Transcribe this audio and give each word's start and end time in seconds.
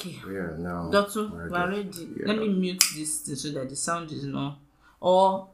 Okay. 0.00 0.16
Yeah, 0.32 0.56
now. 0.58 0.88
Doctor, 0.90 1.28
we're 1.28 1.48
we 1.50 1.56
are 1.56 1.68
ready. 1.68 2.08
Yeah. 2.16 2.26
Let 2.26 2.38
me 2.38 2.48
mute 2.48 2.82
this 2.96 3.18
thing 3.18 3.34
so 3.36 3.50
that 3.52 3.68
the 3.68 3.76
sound 3.76 4.10
is 4.12 4.24
not. 4.24 4.58
Or 5.00 5.48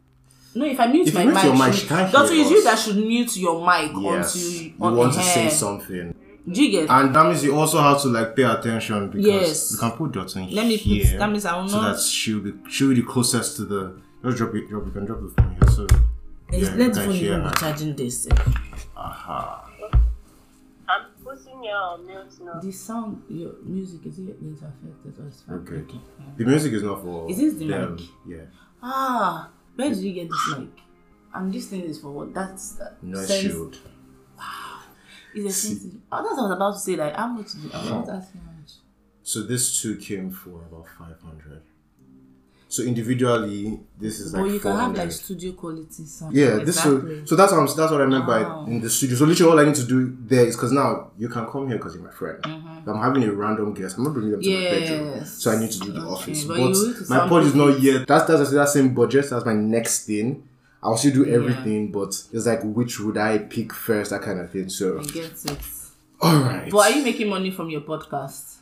no, 0.54 0.64
if 0.64 0.78
I 0.78 0.86
mute 0.86 1.08
If 1.08 1.14
my 1.14 1.22
you 1.22 1.26
mute 1.30 1.34
mic, 1.34 1.44
your 1.44 1.54
mic, 1.54 1.74
should- 1.74 1.88
hear 1.88 2.06
it's 2.42 2.50
you 2.50 2.64
that 2.64 2.78
should 2.78 2.96
mute 2.96 3.36
your 3.36 3.60
mic 3.66 3.90
Yes. 4.00 4.34
until 4.34 4.62
You 4.62 4.74
on 4.80 4.96
want 4.96 5.14
to 5.14 5.22
say 5.22 5.48
something. 5.50 6.14
Do 6.48 6.62
you 6.64 6.70
get? 6.70 6.88
And 6.90 7.14
that 7.14 7.26
means 7.26 7.42
you 7.42 7.56
also 7.56 7.80
have 7.80 8.00
to 8.02 8.08
like 8.08 8.36
pay 8.36 8.44
attention 8.44 9.10
because 9.10 9.26
Yes. 9.26 9.72
you 9.72 9.78
can 9.78 9.90
put 9.92 10.12
Dotun 10.12 10.52
Let 10.52 10.66
me 10.66 10.76
here. 10.76 11.04
put. 11.10 11.18
That 11.18 11.30
means 11.32 11.44
I 11.44 11.60
will 11.60 11.68
so 11.68 11.80
not. 11.80 11.96
that 11.96 12.00
she'll 12.02 12.38
be 12.40 12.52
she'll 12.70 12.88
be 12.90 12.94
the 13.00 13.02
closest 13.02 13.56
to 13.56 13.64
the 13.64 13.96
just 14.24 14.36
drop 14.38 14.54
it 14.54 14.68
drop 14.68 14.86
you 14.86 14.92
can 14.92 15.04
drop 15.06 15.20
the 15.22 15.28
phone 15.42 15.56
here. 15.60 15.70
So 15.74 15.82
Let's- 15.82 15.92
yeah, 16.52 16.58
you 16.58 16.64
let 16.78 16.94
the 16.94 17.00
can 17.00 17.08
phone 17.10 17.14
even 17.16 17.42
be 17.42 17.50
charging 17.58 17.96
this. 17.96 18.28
Aha. 18.96 19.62
I'm 19.65 19.65
The 22.62 22.72
sound, 22.72 23.22
your 23.28 23.54
music 23.64 24.06
is 24.06 24.18
it 24.18 24.36
is 24.44 24.62
affected 24.62 25.18
or 25.18 25.26
it's 25.28 25.42
fine? 25.42 25.56
Okay. 25.56 25.84
The 26.36 26.44
music 26.44 26.72
is 26.72 26.82
not 26.82 27.02
for 27.02 27.28
Is 27.30 27.38
this 27.38 27.54
the 27.54 27.68
them. 27.68 27.96
mic? 27.96 28.04
Yeah. 28.26 28.44
Ah, 28.82 29.50
where 29.74 29.88
did 29.88 29.98
you 29.98 30.12
get 30.12 30.28
this 30.30 30.58
mic? 30.58 30.68
And 31.34 31.52
this 31.52 31.66
thing 31.66 31.82
is 31.82 32.00
for 32.00 32.10
what? 32.12 32.32
That's 32.34 32.72
that. 32.72 33.02
No 33.02 33.18
sense- 33.22 33.42
shield. 33.52 33.78
Is 35.34 35.44
a 35.44 35.52
sensitive. 35.52 36.00
Oh, 36.10 36.22
that's 36.22 36.36
what 36.38 36.38
I 36.38 36.48
was 36.48 36.56
about 36.56 36.72
to 36.72 36.78
say. 36.78 36.96
Like, 36.96 37.14
how 37.14 37.26
much 37.26 37.46
is 37.46 37.64
it? 37.66 37.74
I 37.74 37.98
was 37.98 38.08
asking 38.08 38.40
how 38.40 38.52
much. 38.52 38.72
So 39.22 39.42
this 39.42 39.82
two 39.82 39.96
came 39.96 40.30
for 40.30 40.62
about 40.64 40.86
five 40.98 41.20
hundred. 41.20 41.62
So 42.68 42.82
individually, 42.82 43.78
this 43.98 44.18
is 44.20 44.32
like. 44.34 44.42
But 44.42 44.50
you 44.52 44.58
can 44.60 44.70
have 44.72 44.80
400. 44.80 44.98
like 44.98 45.12
studio 45.12 45.52
quality 45.52 46.04
sound. 46.04 46.34
Yeah, 46.34 46.56
this 46.56 46.76
exactly. 46.76 47.20
so, 47.20 47.24
so 47.26 47.36
that's 47.36 47.52
what 47.52 47.60
I'm, 47.60 47.66
that's 47.66 47.92
what 47.92 48.00
I 48.00 48.06
meant 48.06 48.26
Wow. 48.26 48.64
by 48.64 48.70
in 48.72 48.80
the 48.80 48.90
studio. 48.90 49.16
So 49.16 49.24
literally, 49.24 49.52
all 49.52 49.60
I 49.60 49.64
need 49.66 49.76
to 49.76 49.86
do 49.86 50.16
there 50.26 50.44
is 50.46 50.56
because 50.56 50.72
now 50.72 51.10
you 51.16 51.28
can 51.28 51.46
come 51.46 51.68
here 51.68 51.76
because 51.76 51.94
you're 51.94 52.02
my 52.04 52.10
friend. 52.10 52.42
Mm-hmm. 52.42 52.90
I'm 52.90 53.00
having 53.00 53.22
a 53.24 53.32
random 53.32 53.72
guest. 53.72 53.96
I'm 53.98 54.04
not 54.04 54.12
bringing 54.14 54.32
them 54.32 54.42
to 54.42 54.50
my 54.50 54.64
bedroom, 54.70 55.24
so 55.24 55.50
I 55.52 55.58
need 55.60 55.70
to 55.70 55.78
do 55.80 55.92
the 55.92 56.00
Okay, 56.00 56.10
office. 56.10 56.44
but 56.44 56.54
But, 56.54 56.60
you 56.60 56.68
need 56.88 56.96
to 56.96 57.04
my 57.08 57.28
pod 57.28 57.42
is 57.44 57.54
not 57.54 57.80
yet. 57.80 58.06
That's 58.08 58.26
that's 58.26 58.50
that 58.50 58.68
same 58.68 58.94
budget. 58.94 59.30
That's 59.30 59.44
my 59.46 59.54
next 59.54 60.06
thing. 60.06 60.48
I'll 60.82 60.96
still 60.96 61.14
do 61.14 61.26
everything, 61.26 61.90
but 61.92 62.08
it's 62.32 62.46
like 62.46 62.62
which 62.62 62.98
would 63.00 63.16
I 63.16 63.38
pick 63.38 63.72
first, 63.72 64.10
that 64.10 64.22
kind 64.22 64.38
of 64.40 64.50
thing. 64.50 64.68
So, 64.68 64.98
I 65.00 65.04
get 65.04 65.32
it. 65.44 65.58
all 66.20 66.36
right. 66.40 66.70
But 66.70 66.78
are 66.78 66.96
you 66.96 67.02
making 67.04 67.28
money 67.28 67.50
from 67.50 67.70
your 67.70 67.80
podcast? 67.82 68.56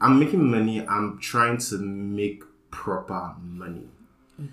I'm 0.00 0.18
making 0.18 0.50
money. 0.50 0.86
I'm 0.86 1.18
trying 1.18 1.58
to 1.58 1.78
make 1.78 2.42
proper 2.70 3.34
money. 3.40 3.88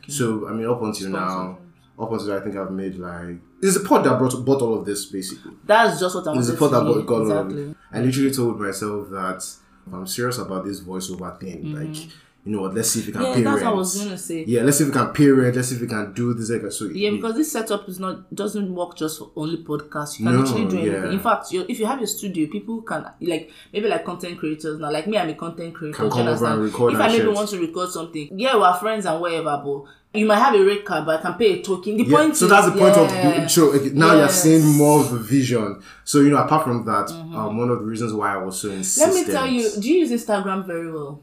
So 0.07 0.47
I 0.47 0.53
mean, 0.53 0.67
up 0.67 0.81
until 0.81 1.09
now, 1.09 1.59
up 1.99 2.11
until 2.11 2.33
I 2.33 2.39
think 2.39 2.55
I've 2.55 2.71
made 2.71 2.95
like 2.95 3.37
it's 3.61 3.75
a 3.77 3.81
pot 3.81 4.03
that 4.03 4.17
brought 4.17 4.33
bought 4.45 4.61
all 4.61 4.79
of 4.79 4.85
this 4.85 5.05
basically. 5.05 5.53
That's 5.63 5.99
just 5.99 6.15
what 6.15 6.27
I 6.27 6.31
It's 6.37 6.49
wanted 6.49 6.55
a 6.55 6.57
pod 6.57 6.71
that 6.71 6.79
to 6.79 6.85
bought 6.85 6.95
hear. 6.95 7.05
got 7.05 7.21
all 7.21 7.31
of 7.31 7.57
it. 7.57 7.77
I 7.91 8.01
literally 8.01 8.31
told 8.31 8.59
myself 8.59 9.09
that 9.11 9.45
if 9.87 9.93
I'm 9.93 10.07
serious 10.07 10.37
about 10.39 10.65
this 10.65 10.81
voiceover 10.81 11.39
thing, 11.39 11.63
mm-hmm. 11.63 11.93
like 11.93 12.09
you 12.45 12.51
know 12.51 12.61
what, 12.61 12.75
let's 12.75 12.91
see 12.91 12.99
if 12.99 13.07
we 13.07 13.11
can 13.11 13.21
Mm-hmm. 13.23 13.29
Yeah, 13.31 13.35
pay 13.37 13.43
that's 13.43 13.55
rent. 13.55 13.65
what 13.65 13.73
I 13.73 13.75
was 13.77 14.03
gonna 14.03 14.17
say. 14.17 14.43
Yeah, 14.45 14.61
let's 14.61 14.77
see 14.77 14.83
if 14.83 14.89
we 14.89 14.93
can 14.93 15.07
pay 15.13 15.27
rent. 15.29 15.55
Let's 15.55 15.69
see 15.69 15.75
if 15.75 15.81
we 15.81 15.87
can 15.87 16.13
do 16.13 16.33
this. 16.35 16.49
Like, 16.51 16.71
so 16.71 16.85
Yeah, 16.85 17.09
because 17.11 17.35
this 17.35 17.51
setup 17.51 17.89
is 17.89 17.99
not 17.99 18.33
doesn't 18.35 18.73
work 18.73 18.95
just 18.95 19.17
for 19.19 19.31
only 19.35 19.57
podcasts. 19.63 20.19
You 20.19 20.25
can 20.25 20.35
No, 20.35 20.41
literally 20.41 20.67
do 20.69 20.77
anything. 20.77 21.03
yeah. 21.05 21.11
In 21.11 21.19
fact, 21.19 21.47
if 21.51 21.79
you 21.79 21.85
have 21.87 22.01
a 22.01 22.07
studio, 22.07 22.47
people 22.47 22.81
can 22.83 23.05
like 23.21 23.51
maybe 23.73 23.87
like 23.87 24.05
content 24.05 24.37
creators 24.37 24.79
now. 24.79 24.91
Like 24.91 25.07
me, 25.07 25.17
I'm 25.17 25.29
a 25.29 25.33
content 25.33 25.73
creator. 25.73 25.97
Can 25.97 26.09
come 26.11 26.27
over 26.27 26.45
and 26.45 26.61
record 26.61 26.93
if 26.93 26.99
I 26.99 27.07
maybe 27.07 27.23
shit. 27.25 27.33
want 27.33 27.49
to 27.49 27.59
record 27.59 27.89
something, 27.89 28.29
yeah, 28.39 28.55
we're 28.55 28.73
friends 28.75 29.05
and 29.07 29.19
whatever, 29.19 29.61
but 29.65 29.83
you 30.19 30.25
might 30.27 30.37
have 30.39 30.53
a 30.55 30.63
rate 30.63 30.85
card, 30.85 31.05
but 31.05 31.19
I 31.19 31.21
can 31.23 31.33
pay 31.33 31.59
a 31.59 31.63
token. 31.63 31.97
The 31.97 32.03
Yeah, 32.03 32.17
point 32.17 32.37
so 32.37 32.45
is, 32.45 32.51
that's 32.51 32.67
the 32.67 32.77
point 32.77 32.95
of 32.95 33.09
the 33.09 33.47
show. 33.47 33.71
Now 33.93 34.13
you're 34.15 34.27
Mm-hmm. 34.27 34.29
seeing 34.29 34.65
more 34.77 35.01
of 35.01 35.11
the 35.11 35.17
vision. 35.19 35.81
So 36.03 36.19
you 36.21 36.29
know, 36.29 36.37
apart 36.37 36.63
from 36.63 36.85
that, 36.85 37.09
um, 37.11 37.57
one 37.57 37.69
of 37.69 37.79
the 37.79 37.85
reasons 37.85 38.13
why 38.13 38.33
I 38.33 38.37
was 38.37 38.61
so 38.61 38.69
Let 39.03 39.13
me 39.15 39.25
tell 39.25 39.47
you, 39.47 39.69
do 39.81 39.89
you 39.91 39.99
use 40.05 40.11
Instagram 40.11 40.65
very 40.67 40.91
well? 40.91 41.21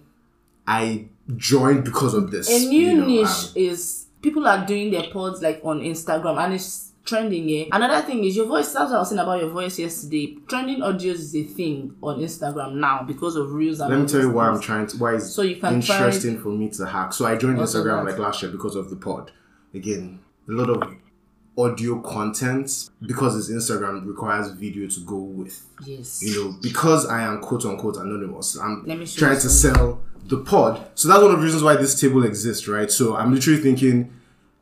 I 0.66 1.08
joined 1.36 1.84
because 1.84 2.14
of 2.14 2.30
this. 2.30 2.48
A 2.48 2.68
new 2.68 2.80
you 2.80 2.96
know, 2.96 3.06
niche 3.06 3.26
um, 3.26 3.52
is 3.56 4.06
people 4.22 4.46
are 4.46 4.64
doing 4.64 4.90
their 4.90 5.10
pods 5.10 5.42
like 5.42 5.60
on 5.64 5.80
Instagram 5.80 6.42
and 6.42 6.54
it's 6.54 6.92
trending 7.04 7.48
yeah. 7.48 7.64
Another 7.72 8.06
thing 8.06 8.24
is 8.24 8.36
your 8.36 8.46
voice 8.46 8.72
that's 8.72 8.90
what 8.90 8.96
I 8.96 8.98
was 9.00 9.08
saying 9.08 9.18
about 9.20 9.40
your 9.40 9.50
voice 9.50 9.78
yesterday. 9.78 10.36
Trending 10.48 10.78
audios 10.80 11.14
is 11.14 11.34
a 11.34 11.42
thing 11.42 11.96
on 12.02 12.20
Instagram 12.20 12.74
now 12.74 13.02
because 13.02 13.36
of 13.36 13.52
reels 13.52 13.80
and 13.80 13.90
Let 13.90 14.00
me 14.00 14.06
tell 14.06 14.20
you 14.20 14.30
why 14.30 14.48
I'm 14.48 14.60
trying 14.60 14.86
to 14.88 14.96
why 14.98 15.16
it's 15.16 15.30
So 15.30 15.42
you 15.42 15.56
can 15.56 15.74
interesting 15.74 16.38
for 16.40 16.50
me 16.50 16.70
to 16.70 16.86
hack. 16.86 17.12
So 17.12 17.26
I 17.26 17.36
joined 17.36 17.58
Instagram 17.58 18.04
like 18.04 18.18
last 18.18 18.42
year 18.42 18.50
because 18.50 18.76
of 18.76 18.90
the 18.90 18.96
pod. 18.96 19.32
Again, 19.74 20.20
a 20.48 20.52
lot 20.52 20.70
of 20.70 20.94
audio 21.56 22.00
content 22.00 22.90
because 23.04 23.36
it's 23.36 23.50
Instagram 23.50 24.06
requires 24.06 24.50
video 24.52 24.88
to 24.88 25.00
go 25.00 25.16
with. 25.16 25.66
Yes. 25.84 26.22
You 26.22 26.34
know, 26.34 26.56
because 26.62 27.06
I 27.06 27.22
am 27.22 27.40
quote 27.40 27.64
unquote 27.64 27.96
anonymous, 27.96 28.58
I'm 28.58 28.84
Let 28.86 28.98
me 28.98 29.06
show 29.06 29.26
trying 29.26 29.40
to 29.40 29.48
sell 29.48 30.00
the 30.26 30.38
pod. 30.38 30.86
So 30.94 31.08
that's 31.08 31.20
one 31.20 31.32
of 31.32 31.38
the 31.38 31.44
reasons 31.44 31.62
why 31.62 31.76
this 31.76 32.00
table 32.00 32.24
exists, 32.24 32.68
right? 32.68 32.90
So 32.90 33.16
I'm 33.16 33.34
literally 33.34 33.60
thinking, 33.60 34.12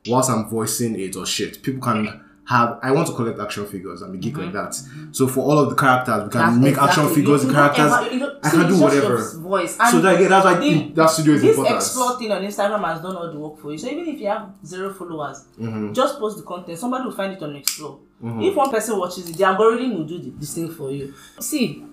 whilst 0.06 0.30
I'm 0.30 0.48
voicing 0.48 0.98
it 0.98 1.16
or 1.16 1.26
shit, 1.26 1.62
people 1.62 1.80
can 1.80 2.24
have. 2.50 2.78
I 2.82 2.90
want 2.92 3.06
to 3.08 3.14
collect 3.14 3.38
action 3.38 3.64
figures. 3.66 4.02
I'm 4.02 4.12
a 4.14 4.16
geek 4.16 4.36
like 4.36 4.52
that. 4.52 4.74
So 5.12 5.26
for 5.28 5.40
all 5.48 5.58
of 5.58 5.70
the 5.70 5.76
characters, 5.76 6.24
we 6.24 6.30
can 6.30 6.40
Mm-hmm. 6.40 6.62
That's 6.62 6.76
make 6.76 6.78
action 6.78 7.08
figures. 7.14 7.42
The 7.46 7.52
characters, 7.52 7.92
ever- 7.92 8.12
you 8.14 8.18
don't- 8.20 8.44
I 8.44 8.50
can 8.50 8.60
do 8.60 8.66
it's 8.66 8.78
just 8.80 8.94
your 8.94 9.02
whatever. 9.04 9.38
Voice. 9.40 9.76
So 9.90 10.00
that, 10.00 10.20
yeah, 10.20 10.28
that's 10.28 10.44
why 10.44 10.54
the- 10.58 10.92
that 10.98 11.10
studio 11.10 11.34
is 11.34 11.42
this 11.42 11.50
important. 11.56 11.76
explore 11.76 12.18
thing 12.18 12.32
on 12.32 12.42
Instagram 12.42 12.84
has 12.84 13.00
done 13.02 13.16
all 13.16 13.32
the 13.32 13.38
work 13.38 13.58
for 13.60 13.72
you. 13.72 13.78
So 13.78 13.86
even 13.88 14.06
if 14.12 14.20
you 14.20 14.26
have 14.28 14.50
zero 14.66 14.92
followers, 14.92 15.44
Mm-hmm. 15.60 15.92
just 15.92 16.18
post 16.18 16.38
the 16.38 16.42
content. 16.42 16.78
Somebody 16.78 17.04
will 17.04 17.12
find 17.20 17.32
it 17.32 17.42
on 17.42 17.54
Explore. 17.56 17.98
If 18.22 18.54
one 18.54 18.70
person 18.70 18.98
watches 18.98 19.30
it, 19.30 19.36
the 19.36 19.44
algorithm 19.44 19.94
will 19.96 20.04
do 20.04 20.18
the, 20.18 20.30
this 20.30 20.54
thing 20.54 20.70
for 20.70 20.90
you. 20.90 21.14
See, 21.40 21.84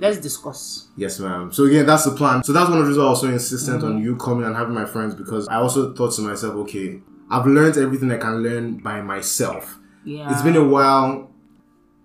let's 0.00 0.18
discuss. 0.18 0.88
Yes, 0.96 1.20
ma'am. 1.20 1.52
So 1.52 1.64
again, 1.64 1.86
that's 1.86 2.04
the 2.04 2.10
plan. 2.12 2.42
So 2.42 2.52
that's 2.52 2.68
one 2.68 2.78
of 2.78 2.84
the 2.84 2.88
reasons 2.88 3.06
I 3.06 3.10
was 3.10 3.20
so 3.20 3.28
insistent 3.28 3.82
Mm-hmm. 3.82 3.96
on 3.96 4.02
you 4.02 4.16
coming 4.16 4.44
and 4.46 4.56
having 4.56 4.74
my 4.74 4.84
friends 4.84 5.14
because 5.14 5.46
I 5.48 5.56
also 5.56 5.92
thought 5.94 6.12
to 6.14 6.22
myself, 6.22 6.54
okay, 6.64 7.00
I've 7.30 7.46
learned 7.46 7.76
everything 7.76 8.10
I 8.12 8.18
can 8.18 8.42
learn 8.42 8.76
by 8.78 9.00
myself. 9.00 9.78
Yeah. 10.04 10.30
It's 10.32 10.42
been 10.42 10.56
a 10.56 10.64
while. 10.64 11.30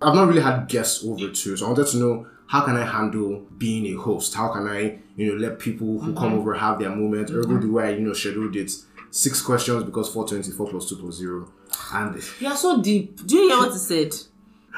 I've 0.01 0.15
not 0.15 0.27
really 0.27 0.41
had 0.41 0.67
guests 0.69 1.03
over 1.05 1.29
too, 1.29 1.57
so 1.57 1.65
I 1.65 1.69
wanted 1.69 1.87
to 1.87 1.97
know 1.97 2.27
how 2.47 2.61
can 2.65 2.75
I 2.77 2.85
handle 2.85 3.45
being 3.57 3.85
a 3.93 4.01
host? 4.01 4.33
How 4.33 4.47
can 4.53 4.65
I, 4.67 4.99
you 5.15 5.27
know, 5.27 5.37
let 5.47 5.59
people 5.59 5.99
who 5.99 6.13
come 6.13 6.29
Mm-hmm. 6.31 6.39
over 6.39 6.53
have 6.55 6.79
their 6.79 6.89
moment? 6.89 7.29
Ergo, 7.31 7.57
the 7.59 7.67
way 7.69 7.87
I, 7.87 7.89
you 7.91 7.99
know, 8.01 8.13
scheduled 8.13 8.55
it. 8.55 8.71
Six 9.11 9.41
questions 9.41 9.83
because 9.83 10.11
424 10.13 10.67
plus 10.69 10.89
2 10.89 10.95
plus 10.97 11.15
0. 11.15 11.51
And 11.93 12.23
You 12.39 12.47
are 12.47 12.55
so 12.55 12.81
deep. 12.81 13.25
Do 13.25 13.35
you 13.37 13.49
hear 13.49 13.57
what 13.57 13.71
he 13.73 13.77
said? 13.79 14.13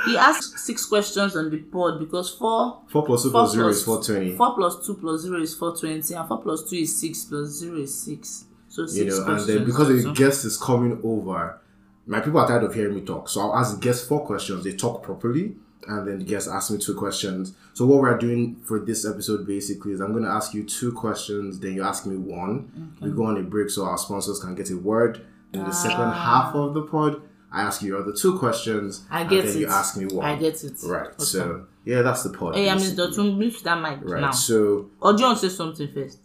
He 0.06 0.18
asked 0.18 0.58
six 0.58 0.85
questions 0.85 1.35
on 1.35 1.52
the 1.52 1.58
pod 1.59 2.00
because 2.00 2.31
four 2.31 2.81
4 2.88 3.06
plus 3.06 3.23
2 3.23 3.29
four 3.31 3.41
plus 3.41 3.52
0 3.53 3.66
plus 3.66 3.78
is 3.78 3.84
420. 3.84 4.38
Four 4.38 4.56
plus 4.56 4.85
two 4.88 4.94
plus 4.96 5.22
zero 5.22 5.41
is 5.41 5.53
four 5.56 5.75
twenty, 5.78 6.13
and 6.16 6.28
four 6.28 6.41
plus 6.41 6.68
two 6.69 6.78
is 6.78 7.00
six 7.00 7.25
plus 7.25 7.50
zero 7.50 7.78
is 7.78 7.94
six. 8.02 8.46
So 8.71 8.87
you 8.87 9.05
know, 9.05 9.25
and 9.25 9.39
then 9.47 9.65
because 9.65 9.89
the 9.89 10.01
So- 10.01 10.13
guest 10.13 10.45
is 10.45 10.57
coming 10.57 10.99
over, 11.03 11.59
my 12.07 12.21
people 12.21 12.39
are 12.39 12.47
tired 12.47 12.63
of 12.63 12.73
hearing 12.73 12.95
me 12.95 13.01
talk. 13.01 13.27
So 13.27 13.41
I'll 13.41 13.55
ask 13.55 13.75
the 13.75 13.81
guest 13.81 14.07
four 14.07 14.25
questions. 14.25 14.63
They 14.63 14.71
talk 14.73 15.03
properly, 15.03 15.57
and 15.87 16.07
then 16.07 16.19
the 16.19 16.23
guest 16.25 16.47
asks 16.47 16.71
me 16.71 16.77
two 16.77 16.95
questions. 16.95 17.53
So 17.73 17.85
what 17.85 17.99
we're 18.01 18.17
doing 18.17 18.61
for 18.63 18.79
this 18.79 19.05
episode 19.05 19.45
basically 19.45 19.91
is 19.91 19.99
I'm 19.99 20.11
going 20.13 20.23
to 20.23 20.29
ask 20.29 20.53
you 20.53 20.63
two 20.63 20.93
questions, 20.93 21.59
then 21.59 21.73
you 21.73 21.83
ask 21.83 22.05
me 22.05 22.15
one. 22.15 22.95
We 23.01 23.11
go 23.11 23.25
on 23.25 23.37
a 23.37 23.43
break 23.43 23.69
so 23.69 23.83
our 23.85 23.97
sponsors 23.97 24.39
can 24.39 24.55
get 24.55 24.69
a 24.71 24.77
word. 24.77 25.21
In 25.53 25.65
the 25.65 25.73
second 25.73 25.99
ah. 25.99 26.13
half 26.13 26.55
of 26.55 26.73
the 26.73 26.83
pod, 26.83 27.21
I 27.51 27.63
ask 27.63 27.81
you 27.81 27.97
other 27.97 28.13
two 28.13 28.39
questions, 28.39 29.03
I 29.11 29.21
and 29.21 29.29
get 29.29 29.43
then 29.45 29.57
it. 29.57 29.59
you 29.59 29.67
ask 29.67 29.97
me 29.97 30.05
one. 30.05 30.25
I 30.25 30.37
get 30.37 30.63
it. 30.63 30.75
Right. 30.85 31.07
Okay. 31.07 31.23
So 31.23 31.65
yeah, 31.83 32.01
that's 32.03 32.23
the 32.23 32.29
pod. 32.29 32.55
Hey, 32.55 32.69
I'm 32.69 32.77
basically. 32.77 33.07
Mr. 33.07 33.15
Tun, 33.17 33.37
mute 33.37 33.61
that 33.65 33.81
mic 33.81 33.99
Right. 34.09 34.21
now. 34.21 34.31
So 34.31 34.89
Or 35.01 35.11
do 35.11 35.19
you 35.19 35.25
want 35.27 35.39
to 35.41 35.49
say 35.49 35.53
something 35.53 35.89
first? 35.93 36.19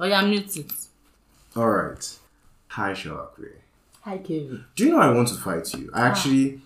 You 0.00 0.06
okay? 0.06 0.14
Oh 0.14 0.20
yeah, 0.20 0.26
mute 0.26 0.56
it. 0.56 0.72
all 1.56 1.68
right. 1.68 2.18
Hi, 2.68 2.92
Shalakwe. 2.92 3.50
Hi, 4.02 4.18
Kevin. 4.18 4.64
Do 4.74 4.84
you 4.84 4.92
know 4.92 4.98
I 4.98 5.12
want 5.12 5.28
to 5.28 5.34
fight 5.34 5.72
you? 5.74 5.90
I 5.92 6.02
ah. 6.02 6.04
actually 6.06 6.60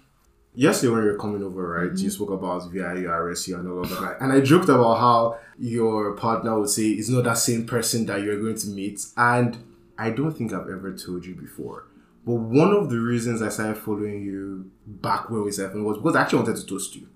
yesterday 0.55 0.93
when 0.93 1.05
you 1.05 1.13
were 1.13 1.19
coming 1.19 1.43
over, 1.43 1.69
right? 1.69 1.85
You 1.85 1.91
mm-hmm. 1.91 2.09
spoke 2.11 2.31
about 2.31 2.71
VIU, 2.71 3.09
RSU, 3.09 3.59
and 3.59 3.69
all 3.69 3.81
of 3.81 3.91
that, 3.91 4.19
and 4.21 4.33
I 4.33 4.41
joked 4.41 4.69
about 4.69 4.99
how 4.99 5.39
your 5.59 6.13
partner 6.13 6.59
would 6.59 6.71
say 6.71 6.89
it's 6.91 7.09
not 7.09 7.25
that 7.25 7.39
same 7.39 7.67
person 7.67 8.07
that 8.07 8.23
you're 8.23 8.41
going 8.41 8.57
to 8.57 8.69
meet, 8.69 9.05
and 9.17 9.57
I 9.99 10.11
don't 10.11 10.33
think 10.33 10.53
I've 10.53 10.69
ever 10.69 10.97
told 10.97 11.27
you 11.27 11.35
before. 11.35 11.87
But 12.25 12.35
one 12.35 12.73
of 12.73 12.89
the 12.89 12.99
reasons 12.99 13.43
I 13.43 13.49
started 13.49 13.77
following 13.77 14.23
you 14.23 14.71
back 14.87 15.29
when 15.29 15.45
we 15.45 15.51
started 15.51 15.83
was 15.83 15.99
because 15.99 16.17
I 16.17 16.23
actually 16.23 16.45
wanted 16.45 16.57
to 16.57 16.67
toast 16.67 16.95
you. 16.95 17.09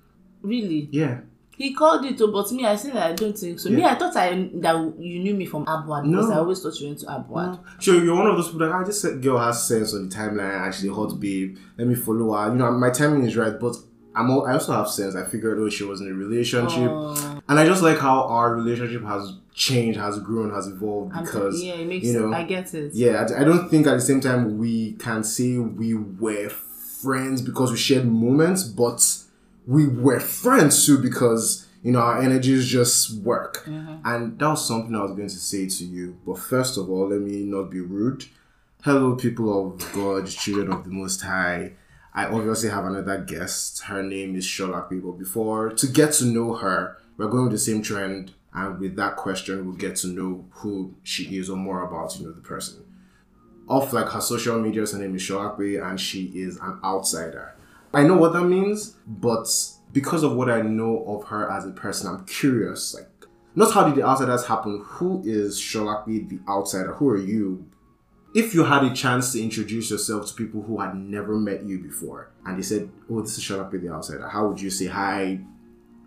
Really? 0.43 0.89
Yeah. 0.91 1.21
He 1.59 1.75
called 1.75 2.05
it, 2.05 2.21
oh, 2.21 2.31
but 2.31 2.53
me, 2.53 2.65
I 2.65 2.77
said 2.77 2.95
that 2.95 3.11
I 3.11 3.13
don't 3.15 3.37
think 3.37 3.59
so. 3.59 3.69
Me, 3.69 3.83
I 3.83 3.97
thought 3.97 4.17
I 4.17 4.49
that 4.55 4.95
you 4.97 5.19
knew 5.19 5.35
me 5.35 5.45
from 5.45 5.67
ABUAD 5.67 6.09
because 6.09 6.31
I 6.31 6.37
always 6.37 6.63
thought 6.63 6.79
you 6.79 6.87
went 6.87 7.01
to 7.01 7.07
ABUAD. 7.07 7.59
So 7.81 7.95
you're 7.95 8.15
one 8.15 8.29
of 8.29 8.37
those 8.37 8.47
people 8.47 8.61
that 8.61 8.73
I 8.73 8.85
just 8.85 9.01
said 9.01 9.21
girl 9.21 9.39
has 9.39 9.67
sense 9.67 9.93
on 9.93 10.09
the 10.09 10.15
timeline, 10.15 10.57
actually 10.57 10.91
hot 10.91 11.19
babe. 11.19 11.59
Let 11.77 11.89
me 11.89 11.97
follow 11.97 12.33
her. 12.33 12.53
You 12.53 12.55
know, 12.55 12.71
my 12.71 12.91
timing 12.91 13.25
is 13.25 13.37
right, 13.37 13.59
but 13.59 13.75
I'm 14.15 14.31
all, 14.31 14.47
I 14.47 14.53
also 14.53 14.73
have 14.73 14.89
sense. 14.89 15.17
I 15.17 15.25
figured 15.25 15.59
oh 15.59 15.69
she 15.69 15.83
was 15.83 16.01
in 16.01 16.07
a 16.07 16.15
relationship. 16.15 16.91
Oh. 16.93 17.41
And 17.49 17.59
I 17.59 17.67
just 17.67 17.83
like 17.83 17.99
how 17.99 18.23
our 18.29 18.55
relationship 18.55 19.03
has 19.03 19.33
changed, 19.53 19.99
has 19.99 20.17
grown, 20.21 20.55
has 20.55 20.69
evolved 20.69 21.13
because 21.13 21.61
yeah, 21.61 21.75
it 21.75 21.89
makes 21.89 22.07
you 22.07 22.21
know, 22.21 22.33
I 22.33 22.45
get 22.45 22.73
it. 22.73 22.95
yeah, 22.95 23.27
I 23.29 23.41
I 23.41 23.45
don't 23.45 23.69
think 23.69 23.89
at 23.89 23.95
the 23.95 24.01
same 24.01 24.21
time 24.21 24.59
we 24.59 24.93
can 24.93 25.25
say 25.25 25.59
we 25.59 25.95
were 25.95 26.51
friends 27.03 27.43
because 27.43 27.73
we 27.73 27.79
shared 27.79 28.07
moments, 28.07 28.63
but 28.63 29.25
we 29.69 29.87
were 29.87 30.19
friends 30.19 30.85
too 30.87 30.99
because 30.99 31.69
you 31.83 31.93
know, 31.93 32.01
our 32.01 32.21
energies 32.21 32.67
just 32.67 33.19
work. 33.23 33.65
Mm-hmm. 33.65 33.97
And 34.05 34.39
that 34.39 34.49
was 34.49 34.67
something 34.67 34.95
I 34.95 35.03
was 35.03 35.13
going 35.13 35.29
to 35.29 35.35
say 35.35 35.69
to 35.69 35.85
you. 35.85 36.19
But 36.27 36.39
first 36.39 36.77
of 36.77 36.91
all, 36.91 37.09
let 37.09 37.21
me 37.21 37.45
not 37.45 37.71
be 37.71 37.81
rude. 37.81 38.25
Hello, 38.83 39.15
people 39.15 39.75
of 39.75 39.93
God, 39.93 40.27
children 40.27 40.73
of 40.73 40.85
the 40.85 40.91
Most 40.91 41.23
High. 41.23 41.73
I 42.15 42.27
obviously 42.27 42.71
have 42.71 42.85
another 42.85 43.19
guest. 43.19 43.83
Her 43.83 44.03
name 44.03 44.35
is 44.35 44.45
Shola 44.45 44.89
But 44.91 45.19
before, 45.19 45.71
to 45.71 45.87
get 45.87 46.13
to 46.15 46.25
know 46.25 46.55
her, 46.55 46.99
we're 47.17 47.29
going 47.29 47.45
with 47.45 47.53
the 47.53 47.59
same 47.59 47.83
trend. 47.83 48.33
And 48.53 48.81
with 48.81 48.97
that 48.97 49.17
question, 49.17 49.65
we'll 49.65 49.77
get 49.77 49.97
to 49.97 50.09
know 50.09 50.47
who 50.51 50.95
she 51.05 51.37
is 51.37 51.49
or 51.49 51.57
more 51.57 51.87
about, 51.87 52.19
you 52.19 52.27
know, 52.27 52.33
the 52.33 52.41
person. 52.41 52.85
Off 53.69 53.93
like 53.93 54.09
her 54.09 54.21
social 54.21 54.59
media 54.59 54.85
her 54.87 54.99
name 54.99 55.15
is 55.15 55.23
Shola 55.23 55.89
and 55.89 56.01
she 56.01 56.25
is 56.35 56.57
an 56.57 56.81
outsider. 56.83 57.55
I 57.93 58.03
know 58.03 58.17
what 58.17 58.33
that 58.35 58.45
means, 58.45 58.97
but 59.07 59.49
because 59.93 60.23
of 60.23 60.35
what 60.35 60.51
I 60.51 60.61
know 60.61 61.05
of 61.07 61.29
her 61.29 61.51
as 61.51 61.67
a 61.67 61.71
person, 61.71 62.09
I'm 62.09 62.25
curious. 62.27 62.95
Like, 62.95 63.09
not 63.55 63.73
how 63.73 63.87
did 63.87 63.97
the 63.97 64.07
outsiders 64.07 64.47
happen? 64.47 64.83
Who 64.85 65.23
is 65.25 65.59
Sholakwe 65.59 66.29
the 66.29 66.41
outsider? 66.49 66.95
Who 66.95 67.09
are 67.09 67.19
you? 67.19 67.67
If 68.35 68.55
you 68.55 68.65
had 68.65 68.85
a 68.85 68.95
chance 68.95 69.33
to 69.33 69.43
introduce 69.43 69.91
yourself 69.91 70.29
to 70.29 70.35
people 70.35 70.63
who 70.63 70.81
had 70.81 70.95
never 70.95 71.39
met 71.39 71.65
you 71.65 71.79
before, 71.79 72.31
and 72.45 72.59
they 72.59 72.63
said, 72.63 72.91
"Oh, 73.11 73.23
this 73.23 73.39
is 73.39 73.45
Sholakwe 73.45 73.81
the 73.81 73.89
outsider," 73.89 74.29
how 74.29 74.49
would 74.49 74.61
you 74.61 74.71
say, 74.71 74.87
"Hi, 74.87 75.41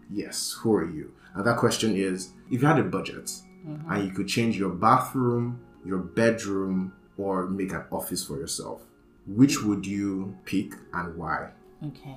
yes, 0.09 0.55
who 0.59 0.75
are 0.75 0.89
you?" 0.89 1.11
And 1.33 1.45
that 1.45 1.57
question 1.57 1.95
is, 1.95 2.31
if 2.51 2.61
you 2.61 2.67
had 2.67 2.79
a 2.79 2.83
budget 2.83 3.25
mm-hmm. 3.25 3.91
and 3.91 4.05
you 4.05 4.11
could 4.11 4.27
change 4.27 4.57
your 4.57 4.69
bathroom, 4.69 5.59
your 5.83 5.97
bedroom, 5.97 6.93
or 7.17 7.47
make 7.47 7.71
an 7.71 7.83
office 7.91 8.23
for 8.23 8.37
yourself, 8.37 8.83
which 9.25 9.63
would 9.63 9.85
you 9.85 10.37
pick 10.45 10.73
and 10.93 11.15
why? 11.17 11.49
Okay. 11.87 12.15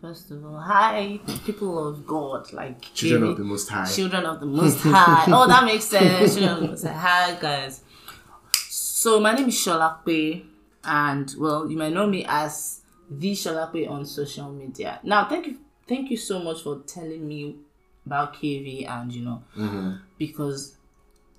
First 0.00 0.30
of 0.32 0.44
all, 0.44 0.58
hi, 0.58 1.20
people 1.46 1.88
of 1.88 2.06
God, 2.06 2.52
like 2.52 2.80
Children 2.94 3.20
baby- 3.22 3.32
of 3.32 3.38
the 3.38 3.44
Most 3.44 3.68
High. 3.68 3.86
Children 3.86 4.24
of 4.26 4.40
the 4.40 4.46
Most 4.46 4.78
High. 4.80 5.24
Oh, 5.28 5.46
that 5.46 5.64
makes 5.64 5.84
sense. 5.84 6.34
Children 6.34 6.52
of 6.54 6.60
the 6.60 6.66
Most 6.68 6.84
High. 6.84 6.92
Hi, 7.32 7.38
guys. 7.40 7.82
So 8.52 9.20
my 9.20 9.32
name 9.34 9.48
is 9.48 9.54
Sholakwe, 9.54 10.44
and 10.84 11.32
well, 11.38 11.70
you 11.70 11.76
might 11.76 11.92
know 11.92 12.06
me 12.06 12.24
as 12.28 12.80
the 13.10 13.32
Sholakwe 13.32 13.88
on 13.88 14.04
social 14.04 14.50
media. 14.50 14.98
Now, 15.04 15.28
thank 15.28 15.46
you, 15.46 15.58
thank 15.88 16.10
you 16.10 16.16
so 16.16 16.40
much 16.40 16.62
for 16.62 16.80
telling 16.86 17.26
me 17.26 17.56
about 18.04 18.34
KV, 18.34 18.88
and 18.88 19.12
you 19.12 19.24
know, 19.24 19.42
mm-hmm. 19.56 19.92
because 20.18 20.76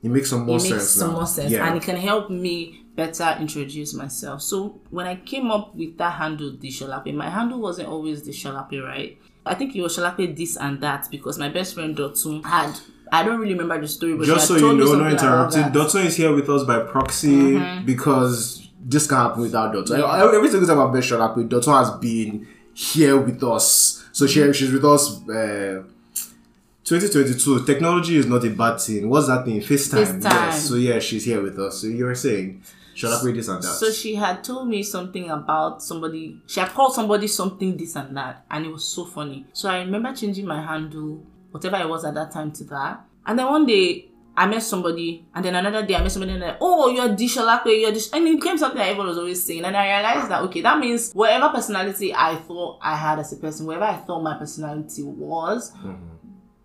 It 0.02 0.10
makes 0.10 0.30
some 0.30 0.46
more 0.46 0.58
it 0.58 0.62
sense 0.62 0.90
some 0.90 1.10
now. 1.12 1.16
more 1.18 1.28
sense 1.28 1.52
Yeah. 1.52 1.68
and 1.68 1.78
it 1.78 1.84
can 1.84 1.98
help 1.98 2.30
me 2.30 2.83
better 2.96 3.36
introduce 3.40 3.94
myself. 3.94 4.42
So 4.42 4.80
when 4.90 5.08
I 5.08 5.16
came 5.16 5.50
up 5.52 5.76
with 5.76 5.98
that 5.98 6.14
handle, 6.14 6.56
the 6.58 6.70
Sholape, 6.70 7.14
my 7.14 7.30
handle 7.30 7.60
wasn't 7.60 7.90
always 7.90 8.24
the 8.24 8.32
Sholape, 8.32 8.84
right? 8.84 9.18
I 9.46 9.56
think 9.56 9.76
it 9.76 9.82
was 9.82 9.98
Sholape 9.98 10.36
this 10.36 10.58
and 10.58 10.80
that 10.82 11.08
because 11.12 11.38
my 11.38 11.50
best 11.50 11.74
friend 11.74 11.96
Dotun 11.96 12.46
had 12.46 12.80
I 13.12 13.24
don't 13.24 13.40
really 13.40 13.54
remember 13.54 13.80
the 13.80 13.88
story, 13.88 14.18
but 14.18 14.26
Just 14.26 14.48
so 14.48 14.56
you 14.56 14.62
know, 14.76 14.94
no 14.96 15.08
interrupting. 15.08 15.64
Mm-hmm. 15.64 15.78
Dotun 15.78 16.06
is 16.06 16.16
here 16.16 16.34
with 16.34 16.50
us 16.50 16.64
by 16.64 16.80
proxy 16.80 17.60
because 17.86 18.68
this 18.84 19.08
can't 19.08 19.22
happen 19.30 19.42
without 19.44 19.74
Dotun. 19.74 20.02
I- 20.04 20.36
Every 20.36 20.50
single 20.50 20.68
time 20.68 20.80
I've 20.96 21.06
shot 21.06 21.38
with 21.38 21.50
Dotun 21.50 21.78
has 21.78 21.92
been 22.00 22.48
here 22.74 23.20
with 23.20 23.44
us. 23.44 24.04
So 24.14 24.26
she, 24.26 24.52
she's 24.54 24.72
with 24.72 24.86
us. 24.86 25.22
Uh, 25.30 25.84
2022 26.86 27.66
technology 27.66 28.18
is 28.18 28.26
not 28.26 28.44
a 28.44 28.50
bad 28.50 28.78
thing. 28.80 29.10
What's 29.10 29.28
that 29.28 29.46
thing? 29.46 29.62
FaceTime. 29.62 30.06
FaceTime. 30.06 30.24
Yes. 30.24 30.68
So 30.68 30.76
yeah, 30.76 31.00
she's 31.00 31.24
here 31.26 31.42
with 31.42 31.58
us. 31.60 31.82
So 31.82 31.88
you 31.88 32.06
were 32.94 33.00
saying, 33.00 33.14
Sholakwe 33.14 33.36
this 33.36 33.48
and 33.48 33.64
that. 33.64 33.68
So 33.68 33.92
she 33.92 34.16
had 34.16 34.44
told 34.44 34.68
me 34.68 34.84
something 34.84 35.30
about 35.30 35.82
somebody. 35.82 36.42
She 36.48 36.60
had 36.60 36.70
called 36.70 36.94
somebody 36.94 37.28
something 37.28 37.78
this 37.78 37.96
and 37.96 38.16
that, 38.16 38.46
and 38.50 38.66
it 38.66 38.72
was 38.72 38.88
so 38.88 39.06
funny. 39.06 39.46
So 39.54 39.70
I 39.70 39.80
remember 39.80 40.14
changing 40.14 40.46
my 40.46 40.62
handle, 40.62 41.26
whatever 41.52 41.78
it 41.78 41.90
was 41.90 42.06
at 42.06 42.14
that 42.16 42.32
time, 42.32 42.52
to 42.54 42.64
that. 42.66 43.06
And 43.26 43.40
then 43.40 43.48
one 43.48 43.66
day 43.66 44.10
I 44.36 44.48
met 44.48 44.64
somebody, 44.64 45.28
and 45.36 45.46
then 45.46 45.54
another 45.54 45.86
day 45.86 45.96
I 45.96 46.02
met 46.02 46.12
somebody, 46.12 46.34
and 46.34 46.42
like, 46.42 46.58
"Oh, 46.60 46.90
you're 46.90 47.10
Dishalakwe, 47.10 47.82
you're 47.82 47.92
Dish," 47.92 48.10
and 48.12 48.28
it 48.28 48.40
became 48.40 48.58
something 48.58 48.80
that 48.80 48.88
everyone 48.88 49.08
was 49.08 49.18
always 49.18 49.44
saying. 49.44 49.64
And 49.64 49.78
I 49.78 49.96
realized 49.96 50.32
that 50.32 50.42
okay, 50.44 50.62
that 50.62 50.80
means 50.80 51.12
whatever 51.14 51.50
personality 51.50 52.14
I 52.16 52.36
thought 52.38 52.80
I 52.82 52.96
had 52.96 53.20
as 53.20 53.32
a 53.32 53.38
person, 53.38 53.68
whatever 53.68 53.86
I 53.86 53.98
thought 53.98 54.24
my 54.24 54.38
personality 54.38 55.04
was, 55.04 55.72
mm-hmm. 55.72 56.13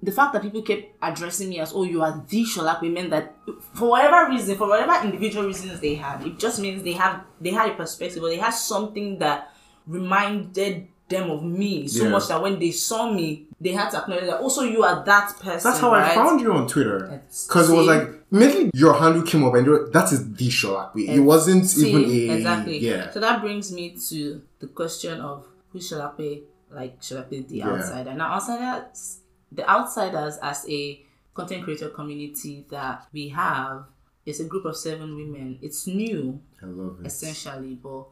The 0.03 0.13
fact 0.13 0.33
that 0.33 0.43
people 0.43 0.63
kept 0.63 0.85
addressing 1.03 1.49
me 1.49 1.59
as 1.59 1.73
oh 1.75 1.83
you 1.83 2.03
are 2.03 2.25
the 2.29 2.45
Sholakwe 2.45 2.93
meant 2.93 3.11
that 3.11 3.35
for 3.75 3.91
whatever 3.91 4.31
reason, 4.31 4.57
for 4.57 4.69
whatever 4.69 4.95
individual 5.05 5.47
reasons 5.47 5.81
they 5.81 5.95
had, 5.97 6.25
it 6.27 6.39
just 6.39 6.61
means 6.61 6.83
they 6.83 6.93
have 6.93 7.25
they 7.41 7.51
had 7.51 7.71
a 7.71 7.75
perspective 7.75 8.23
or 8.23 8.29
they 8.29 8.37
had 8.39 8.51
something 8.51 9.19
that 9.19 9.51
reminded 9.87 10.89
them 11.09 11.31
of 11.31 11.43
me 11.43 11.89
so 11.89 12.05
Yeah. 12.05 12.11
much 12.11 12.29
that 12.29 12.43
when 12.43 12.59
they 12.59 12.71
saw 12.71 13.11
me, 13.11 13.47
they 13.61 13.73
had 13.73 13.89
to 13.91 13.99
acknowledge 13.99 14.27
that 14.27 14.39
oh, 14.41 14.43
also 14.45 14.63
you 14.63 14.83
are 14.85 15.03
that 15.05 15.35
person. 15.41 15.61
That's 15.71 15.81
how 15.81 15.91
I 15.93 16.15
found 16.15 16.41
you 16.43 16.53
on 16.53 16.69
Twitter. 16.69 17.23
Because 17.47 17.71
it 17.71 17.75
was 17.75 17.87
like, 17.87 18.09
immediately 18.31 18.71
your 18.75 18.93
handle 18.95 19.23
came 19.23 19.43
up 19.45 19.55
and 19.55 19.67
were- 19.67 19.89
that 19.91 20.13
is 20.13 20.31
the 20.35 20.49
Sholakwe. 20.49 21.09
It 21.09 21.21
wasn't 21.21 21.67
See, 21.67 21.89
even 21.91 22.05
a. 22.05 22.37
exactly. 22.37 22.79
Yeah. 22.79 23.11
So 23.11 23.21
that 23.21 23.41
brings 23.41 23.73
me 23.73 23.97
to 24.11 24.43
the 24.61 24.67
question 24.69 25.21
of 25.21 25.47
who 25.73 25.81
pay? 26.17 26.43
Like 26.71 27.01
pay 27.31 27.41
the 27.41 27.57
Yeah. 27.57 27.69
outsider? 27.71 28.13
Now 28.15 28.35
outsiders, 28.35 29.21
the 29.53 29.69
outsiders 29.69 30.39
as 30.43 30.67
a 30.69 31.05
content 31.35 31.65
creator 31.65 31.89
community 31.89 32.67
that 32.71 33.07
we 33.13 33.29
have 33.29 33.85
is 34.27 34.41
a 34.41 34.45
group 34.45 34.65
of 34.67 34.77
seven 34.77 35.17
women. 35.17 35.59
It's 35.63 35.87
new 35.87 36.41
it. 36.63 37.07
essentially, 37.07 37.77
but 37.77 38.07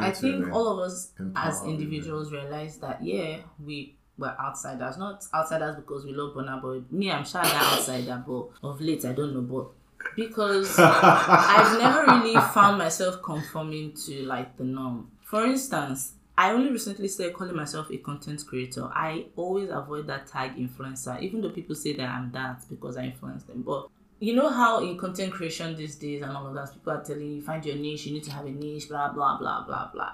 I 0.00 0.10
think 0.12 0.52
all 0.52 0.68
of 0.68 0.78
us 0.78 1.12
as 1.34 1.60
women. 1.60 1.74
individuals 1.74 2.32
realize 2.32 2.78
that 2.78 3.02
yeah, 3.02 3.38
we 3.64 3.96
were 4.16 4.34
outsiders. 4.40 4.96
Not 4.96 5.24
outsiders 5.34 5.76
because 5.76 6.04
we 6.04 6.12
love 6.12 6.34
Bonner, 6.34 6.60
but 6.62 6.92
me, 6.92 7.10
I'm 7.10 7.24
sure 7.24 7.42
that 7.42 7.78
outsider, 7.78 8.22
but 8.26 8.48
of 8.62 8.80
late 8.80 9.04
I 9.04 9.12
don't 9.12 9.34
know, 9.34 9.40
but 9.42 10.14
because 10.14 10.76
I've 10.78 11.78
never 11.78 12.02
really 12.06 12.34
found 12.52 12.78
myself 12.78 13.22
conforming 13.22 13.92
to 14.06 14.22
like 14.24 14.56
the 14.56 14.64
norm. 14.64 15.10
For 15.22 15.44
instance, 15.44 16.12
I 16.38 16.50
only 16.50 16.70
recently 16.70 17.08
started 17.08 17.34
calling 17.34 17.56
myself 17.56 17.90
a 17.90 17.96
content 17.96 18.44
creator. 18.46 18.84
I 18.92 19.26
always 19.36 19.70
avoid 19.70 20.06
that 20.08 20.26
tag 20.26 20.56
influencer, 20.56 21.20
even 21.22 21.40
though 21.40 21.50
people 21.50 21.74
say 21.74 21.94
that 21.94 22.08
I'm 22.08 22.30
that 22.32 22.62
because 22.68 22.96
I 22.98 23.04
influence 23.04 23.44
them. 23.44 23.62
But 23.62 23.88
you 24.18 24.34
know 24.34 24.50
how 24.50 24.80
in 24.80 24.98
content 24.98 25.32
creation 25.32 25.76
these 25.76 25.96
days 25.96 26.22
and 26.22 26.36
all 26.36 26.46
of 26.46 26.54
that, 26.54 26.72
people 26.72 26.92
are 26.92 27.02
telling 27.02 27.32
you 27.36 27.42
find 27.42 27.64
your 27.64 27.76
niche, 27.76 28.06
you 28.06 28.12
need 28.12 28.24
to 28.24 28.32
have 28.32 28.44
a 28.44 28.50
niche, 28.50 28.88
blah 28.88 29.12
blah 29.12 29.38
blah 29.38 29.64
blah 29.64 29.90
blah. 29.92 30.12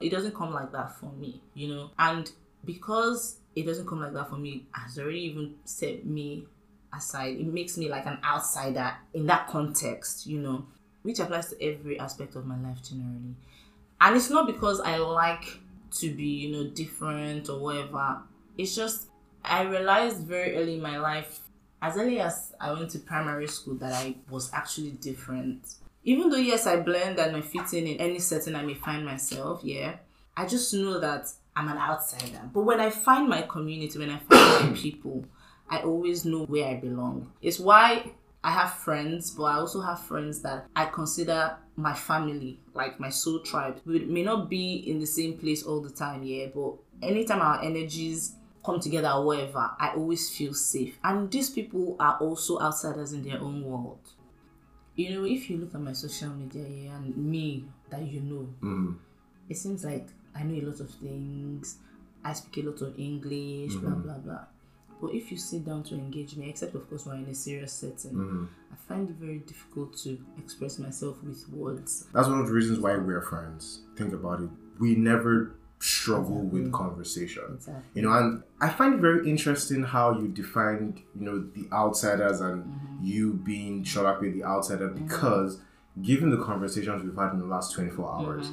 It 0.00 0.10
doesn't 0.10 0.34
come 0.34 0.52
like 0.52 0.72
that 0.72 0.98
for 0.98 1.12
me, 1.12 1.40
you 1.54 1.68
know, 1.68 1.90
and 1.98 2.30
because 2.64 3.38
it 3.56 3.66
doesn't 3.66 3.86
come 3.86 4.00
like 4.00 4.14
that 4.14 4.28
for 4.28 4.36
me, 4.36 4.66
has 4.72 4.98
already 4.98 5.20
even 5.20 5.56
set 5.64 6.06
me 6.06 6.46
aside. 6.94 7.36
It 7.38 7.46
makes 7.46 7.76
me 7.76 7.88
like 7.88 8.06
an 8.06 8.18
outsider 8.24 8.92
in 9.14 9.26
that 9.26 9.48
context, 9.48 10.26
you 10.26 10.40
know, 10.40 10.66
which 11.02 11.18
applies 11.18 11.48
to 11.50 11.62
every 11.62 11.98
aspect 11.98 12.36
of 12.36 12.46
my 12.46 12.60
life 12.60 12.82
generally. 12.82 13.34
And 14.00 14.16
it's 14.16 14.30
not 14.30 14.46
because 14.46 14.80
I 14.80 14.96
like 14.98 15.44
to 15.98 16.14
be, 16.14 16.24
you 16.24 16.52
know, 16.52 16.70
different 16.70 17.48
or 17.48 17.58
whatever. 17.58 18.22
It's 18.56 18.74
just 18.74 19.08
I 19.44 19.62
realized 19.62 20.26
very 20.26 20.56
early 20.56 20.74
in 20.74 20.82
my 20.82 20.98
life, 20.98 21.40
as 21.82 21.96
early 21.96 22.20
as 22.20 22.52
I 22.60 22.72
went 22.72 22.90
to 22.90 22.98
primary 22.98 23.46
school, 23.48 23.74
that 23.76 23.92
I 23.92 24.16
was 24.28 24.50
actually 24.52 24.92
different. 24.92 25.74
Even 26.04 26.30
though 26.30 26.36
yes, 26.36 26.66
I 26.66 26.80
blend 26.80 27.18
and 27.18 27.36
I 27.36 27.40
fit 27.40 27.72
in 27.74 27.86
in 27.86 27.98
any 27.98 28.18
setting 28.18 28.54
I 28.54 28.62
may 28.62 28.74
find 28.74 29.04
myself, 29.04 29.60
yeah. 29.62 29.96
I 30.36 30.46
just 30.46 30.72
know 30.72 30.98
that 31.00 31.28
I'm 31.54 31.68
an 31.68 31.76
outsider. 31.76 32.48
But 32.52 32.62
when 32.62 32.80
I 32.80 32.90
find 32.90 33.28
my 33.28 33.42
community, 33.42 33.98
when 33.98 34.10
I 34.10 34.18
find 34.18 34.70
my 34.70 34.76
people, 34.76 35.24
I 35.68 35.82
always 35.82 36.24
know 36.24 36.44
where 36.44 36.68
I 36.68 36.76
belong. 36.76 37.30
It's 37.42 37.58
why 37.58 38.12
I 38.42 38.50
have 38.52 38.72
friends, 38.74 39.32
but 39.32 39.44
I 39.44 39.54
also 39.56 39.80
have 39.82 40.00
friends 40.00 40.40
that 40.42 40.66
I 40.74 40.86
consider 40.86 41.56
my 41.76 41.92
family, 41.94 42.58
like 42.74 42.98
my 42.98 43.10
soul 43.10 43.40
tribe. 43.40 43.80
We 43.84 44.00
may 44.06 44.22
not 44.22 44.48
be 44.48 44.76
in 44.76 44.98
the 44.98 45.06
same 45.06 45.36
place 45.38 45.62
all 45.62 45.80
the 45.82 45.90
time, 45.90 46.22
yeah, 46.22 46.46
but 46.54 46.74
anytime 47.02 47.40
our 47.40 47.62
energies 47.62 48.36
come 48.64 48.80
together 48.80 49.10
or 49.10 49.24
whatever, 49.26 49.70
I 49.78 49.92
always 49.94 50.34
feel 50.34 50.54
safe. 50.54 50.98
And 51.04 51.30
these 51.30 51.50
people 51.50 51.96
are 52.00 52.16
also 52.18 52.58
outsiders 52.60 53.12
in 53.12 53.22
their 53.22 53.40
own 53.40 53.62
world. 53.62 54.00
You 54.96 55.10
know, 55.14 55.24
if 55.24 55.48
you 55.50 55.58
look 55.58 55.74
at 55.74 55.80
my 55.80 55.92
social 55.92 56.30
media 56.30 56.66
yeah, 56.66 56.96
and 56.96 57.16
me 57.16 57.64
that 57.90 58.02
you 58.02 58.20
know, 58.20 58.48
Mm. 58.62 58.96
it 59.48 59.56
seems 59.56 59.84
like 59.84 60.08
I 60.34 60.42
know 60.44 60.54
a 60.54 60.66
lot 60.66 60.80
of 60.80 60.90
things. 60.90 61.78
I 62.24 62.32
speak 62.34 62.64
a 62.64 62.68
lot 62.68 62.80
of 62.82 62.98
English, 62.98 63.74
blah 63.76 63.94
blah 63.94 64.18
blah. 64.18 64.44
But 65.00 65.14
if 65.14 65.30
you 65.30 65.38
sit 65.38 65.64
down 65.64 65.82
to 65.84 65.94
engage 65.94 66.36
me, 66.36 66.50
except 66.50 66.74
of 66.74 66.88
course 66.88 67.06
we're 67.06 67.14
in 67.14 67.26
a 67.26 67.34
serious 67.34 67.72
setting, 67.72 68.12
mm-hmm. 68.12 68.44
I 68.72 68.76
find 68.76 69.08
it 69.08 69.16
very 69.16 69.38
difficult 69.38 69.96
to 70.04 70.18
express 70.38 70.78
myself 70.78 71.22
with 71.22 71.48
words. 71.48 72.06
That's 72.12 72.28
one 72.28 72.40
of 72.40 72.46
the 72.46 72.52
reasons 72.52 72.80
why 72.80 72.96
we're 72.96 73.22
friends. 73.22 73.82
Think 73.96 74.12
about 74.12 74.40
it. 74.40 74.50
We 74.78 74.94
never 74.94 75.56
struggle 75.80 76.42
with 76.42 76.70
conversation. 76.72 77.44
Exactly. 77.54 77.82
You 77.94 78.02
know, 78.02 78.12
and 78.12 78.42
I 78.60 78.68
find 78.68 78.94
it 78.94 79.00
very 79.00 79.28
interesting 79.28 79.82
how 79.82 80.18
you 80.18 80.28
defined, 80.28 81.00
you 81.18 81.24
know, 81.24 81.40
the 81.54 81.74
outsiders 81.74 82.40
and 82.40 82.64
mm-hmm. 82.64 83.04
you 83.04 83.34
being 83.34 83.84
Sholakwe 83.84 84.34
the 84.34 84.44
outsider 84.44 84.88
mm-hmm. 84.88 85.06
because 85.06 85.60
given 86.02 86.30
the 86.30 86.42
conversations 86.42 87.02
we've 87.02 87.16
had 87.16 87.32
in 87.32 87.38
the 87.38 87.46
last 87.46 87.72
24 87.72 88.12
hours, 88.12 88.50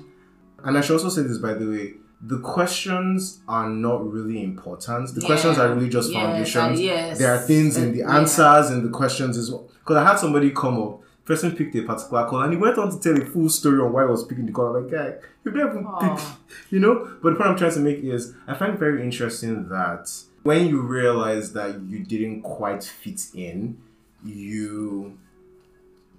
and 0.63 0.77
I 0.77 0.81
should 0.81 0.93
also 0.93 1.09
say 1.09 1.27
this 1.27 1.37
by 1.37 1.53
the 1.53 1.67
way, 1.67 1.93
the 2.21 2.39
questions 2.39 3.39
are 3.47 3.69
not 3.69 4.11
really 4.11 4.43
important. 4.43 5.13
The 5.13 5.21
Yeah. 5.21 5.27
questions 5.27 5.57
are 5.59 5.73
really 5.73 5.89
just 5.89 6.11
Yes, 6.11 6.21
foundations. 6.23 6.79
uh, 6.79 6.83
yes. 6.83 7.17
There 7.19 7.31
are 7.33 7.37
things 7.37 7.77
in 7.77 7.93
the 7.93 8.03
Uh, 8.03 8.07
yeah. 8.11 8.17
answers 8.19 8.71
and 8.71 8.83
the 8.83 8.89
questions 8.89 9.37
as 9.37 9.51
well. 9.51 9.69
Because 9.79 9.97
I 9.97 10.03
had 10.03 10.17
somebody 10.17 10.49
come 10.51 10.77
up, 10.81 11.01
person 11.25 11.51
picked 11.51 11.75
a 11.75 11.83
particular 11.83 12.25
call, 12.25 12.41
and 12.41 12.51
he 12.53 12.57
went 12.57 12.77
on 12.77 12.89
to 12.89 12.99
tell 12.99 13.21
a 13.21 13.25
full 13.25 13.49
story 13.49 13.79
on 13.81 13.91
why 13.93 14.03
I 14.03 14.05
was 14.05 14.23
picking 14.23 14.45
the 14.47 14.51
call. 14.51 14.75
I'm 14.75 14.83
like, 14.83 14.91
guy, 14.91 15.13
you've 15.43 15.53
never 15.55 15.77
Aw. 15.79 16.37
you 16.71 16.79
know? 16.79 17.07
But 17.21 17.31
the 17.31 17.35
point 17.35 17.49
I'm 17.51 17.55
trying 17.57 17.73
to 17.73 17.79
make 17.81 17.99
is, 18.03 18.33
I 18.47 18.53
find 18.55 18.79
very 18.79 19.03
interesting 19.03 19.67
that 19.69 20.09
when 20.43 20.67
you 20.67 20.81
realize 20.81 21.53
that 21.53 21.81
you 21.81 21.99
didn't 22.03 22.41
quite 22.41 22.83
fit 22.83 23.27
in, 23.35 23.77
you 24.25 25.13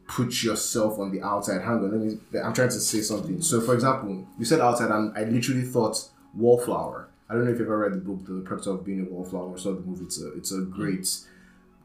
put 0.08 0.42
yourself 0.42 0.98
on 0.98 1.12
the 1.12 1.22
outside. 1.22 1.60
Hang 1.60 1.74
on, 1.74 1.90
let 1.92 2.00
me. 2.00 2.18
I'm 2.42 2.52
trying 2.52 2.70
to 2.70 2.80
say 2.80 3.00
something. 3.02 3.40
So, 3.40 3.60
for 3.60 3.74
example, 3.74 4.26
you 4.38 4.44
said 4.44 4.60
outside, 4.60 4.90
and 4.90 5.16
I 5.16 5.22
literally 5.24 5.62
thought 5.62 6.08
wallflower. 6.34 7.08
I 7.30 7.34
don't 7.34 7.44
know 7.44 7.52
if 7.52 7.58
you've 7.58 7.68
ever 7.68 7.78
read 7.78 7.92
the 7.92 7.98
book, 7.98 8.24
The 8.24 8.40
Perks 8.40 8.66
of 8.66 8.84
Being 8.84 9.02
a 9.02 9.04
Wallflower, 9.04 9.50
or 9.50 9.58
saw 9.58 9.74
the 9.74 9.82
movie. 9.82 10.06
It's 10.06 10.20
a 10.20 10.32
it's 10.32 10.50
a 10.50 10.62
great 10.62 11.08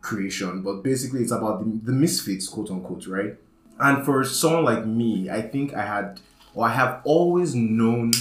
creation, 0.01 0.61
but 0.61 0.81
basically 0.83 1.21
it's 1.21 1.31
about 1.31 1.59
the, 1.59 1.91
the 1.91 1.91
misfits, 1.91 2.47
quote 2.47 2.71
unquote, 2.71 3.05
right? 3.07 3.35
And 3.79 4.05
for 4.05 4.23
someone 4.23 4.63
like 4.63 4.85
me, 4.85 5.29
I 5.29 5.41
think 5.41 5.73
I 5.73 5.85
had 5.85 6.19
or 6.55 6.65
I 6.65 6.73
have 6.73 7.01
always 7.03 7.53
known 7.55 8.11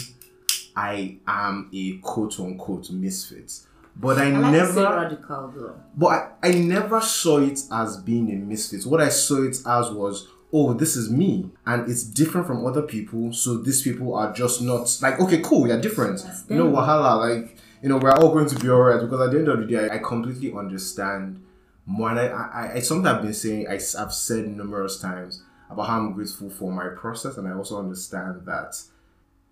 I 0.74 1.18
am 1.26 1.70
a 1.72 1.98
quote 1.98 2.38
unquote 2.40 2.90
misfit. 2.90 3.52
But 3.94 4.18
I, 4.18 4.30
I 4.30 4.38
like 4.38 4.52
never 4.52 4.82
radical 4.82 5.52
though. 5.54 5.74
but 5.96 6.06
I, 6.42 6.48
I 6.48 6.52
never 6.52 7.00
saw 7.00 7.38
it 7.38 7.60
as 7.70 7.98
being 7.98 8.30
a 8.30 8.36
misfit. 8.36 8.86
What 8.86 9.00
I 9.00 9.10
saw 9.10 9.42
it 9.42 9.56
as 9.66 9.90
was, 9.90 10.28
oh, 10.52 10.72
this 10.74 10.96
is 10.96 11.10
me. 11.10 11.50
And 11.66 11.90
it's 11.90 12.02
different 12.02 12.46
from 12.46 12.66
other 12.66 12.82
people. 12.82 13.32
So 13.32 13.58
these 13.58 13.82
people 13.82 14.14
are 14.14 14.32
just 14.32 14.62
not 14.62 14.96
like, 15.02 15.20
okay, 15.20 15.40
cool, 15.40 15.68
you're 15.68 15.80
different. 15.80 16.20
You 16.48 16.56
know, 16.56 16.66
wahala, 16.66 17.18
like, 17.18 17.56
you 17.82 17.88
know, 17.88 17.98
we're 17.98 18.12
all 18.12 18.32
going 18.32 18.48
to 18.48 18.58
be 18.58 18.68
alright. 18.68 19.00
Because 19.00 19.20
at 19.20 19.32
the 19.32 19.38
end 19.38 19.48
of 19.48 19.60
the 19.60 19.66
day, 19.66 19.88
I, 19.88 19.96
I 19.96 19.98
completely 19.98 20.52
understand 20.52 21.42
more. 21.86 22.10
And 22.10 22.20
I, 22.20 22.26
I, 22.26 22.72
I, 22.74 22.80
something 22.80 23.06
I've 23.06 23.22
been 23.22 23.34
saying, 23.34 23.68
I, 23.68 23.72
have 23.98 24.12
said 24.12 24.46
numerous 24.48 25.00
times 25.00 25.42
about 25.70 25.88
how 25.88 25.98
I'm 25.98 26.12
grateful 26.12 26.50
for 26.50 26.72
my 26.72 26.88
process. 26.88 27.36
And 27.36 27.46
I 27.46 27.52
also 27.52 27.78
understand 27.78 28.46
that 28.46 28.80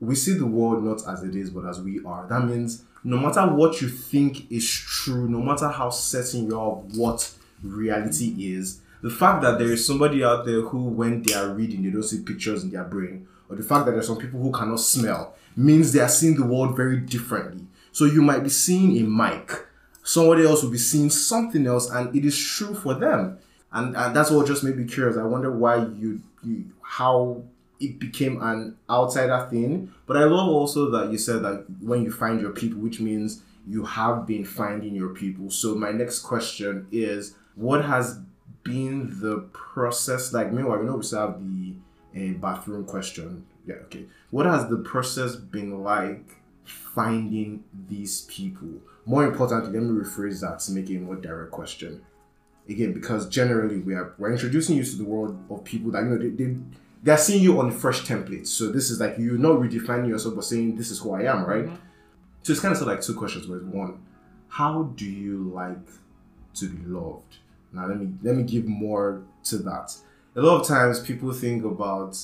we 0.00 0.14
see 0.14 0.32
the 0.32 0.46
world 0.46 0.82
not 0.82 1.06
as 1.08 1.22
it 1.22 1.36
is, 1.36 1.50
but 1.50 1.66
as 1.66 1.80
we 1.80 2.00
are. 2.04 2.26
That 2.26 2.44
means 2.46 2.84
no 3.02 3.16
matter 3.16 3.46
what 3.46 3.80
you 3.80 3.88
think 3.88 4.50
is 4.50 4.68
true, 4.68 5.28
no 5.28 5.40
matter 5.40 5.68
how 5.68 5.90
certain 5.90 6.46
you 6.46 6.58
are 6.58 6.72
of 6.72 6.96
what 6.96 7.32
reality 7.62 8.34
is, 8.54 8.80
the 9.02 9.10
fact 9.10 9.42
that 9.42 9.58
there 9.58 9.72
is 9.72 9.86
somebody 9.86 10.22
out 10.22 10.44
there 10.44 10.60
who, 10.60 10.84
when 10.84 11.22
they 11.22 11.32
are 11.34 11.48
reading, 11.48 11.82
they 11.82 11.90
don't 11.90 12.02
see 12.02 12.20
pictures 12.22 12.62
in 12.62 12.70
their 12.70 12.84
brain, 12.84 13.26
or 13.48 13.56
the 13.56 13.62
fact 13.62 13.86
that 13.86 13.92
there's 13.92 14.06
some 14.06 14.18
people 14.18 14.40
who 14.40 14.52
cannot 14.52 14.80
smell, 14.80 15.34
means 15.56 15.92
they 15.92 16.00
are 16.00 16.08
seeing 16.08 16.36
the 16.36 16.44
world 16.44 16.76
very 16.76 16.98
differently. 16.98 17.64
So 17.92 18.04
you 18.04 18.22
might 18.22 18.42
be 18.42 18.50
seeing 18.50 18.98
a 18.98 19.08
mic, 19.08 19.66
somebody 20.02 20.44
else 20.44 20.62
will 20.62 20.70
be 20.70 20.78
seeing 20.78 21.10
something 21.10 21.66
else, 21.66 21.90
and 21.90 22.14
it 22.14 22.24
is 22.24 22.38
true 22.38 22.74
for 22.74 22.94
them. 22.94 23.38
And, 23.72 23.96
and 23.96 24.14
that's 24.14 24.30
what 24.30 24.46
just 24.46 24.64
made 24.64 24.76
me 24.76 24.84
curious. 24.84 25.16
I 25.16 25.22
wonder 25.22 25.50
why 25.50 25.76
you, 25.76 26.20
you 26.44 26.64
how 26.82 27.42
it 27.80 27.98
became 27.98 28.40
an 28.42 28.76
outsider 28.88 29.46
thing. 29.50 29.92
But 30.06 30.18
I 30.18 30.24
love 30.24 30.48
also 30.48 30.90
that 30.90 31.10
you 31.10 31.18
said 31.18 31.42
that 31.42 31.64
when 31.80 32.02
you 32.02 32.12
find 32.12 32.40
your 32.40 32.50
people, 32.50 32.80
which 32.80 33.00
means 33.00 33.42
you 33.66 33.84
have 33.84 34.26
been 34.26 34.44
finding 34.44 34.94
your 34.94 35.10
people. 35.10 35.50
So 35.50 35.74
my 35.74 35.90
next 35.90 36.20
question 36.20 36.86
is, 36.92 37.34
what 37.54 37.84
has 37.84 38.20
been 38.62 39.20
the 39.20 39.48
process 39.52 40.32
like? 40.32 40.52
Meanwhile, 40.52 40.78
we 40.78 40.86
know 40.86 40.96
we 40.96 41.02
still 41.02 41.20
have 41.20 41.40
the 41.40 41.74
uh, 42.16 42.38
bathroom 42.38 42.84
question. 42.84 43.46
Yeah, 43.66 43.76
okay. 43.86 44.06
What 44.30 44.46
has 44.46 44.68
the 44.68 44.78
process 44.78 45.36
been 45.36 45.82
like 45.82 46.36
finding 46.64 47.64
these 47.88 48.22
people? 48.22 48.68
More 49.06 49.24
importantly, 49.24 49.72
let 49.72 49.82
me 49.82 50.02
rephrase 50.02 50.40
that 50.40 50.60
to 50.60 50.72
make 50.72 50.90
it 50.90 50.96
a 50.96 51.00
more 51.00 51.16
direct 51.16 51.50
question. 51.50 52.02
Again, 52.68 52.92
because 52.92 53.28
generally 53.28 53.78
we 53.80 53.94
are 53.94 54.14
we're 54.18 54.32
introducing 54.32 54.76
you 54.76 54.84
to 54.84 54.96
the 54.96 55.04
world 55.04 55.38
of 55.50 55.64
people 55.64 55.90
that 55.92 56.04
you 56.04 56.10
know 56.10 56.18
they, 56.18 56.28
they 56.28 56.56
they're 57.02 57.18
seeing 57.18 57.42
you 57.42 57.60
on 57.60 57.70
fresh 57.70 58.02
templates. 58.02 58.48
So 58.48 58.70
this 58.70 58.90
is 58.90 59.00
like 59.00 59.16
you're 59.18 59.38
not 59.38 59.56
redefining 59.58 60.08
yourself 60.08 60.34
but 60.34 60.44
saying 60.44 60.76
this 60.76 60.90
is 60.90 60.98
who 60.98 61.14
I 61.14 61.22
am, 61.22 61.44
right? 61.44 61.64
Mm-hmm. 61.64 61.76
So 62.42 62.52
it's 62.52 62.60
kind 62.60 62.72
of 62.72 62.78
sort 62.78 62.90
of 62.90 62.96
like 62.96 63.04
two 63.04 63.14
questions. 63.14 63.46
Where 63.46 63.60
one, 63.60 64.00
how 64.48 64.84
do 64.96 65.04
you 65.04 65.50
like 65.54 65.86
to 66.54 66.68
be 66.68 66.84
loved? 66.86 67.36
Now 67.72 67.86
let 67.86 67.98
me 67.98 68.12
let 68.22 68.36
me 68.36 68.42
give 68.42 68.66
more 68.66 69.22
to 69.44 69.58
that. 69.58 69.96
A 70.36 70.40
lot 70.40 70.60
of 70.60 70.66
times 70.66 71.00
people 71.00 71.32
think 71.32 71.64
about 71.64 72.18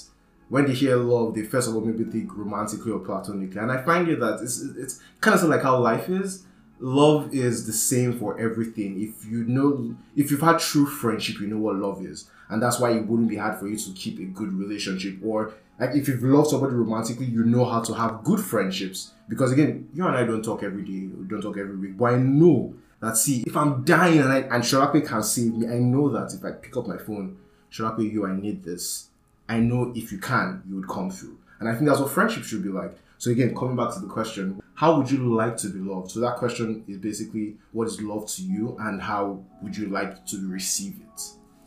when 0.49 0.67
they 0.67 0.73
hear 0.73 0.97
love, 0.97 1.35
they 1.35 1.43
first 1.43 1.69
of 1.69 1.75
all 1.75 1.81
maybe 1.81 2.05
think 2.05 2.37
romantically 2.37 2.93
or 2.93 3.01
platonically, 3.01 3.61
and 3.61 3.73
I 3.73 3.83
find 3.83 4.09
it 4.09 4.21
that 4.21 4.41
it's 4.43 4.61
it's 4.63 5.01
kind 5.21 5.35
of 5.35 5.41
sort 5.41 5.53
of 5.53 5.57
like 5.57 5.65
how 5.65 5.79
life 5.79 6.09
is. 6.09 6.45
Love 6.79 7.35
is 7.35 7.67
the 7.67 7.73
same 7.73 8.19
for 8.19 8.39
everything. 8.39 9.01
If 9.01 9.25
you 9.25 9.45
know, 9.45 9.97
if 10.15 10.31
you've 10.31 10.43
had 10.43 10.59
true 10.59 10.85
friendship, 10.85 11.41
you 11.41 11.47
know 11.47 11.57
what 11.57 11.77
love 11.77 12.05
is, 12.05 12.29
and 12.49 12.63
that's 12.63 12.79
why 12.79 12.93
it 12.93 13.07
wouldn't 13.07 13.29
be 13.29 13.37
hard 13.37 13.59
for 13.59 13.69
you 13.69 13.77
to 13.77 13.91
keep 13.93 14.19
a 14.19 14.25
good 14.25 14.53
relationship. 14.53 15.19
Or 15.25 15.55
like 15.79 15.95
if 15.95 16.09
you've 16.09 16.23
loved 16.23 16.51
somebody 16.51 16.75
romantically, 16.75 17.27
you 17.27 17.45
know 17.45 17.65
how 17.65 17.81
to 17.83 17.95
have 17.95 18.25
good 18.25 18.41
friendships. 18.41 19.13
Because 19.29 19.53
again, 19.53 19.89
you 19.93 20.07
and 20.07 20.17
I 20.17 20.25
don't 20.25 20.45
talk 20.45 20.63
every 20.63 20.83
day, 20.83 21.07
we 21.15 21.27
don't 21.27 21.43
talk 21.43 21.59
every 21.59 21.77
week, 21.77 21.97
but 21.99 22.15
I 22.15 22.19
know 22.19 22.75
that 23.01 23.17
see, 23.17 23.45
if 23.47 23.57
I'm 23.57 23.85
dying 23.85 24.21
and 24.21 24.33
I, 24.33 24.39
and 24.39 24.63
Sholape 24.63 25.07
can 25.07 25.23
save 25.23 25.55
me, 25.55 25.67
I 25.67 25.79
know 25.79 26.09
that 26.11 26.33
if 26.33 26.45
I 26.45 26.53
pick 26.53 26.77
up 26.77 26.87
my 26.87 26.97
phone, 26.97 27.37
Sholape, 27.71 28.11
you, 28.11 28.27
I 28.27 28.35
need 28.35 28.65
this. 28.65 29.09
I 29.49 29.59
know 29.59 29.93
if 29.95 30.13
you 30.13 30.19
can, 30.19 30.63
you 30.69 30.77
would 30.77 30.89
come 30.89 31.11
through. 31.11 31.39
And 31.61 31.69
I 31.69 31.75
think 31.75 31.89
that's 31.89 32.01
what 32.01 32.11
friendship 32.11 32.45
should 32.45 32.63
be 32.63 32.69
like. 32.69 32.97
So 33.19 33.31
again, 33.31 33.55
coming 33.55 33.77
back 33.77 33.95
to 33.95 34.01
the 34.01 34.07
question, 34.07 34.63
how 34.75 34.99
would 34.99 35.11
you 35.11 35.35
like 35.35 35.57
to 35.59 35.69
be 35.69 35.79
loved? 35.79 36.11
So 36.11 36.21
that 36.21 36.37
question 36.37 36.85
is 36.87 36.99
basically 36.99 37.57
what 37.73 37.87
is 37.87 38.01
love 38.01 38.29
to 38.33 38.43
you 38.43 38.77
and 38.79 39.01
how 39.01 39.43
would 39.63 39.77
you 39.77 39.89
like 39.89 40.27
to 40.27 40.49
receive 40.49 40.97
it? 41.01 41.23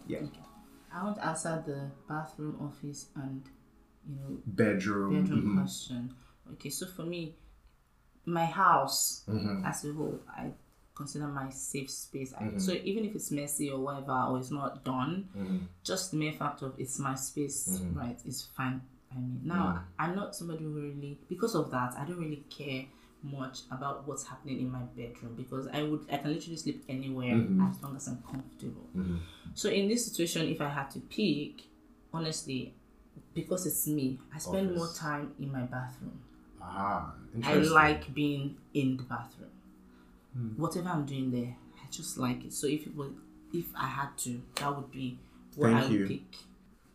Yeah. 0.07 0.19
I 0.99 1.03
want 1.03 1.15
to 1.17 1.25
answer 1.25 1.63
the 1.65 1.91
bathroom, 2.07 2.57
office, 2.61 3.07
and 3.15 3.41
you 4.07 4.15
know 4.15 4.37
Bedroom. 4.45 5.13
bedroom 5.21 5.45
mhm. 5.45 5.61
question. 5.61 6.13
Okay, 6.53 6.69
so 6.69 6.85
for 6.87 7.03
me, 7.03 7.35
my 8.25 8.45
house 8.45 9.23
Mhm. 9.27 9.65
as 9.65 9.85
a 9.85 9.93
whole, 9.93 10.19
I 10.27 10.51
consider 10.95 11.27
my 11.27 11.49
safe 11.49 11.89
space. 11.89 12.33
Mm-hmm. 12.33 12.59
so 12.59 12.73
even 12.73 13.05
if 13.05 13.15
it's 13.15 13.31
messy 13.31 13.69
or 13.71 13.79
whatever, 13.79 14.11
or 14.29 14.39
it's 14.39 14.51
not 14.51 14.83
done, 14.83 15.29
Mhm. 15.35 15.59
just 15.83 16.11
the 16.11 16.17
mere 16.17 16.33
fact 16.33 16.61
of 16.61 16.73
it's 16.77 16.99
my 16.99 17.15
space, 17.15 17.69
Mm-hmm. 17.69 17.97
right, 17.97 18.19
is 18.25 18.43
fine. 18.57 18.81
I 19.11 19.15
mean, 19.15 19.41
now 19.43 19.83
I'm 19.97 20.15
not 20.15 20.35
somebody 20.35 20.63
who 20.65 20.73
really, 20.73 21.19
because 21.29 21.55
of 21.55 21.71
that, 21.71 21.93
I 21.97 22.05
don't 22.05 22.19
really 22.19 22.43
care 22.49 22.85
much 23.21 23.59
about 23.71 24.07
what's 24.07 24.25
happening 24.27 24.59
in 24.59 24.71
my 24.71 24.79
bedroom 24.95 25.35
because 25.35 25.67
I 25.73 25.83
would, 25.83 26.05
I 26.11 26.17
can 26.17 26.33
literally 26.33 26.57
sleep 26.57 26.83
anywhere 26.87 27.33
Mm-hmm. 27.35 27.67
as 27.69 27.81
long 27.83 27.95
as 27.95 28.07
I'm 28.07 28.23
comfortable. 28.29 28.87
So 29.53 29.69
in 29.69 29.87
this 29.89 30.05
situation, 30.05 30.47
if 30.47 30.61
I 30.61 30.69
had 30.69 30.89
to 30.91 30.99
pick, 30.99 31.63
honestly, 32.13 32.73
because 33.33 33.65
it's 33.65 33.87
me, 33.87 34.19
I 34.33 34.39
spend 34.39 34.73
more 34.75 34.89
time 34.95 35.33
in 35.39 35.51
my 35.51 35.61
bathroom. 35.61 36.19
Ah, 36.61 37.13
I 37.43 37.55
like 37.55 38.13
being 38.13 38.57
in 38.73 38.97
the 38.97 39.03
bathroom. 39.03 39.49
Hmm. 40.33 40.49
Whatever 40.61 40.89
I'm 40.89 41.05
doing 41.05 41.31
there, 41.31 41.55
I 41.83 41.87
just 41.91 42.17
like 42.17 42.45
it. 42.45 42.53
So 42.53 42.67
if 42.67 42.85
it 42.87 42.95
was, 42.95 43.11
if 43.53 43.65
I 43.75 43.87
had 43.87 44.17
to, 44.19 44.41
that 44.55 44.75
would 44.75 44.91
be 44.91 45.17
what 45.55 45.71
Thank 45.71 45.83
I 45.83 45.87
would 45.87 45.91
you. 45.99 46.07
pick. 46.07 46.21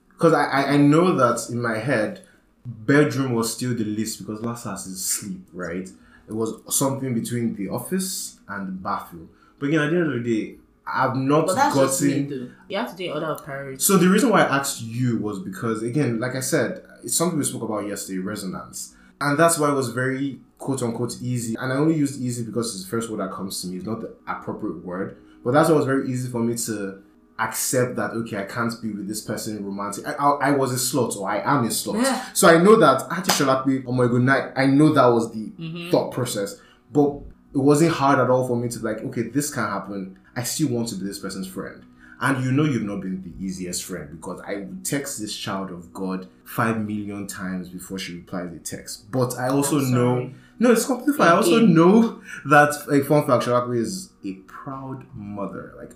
Because 0.09 0.33
I, 0.33 0.45
I, 0.45 0.69
I 0.73 0.77
know 0.77 1.17
that 1.17 1.51
in 1.51 1.61
my 1.61 1.79
head, 1.79 2.23
bedroom 2.65 3.35
was 3.35 3.53
still 3.53 3.75
the 3.75 3.85
least 3.85 4.19
because 4.21 4.41
last 4.43 4.65
house 4.65 4.87
is 4.87 5.05
sleep, 5.05 5.49
right? 5.53 5.89
It 6.29 6.33
was 6.33 6.55
something 6.75 7.15
between 7.15 7.55
the 7.55 7.69
office 7.69 8.39
and 8.49 8.69
the 8.69 8.73
bathroom. 8.73 9.29
But 9.59 9.69
again, 9.69 9.81
at 9.81 9.91
the 9.91 9.97
end 9.97 10.13
of 10.15 10.23
the 10.25 10.37
day, 10.37 10.57
I've 10.87 11.17
not 11.17 11.47
But 11.47 11.55
that's 11.57 11.75
just 11.75 12.01
gotten. 12.03 12.29
though. 12.29 12.51
You 12.69 12.77
have 12.79 12.91
to 12.91 12.97
do 12.97 13.13
order 13.13 13.27
of 13.27 13.45
priority. 13.45 13.79
So 13.79 13.97
the 13.97 14.09
reason 14.09 14.29
why 14.31 14.43
I 14.43 14.59
asked 14.59 14.83
you 14.83 15.19
was 15.19 15.39
because, 15.39 15.83
again, 15.83 16.21
like 16.21 16.35
I 16.35 16.41
said, 16.41 16.85
it's 17.03 17.17
something 17.17 17.39
we 17.39 17.45
spoke 17.45 17.63
about 17.63 17.87
yesterday, 17.87 18.19
resonance. 18.19 18.95
And 19.21 19.39
that's 19.39 19.59
why 19.59 19.71
it 19.71 19.75
was 19.75 19.89
very 19.91 20.41
quote 20.59 20.83
unquote 20.83 21.17
easy. 21.23 21.55
And 21.59 21.73
I 21.73 21.77
only 21.77 21.95
used 21.95 22.21
easy 22.21 22.45
because 22.45 22.75
it's 22.75 22.85
the 22.85 22.91
first 22.91 23.09
word 23.11 23.21
that 23.21 23.33
comes 23.33 23.61
to 23.63 23.69
me. 23.69 23.77
It's 23.77 23.87
not 23.87 24.01
the 24.01 24.15
appropriate 24.27 24.85
word. 24.85 25.17
But 25.45 25.53
that's 25.53 25.69
why 25.69 25.75
it 25.75 25.79
was 25.79 25.87
very 25.87 26.11
easy 26.11 26.31
for 26.31 26.41
me 26.43 26.57
to 26.57 27.03
accept 27.39 27.97
that, 27.97 28.13
okay, 28.13 28.39
I 28.39 28.45
can't 28.45 28.73
be 28.81 28.93
with 28.93 29.09
this 29.09 29.21
person 29.21 29.65
romantic. 29.65 30.07
I, 30.07 30.13
I, 30.13 30.31
I 30.49 30.51
was 30.53 30.73
a 30.73 30.77
slut 30.77 31.17
or 31.17 31.29
I 31.29 31.39
am 31.41 31.65
a 31.65 31.69
slut. 31.69 32.03
Yeah. 32.03 32.25
So 32.33 32.49
I 32.49 32.59
know 32.63 32.77
that 32.77 33.01
Shalapi, 33.11 33.85
oh 33.87 33.93
my 33.93 34.07
good 34.07 34.23
night, 34.23 34.53
I 34.57 34.67
know 34.67 34.93
that 34.93 35.07
was 35.07 35.33
the 35.33 35.45
Mm-hmm. 35.59 35.91
thought 35.91 36.11
process. 36.13 36.61
But 36.93 37.17
it 37.55 37.59
wasn't 37.59 37.93
hard 37.93 38.19
at 38.19 38.31
all 38.31 38.47
for 38.47 38.57
me 38.57 38.69
to 38.69 38.79
be 38.79 38.85
like, 38.85 38.99
okay, 38.99 39.23
this 39.23 39.53
can 39.53 39.65
happen. 39.65 40.19
I 40.37 40.43
still 40.43 40.69
want 40.69 40.89
to 40.89 40.97
be 40.97 41.05
this 41.07 41.19
person's 41.19 41.47
friend. 41.49 41.83
And 42.21 42.45
you 42.45 42.53
know 42.53 42.65
you've 42.65 42.85
not 42.85 43.01
been 43.01 43.23
the 43.23 43.45
easiest 43.45 43.83
friend 43.85 44.09
because 44.13 44.41
I 44.47 44.55
would 44.57 44.85
text 44.85 45.21
this 45.21 45.37
child 45.37 45.71
of 45.71 45.93
God 45.93 46.29
five 46.45 46.81
million 46.81 47.27
times 47.27 47.69
before 47.69 47.99
she 47.99 48.15
replies 48.15 48.51
the 48.53 48.59
text. 48.61 49.11
But 49.11 49.37
I 49.37 49.49
also 49.49 49.81
know 49.81 50.31
no, 50.61 50.71
it's 50.71 50.87
completely 50.87 51.15
fine. 51.19 51.29
I 51.29 51.33
also 51.37 51.59
know 51.61 52.23
that 52.47 52.71
a 52.91 53.03
fun 53.05 53.27
fact, 53.27 53.45
Shalakwe 53.45 53.77
is 53.79 54.11
a 54.25 54.35
proud 54.47 55.05
mother. 55.15 55.75
Like 55.77 55.91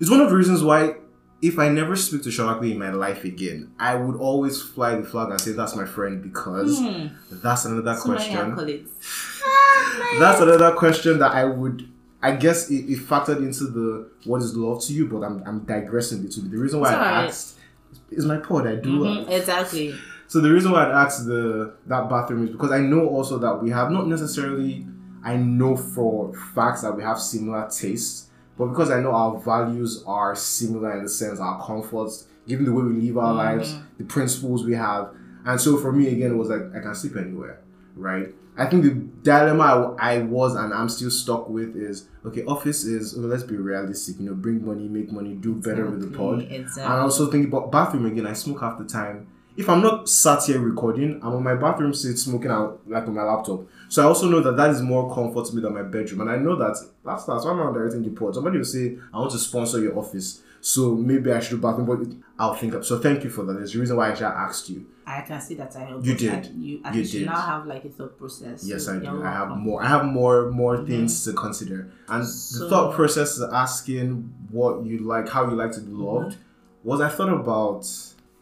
it's 0.00 0.10
one 0.10 0.20
of 0.20 0.30
the 0.30 0.36
reasons 0.36 0.62
why 0.62 0.96
if 1.42 1.58
I 1.58 1.68
never 1.68 1.96
speak 1.96 2.22
to 2.22 2.30
Sholakwe 2.30 2.72
in 2.72 2.78
my 2.78 2.90
life 2.90 3.24
again, 3.24 3.70
I 3.78 3.94
would 3.94 4.16
always 4.16 4.60
fly 4.62 4.94
the 4.96 5.04
flag 5.04 5.30
and 5.30 5.40
say 5.40 5.52
that's 5.52 5.76
my 5.76 5.84
friend 5.84 6.22
because 6.22 6.78
Hmm. 6.78 7.06
that's 7.30 7.64
another 7.66 7.94
So 7.94 8.04
question. 8.04 8.54
That's 10.18 10.40
another 10.40 10.72
question 10.72 11.18
that 11.18 11.32
I 11.32 11.44
would. 11.44 11.88
I 12.22 12.34
guess 12.34 12.70
it, 12.70 12.86
it 12.90 12.98
factored 13.00 13.38
into 13.38 13.64
the 13.64 14.08
what 14.24 14.40
is 14.42 14.56
love 14.56 14.82
to 14.84 14.92
you, 14.92 15.06
but 15.08 15.18
I'm, 15.22 15.42
I'm 15.46 15.60
digressing 15.60 16.20
a 16.20 16.22
little 16.22 16.42
bit. 16.44 16.52
The 16.52 16.58
reason 16.58 16.80
why 16.80 16.88
It's 16.88 16.96
I 16.96 17.06
alright. 17.08 17.28
asked 17.28 17.58
is 18.10 18.24
my 18.24 18.38
pod. 18.38 18.66
I 18.66 18.76
do. 18.76 19.00
Mhm, 19.00 19.28
exactly. 19.30 19.94
So 20.26 20.40
the 20.40 20.50
reason 20.50 20.72
why 20.72 20.84
I 20.86 21.04
asked 21.04 21.26
the 21.26 21.74
that 21.86 22.08
bathroom 22.08 22.44
is 22.44 22.50
because 22.50 22.72
I 22.72 22.80
know 22.80 23.06
also 23.06 23.38
that 23.38 23.62
we 23.62 23.70
have 23.70 23.90
not 23.90 24.08
necessarily 24.08 24.86
I 25.22 25.36
know 25.36 25.76
for 25.76 26.32
facts 26.54 26.82
that 26.82 26.96
we 26.96 27.02
have 27.02 27.20
similar 27.20 27.68
tastes, 27.70 28.25
but 28.58 28.66
because 28.66 28.90
I 28.90 29.00
know 29.00 29.12
our 29.12 29.38
values 29.38 30.02
are 30.06 30.34
similar 30.34 30.96
in 30.96 31.04
the 31.04 31.08
sense 31.08 31.40
our 31.40 31.64
comforts, 31.64 32.26
given 32.46 32.64
the 32.64 32.72
way 32.72 32.82
we 32.84 32.94
live 32.94 33.18
our 33.18 33.34
mm-hmm. 33.34 33.58
lives, 33.58 33.76
the 33.98 34.04
principles 34.04 34.64
we 34.64 34.74
have, 34.74 35.10
and 35.44 35.60
so 35.60 35.76
for 35.78 35.92
me 35.92 36.08
again 36.08 36.32
it 36.32 36.36
was 36.36 36.48
like 36.48 36.74
I 36.74 36.80
can 36.80 36.94
sleep 36.94 37.16
anywhere, 37.16 37.60
right? 37.94 38.28
I 38.58 38.66
think 38.66 38.84
the 38.84 38.90
dilemma 39.22 39.96
I, 39.98 40.14
I 40.14 40.18
was 40.22 40.54
and 40.54 40.72
I'm 40.72 40.88
still 40.88 41.10
stuck 41.10 41.48
with 41.48 41.76
is 41.76 42.08
okay. 42.24 42.42
Office 42.44 42.84
is 42.84 43.16
okay, 43.16 43.26
let's 43.26 43.42
be 43.42 43.56
realistic. 43.56 44.18
You 44.18 44.30
know, 44.30 44.34
bring 44.34 44.64
money, 44.64 44.88
make 44.88 45.12
money, 45.12 45.34
do 45.34 45.54
better 45.54 45.86
with 45.86 46.00
the 46.00 46.16
pod. 46.16 46.40
Exactly. 46.50 46.82
And 46.82 46.92
I 46.92 46.98
also 47.00 47.30
think 47.30 47.48
about 47.48 47.70
bathroom 47.70 48.06
again. 48.06 48.26
I 48.26 48.32
smoke 48.32 48.60
half 48.60 48.78
the 48.78 48.84
time. 48.84 49.28
If 49.56 49.68
I'm 49.68 49.82
not 49.82 50.08
sat 50.08 50.44
here 50.44 50.58
recording, 50.58 51.20
I'm 51.22 51.34
on 51.34 51.42
my 51.42 51.54
bathroom 51.54 51.92
seat 51.94 52.16
smoking 52.16 52.50
out 52.50 52.80
like 52.86 53.06
on 53.06 53.14
my 53.14 53.22
laptop. 53.22 53.66
So 53.88 54.02
I 54.02 54.06
also 54.06 54.28
know 54.28 54.40
that 54.40 54.56
that 54.56 54.70
is 54.70 54.82
more 54.82 55.12
comfort 55.14 55.46
to 55.46 55.54
me 55.54 55.62
than 55.62 55.74
my 55.74 55.82
bedroom. 55.82 56.22
And 56.22 56.30
I 56.30 56.36
know 56.36 56.56
that 56.56 56.76
that's 57.04 57.24
that's 57.24 57.44
why 57.44 57.50
I'm 57.50 57.58
not 57.58 57.72
directing 57.72 58.02
the 58.02 58.10
pod. 58.10 58.34
Somebody 58.34 58.58
will 58.58 58.64
say, 58.64 58.98
I 59.12 59.18
want 59.18 59.32
to 59.32 59.38
sponsor 59.38 59.80
your 59.80 59.98
office. 59.98 60.42
So 60.60 60.96
maybe 60.96 61.30
I 61.30 61.38
should 61.38 61.50
do 61.50 61.58
bathroom, 61.58 61.86
but 61.86 62.16
I'll 62.38 62.54
think 62.54 62.74
up. 62.74 62.84
So 62.84 62.98
thank 62.98 63.22
you 63.22 63.30
for 63.30 63.44
that. 63.44 63.52
There's 63.52 63.76
a 63.76 63.78
reason 63.78 63.96
why 63.96 64.08
I 64.08 64.10
actually 64.10 64.26
asked 64.26 64.68
you. 64.68 64.86
I 65.06 65.20
can 65.20 65.40
see 65.40 65.54
that 65.54 65.76
I 65.76 65.84
helped. 65.84 66.04
You 66.04 66.16
did. 66.16 66.32
I- 66.32 66.50
You, 66.56 66.80
at 66.84 66.94
You 66.94 67.04
did. 67.04 67.26
now 67.26 67.40
have 67.40 67.66
like 67.66 67.84
a 67.84 67.88
thought 67.88 68.18
process. 68.18 68.64
Yes, 68.64 68.86
so 68.86 68.96
I 68.96 68.98
do. 68.98 69.22
I 69.22 69.30
have 69.30 69.50
more. 69.56 69.80
I 69.82 69.86
have 69.86 70.04
more 70.04 70.50
more 70.50 70.84
things 70.84 71.24
to 71.24 71.32
consider. 71.34 71.92
And 72.08 72.24
the 72.24 72.66
thought 72.68 72.94
process 72.94 73.36
is 73.36 73.44
asking 73.52 74.34
what 74.50 74.84
you 74.84 74.98
like, 74.98 75.28
how 75.28 75.48
you 75.48 75.54
like 75.54 75.70
to 75.72 75.80
be 75.80 75.92
mm-hmm. 75.92 76.02
loved, 76.02 76.36
was 76.82 77.00
I 77.00 77.10
thought 77.10 77.32
about 77.32 77.86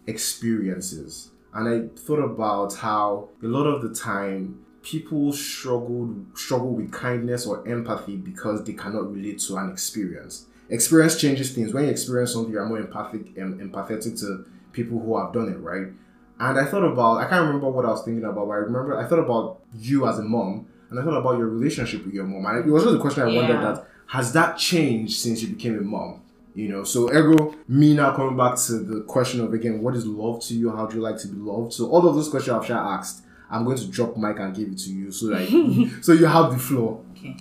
experiences, 0.06 1.30
and 1.52 1.68
I 1.68 1.94
thought 2.00 2.20
about 2.20 2.74
how 2.74 3.28
a 3.42 3.46
lot 3.46 3.66
of 3.66 3.82
the 3.82 3.94
time 3.94 4.63
people 4.84 5.32
struggle 5.32 6.14
struggle 6.34 6.70
with 6.70 6.92
kindness 6.92 7.46
or 7.46 7.66
empathy 7.66 8.16
because 8.16 8.62
they 8.64 8.74
cannot 8.74 9.12
relate 9.12 9.40
to 9.40 9.56
an 9.56 9.70
experience. 9.70 10.46
Experience 10.68 11.20
changes 11.20 11.52
things. 11.52 11.74
When 11.74 11.84
you 11.84 11.90
experience 11.90 12.32
something, 12.32 12.52
you're 12.52 12.64
more 12.66 12.78
empathic 12.78 13.36
and 13.36 13.60
empathetic 13.60 14.18
to 14.20 14.46
people 14.72 15.00
who 15.00 15.18
have 15.18 15.32
done 15.32 15.48
it, 15.48 15.58
right? 15.58 15.88
And 16.38 16.58
I 16.58 16.64
thought 16.64 16.84
about, 16.84 17.18
I 17.18 17.28
can't 17.28 17.46
remember 17.46 17.70
what 17.70 17.84
I 17.84 17.88
was 17.88 18.04
thinking 18.04 18.24
about, 18.24 18.46
but 18.46 18.52
I 18.52 18.56
remember 18.56 18.98
I 18.98 19.06
thought 19.06 19.18
about 19.18 19.60
you 19.74 20.06
as 20.06 20.18
a 20.18 20.22
mom, 20.22 20.66
and 20.90 20.98
I 20.98 21.02
thought 21.02 21.16
about 21.16 21.38
your 21.38 21.48
relationship 21.48 22.04
with 22.04 22.14
your 22.14 22.24
mom. 22.24 22.44
And 22.46 22.66
it 22.66 22.70
was 22.70 22.84
just 22.84 22.96
a 22.96 22.98
question 22.98 23.22
I 23.22 23.34
wondered 23.34 23.62
that 23.62 23.86
has 24.06 24.32
that 24.32 24.58
changed 24.58 25.18
since 25.18 25.42
you 25.42 25.48
became 25.48 25.78
a 25.78 25.82
mom? 25.82 26.22
You 26.54 26.68
know, 26.68 26.84
so 26.84 27.10
ergo, 27.10 27.54
me 27.66 27.94
now 27.94 28.14
coming 28.14 28.36
back 28.36 28.56
to 28.66 28.78
the 28.78 29.02
question 29.02 29.40
of 29.40 29.52
again, 29.52 29.82
what 29.82 29.96
is 29.96 30.06
love 30.06 30.40
to 30.44 30.54
you? 30.54 30.70
How 30.70 30.86
do 30.86 30.96
you 30.96 31.02
like 31.02 31.18
to 31.18 31.28
be 31.28 31.36
loved? 31.36 31.72
So 31.72 31.88
all 31.88 32.06
of 32.06 32.14
those 32.14 32.28
questions 32.28 32.56
I've 32.56 32.70
asked, 32.70 33.24
I'm 33.54 33.64
going 33.64 33.76
to 33.78 33.86
drop 33.86 34.16
mic 34.16 34.38
and 34.38 34.54
give 34.54 34.68
it 34.68 34.78
to 34.78 34.90
you, 34.90 35.10
so 35.12 35.26
like, 35.26 35.48
so 36.02 36.12
you 36.12 36.26
have 36.26 36.52
the 36.52 36.58
floor. 36.58 37.02
Okay. 37.12 37.36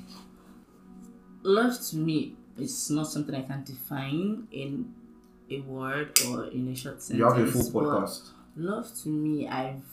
Love 1.43 1.79
to 1.89 1.97
me 1.97 2.35
is 2.57 2.89
not 2.91 3.07
something 3.07 3.35
I 3.35 3.41
can 3.41 3.63
define 3.63 4.47
in 4.51 4.93
a 5.49 5.59
word 5.61 6.17
or 6.27 6.45
in 6.47 6.67
a 6.69 6.75
short 6.75 7.01
sentence. 7.01 7.19
You 7.19 7.25
have 7.25 7.37
a 7.47 7.51
full 7.51 7.81
podcast. 7.81 8.29
Love 8.55 8.89
to 9.03 9.09
me, 9.09 9.47
I've 9.47 9.83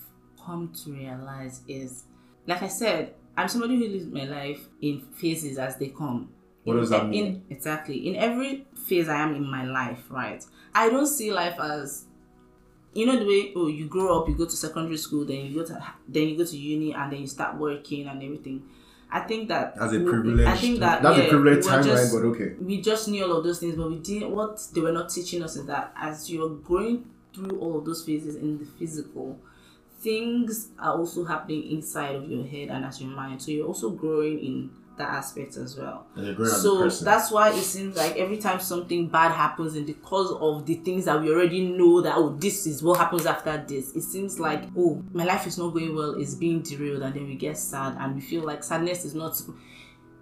come 0.45 0.73
to 0.85 0.93
realize 0.93 1.63
is, 1.67 2.05
like 2.47 2.63
I 2.63 2.69
said, 2.69 3.15
I'm 3.37 3.49
somebody 3.49 3.77
who 3.77 3.89
lives 3.89 4.07
my 4.07 4.25
life 4.25 4.61
in 4.81 5.01
phases 5.15 5.59
as 5.59 5.77
they 5.77 5.89
come. 5.89 6.31
What 6.65 6.75
In- 6.75 6.81
does 6.81 6.91
that 6.91 7.05
in- 7.05 7.11
mean? 7.11 7.43
exactly. 7.51 8.09
In 8.09 8.17
every 8.17 8.67
phase 8.87 9.09
I 9.09 9.17
am 9.23 9.35
in 9.35 9.51
my 9.51 9.65
life, 9.65 10.05
right? 10.11 10.45
I 10.75 10.91
don't 10.91 11.07
see 11.07 11.33
life 11.33 11.59
as 11.59 12.05
you 12.93 13.07
know 13.07 13.19
the 13.19 13.27
way 13.27 13.53
oh 13.57 13.69
you 13.69 13.87
grow 13.87 14.21
up, 14.21 14.29
you 14.29 14.35
go 14.35 14.45
to 14.45 14.57
secondary 14.57 14.97
school, 14.97 15.25
then 15.25 15.47
you 15.47 15.55
go 15.55 15.65
to 15.65 15.83
then 16.09 16.29
you 16.29 16.37
go 16.37 16.45
to 16.45 16.57
uni, 16.57 16.93
and 16.93 17.13
then 17.13 17.21
you 17.21 17.27
start 17.27 17.57
working 17.57 18.07
and 18.09 18.23
everything. 18.23 18.63
I 19.13 19.21
think 19.21 19.49
that 19.49 19.75
As 19.77 19.93
a 19.93 20.01
privilege 20.01 20.47
I 20.47 20.57
think 20.57 20.79
that 20.81 21.03
that's 21.03 21.19
yeah, 21.19 21.25
a 21.25 21.29
privileged 21.29 21.67
timeline, 21.67 21.85
just- 21.85 22.13
but 22.13 22.23
okay. 22.27 22.55
we 22.61 22.81
just 22.81 23.09
knew 23.09 23.25
all 23.25 23.39
of 23.39 23.45
those 23.45 23.59
things, 23.59 23.75
but 23.77 23.89
we 23.91 23.99
didn't. 23.99 24.31
What 24.31 24.65
they 24.73 24.81
were 24.81 24.93
not 24.93 25.09
teaching 25.11 25.43
us 25.43 25.57
is 25.57 25.67
that 25.67 25.93
as 25.97 26.31
you're 26.31 26.49
going 26.51 27.05
through 27.35 27.59
all 27.59 27.79
of 27.79 27.85
those 27.85 28.05
phases 28.05 28.37
in 28.37 28.59
the 28.59 28.65
physical, 28.65 29.39
things 30.01 30.69
are 30.79 30.97
also 30.97 31.25
happening 31.25 31.71
inside 31.71 32.15
of 32.17 32.31
your 32.31 32.45
head 32.45 32.69
and 32.69 32.85
as 32.85 33.01
your 33.01 33.11
mind. 33.11 33.43
So 33.43 33.51
you're 33.51 33.67
also 33.67 33.91
growing 33.91 34.39
in 34.39 34.71
that 35.01 35.09
aspect 35.11 35.57
as 35.57 35.77
well. 35.77 36.07
And 36.15 36.27
you're 36.27 36.35
growing 36.35 36.53
as 36.53 36.65
a 36.65 36.91
So 36.91 37.05
that's 37.05 37.31
why 37.31 37.51
it 37.51 37.63
seems 37.63 37.97
like 37.97 38.17
every 38.17 38.37
time 38.39 38.61
something 38.61 39.09
bad 39.09 39.33
happens, 39.33 39.75
and 39.75 39.87
because 39.87 40.33
of 40.41 40.67
the 40.67 40.75
things 40.77 41.07
that 41.07 41.21
we 41.21 41.31
already 41.31 41.67
know 41.67 42.01
that 42.03 42.17
oh 42.17 42.37
this 42.39 42.67
is 42.67 42.83
what 42.83 42.99
happens 42.99 43.27
after 43.27 43.65
this, 43.67 43.95
it 43.97 44.03
seems 44.03 44.39
like 44.39 44.65
oh 44.77 45.03
my 45.13 45.25
life 45.25 45.47
is 45.47 45.59
not 45.59 45.71
going 45.75 45.95
well, 45.95 46.15
it's 46.21 46.35
being 46.35 46.63
derailed, 46.63 47.03
and 47.03 47.15
then 47.15 47.27
we 47.27 47.35
get 47.35 47.57
sad 47.57 47.97
and 47.99 48.15
we 48.15 48.21
feel 48.21 48.43
like 48.43 48.63
sadness 48.63 49.05
is 49.05 49.15
not. 49.15 49.41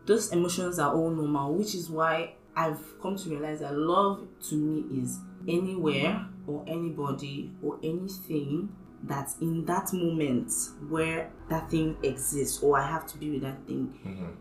Those 0.07 0.33
emotions 0.33 0.79
are 0.79 0.95
all 0.95 1.11
normal, 1.11 1.55
which 1.55 1.75
is 1.75 1.91
why 1.91 2.35
I've 2.57 2.81
come 3.03 3.17
to 3.17 3.29
realize 3.29 3.61
that 3.61 3.77
love 3.77 4.27
to 4.49 4.55
me 4.57 5.03
is 5.03 5.19
anywhere 5.47 6.27
or 6.47 6.65
anybody 6.67 7.53
or 7.63 7.79
anything 7.83 8.71
that's 9.05 9.39
in 9.39 9.65
that 9.67 9.93
moment 9.93 10.51
where 10.89 11.31
that 11.49 11.71
thing 11.71 11.97
exists 12.03 12.61
or 12.63 12.77
I 12.79 12.87
have 12.89 13.07
to 13.09 13.19
be 13.19 13.31
with 13.31 13.43
that 13.43 13.65
thing 13.67 14.37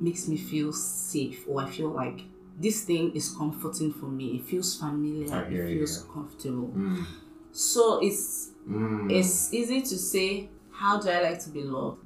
makes 0.00 0.28
me 0.28 0.36
feel 0.36 0.72
safe 0.72 1.44
or 1.48 1.62
I 1.62 1.70
feel 1.70 1.88
like 1.90 2.20
this 2.58 2.84
thing 2.84 3.12
is 3.14 3.30
comforting 3.36 3.92
for 3.92 4.06
me. 4.06 4.36
It 4.36 4.44
feels 4.44 4.76
familiar. 4.76 5.42
It 5.44 5.52
you. 5.52 5.78
feels 5.78 6.02
comfortable. 6.12 6.68
Mm. 6.74 7.04
So 7.52 8.00
it's 8.02 8.50
Mm. 8.68 9.10
it's 9.12 9.52
easy 9.52 9.82
to 9.82 9.98
say, 9.98 10.48
how 10.70 10.98
do 10.98 11.10
I 11.10 11.20
like 11.20 11.38
to 11.44 11.50
be 11.50 11.62
loved? 11.62 12.00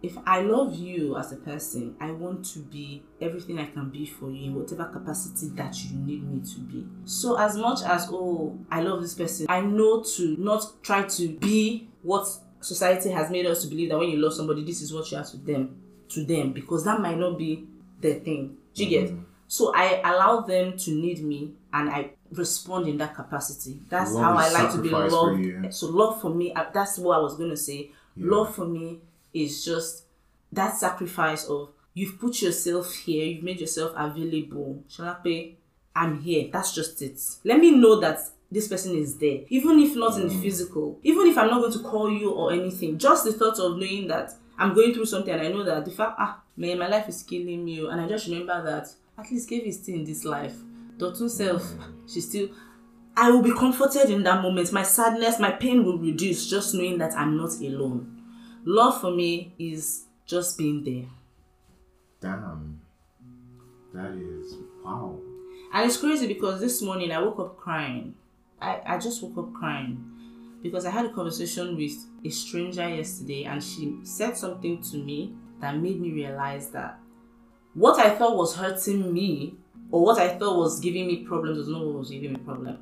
If 0.00 0.16
I 0.26 0.42
love 0.42 0.76
you 0.76 1.16
as 1.16 1.32
a 1.32 1.36
person, 1.36 1.96
I 2.00 2.12
want 2.12 2.44
to 2.54 2.60
be 2.60 3.02
everything 3.20 3.58
I 3.58 3.66
can 3.66 3.90
be 3.90 4.06
for 4.06 4.30
you 4.30 4.44
in 4.46 4.54
whatever 4.54 4.84
capacity 4.86 5.48
that 5.56 5.76
you 5.84 5.96
need 5.98 6.22
me 6.22 6.40
to 6.54 6.60
be. 6.60 6.86
So 7.04 7.36
as 7.36 7.56
much 7.56 7.82
as 7.82 8.08
oh, 8.10 8.56
I 8.70 8.80
love 8.80 9.02
this 9.02 9.14
person, 9.14 9.46
I 9.48 9.60
know 9.60 10.02
to 10.16 10.36
not 10.38 10.82
try 10.82 11.02
to 11.02 11.28
be 11.38 11.88
what 12.02 12.28
society 12.60 13.10
has 13.10 13.28
made 13.30 13.44
us 13.46 13.62
to 13.62 13.68
believe 13.68 13.90
that 13.90 13.98
when 13.98 14.08
you 14.08 14.18
love 14.18 14.34
somebody, 14.34 14.64
this 14.64 14.80
is 14.82 14.94
what 14.94 15.10
you 15.10 15.18
are 15.18 15.24
to 15.24 15.36
them, 15.36 15.76
to 16.10 16.24
them, 16.24 16.52
because 16.52 16.84
that 16.84 17.00
might 17.00 17.18
not 17.18 17.38
be 17.38 17.66
their 18.00 18.20
thing. 18.20 18.56
Do 18.74 18.84
you 18.84 18.90
get? 18.90 19.14
So 19.46 19.72
I 19.74 20.00
allow 20.04 20.40
them 20.40 20.76
to 20.76 20.90
need 20.90 21.24
me 21.24 21.54
and 21.72 21.88
I 21.88 22.10
respond 22.32 22.86
in 22.86 22.98
that 22.98 23.14
capacity. 23.14 23.80
That's 23.88 24.12
Love 24.12 24.22
how 24.22 24.32
I 24.34 24.50
like 24.50 24.72
to 24.72 24.82
be 24.82 24.90
loved. 24.90 25.74
So 25.74 25.86
love 25.86 26.20
for 26.20 26.30
me, 26.34 26.52
uh, 26.52 26.66
that's 26.72 26.98
what 26.98 27.18
I 27.18 27.20
was 27.20 27.36
going 27.36 27.50
to 27.50 27.56
say. 27.56 27.90
Love 28.16 28.54
for 28.54 28.66
me 28.66 28.98
is 29.32 29.64
just 29.64 30.04
that 30.52 30.76
sacrifice 30.76 31.46
of 31.46 31.70
you've 31.94 32.18
put 32.20 32.42
yourself 32.42 32.94
here, 32.94 33.24
you've 33.24 33.44
made 33.44 33.60
yourself 33.60 33.92
available. 33.96 34.84
Shalape, 34.90 35.08
I 35.08 35.22
pay? 35.24 35.56
I'm 35.96 36.20
here. 36.20 36.48
That's 36.52 36.74
just 36.74 37.00
it. 37.02 37.20
Let 37.44 37.58
me 37.58 37.72
know 37.72 37.98
that 38.00 38.20
this 38.50 38.68
person 38.68 38.96
is 38.96 39.18
there, 39.18 39.40
even 39.48 39.78
if 39.80 39.96
not 39.96 40.18
in 40.18 40.28
the 40.28 40.34
physical, 40.34 40.98
even 41.02 41.26
if 41.26 41.36
I'm 41.36 41.48
not 41.48 41.60
going 41.60 41.72
to 41.72 41.80
call 41.80 42.10
you 42.10 42.30
or 42.30 42.52
anything. 42.52 42.98
Just 42.98 43.24
the 43.24 43.32
thought 43.32 43.58
of 43.58 43.78
knowing 43.78 44.08
that 44.08 44.32
I'm 44.58 44.74
going 44.74 44.92
through 44.92 45.06
something 45.06 45.32
and 45.32 45.42
I 45.42 45.48
know 45.48 45.62
that 45.64 45.84
the 45.84 45.90
fact, 45.90 46.16
ah, 46.18 46.40
man, 46.56 46.78
my 46.78 46.88
life 46.88 47.08
is 47.08 47.22
killing 47.22 47.64
me, 47.64 47.80
oh, 47.82 47.88
and 47.88 48.00
I 48.00 48.08
just 48.08 48.26
remember 48.26 48.62
that 48.64 48.88
at 49.16 49.30
least 49.30 49.48
Gabe 49.48 49.64
is 49.64 49.80
still 49.80 49.94
in 49.94 50.04
this 50.04 50.24
life. 50.24 50.54
Dotun 50.98 51.30
self, 51.30 51.72
she's 52.06 52.28
still. 52.28 52.48
I 53.16 53.30
will 53.30 53.42
be 53.42 53.52
comforted 53.52 54.10
in 54.10 54.22
that 54.24 54.42
moment. 54.42 54.72
My 54.72 54.82
sadness, 54.82 55.38
my 55.38 55.50
pain 55.50 55.84
will 55.84 55.98
reduce 55.98 56.48
just 56.48 56.74
knowing 56.74 56.98
that 56.98 57.16
I'm 57.16 57.36
not 57.36 57.52
alone. 57.60 58.22
Love 58.64 59.00
for 59.00 59.10
me 59.12 59.54
is 59.58 60.04
just 60.26 60.58
being 60.58 60.84
there. 60.84 61.08
Damn. 62.20 62.80
That 63.94 64.12
is 64.12 64.54
wow. 64.84 65.18
And 65.72 65.86
it's 65.86 65.96
crazy 65.96 66.26
because 66.26 66.60
this 66.60 66.82
morning 66.82 67.12
I 67.12 67.20
woke 67.20 67.38
up 67.38 67.56
crying. 67.56 68.14
I, 68.60 68.80
I 68.84 68.98
just 68.98 69.22
woke 69.22 69.38
up 69.38 69.54
crying 69.54 70.17
because 70.62 70.86
I 70.86 70.90
had 70.90 71.06
a 71.06 71.10
conversation 71.10 71.76
with 71.76 71.92
a 72.24 72.30
stranger 72.30 72.88
yesterday 72.88 73.44
and 73.44 73.62
she 73.62 73.98
said 74.02 74.36
something 74.36 74.82
to 74.82 74.98
me 74.98 75.32
that 75.60 75.76
made 75.76 76.00
me 76.00 76.12
realize 76.12 76.70
that 76.70 76.98
what 77.74 77.98
I 78.00 78.10
thought 78.10 78.36
was 78.36 78.56
hurting 78.56 79.12
me 79.12 79.54
or 79.90 80.04
what 80.04 80.18
I 80.18 80.36
thought 80.36 80.58
was 80.58 80.80
giving 80.80 81.06
me 81.06 81.24
problems 81.24 81.58
was 81.58 81.68
not 81.68 81.84
what 81.84 81.94
was 81.94 82.10
giving 82.10 82.32
me 82.32 82.38
problem. 82.38 82.78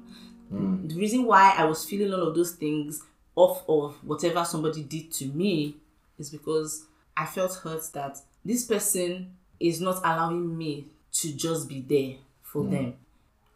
Hmm. 0.50 0.86
The 0.86 0.94
reason 0.94 1.24
why 1.24 1.54
I 1.56 1.64
was 1.64 1.84
feeling 1.84 2.12
all 2.12 2.28
of 2.28 2.34
those 2.34 2.52
things 2.52 3.02
off 3.34 3.64
of 3.68 3.96
whatever 4.02 4.44
somebody 4.44 4.82
did 4.82 5.12
to 5.12 5.26
me 5.26 5.76
is 6.18 6.30
because 6.30 6.86
I 7.16 7.26
felt 7.26 7.54
hurt 7.56 7.82
that 7.92 8.18
this 8.44 8.64
person 8.64 9.34
is 9.60 9.80
not 9.80 9.98
allowing 9.98 10.56
me 10.56 10.86
to 11.12 11.32
just 11.32 11.68
be 11.68 11.80
there 11.80 12.18
for 12.42 12.62
hmm. 12.62 12.70
them. 12.70 12.94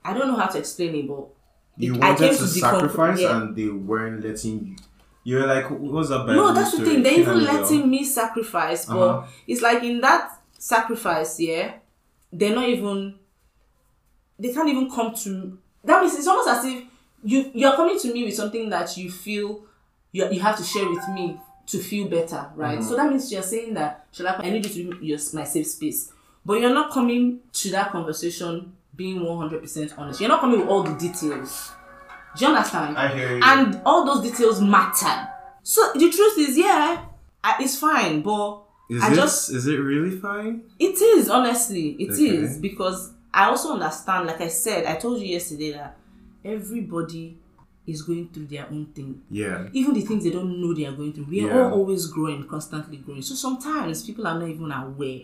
I 0.04 0.14
don't 0.14 0.28
know 0.28 0.36
how 0.36 0.46
to 0.48 0.58
explain 0.58 0.94
it, 0.94 1.08
but 1.08 1.28
You 1.82 1.94
wanted 1.94 2.18
to, 2.32 2.42
decom- 2.44 2.48
sacrifice 2.60 3.20
yeah. 3.20 3.36
and 3.42 3.56
they 3.56 3.68
weren't 3.68 4.22
letting 4.24 4.66
you. 4.66 4.76
you 5.24 5.36
were 5.36 5.46
like, 5.46 5.70
what's 5.70 6.08
that? 6.08 6.26
no, 6.26 6.26
Bible 6.26 6.54
that's 6.54 6.76
the 6.76 6.84
thing. 6.84 7.02
They 7.02 7.10
Cain 7.10 7.20
even 7.20 7.44
letting 7.44 7.90
me 7.90 8.04
sacrifice, 8.04 8.86
but 8.86 8.96
Uh-huh. 8.98 9.26
it's 9.46 9.62
like 9.62 9.82
in 9.82 10.00
that 10.00 10.40
sacrifice, 10.58 11.38
yeah, 11.40 11.74
they're 12.32 12.54
not 12.54 12.68
even. 12.68 13.16
They 14.38 14.52
can't 14.52 14.68
even 14.68 14.90
come 14.90 15.14
to. 15.14 15.58
That 15.84 16.00
means 16.00 16.14
it's 16.14 16.26
almost 16.26 16.48
as 16.48 16.64
if 16.64 16.84
you 17.22 17.50
you're 17.54 17.76
coming 17.76 17.98
to 17.98 18.12
me 18.12 18.24
with 18.24 18.34
something 18.34 18.68
that 18.70 18.96
you 18.96 19.10
feel 19.10 19.62
you 20.12 20.30
you 20.30 20.40
have 20.40 20.56
to 20.56 20.64
share 20.64 20.88
with 20.88 21.06
me 21.10 21.38
to 21.66 21.78
feel 21.78 22.08
better, 22.08 22.50
right? 22.56 22.78
Mm-hmm. 22.78 22.88
So 22.88 22.96
that 22.96 23.08
means 23.10 23.30
you're 23.30 23.42
saying 23.42 23.74
that 23.74 24.10
Shalaka, 24.12 24.40
I 24.44 24.50
need 24.50 24.66
you 24.66 24.84
to 24.90 24.98
be 24.98 25.06
your, 25.06 25.18
my 25.34 25.44
safe 25.44 25.66
space, 25.68 26.12
but 26.44 26.54
you're 26.60 26.74
not 26.74 26.90
coming 26.90 27.40
to 27.52 27.70
that 27.70 27.92
conversation 27.92 28.72
being 29.00 29.18
one 29.24 29.38
hundred 29.42 29.60
percent 29.64 29.88
honest. 29.98 30.20
You're 30.20 30.28
not 30.34 30.40
coming 30.40 30.60
with 30.60 30.68
all 30.68 30.82
the 30.82 30.94
details. 31.06 31.72
Do 32.36 32.44
you 32.44 32.50
understand? 32.54 32.96
I 32.98 33.08
hear 33.16 33.36
you. 33.36 33.42
and 33.42 33.80
all 33.86 34.04
those 34.04 34.22
details 34.30 34.60
matter. 34.60 35.14
So 35.62 35.80
the 35.94 36.08
truth 36.16 36.36
is, 36.38 36.56
yeah, 36.56 37.04
I- 37.42 37.56
it's 37.64 37.76
fine, 37.78 38.20
but 38.22 38.60
Is 38.90 39.02
I 39.02 39.12
it? 39.12 39.14
just 39.16 39.50
is 39.58 39.66
it 39.66 39.78
really 39.92 40.14
fine? 40.28 40.54
it 40.78 40.96
is 41.00 41.30
honestly 41.30 41.86
it 42.04 42.10
is 42.10 42.50
Okay. 42.52 42.60
because 42.60 42.98
I 43.32 43.42
also 43.50 43.68
understand. 43.74 44.26
Like 44.26 44.40
I 44.42 44.48
said, 44.48 44.84
I 44.86 44.94
told 44.96 45.20
you 45.20 45.26
yesterday 45.36 45.70
that 45.72 45.96
everybody 46.44 47.38
is 47.86 48.02
going 48.02 48.28
through 48.32 48.46
their 48.46 48.66
own 48.70 48.86
thing. 48.94 49.22
Yeah. 49.30 49.68
Even 49.72 49.94
the 49.94 50.02
things 50.02 50.22
they 50.24 50.30
don't 50.30 50.60
know 50.60 50.74
they 50.74 50.84
are 50.86 50.92
going 51.00 51.12
through. 51.12 51.24
We 51.28 51.40
are 51.44 51.48
Yeah. 51.48 51.64
all 51.70 51.72
always 51.80 52.06
growing, 52.06 52.44
constantly 52.46 52.98
growing. 52.98 53.22
So 53.22 53.34
sometimes 53.34 54.04
people 54.04 54.26
are 54.26 54.38
not 54.38 54.48
even 54.48 54.70
aware. 54.70 55.22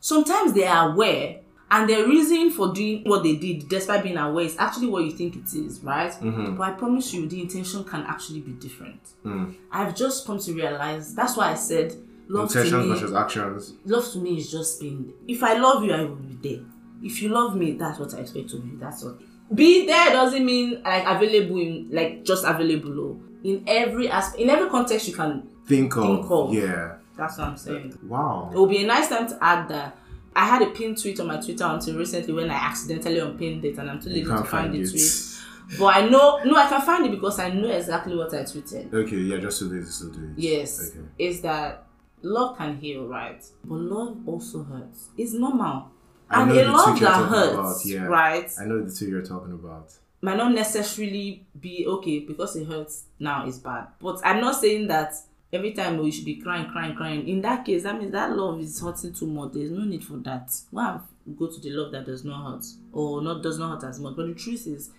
Sometimes 0.00 0.52
they 0.52 0.66
are 0.66 0.90
aware, 0.92 1.40
and 1.74 1.88
their 1.88 2.06
reason 2.06 2.50
for 2.50 2.72
doing 2.72 3.02
what 3.04 3.24
they 3.24 3.34
did, 3.36 3.68
despite 3.68 4.04
being 4.04 4.16
aware, 4.16 4.44
is 4.44 4.56
actually 4.58 4.86
what 4.86 5.02
you 5.04 5.10
think 5.10 5.34
it 5.34 5.52
is, 5.54 5.80
right? 5.82 6.12
Mm-hmm. 6.12 6.54
But 6.56 6.62
I 6.68 6.70
promise 6.72 7.12
you, 7.12 7.26
the 7.26 7.40
intention 7.40 7.82
can 7.84 8.02
actually 8.02 8.40
be 8.42 8.52
different. 8.52 9.00
Mm. 9.24 9.56
I've 9.72 9.96
just 9.96 10.24
come 10.24 10.38
to 10.38 10.52
realize 10.52 11.14
that's 11.14 11.36
why 11.36 11.50
I 11.50 11.54
said 11.54 11.94
love 12.28 12.50
to 12.52 12.58
Intentions 12.60 12.86
me. 12.86 12.92
versus 12.94 13.12
actions. 13.12 13.72
Love 13.84 14.10
to 14.12 14.18
me 14.18 14.38
is 14.38 14.50
just 14.50 14.80
being. 14.80 15.12
If 15.26 15.42
I 15.42 15.54
love 15.58 15.82
you, 15.84 15.92
I 15.92 16.02
will 16.04 16.14
be 16.16 16.48
there. 16.48 16.64
If 17.02 17.20
you 17.20 17.30
love 17.30 17.56
me, 17.56 17.72
that's 17.72 17.98
what 17.98 18.14
I 18.14 18.18
expect 18.18 18.52
of 18.52 18.64
you. 18.64 18.78
That's 18.78 19.02
what 19.02 19.18
Be 19.54 19.84
there 19.86 20.10
doesn't 20.10 20.44
mean 20.46 20.80
like 20.82 21.04
available 21.06 21.58
in 21.58 21.88
like 21.90 22.24
just 22.24 22.44
available. 22.44 23.00
oh. 23.00 23.20
In 23.42 23.64
every 23.66 24.08
aspect, 24.08 24.40
in 24.40 24.48
every 24.48 24.70
context, 24.70 25.08
you 25.08 25.14
can. 25.14 25.48
Think 25.66 25.96
of. 25.96 26.02
Think 26.04 26.30
of. 26.30 26.54
Yeah. 26.54 26.94
That's 27.16 27.38
what 27.38 27.48
I'm 27.48 27.56
saying. 27.56 27.98
Wow. 28.06 28.50
It 28.52 28.56
will 28.56 28.66
be 28.66 28.84
a 28.84 28.86
nice 28.86 29.08
time 29.08 29.28
to 29.28 29.38
add 29.42 29.68
that. 29.68 29.96
I 30.36 30.46
had 30.46 30.62
a 30.62 30.66
pinned 30.66 31.00
tweet 31.00 31.20
on 31.20 31.26
my 31.28 31.40
Twitter 31.40 31.64
until 31.64 31.96
recently 31.96 32.32
when 32.34 32.50
I 32.50 32.54
accidentally 32.54 33.18
unpinned 33.18 33.64
it, 33.64 33.78
and 33.78 33.90
I'm 33.90 34.00
too 34.00 34.08
lazy 34.10 34.24
to 34.24 34.44
find, 34.44 34.74
the 34.74 34.80
it. 34.80 34.90
tweet. 34.90 35.78
But 35.78 35.96
I 35.96 36.08
know, 36.08 36.40
no, 36.44 36.56
I 36.56 36.68
can 36.68 36.82
find 36.82 37.06
it 37.06 37.10
because 37.12 37.38
I 37.38 37.50
know 37.50 37.68
exactly 37.70 38.14
what 38.16 38.34
I 38.34 38.42
tweeted. 38.42 38.92
Okay, 38.92 39.16
yeah, 39.16 39.38
just 39.38 39.58
too 39.60 39.68
lazy 39.68 40.04
to 40.10 40.12
do 40.18 40.24
it. 40.26 40.32
Yes, 40.38 40.90
Okay. 40.90 41.06
is 41.18 41.40
that 41.42 41.86
love 42.22 42.58
can 42.58 42.76
heal, 42.78 43.06
right? 43.06 43.42
But 43.64 43.76
love 43.76 44.18
also 44.26 44.62
hurts. 44.64 45.08
It's 45.16 45.32
normal. 45.32 45.90
I 46.28 46.42
and 46.42 46.50
a 46.52 46.72
love 46.72 46.98
that 47.00 47.28
hurts, 47.28 47.54
about, 47.54 47.76
yeah. 47.86 48.04
right, 48.06 48.50
I 48.60 48.64
know 48.64 48.82
the 48.84 48.92
two 48.92 49.06
you're 49.06 49.22
talking 49.24 49.52
about. 49.52 49.92
might 50.20 50.36
not 50.38 50.52
necessarily 50.52 51.46
be 51.60 51.86
okay 51.86 52.20
because 52.20 52.56
it 52.56 52.66
hurts 52.66 53.04
now 53.18 53.46
is 53.46 53.58
bad. 53.58 53.88
But 54.00 54.20
I'm 54.24 54.40
not 54.40 54.56
saying 54.60 54.88
that 54.88 55.14
every 55.54 55.72
time 55.72 55.98
we 55.98 56.10
should 56.10 56.24
be 56.24 56.36
crying, 56.36 56.68
crying, 56.70 56.94
crying. 56.94 57.28
In 57.28 57.40
that 57.42 57.64
case, 57.64 57.84
that 57.84 57.98
means 57.98 58.12
that 58.12 58.36
love 58.36 58.60
is 58.60 58.80
hurting 58.80 59.12
too 59.12 59.26
much. 59.26 59.52
There's 59.52 59.70
no 59.70 59.84
need 59.84 60.04
for 60.04 60.16
that. 60.18 60.50
Why 60.70 60.98
go 61.38 61.46
to 61.46 61.60
the 61.60 61.70
love 61.70 61.92
that 61.92 62.04
does 62.04 62.24
not 62.24 62.52
hurt 62.52 62.64
or 62.92 63.22
not 63.22 63.42
does 63.42 63.58
not 63.58 63.80
hurt 63.80 63.88
as 63.88 64.00
much? 64.00 64.16
But 64.16 64.26
the 64.26 64.34
truth 64.34 64.66
is, 64.66 64.90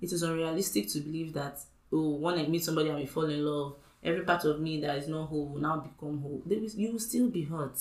it 0.00 0.12
is 0.12 0.22
unrealistic 0.22 0.88
to 0.90 1.00
believe 1.00 1.32
that 1.34 1.58
oh, 1.92 2.16
when 2.16 2.38
I 2.38 2.46
meet 2.46 2.64
somebody 2.64 2.88
and 2.88 2.98
we 2.98 3.06
fall 3.06 3.24
in 3.24 3.44
love, 3.44 3.76
every 4.02 4.22
part 4.22 4.44
of 4.44 4.60
me 4.60 4.80
that 4.80 4.96
is 4.96 5.08
not 5.08 5.28
whole 5.28 5.46
will 5.46 5.60
now 5.60 5.76
become 5.76 6.20
whole. 6.20 6.42
There 6.46 6.58
is, 6.58 6.74
you 6.74 6.92
will 6.92 6.98
still 6.98 7.28
be 7.28 7.42
hurt. 7.42 7.78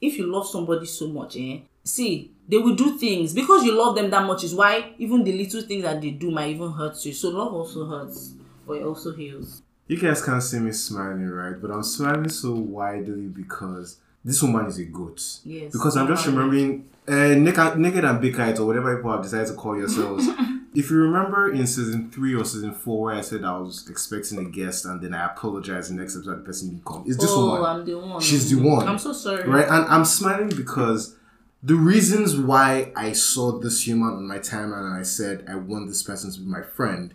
If 0.00 0.18
you 0.18 0.26
love 0.26 0.46
somebody 0.46 0.86
so 0.86 1.08
much, 1.08 1.36
eh? 1.36 1.60
See, 1.82 2.32
they 2.48 2.58
will 2.58 2.74
do 2.74 2.98
things 2.98 3.32
because 3.32 3.64
you 3.64 3.72
love 3.72 3.96
them 3.96 4.10
that 4.10 4.26
much. 4.26 4.44
Is 4.44 4.54
why 4.54 4.94
even 4.98 5.24
the 5.24 5.32
little 5.32 5.62
things 5.62 5.84
that 5.84 6.00
they 6.00 6.10
do 6.10 6.30
might 6.30 6.50
even 6.50 6.72
hurt 6.72 7.02
you. 7.04 7.12
So 7.12 7.30
love 7.30 7.54
also 7.54 7.86
hurts, 7.86 8.34
but 8.66 8.74
it 8.74 8.82
also 8.82 9.14
heals. 9.14 9.62
You 9.88 9.98
guys 9.98 10.24
can't 10.24 10.42
see 10.42 10.58
me 10.58 10.72
smiling, 10.72 11.28
right? 11.28 11.60
But 11.60 11.70
I'm 11.70 11.82
smiling 11.82 12.28
so 12.28 12.54
widely 12.54 13.26
because 13.26 13.98
this 14.24 14.42
woman 14.42 14.66
is 14.66 14.78
a 14.78 14.84
goat. 14.84 15.22
Yes. 15.44 15.72
Because 15.72 15.96
I'm 15.96 16.08
just 16.08 16.26
remembering 16.26 16.88
uh, 17.06 17.34
naked, 17.34 17.78
naked 17.78 18.04
and 18.04 18.20
big 18.20 18.34
kite 18.34 18.58
or 18.58 18.66
whatever 18.66 18.96
people 18.96 19.12
have 19.12 19.22
decided 19.22 19.46
to 19.48 19.54
call 19.54 19.76
yourselves. 19.76 20.26
if 20.74 20.90
you 20.90 20.96
remember 20.96 21.52
in 21.52 21.66
season 21.66 22.10
three 22.10 22.34
or 22.34 22.44
season 22.44 22.74
four, 22.74 23.04
where 23.04 23.14
I 23.14 23.20
said 23.20 23.44
I 23.44 23.56
was 23.58 23.88
expecting 23.88 24.38
a 24.38 24.44
guest 24.44 24.84
and 24.84 25.00
then 25.00 25.14
I 25.14 25.26
apologized 25.26 25.90
the 25.90 25.94
next 25.94 26.16
episode 26.16 26.40
the 26.40 26.44
person 26.44 26.70
didn't 26.70 26.84
come, 26.84 27.04
it's 27.06 27.16
this 27.16 27.30
oh, 27.30 27.46
woman. 27.46 27.64
I'm 27.64 27.84
the 27.84 27.94
one. 27.94 28.20
She's 28.20 28.50
the 28.50 28.60
one. 28.60 28.88
I'm 28.88 28.98
so 28.98 29.12
sorry. 29.12 29.48
right? 29.48 29.68
And 29.68 29.86
I'm 29.86 30.04
smiling 30.04 30.48
because 30.48 31.16
the 31.62 31.76
reasons 31.76 32.36
why 32.36 32.92
I 32.96 33.12
saw 33.12 33.58
this 33.58 33.86
human 33.86 34.08
on 34.08 34.26
my 34.26 34.38
timeline 34.38 34.86
and 34.86 34.94
I 34.94 35.02
said 35.02 35.44
I 35.48 35.54
want 35.54 35.88
this 35.88 36.02
person 36.02 36.32
to 36.32 36.40
be 36.40 36.46
my 36.46 36.62
friend, 36.62 37.14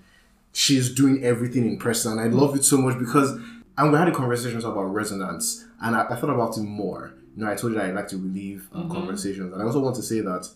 she's 0.53 0.93
doing 0.93 1.23
everything 1.23 1.65
in 1.65 1.77
person, 1.77 2.13
and 2.13 2.21
I 2.21 2.27
love 2.27 2.55
it 2.55 2.63
so 2.63 2.77
much 2.77 2.97
because. 2.97 3.39
And 3.77 3.91
we 3.91 3.97
had 3.97 4.09
a 4.09 4.11
conversation 4.11 4.59
about 4.59 4.83
resonance, 4.83 5.65
and 5.81 5.95
I, 5.95 6.05
I 6.09 6.15
thought 6.15 6.29
about 6.29 6.57
it 6.57 6.61
more. 6.61 7.13
You 7.35 7.43
know, 7.43 7.51
I 7.51 7.55
told 7.55 7.73
you 7.73 7.79
that 7.79 7.87
I 7.87 7.91
like 7.91 8.09
to 8.09 8.17
relive 8.17 8.67
um, 8.73 8.89
conversations, 8.89 9.53
and 9.53 9.61
I 9.61 9.65
also 9.65 9.79
want 9.79 9.95
to 9.95 10.03
say 10.03 10.19
that 10.19 10.47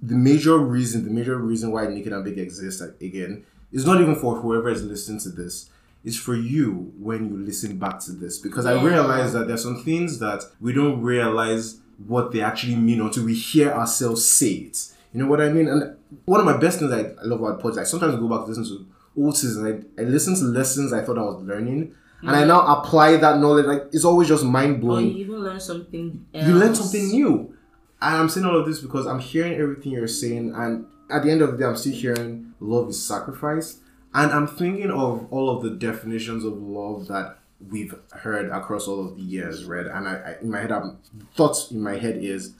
the 0.00 0.14
major 0.14 0.56
reason, 0.56 1.04
the 1.04 1.10
major 1.10 1.36
reason 1.36 1.72
why 1.72 1.86
Naked 1.86 2.12
and 2.12 2.24
Big 2.24 2.38
exists 2.38 2.80
again, 2.80 3.44
is 3.72 3.84
not 3.84 4.00
even 4.00 4.14
for 4.16 4.36
whoever 4.36 4.70
is 4.70 4.82
listening 4.82 5.20
to 5.20 5.30
this. 5.30 5.68
It's 6.04 6.16
for 6.16 6.34
you 6.34 6.92
when 6.98 7.28
you 7.28 7.36
listen 7.36 7.78
back 7.78 8.00
to 8.00 8.12
this 8.12 8.38
because 8.38 8.64
I 8.64 8.82
realize 8.82 9.34
that 9.34 9.48
there's 9.48 9.62
some 9.62 9.82
things 9.82 10.18
that 10.20 10.44
we 10.58 10.72
don't 10.72 11.02
realize 11.02 11.78
what 12.06 12.32
they 12.32 12.40
actually 12.40 12.76
mean 12.76 13.02
until 13.02 13.24
we 13.24 13.34
hear 13.34 13.70
ourselves 13.70 14.26
say 14.26 14.52
it. 14.52 14.92
You 15.12 15.22
know 15.22 15.28
what 15.28 15.42
I 15.42 15.50
mean? 15.50 15.68
And 15.68 15.96
one 16.24 16.40
of 16.40 16.46
my 16.46 16.56
best 16.56 16.78
things 16.78 16.90
I, 16.90 17.00
I 17.00 17.24
love 17.24 17.42
about 17.42 17.60
podcasts, 17.60 17.80
I 17.80 17.84
sometimes 17.84 18.16
go 18.16 18.28
back 18.28 18.46
to 18.46 18.46
listen 18.46 18.64
to 18.64 18.86
seasons. 19.32 19.84
I, 19.98 20.02
I 20.02 20.04
listen 20.04 20.34
to 20.36 20.44
lessons 20.44 20.92
I 20.92 21.02
thought 21.02 21.18
I 21.18 21.22
was 21.22 21.42
learning, 21.42 21.94
and 22.22 22.30
I 22.30 22.44
now 22.44 22.60
apply 22.78 23.16
that 23.16 23.38
knowledge. 23.38 23.66
Like 23.66 23.82
it's 23.92 24.04
always 24.04 24.28
just 24.28 24.44
mind 24.44 24.80
blowing 24.80 25.06
oh, 25.06 25.10
you 25.10 25.24
even 25.24 25.40
learn 25.40 25.60
something. 25.60 26.26
Else. 26.34 26.46
you 26.46 26.54
learn 26.54 26.74
something 26.74 27.08
new. 27.08 27.56
And 28.02 28.16
I'm 28.16 28.28
saying 28.30 28.46
all 28.46 28.58
of 28.58 28.66
this 28.66 28.80
because 28.80 29.06
I'm 29.06 29.18
hearing 29.18 29.54
everything 29.54 29.92
you're 29.92 30.08
saying, 30.08 30.54
and 30.56 30.86
at 31.10 31.22
the 31.22 31.30
end 31.30 31.42
of 31.42 31.52
the 31.52 31.58
day, 31.58 31.64
I'm 31.64 31.76
still 31.76 31.92
hearing 31.92 32.54
love 32.60 32.88
is 32.88 33.04
sacrifice. 33.04 33.80
And 34.12 34.32
I'm 34.32 34.46
thinking 34.46 34.90
of 34.90 35.26
all 35.30 35.50
of 35.50 35.62
the 35.62 35.70
definitions 35.70 36.44
of 36.44 36.54
love 36.54 37.06
that 37.08 37.38
we've 37.68 37.94
heard 38.12 38.50
across 38.50 38.88
all 38.88 39.06
of 39.06 39.16
the 39.16 39.22
years, 39.22 39.64
right? 39.64 39.86
And 39.86 40.08
I, 40.08 40.14
I 40.14 40.36
in 40.40 40.50
my 40.50 40.60
head, 40.60 40.72
I'm 40.72 40.98
thoughts 41.34 41.70
in 41.70 41.82
my 41.82 41.96
head 41.96 42.16
is 42.16 42.54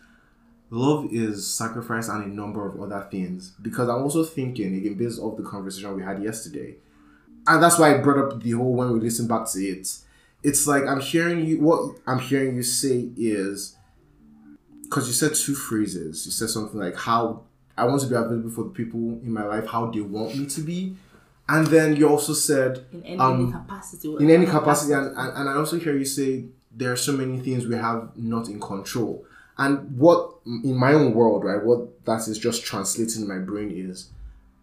love 0.70 1.08
is 1.12 1.46
sacrifice 1.46 2.08
and 2.08 2.24
a 2.24 2.28
number 2.28 2.66
of 2.66 2.80
other 2.80 3.06
things. 3.10 3.52
Because 3.60 3.88
I'm 3.88 4.02
also 4.02 4.24
thinking 4.24 4.76
again 4.76 4.94
based 4.94 5.20
off 5.20 5.36
the 5.36 5.42
conversation 5.42 5.94
we 5.96 6.02
had 6.02 6.22
yesterday, 6.22 6.76
and 7.46 7.62
that's 7.62 7.78
why 7.78 7.94
I 7.94 7.98
brought 7.98 8.32
up 8.32 8.42
the 8.42 8.52
whole 8.52 8.74
when 8.74 8.92
we 8.92 9.00
listen 9.00 9.26
back 9.26 9.50
to 9.52 9.58
it. 9.58 9.88
It's 10.42 10.66
like 10.66 10.84
I'm 10.84 11.00
hearing 11.00 11.44
you. 11.44 11.60
What 11.60 11.96
I'm 12.06 12.20
hearing 12.20 12.56
you 12.56 12.62
say 12.62 13.10
is 13.16 13.76
because 14.84 15.06
you 15.06 15.12
said 15.12 15.34
two 15.34 15.54
phrases. 15.54 16.24
You 16.26 16.32
said 16.32 16.48
something 16.48 16.78
like 16.78 16.96
how 16.96 17.42
I 17.76 17.84
want 17.84 18.00
to 18.02 18.06
be 18.06 18.14
available 18.14 18.50
for 18.50 18.64
the 18.64 18.70
people 18.70 18.98
in 18.98 19.32
my 19.32 19.44
life, 19.44 19.66
how 19.66 19.90
they 19.90 20.00
want 20.00 20.36
me 20.36 20.46
to 20.46 20.60
be, 20.60 20.96
and 21.48 21.66
then 21.66 21.96
you 21.96 22.08
also 22.08 22.32
said 22.32 22.84
in 22.92 23.02
any 23.04 23.18
um, 23.18 23.52
capacity. 23.52 24.08
in 24.08 24.30
any 24.30 24.44
whatever 24.44 24.58
capacity, 24.60 24.92
and, 24.92 25.16
and 25.16 25.38
and 25.38 25.48
I 25.48 25.54
also 25.54 25.78
hear 25.78 25.96
you 25.96 26.04
say 26.04 26.46
there 26.70 26.92
are 26.92 26.96
so 26.96 27.12
many 27.12 27.38
things 27.40 27.66
we 27.66 27.74
have 27.76 28.10
not 28.16 28.48
in 28.48 28.60
control. 28.60 29.24
And 29.60 29.98
what 29.98 30.36
in 30.46 30.74
my 30.74 30.94
own 30.94 31.12
world, 31.12 31.44
right? 31.44 31.62
What 31.62 32.06
that 32.06 32.26
is 32.26 32.38
just 32.38 32.64
translating 32.64 33.22
in 33.22 33.28
my 33.28 33.38
brain 33.38 33.70
is, 33.70 34.08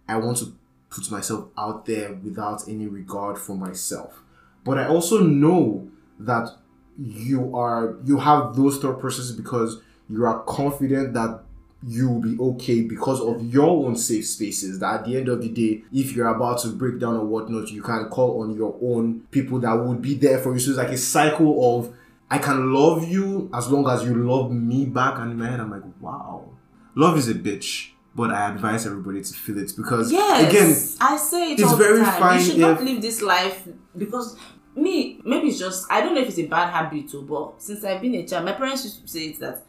I 0.10 0.18
want 0.18 0.40
to 0.40 0.56
put 0.90 1.12
myself 1.12 1.50
out 1.56 1.86
there 1.86 2.14
without 2.14 2.68
any 2.68 2.88
regard 2.88 3.38
for 3.38 3.56
myself. 3.56 4.24
But 4.66 4.80
I 4.80 4.88
also 4.88 5.22
know 5.22 5.88
that 6.20 6.50
you 6.98 7.56
are 7.56 7.96
you 8.06 8.18
have 8.18 8.56
those 8.56 8.80
thought 8.80 9.00
processes 9.00 9.34
because 9.34 9.80
you 10.10 10.26
are 10.26 10.42
confident 10.46 11.14
that 11.14 11.44
you 11.88 12.10
will 12.10 12.22
be 12.22 12.36
okay 12.40 12.82
because 12.82 13.22
of 13.22 13.46
your 13.54 13.86
own 13.86 13.96
safe 13.96 14.26
spaces. 14.26 14.80
That 14.80 15.02
at 15.02 15.06
the 15.06 15.16
end 15.16 15.30
of 15.30 15.44
the 15.44 15.50
day, 15.50 15.84
if 15.94 16.14
you're 16.14 16.28
about 16.28 16.64
to 16.64 16.70
break 16.70 16.98
down 16.98 17.18
or 17.18 17.26
whatnot, 17.26 17.70
you 17.70 17.84
can 17.84 18.10
call 18.10 18.42
on 18.42 18.56
your 18.56 18.76
own 18.82 19.20
people 19.30 19.60
that 19.60 19.74
would 19.74 20.02
be 20.02 20.16
there 20.16 20.40
for 20.40 20.54
you. 20.54 20.60
So 20.60 20.72
it's 20.72 20.80
like 20.80 20.90
a 20.90 20.98
cycle 20.98 21.78
of 21.78 21.94
I 22.30 22.38
can 22.40 22.74
love 22.74 23.08
you 23.08 23.50
as 23.54 23.70
long 23.72 23.88
as 23.90 24.04
you 24.04 24.14
love 24.16 24.52
me 24.52 24.86
back. 24.86 25.18
And 25.20 25.32
in 25.32 25.38
my 25.40 25.48
head, 25.50 25.60
I'm 25.60 25.72
like, 25.72 25.84
wow, 26.02 26.50
love 26.96 27.18
is 27.18 27.30
a 27.30 27.34
bitch. 27.34 27.92
But 28.16 28.32
I 28.32 28.50
advise 28.50 28.86
everybody 28.88 29.22
to 29.22 29.34
feel 29.34 29.60
it 29.60 29.72
because 29.78 30.12
Yes, 30.12 30.50
again, 30.50 31.10
I 31.12 31.18
say 31.18 31.52
it 31.52 31.60
it's 31.60 31.70
all 31.70 31.76
very 31.78 32.00
the 32.00 32.06
time. 32.06 32.20
fine 32.20 32.40
You 32.40 32.46
should 32.46 32.58
not 32.58 32.78
if- 32.82 32.88
live 32.88 33.02
this 33.02 33.22
life 33.22 33.68
because 33.96 34.36
me, 34.76 35.22
maybe 35.24 35.50
it's 35.50 35.60
just 35.60 35.86
I 35.92 36.02
don't 36.02 36.16
know 36.16 36.22
if 36.22 36.30
it's 36.30 36.40
a 36.40 36.48
bad 36.48 36.72
habit 36.72 37.10
too, 37.10 37.22
but 37.22 37.62
since 37.62 37.84
I've 37.84 38.02
been 38.02 38.16
a 38.16 38.26
child, 38.26 38.46
my 38.46 38.54
parents 38.54 38.84
used 38.86 39.02
to 39.02 39.08
say 39.08 39.26
it 39.28 39.40
that 39.40 39.64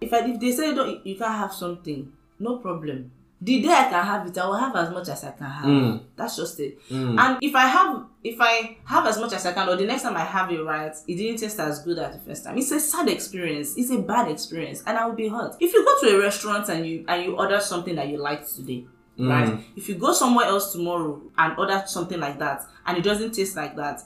if 0.00 0.12
I 0.12 0.18
if 0.28 0.40
they 0.40 0.50
say 0.50 0.74
don't 0.74 1.06
you 1.06 1.16
can't 1.16 1.34
have 1.34 1.52
something, 1.52 2.12
no 2.40 2.56
problem. 2.58 3.12
The 3.44 3.60
day 3.62 3.68
I 3.68 3.84
can 3.90 4.04
have 4.04 4.26
it, 4.26 4.38
I 4.38 4.46
will 4.46 4.54
have 4.56 4.76
as 4.76 4.90
much 4.90 5.08
as 5.08 5.24
I 5.24 5.32
can 5.32 5.46
have. 5.46 5.64
Mm. 5.66 6.00
That's 6.14 6.36
just 6.36 6.60
it. 6.60 6.80
Mm. 6.88 7.18
And 7.18 7.38
if 7.42 7.54
I 7.54 7.66
have, 7.66 8.04
if 8.22 8.36
I 8.40 8.76
have 8.84 9.04
as 9.06 9.18
much 9.18 9.32
as 9.32 9.44
I 9.44 9.52
can, 9.52 9.68
or 9.68 9.74
the 9.76 9.84
next 9.84 10.02
time 10.02 10.16
I 10.16 10.24
have 10.24 10.50
it 10.52 10.62
right, 10.62 10.94
it 11.08 11.14
didn't 11.16 11.40
taste 11.40 11.58
as 11.58 11.80
good 11.82 11.98
as 11.98 12.14
the 12.16 12.20
first 12.22 12.44
time. 12.44 12.56
It's 12.56 12.70
a 12.70 12.78
sad 12.78 13.08
experience. 13.08 13.76
It's 13.76 13.90
a 13.90 13.98
bad 13.98 14.30
experience, 14.30 14.82
and 14.86 14.96
I 14.96 15.06
will 15.06 15.14
be 15.16 15.28
hurt. 15.28 15.56
If 15.60 15.72
you 15.72 15.84
go 15.84 16.00
to 16.08 16.16
a 16.16 16.20
restaurant 16.20 16.68
and 16.68 16.86
you 16.86 17.04
and 17.08 17.24
you 17.24 17.36
order 17.36 17.58
something 17.60 17.96
that 17.96 18.08
you 18.08 18.18
liked 18.18 18.54
today, 18.54 18.86
Mm. 19.18 19.28
right? 19.28 19.64
If 19.76 19.88
you 19.90 19.96
go 19.96 20.12
somewhere 20.14 20.46
else 20.46 20.72
tomorrow 20.72 21.20
and 21.36 21.58
order 21.58 21.82
something 21.86 22.18
like 22.18 22.38
that, 22.38 22.62
and 22.86 22.96
it 22.96 23.02
doesn't 23.04 23.32
taste 23.32 23.56
like 23.56 23.76
that. 23.76 24.00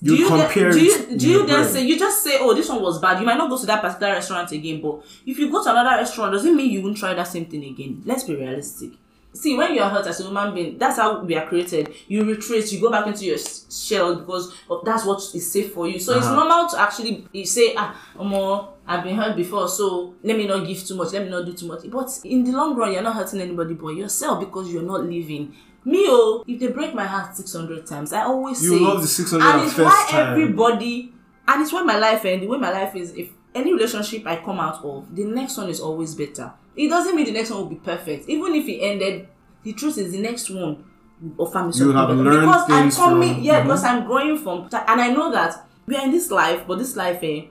You 0.00 0.16
do 0.16 0.22
you 0.22 0.28
compare 0.28 0.72
then, 0.72 0.78
do 0.78 0.84
you, 0.84 1.16
do 1.18 1.28
you 1.28 1.46
then 1.46 1.64
say 1.64 1.84
you 1.84 1.98
just 1.98 2.22
say 2.22 2.38
oh 2.40 2.54
this 2.54 2.68
one 2.68 2.80
was 2.80 3.00
bad 3.00 3.18
you 3.18 3.26
might 3.26 3.36
not 3.36 3.50
go 3.50 3.58
to 3.58 3.66
that 3.66 3.82
particular 3.82 4.12
restaurant 4.12 4.52
again 4.52 4.80
but 4.80 5.02
if 5.26 5.36
you 5.38 5.50
go 5.50 5.62
to 5.64 5.70
another 5.70 5.96
restaurant 5.96 6.32
doesn't 6.32 6.54
mean 6.54 6.70
you 6.70 6.82
won't 6.82 6.96
try 6.96 7.14
that 7.14 7.26
same 7.26 7.46
thing 7.46 7.64
again? 7.64 8.00
Let's 8.04 8.22
be 8.22 8.36
realistic. 8.36 8.90
See 9.34 9.56
when 9.56 9.74
you're 9.74 9.88
hurt 9.88 10.06
as 10.06 10.20
a 10.20 10.22
human 10.24 10.54
being 10.54 10.78
that's 10.78 10.98
how 10.98 11.22
we 11.24 11.34
are 11.36 11.46
created. 11.46 11.92
You 12.06 12.24
retreat 12.24 12.70
you 12.72 12.80
go 12.80 12.90
back 12.90 13.06
into 13.08 13.24
your 13.24 13.38
shell 13.38 14.16
because 14.16 14.54
that's 14.84 15.04
what 15.04 15.18
is 15.34 15.50
safe 15.52 15.72
for 15.74 15.88
you. 15.88 15.98
So 15.98 16.16
it's 16.16 16.26
Uh-huh. 16.26 16.36
normal 16.36 16.68
to 16.70 16.80
actually 16.80 17.26
you 17.32 17.44
say 17.44 17.74
ah 17.76 17.94
omo 18.16 18.68
i've 18.86 19.02
been 19.04 19.16
hurt 19.16 19.36
before 19.36 19.68
so 19.68 20.14
let 20.22 20.36
me 20.36 20.46
not 20.46 20.66
give 20.66 20.82
too 20.86 20.94
much 20.94 21.12
let 21.12 21.24
me 21.24 21.28
not 21.30 21.44
do 21.44 21.52
too 21.52 21.66
much. 21.66 21.80
But 21.90 22.08
in 22.24 22.44
the 22.44 22.52
long 22.52 22.76
run 22.76 22.92
you're 22.92 23.02
not 23.02 23.16
hurting 23.16 23.40
anybody 23.40 23.74
but 23.74 23.88
yourself 23.96 24.40
because 24.40 24.72
you're 24.72 24.82
not 24.82 25.02
living 25.04 25.54
me 25.88 26.04
oh 26.08 26.44
if 26.46 26.60
they 26.60 26.68
break 26.68 26.94
my 26.94 27.04
heart 27.04 27.34
600 27.36 27.86
times 27.86 28.12
i 28.12 28.22
always 28.22 28.62
You 28.62 28.78
say 28.78 28.84
love 28.84 29.00
the 29.02 29.08
600 29.08 29.44
and 29.44 29.62
it's 29.66 29.78
why 29.78 30.06
time. 30.10 30.32
everybody 30.32 31.12
and 31.48 31.62
it's 31.62 31.72
why 31.72 31.82
my 31.82 31.98
life 31.98 32.24
and 32.24 32.42
the 32.42 32.46
way 32.46 32.58
my 32.58 32.70
life 32.70 32.94
is 32.96 33.12
if 33.16 33.28
any 33.54 33.72
relationship 33.72 34.26
i 34.26 34.36
come 34.36 34.60
out 34.60 34.84
of 34.84 35.14
the 35.14 35.24
next 35.24 35.56
one 35.56 35.68
is 35.70 35.80
always 35.80 36.14
better 36.14 36.52
it 36.76 36.88
doesn't 36.88 37.14
mean 37.16 37.24
the 37.26 37.32
next 37.32 37.50
one 37.50 37.60
will 37.60 37.68
be 37.68 37.76
perfect 37.92 38.28
even 38.28 38.54
if 38.54 38.66
it 38.68 38.78
ended 38.80 39.28
the 39.62 39.72
truth 39.72 39.98
is 39.98 40.12
the 40.12 40.20
next 40.20 40.50
one 40.50 40.84
will 41.20 41.46
offer 41.46 41.62
me 41.64 41.72
something 41.72 41.96
have 41.96 42.08
better 42.08 42.22
learned 42.22 42.40
because 42.46 42.70
i'm 42.70 42.90
coming 42.90 43.34
from- 43.34 43.42
yeah 43.44 43.60
Mhm. 43.60 43.62
because 43.64 43.84
i'm 43.84 44.06
growing 44.06 44.36
from 44.38 44.58
and 44.90 45.00
i 45.00 45.08
know 45.12 45.30
that 45.32 45.64
we 45.86 45.96
are 45.96 46.04
in 46.04 46.10
this 46.12 46.30
life 46.30 46.64
but 46.68 46.78
this 46.78 46.94
life 46.96 47.20
eh, 47.22 47.42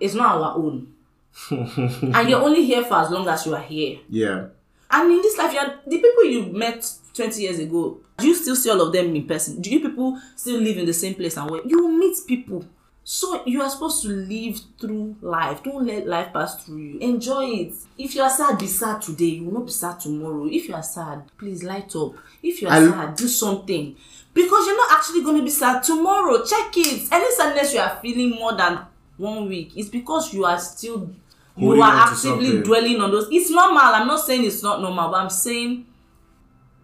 is 0.00 0.14
not 0.14 0.36
our 0.36 0.56
own 0.56 0.88
and 1.50 2.28
you're 2.28 2.42
only 2.42 2.64
here 2.64 2.84
for 2.84 2.94
as 2.98 3.10
long 3.10 3.26
as 3.28 3.46
you 3.46 3.54
are 3.54 3.62
here 3.62 3.98
yeah. 4.08 4.46
and 4.90 5.10
in 5.12 5.22
this 5.22 5.36
life, 5.38 5.52
you're, 5.54 5.74
the 5.86 5.96
people 5.98 6.24
you 6.24 6.52
met 6.52 6.90
20 7.14 7.40
years 7.42 7.58
ago, 7.58 7.98
do 8.18 8.26
you 8.26 8.34
still 8.34 8.56
see 8.56 8.70
all 8.70 8.80
of 8.80 8.92
them 8.92 9.14
in 9.14 9.26
person? 9.26 9.60
Do 9.60 9.70
you 9.70 9.80
people 9.80 10.18
still 10.36 10.60
live 10.60 10.78
in 10.78 10.86
the 10.86 10.92
same 10.94 11.14
place 11.14 11.36
and 11.36 11.50
where 11.50 11.66
you 11.66 11.88
meet 11.90 12.16
people? 12.26 12.64
So 13.04 13.44
you 13.46 13.60
are 13.62 13.68
supposed 13.68 14.02
to 14.04 14.08
live 14.10 14.60
through 14.80 15.16
life. 15.20 15.62
Don't 15.64 15.84
let 15.84 16.06
life 16.06 16.32
pass 16.32 16.64
through 16.64 16.78
you. 16.78 16.98
Enjoy 17.00 17.44
it. 17.46 17.74
If 17.98 18.14
you 18.14 18.22
are 18.22 18.30
sad, 18.30 18.58
be 18.58 18.68
sad 18.68 19.02
today. 19.02 19.24
You 19.24 19.44
will 19.46 19.54
not 19.54 19.66
be 19.66 19.72
sad 19.72 19.98
tomorrow. 19.98 20.46
If 20.46 20.68
you 20.68 20.74
are 20.74 20.84
sad, 20.84 21.24
please 21.36 21.64
light 21.64 21.94
up. 21.96 22.12
If 22.42 22.62
you 22.62 22.68
are 22.68 22.74
I- 22.74 22.88
sad, 22.88 23.16
do 23.16 23.26
something. 23.26 23.96
Because 24.32 24.66
you're 24.66 24.76
not 24.76 24.92
actually 24.92 25.22
going 25.24 25.36
to 25.38 25.42
be 25.42 25.50
sad 25.50 25.82
tomorrow. 25.82 26.44
Check 26.44 26.72
it. 26.76 27.08
Any 27.12 27.34
sadness 27.34 27.74
you 27.74 27.80
are 27.80 27.98
feeling 28.00 28.30
more 28.30 28.56
than 28.56 28.78
one 29.16 29.48
week 29.48 29.76
is 29.76 29.88
because 29.88 30.32
you 30.32 30.44
are 30.44 30.58
still 30.58 31.10
you 31.56 31.66
Holding 31.66 31.82
are 31.82 32.08
actively 32.08 32.62
dwelling 32.62 33.00
on 33.00 33.10
those. 33.10 33.28
It's 33.30 33.50
normal. 33.50 33.78
I'm 33.82 34.06
not 34.06 34.20
saying 34.24 34.44
it's 34.44 34.62
not 34.62 34.80
normal, 34.80 35.10
but 35.10 35.16
I'm 35.18 35.28
saying 35.28 35.86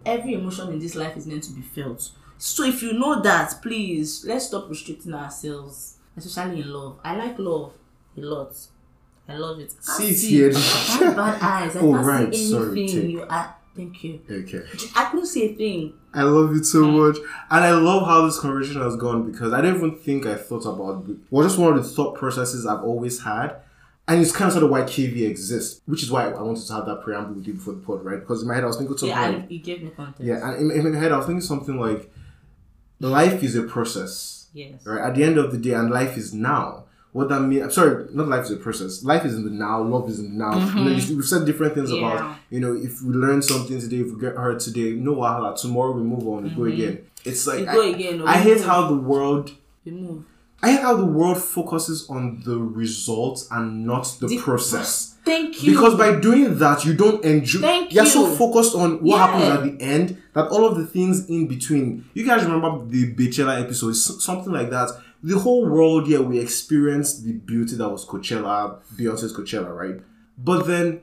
every 0.05 0.33
emotion 0.33 0.69
in 0.69 0.79
this 0.79 0.95
life 0.95 1.15
is 1.17 1.27
meant 1.27 1.43
to 1.43 1.51
be 1.51 1.61
felt. 1.61 2.09
So 2.37 2.63
if 2.63 2.81
you 2.81 2.93
know 2.93 3.21
that, 3.21 3.55
please 3.61 4.23
let's 4.25 4.47
stop 4.47 4.69
restricting 4.69 5.13
ourselves, 5.13 5.97
especially 6.15 6.61
in 6.61 6.71
love. 6.73 6.99
I 7.03 7.15
like 7.17 7.37
love 7.39 7.73
a 8.17 8.21
lot. 8.21 8.55
I 9.27 9.37
love 9.37 9.59
it. 9.59 9.71
See, 9.83 10.13
see. 10.13 10.29
here. 10.29 10.51
I 10.55 10.59
have 10.59 11.15
bad 11.15 11.39
eyes. 11.41 11.75
I 11.75 11.79
Oh, 11.81 11.93
can't 11.93 12.05
right. 12.05 12.33
see 12.33 12.49
Sorry, 12.51 12.71
anything. 12.81 13.01
take- 13.01 13.11
You 13.11 13.23
are. 13.29 13.55
Thank 13.75 14.03
you. 14.03 14.19
Okay. 14.29 14.63
I 14.95 15.05
couldn't 15.05 15.27
see 15.27 15.45
a 15.51 15.55
thing. 15.55 15.93
I 16.13 16.23
love 16.23 16.53
it 16.55 16.65
so 16.65 16.81
much. 16.85 17.17
And 17.51 17.63
I 17.63 17.71
love 17.71 18.05
how 18.07 18.25
this 18.25 18.39
conversation 18.39 18.81
has 18.81 18.95
gone 18.97 19.31
because 19.31 19.53
I 19.53 19.61
don't 19.61 19.75
even 19.75 19.95
think 19.97 20.25
I 20.25 20.35
thought 20.35 20.65
about 20.65 21.05
well 21.29 21.47
just 21.47 21.57
one 21.59 21.77
of 21.77 21.83
the 21.83 21.89
thought 21.89 22.15
processes 22.17 22.65
I've 22.65 22.83
always 22.83 23.21
had. 23.21 23.57
And 24.09 24.21
it's 24.21 24.31
kind 24.31 24.47
of 24.47 24.53
sort 24.53 24.63
of 24.65 24.71
why 24.71 24.81
KV 24.81 25.21
exists, 25.29 25.81
which 25.85 26.01
is 26.03 26.09
why 26.11 26.29
I 26.31 26.41
wanted 26.41 26.65
to 26.65 26.73
have 26.73 26.85
that 26.87 27.01
preamble 27.03 27.35
with 27.35 27.45
you 27.47 27.53
before 27.53 27.73
the 27.75 27.79
pod, 27.81 28.03
right? 28.03 28.19
Because 28.19 28.41
in 28.41 28.47
my 28.47 28.55
head 28.55 28.63
I 28.63 28.67
was 28.67 28.77
thinking 28.77 28.97
something 28.97 29.15
Yeah, 29.15 29.29
like, 29.29 29.51
it 29.51 29.57
gave 29.59 29.83
me 29.83 29.91
context. 29.95 30.23
yeah, 30.23 30.49
and 30.51 30.71
in, 30.71 30.85
in 30.87 30.93
my 30.93 30.99
head 30.99 31.11
I 31.11 31.17
was 31.17 31.27
thinking 31.27 31.41
something 31.41 31.79
like 31.79 32.11
life 32.99 33.43
is 33.43 33.55
a 33.55 33.63
process. 33.63 34.47
Yes. 34.53 34.83
right? 34.85 34.99
At 35.07 35.15
the 35.15 35.23
end 35.23 35.37
of 35.37 35.51
the 35.51 35.57
day, 35.59 35.73
and 35.73 35.91
life 35.91 36.17
is 36.17 36.33
now. 36.33 36.85
What 37.11 37.29
that 37.29 37.41
means, 37.41 37.63
I'm 37.63 37.71
sorry, 37.71 38.07
not 38.13 38.27
life 38.27 38.45
is 38.45 38.51
a 38.51 38.57
process. 38.57 39.03
Life 39.03 39.25
is 39.25 39.35
in 39.35 39.43
the 39.43 39.49
now. 39.51 39.81
Love 39.81 40.09
is 40.09 40.19
in 40.19 40.31
the 40.37 40.37
now. 40.37 40.57
You 40.75 40.83
know, 40.85 40.91
you- 40.91 41.15
we've 41.17 41.25
said 41.25 41.45
different 41.45 41.73
things 41.75 41.91
Mm-hmm. 41.91 42.01
Yeah. 42.03 42.13
about, 42.15 42.37
you 42.49 42.59
know, 42.59 42.75
if 42.75 43.01
we 43.03 43.13
learn 43.13 43.41
something 43.41 43.79
today, 43.79 43.97
if 44.01 44.11
we 44.13 44.19
get 44.19 44.35
hurt 44.35 44.59
today, 44.59 44.91
no 44.93 45.15
wahala. 45.15 45.55
Tomorrow 45.59 45.91
we 45.93 46.01
move 46.03 46.27
on, 46.27 46.43
we 46.43 46.49
go 46.49 46.63
again. 46.65 47.05
It's 47.25 47.45
like 47.47 47.65
Mm-hmm. 47.65 47.79
I, 47.79 47.85
again, 47.85 48.21
I 48.27 48.37
hate 48.37 48.61
how 48.61 48.87
the 48.87 48.95
world. 48.95 49.51
We 49.85 49.91
move. 49.91 50.23
I 50.61 50.71
hate 50.71 50.81
how 50.81 50.95
the 50.95 51.05
world 51.05 51.37
focuses 51.37 52.09
on 52.09 52.41
the 52.43 52.57
results 52.57 53.47
and 53.51 53.85
not 53.85 54.03
the, 54.19 54.27
The 54.27 54.37
process. 54.39 55.15
Thank 55.23 55.63
you. 55.63 55.71
Because 55.73 55.95
by 55.95 56.19
doing 56.19 56.57
that, 56.59 56.83
you 56.85 56.93
don't 56.95 57.23
enjoy. 57.23 57.61
Thank 57.61 57.93
you're 57.93 58.05
so 58.05 58.25
focused 58.35 58.75
on 58.75 59.01
what 59.03 59.17
Yeah. 59.17 59.27
happens 59.27 59.43
at 59.45 59.63
the 59.77 59.83
end 59.83 60.17
that 60.33 60.47
all 60.49 60.65
of 60.67 60.77
the 60.77 60.85
things 60.85 61.29
in 61.29 61.47
between. 61.47 62.05
You 62.13 62.25
guys 62.25 62.43
remember 62.43 62.85
the 62.85 63.13
Beychella 63.13 63.61
episode, 63.61 63.93
something 63.95 64.51
like 64.51 64.69
that. 64.71 64.89
The 65.23 65.37
whole 65.37 65.65
world, 65.69 66.07
yeah, 66.07 66.19
we 66.19 66.39
experienced 66.39 67.25
the 67.25 67.33
beauty 67.33 67.75
that 67.75 67.89
was 67.89 68.05
Coachella, 68.05 68.79
Beyonce's 68.95 69.33
Coachella, 69.35 69.73
right? 69.75 70.01
But 70.37 70.65
then, 70.65 71.01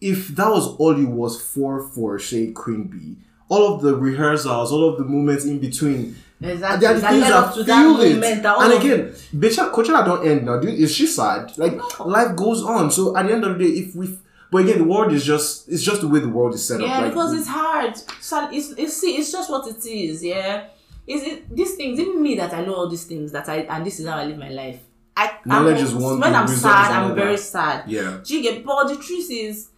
if 0.00 0.28
that 0.28 0.48
was 0.50 0.68
all 0.76 0.98
it 0.98 1.04
was 1.08 1.40
for 1.40 1.82
for 1.82 2.18
say 2.18 2.50
Queen 2.52 2.84
Bee, 2.84 3.16
all 3.48 3.74
of 3.74 3.82
the 3.82 3.94
rehearsals, 3.96 4.72
all 4.72 4.88
of 4.88 4.98
the 4.98 5.04
moments 5.04 5.44
in 5.44 5.58
between, 5.58 6.16
exactly. 6.40 6.80
there 6.86 6.96
are 6.96 7.00
that 7.00 7.10
things 7.10 7.22
that 7.28 7.66
that 7.66 7.80
fuel 7.82 8.00
it. 8.00 8.14
moment. 8.14 8.42
That 8.42 8.58
And 8.60 8.72
of- 8.72 8.80
again, 8.80 9.12
Beychella, 9.36 9.72
Coachella 9.72 10.04
don't 10.04 10.26
end 10.26 10.46
now. 10.46 10.58
Dude, 10.60 10.74
is 10.78 10.94
she 10.94 11.06
sad? 11.06 11.56
Like 11.58 11.76
No. 11.76 12.06
life 12.06 12.36
goes 12.36 12.62
on. 12.62 12.90
So 12.90 13.16
at 13.16 13.26
the 13.26 13.32
end 13.32 13.44
of 13.44 13.58
the 13.58 13.64
day, 13.64 13.70
if 13.70 13.94
we, 13.94 14.18
but 14.50 14.58
again, 14.58 14.78
the 14.78 14.84
world 14.84 15.12
is 15.12 15.24
just 15.24 15.68
it's 15.68 15.82
just 15.82 16.00
the 16.00 16.08
way 16.08 16.20
the 16.20 16.28
world 16.28 16.54
is 16.54 16.66
set 16.66 16.80
up. 16.80 16.86
Yeah, 16.86 17.00
Like, 17.00 17.10
because 17.12 17.32
it's 17.38 17.48
hard. 17.48 17.96
So 18.20 18.48
it's, 18.52 18.70
it's 18.72 18.96
see, 18.96 19.16
it's 19.16 19.30
just 19.32 19.50
what 19.50 19.66
it 19.68 19.84
is. 19.84 20.24
Yeah, 20.24 20.64
is 21.06 21.22
it 21.22 21.54
these 21.54 21.74
things? 21.74 21.98
Even 21.98 22.22
me 22.22 22.34
that 22.36 22.52
I 22.54 22.64
know 22.64 22.74
all 22.74 22.88
these 22.88 23.04
things 23.04 23.32
that 23.32 23.48
I 23.48 23.58
and 23.68 23.84
this 23.84 23.98
is 24.00 24.06
how 24.06 24.16
I 24.16 24.24
live 24.26 24.38
my 24.38 24.50
life. 24.50 24.78
I 25.16 25.32
Knowledge 25.44 25.78
I'm, 25.78 25.84
is 25.84 25.94
one 25.94 26.20
When 26.20 26.32
I'm 26.34 26.46
sad, 26.46 26.92
I'm 26.92 27.14
very 27.16 27.36
sad. 27.36 27.84
yeah, 27.88 28.18
Do 28.24 28.36
you 28.36 28.42
get? 28.42 28.64
But 28.64 28.86
the 28.86 28.96
truth 28.96 29.28
is, 29.32 29.68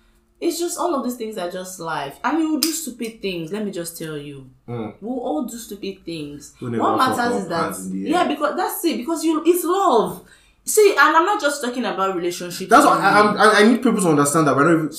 it's 0.41 0.59
just 0.59 0.79
all 0.79 0.95
of 0.95 1.05
these 1.05 1.17
things 1.17 1.37
are 1.37 1.51
just 1.51 1.79
life, 1.81 2.19
I 2.25 2.31
and 2.31 2.39
we 2.39 2.47
will 2.47 2.61
do 2.61 2.71
stupid 2.73 3.21
things. 3.21 3.53
Let 3.53 3.65
me 3.65 3.71
just 3.71 3.99
tell 3.99 4.17
you, 4.17 4.49
Mm. 4.69 4.95
we'll 5.01 5.21
all 5.21 5.43
do 5.45 5.57
stupid 5.59 6.05
things. 6.05 6.55
We'll 6.61 6.81
What 6.81 6.97
matters 6.97 7.43
is 7.43 7.49
that 7.49 7.63
hands 7.65 7.87
in 7.87 7.93
the 8.05 8.07
air. 8.15 8.23
yeah, 8.23 8.29
because 8.29 8.57
that's 8.57 8.85
it. 8.85 8.97
Because 8.99 9.23
you, 9.25 9.43
it's 9.45 9.65
love. 9.65 10.23
See, 10.65 10.91
and 10.93 11.17
I'm 11.17 11.25
not 11.25 11.41
just 11.41 11.63
talking 11.63 11.85
about 11.85 12.15
relationships. 12.15 12.71
that's 12.71 12.85
what. 12.87 13.01
I, 13.01 13.21
I, 13.21 13.61
I 13.61 13.63
need 13.69 13.83
people 13.83 14.01
to 14.01 14.09
understand 14.11 14.47
that. 14.47 14.55
Whenever 14.57 14.83
love 14.85 14.93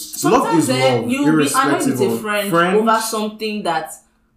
is 0.58 0.70
eh, 0.70 0.96
love, 1.00 1.10
you'll 1.10 1.38
be 1.38 1.48
annoyed 1.54 1.86
with 1.88 2.02
a 2.02 2.18
friend, 2.20 2.50
friend. 2.50 2.78
over 2.78 3.00
something 3.00 3.64
that 3.64 3.94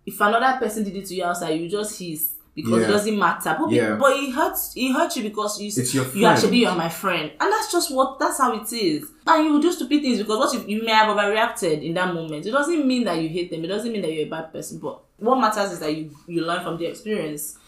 if 0.07 0.21
another 0.21 0.59
person 0.59 0.85
did 0.85 0.95
it 0.97 1.07
to 1.07 1.15
you 1.15 1.25
outside, 1.25 1.59
you 1.59 1.69
just 1.69 1.99
hiss 1.99 2.34
because 2.55 2.81
Yeah. 2.83 2.89
it 2.89 2.91
doesn't 2.91 3.19
matter. 3.19 3.57
But, 3.59 3.71
Yeah. 3.71 3.97
but 3.97 4.13
it 4.17 4.31
hurts. 4.33 4.73
It 4.77 4.93
hurts 4.93 5.17
you 5.17 5.23
because 5.25 5.61
you 5.61 5.71
you 6.15 6.27
actually 6.27 6.59
you're 6.59 6.75
my 6.75 6.89
friend, 6.89 7.33
and 7.41 7.53
that's 7.53 7.73
just 7.73 7.93
what 7.95 8.19
that's 8.19 8.39
how 8.39 8.53
it 8.55 8.73
is. 8.73 9.11
And 9.27 9.45
you 9.45 9.53
will 9.53 9.61
do 9.61 9.73
stupid 9.73 10.03
things 10.03 10.19
because 10.19 10.39
what 10.39 10.55
if 10.55 10.69
you 10.69 10.83
may 10.85 10.93
have 10.93 11.09
overreacted 11.15 11.83
in 11.83 11.95
that 11.95 12.15
moment? 12.15 12.47
It 12.47 12.51
doesn't 12.53 12.87
mean 12.87 13.05
that 13.05 13.21
you 13.21 13.29
hate 13.29 13.51
them. 13.51 13.65
It 13.65 13.69
doesn't 13.69 13.91
mean 13.93 14.03
that 14.03 14.13
you're 14.13 14.27
a 14.27 14.31
bad 14.31 14.53
person. 14.53 14.79
But 14.79 15.01
what 15.19 15.37
matters 15.41 15.73
is 15.73 15.81
that 15.81 15.95
you 15.97 16.11
you 16.27 16.45
learn 16.45 16.63
from 16.63 16.77
the 16.79 16.87
experience. 16.87 17.59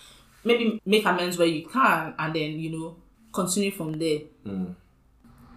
Maybe 0.44 0.80
make 0.86 1.04
amends 1.04 1.36
where 1.38 1.48
you 1.48 1.66
can, 1.66 2.14
and 2.18 2.34
then 2.34 2.58
you 2.60 2.70
know 2.78 2.96
continue 3.32 3.70
from 3.70 3.92
there 3.98 4.20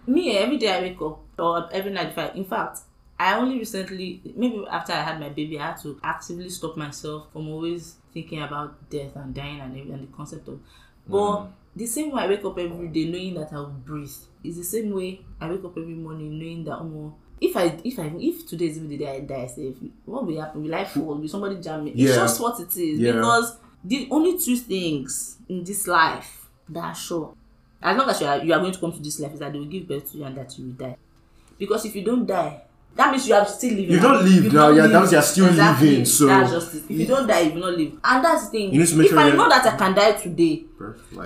me 0.06 0.36
eh, 0.36 0.40
every 0.42 0.58
day 0.58 0.70
I 0.76 0.80
wake 0.82 1.00
up 1.00 1.20
or 1.38 1.68
every 1.72 1.92
night 1.92 2.08
if 2.08 2.18
I 2.18 2.28
in 2.34 2.44
fact 2.44 2.80
I 3.20 3.34
only 3.36 3.58
recently 3.58 4.22
maybe 4.34 4.64
after 4.70 4.92
I 4.94 5.02
had 5.02 5.20
my 5.20 5.28
baby 5.28 5.58
I 5.58 5.66
had 5.68 5.76
to 5.82 5.98
actively 6.02 6.48
stop 6.48 6.76
myself 6.76 7.30
from 7.32 7.48
always 7.48 7.96
thinking 8.14 8.40
about 8.42 8.88
death 8.88 9.14
and 9.16 9.34
dying 9.34 9.60
and 9.60 9.76
and 9.76 10.02
the 10.08 10.16
concept 10.16 10.48
of 10.48 10.58
but 11.06 11.48
the 11.76 11.86
same 11.86 12.10
way 12.12 12.22
I 12.22 12.28
wake 12.28 12.44
up 12.44 12.58
every 12.58 12.88
day 12.88 13.04
knowing 13.06 13.34
that 13.34 13.52
I 13.52 13.56
will 13.56 13.66
breathe 13.90 14.10
is 14.42 14.56
the 14.56 14.64
same 14.64 14.92
way 14.94 15.20
I 15.40 15.50
wake 15.50 15.64
up 15.64 15.76
every 15.76 15.94
morning 15.94 16.38
knowing 16.38 16.64
that 16.64 16.78
oh 16.78 17.14
if 17.40 17.56
I 17.56 17.78
if 17.84 17.98
I 17.98 18.10
if 18.18 18.46
today 18.48 18.66
is 18.66 18.76
even 18.78 18.88
the 18.88 18.96
day 18.96 19.16
I 19.16 19.20
die 19.20 19.46
safe 19.46 19.76
what 20.06 20.26
will 20.26 20.40
happen? 20.40 20.62
Will 20.62 20.74
I 20.74 20.84
fall? 20.84 21.14
Will 21.16 21.28
somebody 21.28 21.56
jam 21.60 21.84
me? 21.84 21.90
It's 21.90 22.00
Yeah. 22.00 22.16
just 22.16 22.40
what 22.40 22.58
it 22.60 22.74
is 22.76 22.98
Yeah. 23.00 23.12
because 23.12 23.58
the 23.84 24.08
only 24.10 24.38
two 24.38 24.56
things 24.56 25.36
in 25.48 25.62
this 25.64 25.86
life 25.86 26.48
that 26.70 26.84
are 26.84 26.94
sure 26.94 27.34
as 27.82 27.96
long 27.96 28.08
as 28.08 28.20
you 28.20 28.26
are 28.26 28.38
you 28.44 28.52
are 28.54 28.60
going 28.60 28.72
to 28.72 28.80
come 28.80 28.92
to 28.92 29.00
this 29.02 29.20
life 29.20 29.32
is 29.34 29.40
that 29.40 29.52
they 29.52 29.58
will 29.58 29.66
give 29.66 29.86
birth 29.86 30.10
to 30.12 30.18
you 30.18 30.24
and 30.24 30.36
that 30.38 30.58
you 30.58 30.64
will 30.66 30.72
die. 30.72 30.96
Because 31.58 31.84
if 31.84 31.94
you 31.94 32.02
don't 32.04 32.26
die 32.26 32.62
that 32.96 33.10
means 33.12 33.26
you 33.28 33.34
are 33.34 33.46
still 33.46 33.70
living 33.70 33.90
You 33.90 34.00
don't 34.00 34.24
live 34.24 34.44
You've 34.44 34.52
now, 34.52 34.68
yeah, 34.70 34.86
that 34.86 34.98
means 35.00 35.12
you 35.12 35.18
are 35.18 35.22
still 35.22 35.46
living, 35.50 36.04
so- 36.04 36.26
that's 36.26 36.50
just 36.50 36.74
it 36.74 36.82
if 36.88 36.90
you 36.90 37.06
don't 37.06 37.26
die 37.26 37.40
you 37.40 37.52
will 37.54 37.60
not 37.70 37.78
live 37.78 37.92
and 38.04 38.24
that's 38.24 38.44
the 38.46 38.50
thing 38.50 38.72
You 38.74 38.80
need 38.80 38.88
to 38.88 38.96
make 38.96 39.06
if 39.06 39.10
sure 39.12 39.20
i 39.20 39.28
you- 39.28 39.34
know 39.36 39.48
that 39.48 39.66
i 39.66 39.76
can 39.76 39.94
die 39.94 40.12
today 40.12 40.64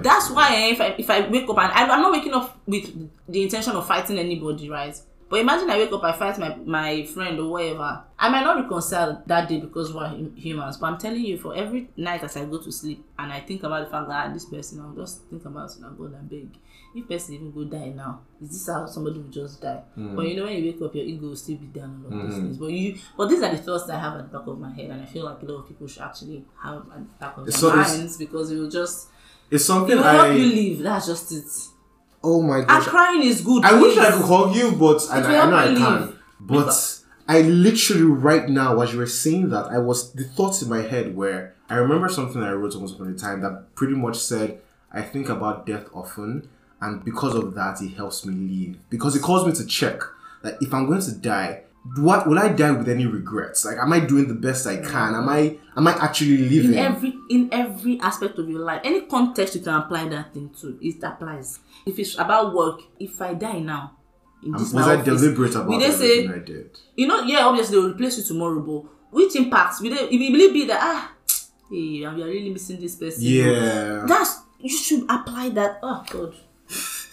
that's 0.03 0.31
why 0.31 0.55
eh, 0.55 0.70
if 0.72 0.81
I 0.81 0.87
if 0.98 1.09
I 1.11 1.29
wake 1.29 1.48
up 1.48 1.59
and 1.59 1.72
I, 1.72 1.83
I'm 1.83 2.03
not 2.03 2.12
waking 2.12 2.35
up 2.35 2.59
with 2.66 3.09
the 3.29 3.42
intention 3.42 3.74
of 3.77 3.87
fighting 3.87 4.18
anybody, 4.18 4.68
right? 4.68 4.98
But 5.29 5.40
imagine 5.40 5.70
I 5.70 5.79
wake 5.79 5.92
up, 5.92 6.03
I 6.03 6.12
fight 6.12 6.38
my, 6.38 6.57
my 6.57 7.05
friend 7.07 7.38
or 7.38 7.48
whatever. 7.50 8.03
I 8.18 8.29
might 8.29 8.42
not 8.42 8.57
reconcile 8.57 9.22
that 9.27 9.48
day 9.48 9.61
because 9.61 9.92
we're 9.94 10.07
hum- 10.07 10.35
humans. 10.37 10.77
But 10.77 10.87
I'm 10.88 10.98
telling 10.98 11.24
you, 11.24 11.38
for 11.38 11.55
every 11.55 11.88
night 11.96 12.22
as 12.24 12.37
I 12.37 12.44
go 12.46 12.59
to 12.59 12.70
sleep 12.72 13.05
and 13.18 13.33
I 13.33 13.40
think 13.40 13.62
about 13.62 13.85
the 13.85 13.90
fact 13.90 14.09
that 14.09 14.27
ah, 14.29 14.33
this 14.33 14.44
person, 14.44 14.81
I'll 14.81 14.92
just 14.94 15.22
think 15.31 15.44
about 15.44 15.70
it 15.70 15.79
and 15.83 15.96
God 15.96 16.14
and 16.14 16.29
beg. 16.29 16.48
If 16.94 17.09
person 17.09 17.35
even 17.35 17.50
go 17.50 17.64
die 17.64 17.92
now, 17.96 18.20
is 18.40 18.50
this 18.50 18.66
how 18.72 18.87
somebody 18.87 19.18
will 19.18 19.28
just 19.30 19.61
die? 19.61 19.83
Hmm. 19.94 20.14
But 20.14 20.28
you 20.28 20.37
know 20.37 20.44
when 20.44 20.62
you 20.62 20.72
wake 20.72 20.80
up, 20.80 20.94
your 20.94 21.04
ego 21.04 21.26
will 21.28 21.37
still 21.37 21.57
be 21.57 21.66
down 21.66 22.04
all 22.07 22.16
of 22.20 22.24
those 22.30 22.38
things. 22.38 22.57
But 22.57 22.66
you, 22.70 22.96
but 23.16 23.28
these 23.28 23.42
are 23.42 23.50
the 23.50 23.59
thoughts 23.59 23.87
that 23.87 23.96
I 23.96 24.00
have 24.00 24.14
at 24.20 24.30
the 24.30 24.38
back 24.38 24.46
of 24.46 24.59
my 24.61 24.72
head, 24.72 24.90
and 24.90 25.02
I 25.02 25.04
feel 25.07 25.24
like 25.24 25.42
a 25.42 25.44
lot 25.44 25.61
of 25.62 25.68
people 25.68 25.88
should 25.88 26.02
actually 26.02 26.44
have 26.62 26.76
at 26.92 26.98
the 26.98 27.07
back 27.18 27.37
of 27.37 27.46
their 27.46 27.52
So 27.52 27.74
minds 27.74 28.16
because 28.16 28.50
it 28.52 28.57
will 28.59 28.70
just 28.70 29.09
It's 29.50 29.64
it 29.64 29.66
something 29.66 29.96
will 29.96 30.04
help 30.04 30.37
you 30.38 30.44
I. 30.44 30.54
live. 30.54 30.78
That's 30.85 31.07
just 31.07 31.33
it. 31.33 31.44
Oh 32.22 32.40
my 32.40 32.59
And 32.59 32.68
gosh. 32.68 32.85
crying 32.87 33.22
is 33.22 33.40
good. 33.40 33.64
I 33.64 33.80
wish 33.80 33.98
I 33.98 34.11
could 34.12 34.24
hug 34.24 34.54
you, 34.54 34.72
but 34.72 35.04
I, 35.11 35.18
I 35.18 35.50
know 35.50 35.57
I 35.57 35.74
can't 35.74 36.14
But 36.40 37.00
I 37.26 37.40
literally 37.40 38.02
right 38.04 38.48
now, 38.48 38.80
as 38.80 38.92
you 38.92 38.98
were 39.00 39.07
saying 39.07 39.48
that, 39.50 39.66
I 39.66 39.78
was 39.78 40.12
the 40.12 40.24
thoughts 40.24 40.62
in 40.62 40.68
my 40.68 40.83
head 40.83 41.16
where 41.16 41.54
I 41.68 41.76
remember 41.76 42.09
something 42.09 42.42
I 42.42 42.52
wrote 42.52 42.76
once 42.76 42.92
upon 42.92 43.09
a 43.09 43.14
time 43.18 43.40
that 43.40 43.74
pretty 43.74 43.94
much 43.94 44.18
said, 44.18 44.61
"I 44.92 45.02
think 45.02 45.28
about 45.28 45.66
death 45.66 45.87
often, 45.92 46.48
and 46.80 47.04
because 47.04 47.34
of 47.34 47.54
that, 47.54 47.80
it 47.82 47.94
helps 47.94 48.24
me 48.26 48.34
live 48.34 48.90
because 48.90 49.16
it 49.16 49.22
calls 49.22 49.46
me 49.46 49.52
to 49.52 49.66
check 49.66 50.00
that 50.42 50.56
if 50.60 50.72
I'm 50.74 50.87
going 50.87 51.02
to 51.02 51.12
die." 51.12 51.60
What 51.98 52.26
will 52.26 52.38
I 52.38 52.48
die 52.48 52.70
with 52.70 52.88
any 52.88 53.04
regrets? 53.04 53.66
Like, 53.66 53.76
am 53.76 53.92
I 53.92 54.00
doing 54.00 54.26
the 54.26 54.32
best 54.32 54.66
I 54.66 54.76
can? 54.78 55.14
Am 55.14 55.28
I 55.28 55.58
am 55.76 55.87
I 55.87 55.92
actually 55.92 56.38
living? 56.38 56.72
in 56.72 56.78
every 56.78 57.14
in 57.28 57.48
every 57.52 58.00
aspect 58.00 58.38
of 58.38 58.48
your 58.48 58.60
life 58.60 58.80
any 58.84 59.02
context 59.02 59.54
you 59.54 59.60
can 59.60 59.74
apply 59.74 60.08
that 60.08 60.32
thing 60.32 60.48
to 60.60 60.78
it 60.80 61.02
applies 61.02 61.58
if 61.84 61.98
it's 61.98 62.14
about 62.18 62.54
work 62.54 62.80
if 62.98 63.20
i 63.20 63.34
die 63.34 63.58
now 63.58 63.92
in 64.42 64.52
this 64.52 64.72
was 64.72 64.87
I 64.87 64.94
office, 64.96 65.04
deliberate 65.20 65.54
about 65.56 65.72
everything 65.82 65.92
say 66.28 66.28
I 66.34 66.38
did? 66.38 66.78
you 66.96 67.06
know 67.06 67.22
yeah 67.24 67.44
obviously 67.44 67.76
they 67.76 67.82
will 67.82 67.92
replace 67.92 68.16
you 68.16 68.24
tomorrow 68.24 68.60
but 68.60 68.90
which 69.10 69.37
impacts 69.37 69.82
if 69.82 69.92
it 69.92 70.10
really 70.10 70.52
be 70.54 70.64
that 70.66 70.80
ah 70.80 71.12
hey 71.70 71.76
we 72.00 72.04
are 72.06 72.14
really 72.14 72.48
missing 72.50 72.80
this 72.80 72.96
person 72.96 73.22
Yeah. 73.22 74.04
that's 74.06 74.40
you 74.58 74.70
should 74.70 75.04
apply 75.10 75.50
that 75.50 75.80
oh 75.82 76.02
god 76.08 76.34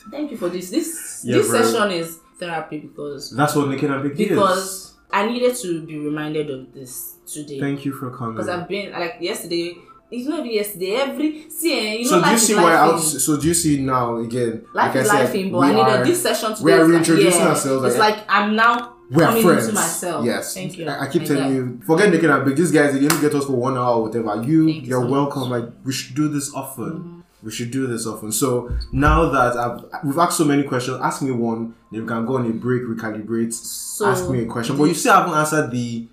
thank 0.10 0.32
you 0.32 0.38
for 0.38 0.50
this 0.50 0.70
this 0.70 1.22
Yeah, 1.24 1.38
this 1.38 1.50
bro. 1.50 1.62
session 1.62 1.92
is 1.92 2.20
therapy 2.40 2.80
because 2.80 3.32
That's 3.36 3.56
what 3.56 3.68
making 3.68 3.92
a 3.92 4.00
big 4.00 4.16
deal 4.18 4.28
is. 4.28 4.30
because 4.34 4.94
i 5.14 5.28
needed 5.28 5.56
to 5.58 5.86
be 5.86 6.00
reminded 6.00 6.50
of 6.50 6.74
this 6.74 7.16
today 7.32 7.60
Thank 7.60 7.86
you 7.86 7.92
for 7.94 8.10
coming. 8.12 8.34
because 8.36 8.50
I've 8.50 8.68
been 8.68 8.92
like 8.92 9.18
yesterday. 9.22 9.76
It's 10.14 10.28
not 10.28 10.46
yesterday. 10.46 10.96
Every 10.96 11.50
see, 11.50 11.72
eh, 11.74 11.94
you 12.00 12.04
know, 12.04 12.10
So 12.20 12.24
do 12.26 12.32
you 12.32 12.38
see 12.38 12.56
why 12.56 12.76
out? 12.76 12.98
So 13.00 13.40
do 13.40 13.48
you 13.48 13.54
see 13.54 13.80
now 13.82 14.18
again? 14.18 14.66
Life 14.74 14.94
like 14.94 14.96
is 14.98 15.10
I 15.10 15.16
said, 15.16 15.24
life 15.26 15.36
in, 15.36 15.52
but 15.54 15.60
I 15.60 15.70
needed 15.70 15.80
are- 16.00 16.04
this 16.06 16.22
session 16.22 16.50
today. 16.54 16.64
we 16.66 16.72
are 16.74 16.76
is 16.76 16.82
like, 16.82 16.90
reintroducing 16.92 17.42
yeah, 17.42 17.48
ourselves, 17.48 17.86
It's 17.86 17.98
like- 17.98 18.20
I'm 18.28 18.54
now 18.58 18.94
We 19.10 19.24
are 19.24 19.32
friends. 19.42 19.68
into 19.70 19.76
myself. 19.76 20.26
Yes. 20.26 20.54
Thank 20.54 20.78
you. 20.78 20.88
I, 20.90 21.04
I 21.06 21.08
keep 21.10 21.24
telling 21.24 21.44
guy. 21.44 21.50
you, 21.56 21.80
forget 21.86 22.10
making 22.10 22.30
a 22.30 22.40
big. 22.42 22.58
These 22.58 22.72
guys, 22.74 22.94
they 22.94 23.08
can 23.08 23.22
get 23.22 23.34
us 23.34 23.46
for 23.46 23.54
one 23.54 23.78
hour 23.78 23.96
or 24.00 24.02
whatever. 24.04 24.44
You, 24.44 24.66
Thank 24.68 24.84
you 24.84 24.90
you're 24.90 25.04
so 25.04 25.10
welcome. 25.10 25.48
much. 25.50 25.62
Mm-hmm. 25.62 25.76
Like 25.78 25.86
we 25.86 25.94
should 25.94 26.14
do 26.16 26.28
this 26.28 26.54
often. 26.54 27.21
We 27.44 27.52
should 27.52 27.72
do 27.72 27.88
this 27.88 28.06
often. 28.06 28.32
So 28.32 28.72
now 28.92 29.30
that 29.30 29.58
I've, 29.58 30.04
we've 30.04 30.18
asked 30.18 30.38
so 30.38 30.46
many 30.46 30.64
questions, 30.64 31.00
ask 31.02 31.22
me 31.24 31.32
one. 31.32 31.74
Then 31.92 32.02
we 32.02 32.08
can 32.08 32.26
go 32.26 32.38
on 32.38 32.46
a 32.46 32.54
break, 32.54 32.84
recalibrate. 32.84 33.52
So 33.54 34.08
ask 34.08 34.30
me 34.30 34.44
a 34.44 34.46
question, 34.46 34.78
but 34.78 34.84
you 34.86 34.94
still 34.94 35.14
haven't 35.14 35.34
answered 35.34 35.72
the 35.72 36.08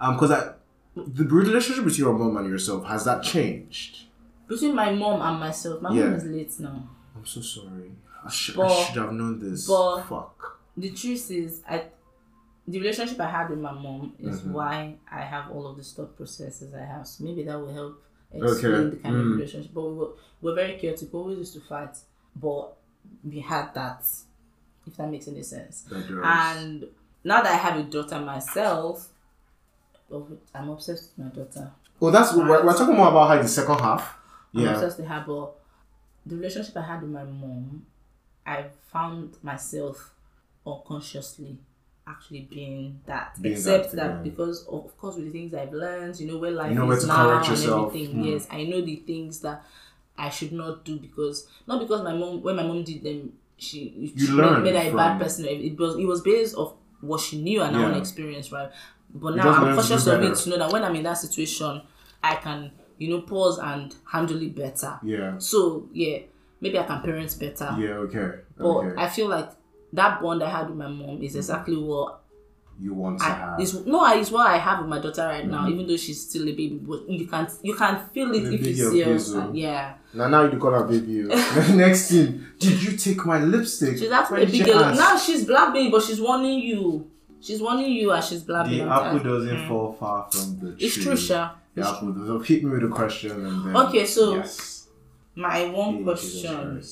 um 0.00 0.14
because 0.14 0.30
I 0.32 0.52
the 0.94 1.24
relationship 1.24 1.84
between 1.84 2.06
your 2.06 2.18
mom 2.18 2.36
and 2.36 2.48
yourself 2.48 2.84
has 2.86 3.04
that 3.04 3.22
changed? 3.22 4.06
between 4.48 4.74
my 4.74 4.92
mom 4.92 5.22
and 5.22 5.40
myself, 5.40 5.80
my 5.80 5.94
Yeah. 5.94 6.04
mom 6.04 6.14
is 6.14 6.24
late 6.24 6.52
now. 6.60 6.86
I'm 7.16 7.24
so 7.24 7.40
sorry. 7.40 7.92
I, 8.24 8.28
sh- 8.30 8.58
I 8.58 8.68
should 8.84 8.96
have 9.02 9.12
known 9.12 9.38
this. 9.38 9.66
but- 9.66 10.02
Fuck. 10.02 10.60
The 10.76 10.90
truth 10.90 11.30
is, 11.30 11.62
I 11.68 11.84
the 12.68 12.78
relationship 12.78 13.18
I 13.20 13.30
had 13.30 13.50
with 13.50 13.58
my 13.60 13.72
mom 13.72 14.12
is 14.18 14.40
Mm-hmm. 14.40 14.52
why 14.52 14.96
I 15.10 15.20
have 15.22 15.50
all 15.50 15.66
of 15.66 15.76
the 15.76 15.82
thought 15.82 16.16
processes 16.16 16.74
I 16.74 16.84
have. 16.84 17.06
So 17.06 17.24
maybe 17.24 17.42
that 17.44 17.58
will 17.58 17.72
help 17.72 18.02
explain 18.34 18.74
Okay. 18.74 18.90
the 18.90 18.96
kind 18.96 19.14
Mm. 19.14 19.20
of 19.20 19.36
relationship. 19.36 19.70
But 19.74 19.82
we 19.82 19.94
were, 19.94 20.08
we 20.40 20.50
were 20.50 20.54
very 20.54 20.78
chaotic. 20.78 21.12
We 21.12 21.18
always 21.18 21.38
used 21.38 21.54
to 21.54 21.60
fight, 21.60 21.96
but 22.36 22.76
we 23.24 23.40
had 23.40 23.74
that. 23.74 24.04
If 24.86 24.96
that 24.96 25.10
makes 25.10 25.28
any 25.28 25.42
sense. 25.42 25.84
And 25.90 26.84
now 27.24 27.42
that 27.42 27.52
I 27.52 27.56
have 27.56 27.78
a 27.78 27.82
daughter 27.84 28.18
myself, 28.18 29.08
I'm 30.54 30.68
obsessed 30.68 31.12
with 31.16 31.26
my 31.26 31.32
daughter. 31.32 31.70
Oh, 32.00 32.10
that's 32.10 32.34
we're, 32.34 32.64
we're 32.64 32.76
talking 32.76 32.96
more 32.96 33.08
about 33.08 33.28
how 33.28 33.40
the 33.42 33.48
second 33.48 33.78
half. 33.80 34.16
I'm 34.54 34.60
Yeah. 34.60 34.72
obsessed 34.74 34.98
with 34.98 35.06
her, 35.06 35.24
but 35.26 35.54
the 36.26 36.36
relationship 36.36 36.76
I 36.76 36.82
had 36.82 37.02
with 37.02 37.10
my 37.10 37.24
mom, 37.24 37.86
I 38.44 38.64
found 38.92 39.36
myself 39.42 40.12
unconsciously 40.66 41.58
actually 42.06 42.42
being 42.50 43.00
that. 43.06 43.40
Being 43.40 43.54
Except 43.54 43.90
that, 43.92 43.96
that, 43.96 44.10
yeah. 44.16 44.22
because 44.22 44.66
of, 44.66 44.84
of 44.86 44.96
course 44.98 45.16
with 45.16 45.26
the 45.26 45.30
things 45.30 45.54
I've 45.54 45.72
learned, 45.72 46.18
you 46.20 46.26
know 46.30 46.38
where 46.38 46.50
life 46.50 46.70
You 46.72 46.78
know 46.78 46.90
is 46.90 47.06
now 47.06 47.38
and 47.38 47.46
yourself. 47.48 47.88
everything. 47.94 48.16
Mm. 48.16 48.32
Yes, 48.32 48.46
I 48.50 48.64
know 48.64 48.80
the 48.80 48.96
things 48.96 49.40
that 49.40 49.64
I 50.18 50.28
should 50.30 50.52
not 50.52 50.84
do 50.84 50.98
because 50.98 51.46
not 51.66 51.80
because 51.80 52.02
my 52.02 52.12
mom 52.14 52.42
when 52.42 52.56
my 52.56 52.62
mom 52.62 52.84
did 52.84 53.02
them, 53.02 53.32
she, 53.56 54.12
she 54.16 54.26
learned 54.28 54.64
made, 54.64 54.74
made 54.74 54.84
her 54.86 54.90
a 54.92 54.96
bad 54.96 55.20
person. 55.20 55.46
It 55.46 55.78
was 55.78 55.96
it 55.96 56.04
was 56.04 56.20
based 56.20 56.54
off 56.56 56.74
what 57.00 57.20
she 57.20 57.40
knew 57.40 57.62
and 57.62 57.74
her 57.74 57.82
own 57.84 57.92
Yeah. 57.92 57.98
experience, 57.98 58.52
right? 58.52 58.70
But 59.14 59.36
now 59.36 59.50
I'm 59.50 59.74
conscious 59.74 60.06
of 60.06 60.22
it 60.22 60.36
to 60.36 60.50
know 60.50 60.58
that 60.58 60.72
when 60.72 60.82
I'm 60.84 60.94
in 60.96 61.02
that 61.04 61.14
situation, 61.18 61.82
I 62.22 62.36
can 62.36 62.72
you 62.98 63.08
know 63.10 63.22
pause 63.22 63.58
and 63.58 63.94
handle 64.10 64.40
it 64.42 64.54
better. 64.54 64.98
Yeah. 65.02 65.38
So 65.38 65.88
yeah, 65.92 66.18
maybe 66.60 66.78
I 66.78 66.82
can 66.84 67.00
parent 67.02 67.36
better. 67.38 67.74
Yeah. 67.78 67.94
Okay. 68.06 68.40
But 68.56 68.64
Okay. 68.66 69.00
I 69.02 69.08
feel 69.08 69.28
like 69.28 69.50
that 69.92 70.20
bond 70.22 70.42
I 70.42 70.50
had 70.50 70.68
with 70.68 70.78
my 70.78 70.88
mom 70.88 71.22
is 71.22 71.36
exactly 71.36 71.76
what 71.76 72.20
you 72.80 72.94
want 72.94 73.18
to 73.20 73.24
I 73.26 73.28
have. 73.28 73.48
Mm-hmm. 73.50 73.62
is 73.62 73.86
no 73.86 74.04
it's 74.14 74.30
what 74.30 74.46
I 74.46 74.56
have 74.58 74.80
with 74.80 74.88
my 74.88 74.98
daughter 74.98 75.26
right 75.26 75.46
now, 75.46 75.68
even 75.68 75.86
though 75.86 75.96
she's 75.96 76.28
still 76.28 76.42
a 76.48 76.52
baby. 76.52 76.80
But 76.82 77.08
you 77.08 77.26
can 77.26 77.46
you 77.62 77.74
can 77.74 78.08
feel 78.12 78.34
it 78.34 78.40
The 78.42 78.54
if 78.54 78.66
you 78.66 78.74
see 78.74 78.80
girl 79.04 79.14
us. 79.14 79.24
feels, 79.28 79.32
and- 79.34 79.56
Yeah, 79.58 79.94
Now, 80.14 80.28
now 80.28 80.42
you 80.50 80.58
call 80.58 80.72
her 80.72 80.84
baby. 80.84 81.22
Next 81.74 82.10
thing, 82.10 82.44
did 82.58 82.82
you 82.82 82.96
take 82.96 83.24
my 83.26 83.38
lipstick? 83.40 83.98
she's 83.98 84.10
actually 84.10 84.44
a 84.44 84.46
big 84.46 84.64
girl. 84.64 84.94
Now 84.94 85.16
she's 85.16 85.44
blabbing, 85.44 85.90
but 85.90 86.02
she's 86.02 86.20
warning 86.20 86.58
you. 86.60 87.08
She's 87.40 87.60
warning 87.60 87.90
you 87.92 88.12
as 88.12 88.28
she's 88.28 88.42
blabbing. 88.42 88.78
the 88.78 88.84
apple 88.84 89.18
tired. 89.18 89.24
doesn't 89.24 89.68
fall 89.68 89.92
far 89.92 90.28
from 90.30 90.58
the 90.60 90.74
tree. 90.76 90.86
It's 90.86 91.02
true, 91.02 91.16
Sha. 91.16 91.50
The 91.74 91.80
It's 91.82 91.90
apple 91.90 92.12
doesn't. 92.12 92.46
Hit 92.46 92.64
me 92.64 92.70
with 92.70 92.84
a 92.84 92.88
question 92.88 93.32
and 93.46 93.66
then. 93.66 93.76
Okay, 93.76 94.06
so- 94.06 94.36
Yes. 94.36 94.88
My 95.34 95.64
one 95.70 95.98
Yeah, 95.98 96.02
question. 96.04 96.82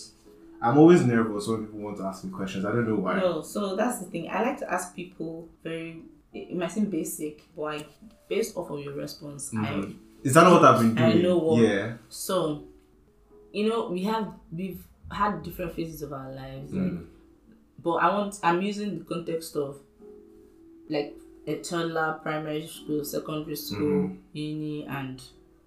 I'm 0.63 0.77
always 0.79 1.05
nervous 1.05 1.47
when 1.49 1.65
people 1.67 1.81
want 1.81 1.97
to 1.99 2.05
ask 2.05 2.25
me 2.25 2.31
questions. 2.31 2.65
I 2.65 2.73
don't 2.73 2.87
know 2.89 2.97
why. 2.97 3.19
No, 3.19 3.41
so 3.43 3.77
that's 3.77 3.99
the 3.99 4.07
thing. 4.07 4.29
I 4.31 4.43
like 4.43 4.59
to 4.59 4.71
ask 4.73 4.95
people 4.95 5.49
very. 5.63 6.03
It 6.33 6.55
might 6.55 6.71
seem 6.71 6.87
basic, 6.91 7.43
but 7.57 7.63
like 7.63 7.89
based 8.29 8.57
off 8.57 8.71
of 8.71 8.81
your 8.81 8.95
response, 8.95 9.51
I 9.55 9.57
Mhm. 9.57 9.97
Is 10.23 10.35
that 10.35 10.45
not 10.45 10.53
what 10.61 10.65
I've 10.65 10.81
been 10.81 10.95
doing? 10.95 11.19
I 11.19 11.23
know 11.23 11.39
what- 11.39 11.63
Yeah. 11.63 11.97
So, 12.11 12.63
you 13.53 13.69
know, 13.69 13.89
we 13.91 14.03
have 14.05 14.35
we've 14.53 14.85
had 15.11 15.43
different 15.43 15.73
phases 15.73 16.03
of 16.03 16.13
our 16.13 16.31
lives, 16.33 16.73
like, 16.73 16.93
Mm. 16.93 17.07
but 17.83 17.93
I 17.95 18.15
want 18.17 18.39
I'm 18.43 18.61
using 18.63 18.99
the 18.99 19.05
context 19.05 19.57
of 19.57 19.81
like 20.91 21.17
a 21.47 21.57
toddler, 21.63 22.21
primary 22.23 22.67
school, 22.67 23.05
secondary 23.05 23.57
school, 23.57 24.09
Mhm. 24.09 24.17
uni, 24.35 24.85
and 24.87 25.23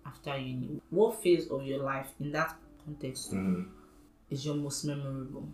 after 0.06 0.38
uni. 0.38 0.82
What 0.91 1.21
phase 1.21 1.49
of 1.49 1.65
your 1.65 1.82
life 1.84 2.13
in 2.19 2.32
that 2.34 2.56
context 2.86 3.34
Mhm. 3.34 3.65
Is 4.34 4.46
your 4.46 4.56
most 4.56 4.84
memorable, 4.86 5.48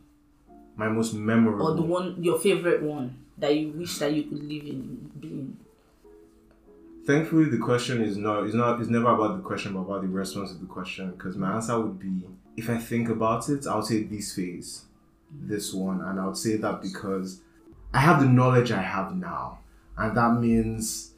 My 0.76 0.88
most 0.90 1.14
memorable. 1.14 1.68
or 1.68 1.76
the 1.76 1.82
one 1.82 2.24
your 2.24 2.40
favorite 2.40 2.82
one 2.82 3.08
that 3.38 3.56
you 3.56 3.70
wish 3.72 3.98
that 4.00 4.12
you 4.14 4.24
could 4.24 4.44
live 4.44 4.64
in, 4.64 5.12
being. 5.20 5.58
Thankfully, 7.06 7.46
the 7.46 7.58
question 7.58 8.02
is 8.02 8.18
not 8.18 8.46
is 8.46 8.54
not 8.54 8.80
is 8.82 8.90
never 8.90 9.10
about 9.10 9.38
the 9.38 9.44
question, 9.44 9.74
but 9.74 9.80
about 9.82 10.02
the 10.02 10.08
response 10.08 10.52
to 10.52 10.58
the 10.58 10.66
question. 10.66 11.12
Because 11.12 11.36
my 11.38 11.54
answer 11.56 11.80
would 11.80 12.00
be, 12.00 12.28
if 12.58 12.70
I 12.70 12.78
think 12.78 13.10
about 13.10 13.50
it, 13.50 13.66
I 13.68 13.76
would 13.76 13.86
say 13.86 14.04
this 14.04 14.34
phase, 14.36 14.84
this 15.32 15.74
one, 15.74 16.02
and 16.02 16.20
I 16.20 16.26
would 16.28 16.38
say 16.38 16.58
that 16.58 16.82
because 16.82 17.42
I 17.94 18.00
have 18.00 18.20
the 18.22 18.28
knowledge 18.28 18.72
I 18.72 18.82
have 18.82 19.16
now, 19.16 19.60
and 19.98 20.16
that 20.16 20.40
means 20.40 21.14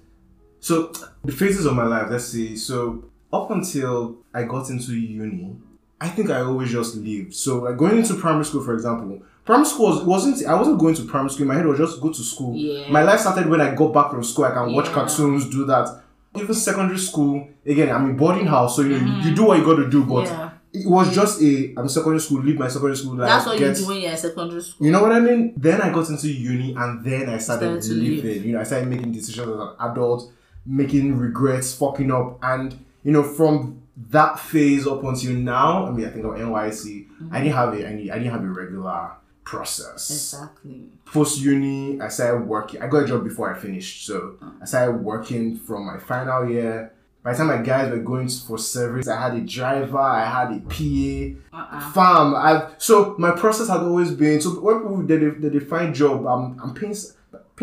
so 0.59 0.93
the 1.25 1.31
phases 1.31 1.65
of 1.65 1.75
my 1.75 1.85
life. 1.85 2.07
Let's 2.09 2.25
see. 2.25 2.55
So 2.55 3.05
up 3.33 3.51
until 3.51 4.17
I 4.33 4.43
got 4.43 4.69
into 4.69 4.93
uni, 4.95 5.55
I 6.01 6.09
think 6.09 6.29
I 6.31 6.41
always 6.41 6.71
just 6.71 6.95
lived. 6.95 7.33
So 7.35 7.59
like 7.59 7.77
going 7.77 7.97
into 7.99 8.15
primary 8.15 8.45
school, 8.45 8.63
for 8.63 8.73
example. 8.73 9.21
Primary 9.45 9.65
school 9.67 9.87
was, 9.89 10.03
wasn't 10.03 10.45
I 10.47 10.55
wasn't 10.55 10.79
going 10.79 10.95
to 10.95 11.03
primary 11.03 11.29
school. 11.29 11.47
My 11.47 11.55
head 11.55 11.65
was 11.65 11.77
just 11.77 12.01
go 12.01 12.09
to 12.11 12.23
school. 12.23 12.55
Yeah. 12.55 12.89
My 12.91 13.03
life 13.03 13.19
started 13.21 13.47
when 13.47 13.61
I 13.61 13.73
got 13.75 13.93
back 13.93 14.11
from 14.11 14.23
school. 14.23 14.45
I 14.45 14.51
can 14.51 14.73
watch 14.73 14.87
cartoons, 14.87 15.49
do 15.49 15.65
that. 15.65 15.87
Even 16.35 16.53
secondary 16.53 16.97
school, 16.99 17.47
again, 17.65 17.89
I'm 17.93 18.09
in 18.09 18.17
boarding 18.17 18.45
house, 18.47 18.75
so 18.75 18.81
you 18.83 18.89
know 18.99 19.05
you, 19.17 19.29
you 19.29 19.35
do 19.35 19.43
what 19.45 19.57
you 19.59 19.65
got 19.65 19.75
to 19.77 19.89
do. 19.89 20.03
But 20.05 20.25
Mm-hmm. 20.27 20.39
Yeah. 20.41 20.81
it 20.81 20.87
was 20.89 21.13
just 21.13 21.41
a 21.41 21.73
I'm 21.77 21.89
secondary 21.89 22.19
school, 22.21 22.41
leave 22.41 22.57
my 22.57 22.67
secondary 22.69 22.95
school 22.95 23.15
life. 23.15 23.29
That's 23.29 23.45
what 23.47 23.59
get- 23.59 23.75
you 23.77 23.83
do 23.83 23.87
when 23.89 24.01
you're 24.01 24.11
in 24.11 24.17
secondary 24.17 24.61
school. 24.61 24.85
You 24.85 24.91
know 24.93 25.01
what 25.01 25.11
I 25.11 25.19
mean? 25.19 25.53
Then 25.57 25.81
I 25.81 25.91
got 25.91 26.07
into 26.09 26.29
uni, 26.31 26.73
and 26.77 27.03
then 27.03 27.29
I 27.29 27.37
started, 27.39 27.83
Started 27.83 28.01
living. 28.03 28.43
You 28.45 28.53
know, 28.53 28.59
I 28.61 28.63
started 28.63 28.87
making 28.87 29.11
decisions 29.11 29.47
as 29.49 29.53
an 29.55 29.69
adult, 29.79 30.31
making 30.65 31.17
regrets, 31.17 31.75
fucking 31.75 32.11
up, 32.11 32.39
and 32.43 32.77
you 33.03 33.11
know, 33.11 33.23
from 33.23 33.80
that 34.09 34.39
phase 34.39 34.87
up 34.87 35.03
until 35.03 35.33
now, 35.33 35.85
I 35.87 35.91
mean, 35.91 36.05
I 36.05 36.09
think 36.09 36.25
of 36.25 36.31
NYSC, 36.31 37.07
Mm-hmm. 37.21 37.35
I 37.35 37.39
didn't 37.39 37.53
have 37.55 37.73
a, 37.73 37.87
I, 37.87 37.93
need- 37.93 38.09
I 38.11 38.17
didn't 38.17 38.31
have 38.33 38.43
a 38.43 38.47
regular 38.47 39.11
process. 39.43 40.09
Exactly. 40.09 40.85
Post 41.05 41.41
uni, 41.41 41.99
I 42.01 42.07
started 42.07 42.47
working. 42.47 42.81
I 42.81 42.87
got 42.87 43.03
a 43.03 43.07
job 43.07 43.23
before 43.23 43.53
I 43.53 43.59
finished, 43.59 44.05
so 44.05 44.37
I 44.61 44.65
started 44.65 44.97
working 45.03 45.57
from 45.57 45.85
my 45.85 45.97
final 45.99 46.49
year. 46.49 46.93
By 47.23 47.33
the 47.33 47.37
time 47.37 47.47
my 47.47 47.57
guys 47.61 47.91
were 47.91 47.99
going 47.99 48.27
for 48.29 48.57
service, 48.57 49.07
I 49.07 49.21
had 49.21 49.35
a 49.35 49.41
driver, 49.41 49.99
I 49.99 50.25
had 50.25 50.51
a 50.53 50.59
PA, 50.61 51.57
Uh-uh. 51.57 51.91
farm. 51.91 52.33
I 52.35 52.69
so 52.79 53.15
my 53.19 53.31
process 53.31 53.67
had 53.67 53.81
always 53.81 54.09
been 54.11 54.41
so 54.41 54.59
when 54.59 54.79
people 54.79 55.03
they, 55.03 55.17
they, 55.17 55.49
they 55.49 55.59
find 55.59 55.93
job, 55.93 56.25
I'm 56.25 56.59
I'm 56.59 56.73
paying 56.73 56.95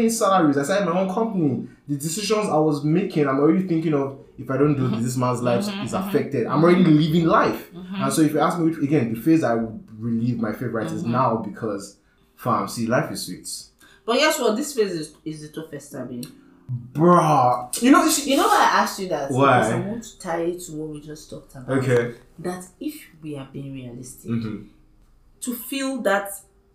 salaries. 0.08 0.56
I 0.56 0.62
started 0.62 0.86
my 0.86 1.00
own 1.00 1.12
company. 1.12 1.66
The 1.88 1.96
decisions 1.96 2.48
I 2.48 2.58
was 2.58 2.84
making, 2.84 3.26
I'm 3.26 3.40
already 3.40 3.66
thinking 3.66 3.94
of 3.94 4.18
if 4.38 4.50
I 4.50 4.56
don't 4.56 4.76
do 4.76 4.88
this, 4.88 5.02
this 5.02 5.16
man's 5.16 5.42
life 5.42 5.64
mm-hmm. 5.64 5.84
is 5.84 5.92
mm-hmm. 5.92 6.08
affected. 6.08 6.46
I'm 6.46 6.62
already 6.62 6.84
living 6.84 7.26
life. 7.26 7.70
And 7.74 8.12
so 8.12 8.22
if 8.22 8.32
you 8.32 8.40
ask 8.40 8.58
me 8.58 8.70
which 8.70 8.78
again, 8.78 9.12
the 9.12 9.20
phase 9.20 9.42
I 9.42 9.54
would 9.54 9.88
relieve 9.98 10.38
my 10.38 10.52
favorite 10.52 10.92
is 10.92 11.04
now 11.04 11.36
because 11.36 11.96
fam, 12.36 12.68
see 12.68 12.86
life 12.86 13.10
is 13.10 13.26
sweet. 13.26 13.48
But 14.06 14.16
yes, 14.16 14.38
well, 14.38 14.54
This 14.54 14.74
phase 14.74 14.92
is, 14.92 15.14
is 15.24 15.42
the 15.42 15.60
toughest 15.60 15.92
time. 15.92 16.22
Bruh. 16.92 17.82
You 17.82 17.90
know 17.90 18.06
you 18.06 18.36
know 18.36 18.46
why 18.46 18.70
I 18.72 18.82
asked 18.82 19.00
you 19.00 19.08
that? 19.08 19.30
Why? 19.30 19.58
Because 19.58 19.72
I 19.72 19.80
want 19.80 20.02
to 20.04 20.18
tie 20.18 20.42
it 20.42 20.60
to 20.66 20.72
what 20.72 20.88
we 20.90 21.00
just 21.00 21.30
talked 21.30 21.54
about. 21.54 21.78
Okay. 21.78 22.14
That 22.38 22.64
if 22.78 22.94
we 23.22 23.36
are 23.36 23.48
being 23.52 23.72
realistic, 23.72 24.30
Mhm. 24.30 24.68
to 25.40 25.54
feel 25.54 26.02
that 26.02 26.30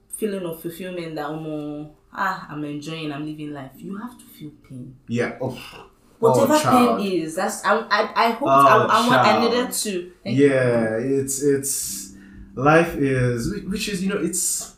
feeling 0.09 0.45
of 0.45 0.61
fulfillment 0.61 1.15
that 1.15 1.25
um, 1.25 1.91
ah, 2.15 2.47
I'm 2.49 2.63
enjoying, 2.63 3.11
I'm 3.11 3.25
living 3.25 3.51
life, 3.53 3.71
you 3.77 3.97
have 3.97 4.17
to 4.17 4.25
feel 4.25 4.51
pain. 4.67 4.95
Yeah. 5.07 5.37
Oh. 5.41 5.89
Whatever 6.19 6.53
Oh, 6.55 6.97
pain 6.97 7.11
is, 7.21 7.35
that's 7.35 7.65
I 7.65 7.79
I, 7.79 8.27
I 8.27 8.29
hope 8.31 8.47
Oh, 8.47 8.51
I, 8.51 8.85
I, 8.85 9.07
want, 9.07 9.27
I 9.27 9.41
needed 9.43 9.71
to. 9.73 10.11
yeah 10.23 10.95
it's 10.97 11.43
it's 11.43 12.15
life 12.55 12.95
is 12.95 13.53
which 13.67 13.89
is 13.89 14.01
you 14.03 14.09
know 14.09 14.21
it's 14.21 14.75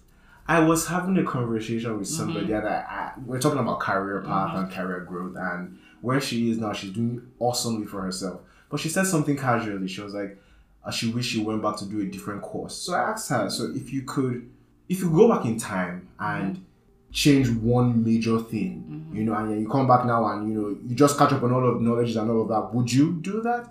i 0.47 0.59
was 0.59 0.87
having 0.87 1.17
a 1.17 1.23
conversation 1.23 1.99
with 1.99 2.07
somebody 2.07 2.51
and 2.53 2.65
I, 2.67 2.77
I 2.89 3.11
we're 3.25 3.39
talking 3.39 3.59
about 3.59 3.79
career 3.81 4.21
path 4.21 4.55
and 4.55 4.71
career 4.71 5.01
growth 5.01 5.35
and 5.37 5.77
where 6.01 6.21
she 6.21 6.49
is 6.49 6.57
now 6.57 6.71
she's 6.73 6.91
doing 6.91 7.21
awesomely 7.39 7.85
for 7.85 8.01
herself 8.01 8.41
but 8.69 8.79
she 8.79 8.87
said 8.89 9.05
something 9.05 9.35
casually 9.37 9.87
she 9.89 10.01
was 10.01 10.13
like 10.13 10.41
uh, 10.85 10.89
she 10.91 11.11
wish 11.11 11.25
she 11.27 11.43
went 11.43 11.61
back 11.61 11.75
to 11.77 11.85
do 11.85 11.99
a 11.99 12.05
different 12.05 12.41
course 12.41 12.75
so 12.75 12.93
i 12.93 13.11
asked 13.11 13.29
her 13.29 13.49
so 13.49 13.71
if 13.75 13.91
you 13.91 14.03
could 14.03 14.49
if 14.87 15.01
you 15.01 15.09
go 15.11 15.27
back 15.27 15.45
in 15.45 15.57
time 15.59 16.07
and 16.19 16.65
change 17.23 17.47
one 17.75 18.03
major 18.03 18.37
thing 18.51 18.73
mm-hmm. 18.89 19.15
you 19.17 19.23
know 19.23 19.33
and 19.35 19.61
you 19.61 19.69
come 19.75 19.87
back 19.87 20.05
now 20.05 20.21
and 20.31 20.49
you 20.49 20.53
know 20.55 20.69
you 20.87 20.95
just 21.03 21.17
catch 21.17 21.31
up 21.31 21.43
on 21.43 21.51
all 21.53 21.65
of 21.69 21.75
the 21.75 21.83
knowledge 21.87 22.15
and 22.15 22.29
all 22.29 22.41
of 22.41 22.49
that 22.49 22.73
would 22.73 22.91
you 22.91 23.13
do 23.21 23.41
that 23.41 23.63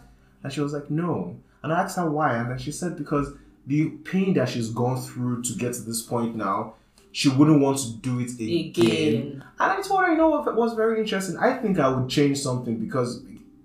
and 0.45 0.53
she 0.53 0.61
was 0.61 0.72
like, 0.72 0.90
no. 0.90 1.36
And 1.62 1.72
I 1.72 1.80
asked 1.80 1.97
her 1.97 2.09
why. 2.09 2.36
And 2.36 2.51
then 2.51 2.59
she 2.59 2.70
said, 2.70 2.97
because 2.97 3.32
the 3.66 3.88
pain 3.88 4.34
that 4.34 4.51
she's 4.51 4.68
gone 4.68 5.01
through 5.01 5.42
to 5.42 5.55
get 5.55 5.72
to 5.74 5.80
this 5.80 6.03
point 6.03 6.36
now, 6.36 6.74
she 7.11 7.30
wouldn't 7.30 7.61
want 7.61 7.78
to 7.78 7.92
do 7.95 8.20
it 8.20 8.32
again. 8.34 8.68
Again. 8.68 9.45
And 9.59 9.72
I 9.72 9.80
told 9.80 10.05
her, 10.05 10.12
you 10.12 10.18
know 10.18 10.28
what, 10.28 10.47
it 10.47 10.55
was 10.55 10.74
very 10.74 11.01
interesting. 11.01 11.38
I 11.38 11.55
think 11.57 11.78
I 11.78 11.88
would 11.88 12.11
change 12.11 12.38
something 12.38 12.76
because 12.76 13.22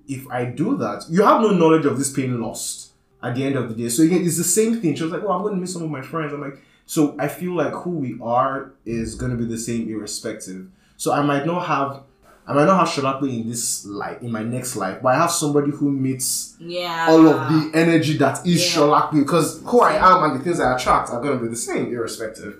if 0.07 0.25
I 0.29 0.45
do 0.45 0.77
that, 0.77 1.05
you 1.09 1.23
have 1.23 1.41
no 1.41 1.49
knowledge 1.49 1.85
of 1.85 1.97
this 1.97 2.13
pain 2.13 2.39
lost 2.41 2.91
at 3.21 3.35
the 3.35 3.43
end 3.43 3.57
of 3.57 3.67
the 3.67 3.75
day. 3.75 3.89
So 3.89 4.03
again, 4.03 4.23
it's 4.23 4.37
the 4.37 4.43
same 4.43 4.79
thing. 4.79 4.95
She 4.95 5.03
was 5.03 5.11
like, 5.11 5.23
well, 5.23 5.33
I'm 5.33 5.41
going 5.41 5.55
to 5.55 5.59
miss 5.59 5.73
some 5.73 5.83
of 5.83 5.89
my 5.89 6.01
friends. 6.01 6.31
I'm 6.31 6.41
like, 6.41 6.61
so 6.93 7.15
I 7.19 7.27
feel 7.27 7.53
like 7.55 7.71
who 7.83 7.91
we 7.91 8.17
are 8.19 8.71
is 8.83 9.13
going 9.13 9.31
to 9.31 9.37
be 9.37 9.45
the 9.45 9.59
same 9.59 9.87
irrespective. 9.93 10.61
So 10.97 11.13
I 11.13 11.21
might 11.21 11.45
not 11.45 11.67
have. 11.67 12.01
I 12.47 12.53
might 12.53 12.65
not 12.65 12.79
have 12.79 12.87
Sholakwe 12.95 13.29
in 13.41 13.47
this 13.47 13.85
life, 13.85 14.23
in 14.23 14.31
my 14.31 14.41
next 14.41 14.75
life, 14.75 14.97
but 15.03 15.09
I 15.09 15.17
have 15.23 15.29
somebody 15.29 15.69
who 15.69 15.91
meets 15.91 16.55
Yeah. 16.59 17.05
all 17.11 17.27
of 17.27 17.37
the 17.53 17.77
energy 17.77 18.17
that 18.17 18.35
is 18.43 18.59
Yeah. 18.59 18.71
Sholak 18.81 19.11
because 19.13 19.61
who 19.65 19.81
I 19.81 19.93
am 20.09 20.23
and 20.23 20.39
the 20.39 20.43
things 20.43 20.59
I 20.59 20.75
attract 20.75 21.11
are 21.11 21.21
going 21.21 21.37
to 21.37 21.43
be 21.45 21.49
the 21.49 21.55
same, 21.69 21.93
irrespective. 21.93 22.53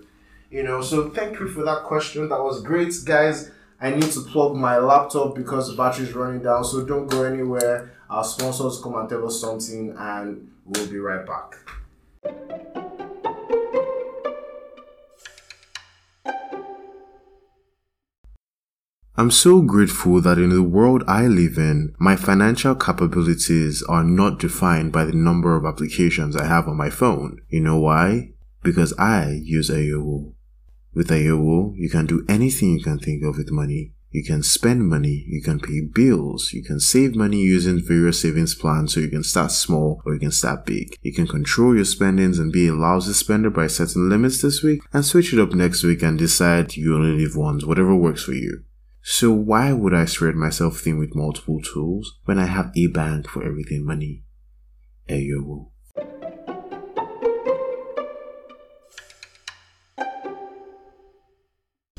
You 0.51 0.61
know, 0.61 0.81
so 0.83 1.09
thank 1.09 1.39
you 1.39 1.47
for 1.47 1.63
that 1.63 1.85
question. 1.85 2.29
That 2.29 2.43
was 2.43 2.61
great, 2.61 2.93
guys. 3.03 3.49
I 3.81 3.89
need 3.89 4.11
to 4.17 4.21
plug 4.31 4.53
my 4.55 4.77
laptop 4.77 5.33
because 5.33 5.71
the 5.71 5.75
battery 5.75 6.05
is 6.05 6.13
running 6.13 6.43
down, 6.43 6.63
so 6.65 6.85
don't 6.85 7.07
go 7.07 7.23
anywhere. 7.23 7.75
Our 8.11 8.23
sponsors 8.23 8.79
come 8.83 8.93
and 8.93 9.09
tell 9.09 9.25
us 9.25 9.41
something, 9.41 9.95
and 9.97 10.51
we'll 10.67 10.87
be 10.87 10.99
right 10.99 11.25
back. 11.25 12.77
I'm 19.19 19.31
so 19.31 19.61
grateful 19.61 20.21
that 20.21 20.37
in 20.37 20.49
the 20.49 20.63
world 20.63 21.03
I 21.05 21.27
live 21.27 21.57
in, 21.57 21.93
my 21.99 22.15
financial 22.15 22.73
capabilities 22.73 23.83
are 23.89 24.05
not 24.05 24.39
defined 24.39 24.93
by 24.93 25.03
the 25.03 25.11
number 25.11 25.57
of 25.57 25.65
applications 25.65 26.37
I 26.37 26.45
have 26.45 26.69
on 26.69 26.77
my 26.77 26.89
phone. 26.89 27.41
You 27.49 27.59
know 27.59 27.77
why? 27.77 28.31
Because 28.63 28.93
I 28.97 29.41
use 29.43 29.69
Ayowo. 29.69 30.31
With 30.93 31.09
Ayowo, 31.09 31.73
you 31.75 31.89
can 31.89 32.05
do 32.05 32.23
anything 32.29 32.71
you 32.71 32.81
can 32.81 32.97
think 32.97 33.21
of 33.25 33.35
with 33.37 33.51
money. 33.51 33.91
You 34.09 34.23
can 34.23 34.41
spend 34.41 34.87
money, 34.87 35.25
you 35.27 35.41
can 35.41 35.59
pay 35.59 35.81
bills, 35.81 36.53
you 36.53 36.63
can 36.63 36.79
save 36.79 37.13
money 37.13 37.41
using 37.41 37.85
various 37.85 38.21
savings 38.21 38.55
plans 38.55 38.93
so 38.93 39.01
you 39.01 39.09
can 39.09 39.25
start 39.25 39.51
small 39.51 40.01
or 40.05 40.13
you 40.13 40.21
can 40.21 40.31
start 40.31 40.65
big. 40.65 40.95
You 41.01 41.13
can 41.13 41.27
control 41.27 41.75
your 41.75 41.83
spendings 41.83 42.39
and 42.39 42.53
be 42.53 42.69
a 42.69 42.73
lousy 42.73 43.11
spender 43.11 43.49
by 43.49 43.67
setting 43.67 44.07
limits 44.07 44.41
this 44.41 44.63
week 44.63 44.81
and 44.93 45.03
switch 45.03 45.33
it 45.33 45.41
up 45.41 45.51
next 45.51 45.83
week 45.83 46.03
and 46.03 46.17
decide 46.17 46.77
you 46.77 46.95
only 46.95 47.21
live 47.21 47.35
once, 47.35 47.65
whatever 47.65 47.93
works 47.93 48.23
for 48.23 48.31
you. 48.31 48.63
So 49.11 49.31
why 49.31 49.73
would 49.73 49.91
I 49.91 50.05
spread 50.05 50.35
myself 50.35 50.81
thin 50.81 50.99
with 50.99 51.15
multiple 51.15 51.59
tools 51.59 52.19
when 52.25 52.37
I 52.37 52.45
have 52.45 52.71
a 52.77 52.85
bank 52.85 53.27
for 53.27 53.43
everything 53.43 53.83
money? 53.83 54.23
Ayowo. 55.09 55.71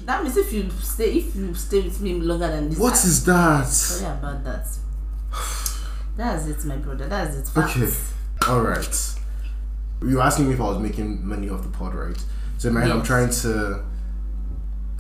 That 0.05 0.23
means 0.23 0.37
if 0.37 0.53
you 0.53 0.71
stay 0.71 1.15
if 1.15 1.35
you 1.35 1.53
stay 1.55 1.81
with 1.81 2.01
me 2.01 2.15
longer 2.15 2.47
than 2.47 2.71
this. 2.71 2.79
What 2.79 2.93
I- 2.93 2.97
is 3.09 3.25
that? 3.25 3.67
Sorry 3.67 4.13
about 4.17 4.45
that. 4.45 4.69
That's 6.17 6.47
it, 6.47 6.65
my 6.65 6.77
brother. 6.77 7.09
That's 7.09 7.37
it. 7.37 7.49
Facts. 7.49 7.77
Okay. 7.77 8.53
Alright. 8.53 9.15
You 10.01 10.15
were 10.15 10.23
asking 10.23 10.47
me 10.47 10.55
if 10.55 10.61
I 10.61 10.65
was 10.69 10.79
making 10.79 11.27
money 11.27 11.51
off 11.51 11.65
the 11.65 11.71
pod, 11.71 11.93
right? 11.93 12.25
So 12.59 12.71
man, 12.71 12.85
head 12.85 12.93
I'm 12.93 13.03
trying 13.03 13.31
to 13.31 13.85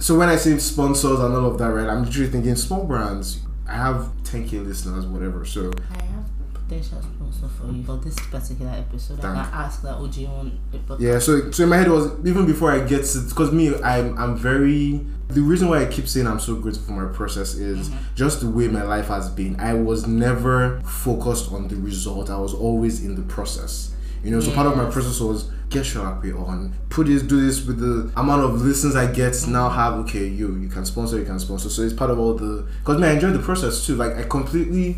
So 0.00 0.18
when 0.18 0.30
I 0.30 0.36
say 0.36 0.56
sponsors 0.56 1.20
and 1.20 1.34
all 1.34 1.44
of 1.44 1.58
that, 1.58 1.66
right, 1.66 1.86
I'm 1.86 2.04
literally 2.04 2.30
thinking 2.30 2.56
small 2.56 2.84
brands. 2.84 3.40
I 3.68 3.74
have 3.74 4.10
10k 4.24 4.66
listeners, 4.66 5.04
whatever. 5.04 5.44
So 5.44 5.70
I 5.90 6.02
have 6.02 6.24
potential 6.54 7.02
sponsor 7.02 7.48
for 7.48 7.70
you 7.70 7.84
for 7.84 7.98
this 7.98 8.18
particular 8.18 8.72
episode. 8.72 9.18
I 9.18 9.34
Thank 9.34 9.50
can 9.50 9.60
ask 9.60 9.82
that 9.82 9.96
OG 9.96 10.18
on 10.24 10.58
podcast. 10.88 11.00
Yeah, 11.00 11.18
so 11.18 11.50
so 11.50 11.64
in 11.64 11.68
my 11.68 11.76
head 11.76 11.88
was 11.88 12.06
even 12.26 12.46
before 12.46 12.72
I 12.72 12.80
get 12.80 13.04
to 13.04 13.20
because 13.20 13.52
me 13.52 13.74
I'm 13.82 14.16
I'm 14.16 14.36
very 14.36 15.04
the 15.28 15.42
reason 15.42 15.68
why 15.68 15.82
I 15.82 15.86
keep 15.86 16.08
saying 16.08 16.26
I'm 16.26 16.40
so 16.40 16.56
grateful 16.56 16.86
for 16.86 16.92
my 16.92 17.12
process 17.14 17.54
is 17.54 17.90
mm-hmm. 17.90 17.98
just 18.14 18.40
the 18.40 18.48
way 18.48 18.68
my 18.68 18.82
life 18.82 19.08
has 19.08 19.28
been. 19.28 19.60
I 19.60 19.74
was 19.74 20.06
never 20.06 20.80
focused 20.80 21.52
on 21.52 21.68
the 21.68 21.76
result. 21.76 22.30
I 22.30 22.38
was 22.38 22.54
always 22.54 23.04
in 23.04 23.16
the 23.16 23.22
process. 23.22 23.94
You 24.24 24.30
know, 24.30 24.40
so 24.40 24.50
part 24.52 24.66
of 24.66 24.76
my 24.76 24.90
process 24.90 25.20
was 25.20 25.50
get 25.70 25.94
your 25.94 26.06
app 26.06 26.24
on, 26.24 26.74
put 26.88 27.06
this, 27.06 27.22
do 27.22 27.40
this 27.40 27.64
with 27.64 27.78
the 27.78 28.12
amount 28.20 28.42
of 28.42 28.60
listens 28.60 28.96
I 28.96 29.10
get. 29.10 29.46
Now 29.46 29.68
have 29.68 29.94
okay, 30.04 30.26
you 30.26 30.56
you 30.56 30.68
can 30.68 30.84
sponsor, 30.84 31.18
you 31.18 31.24
can 31.24 31.38
sponsor. 31.38 31.70
So 31.70 31.82
it's 31.82 31.94
part 31.94 32.10
of 32.10 32.18
all 32.18 32.34
the 32.34 32.66
because 32.80 33.00
me 33.00 33.08
I 33.08 33.12
enjoy 33.12 33.30
the 33.30 33.38
process 33.38 33.86
too. 33.86 33.94
Like 33.96 34.16
I 34.16 34.24
completely 34.24 34.96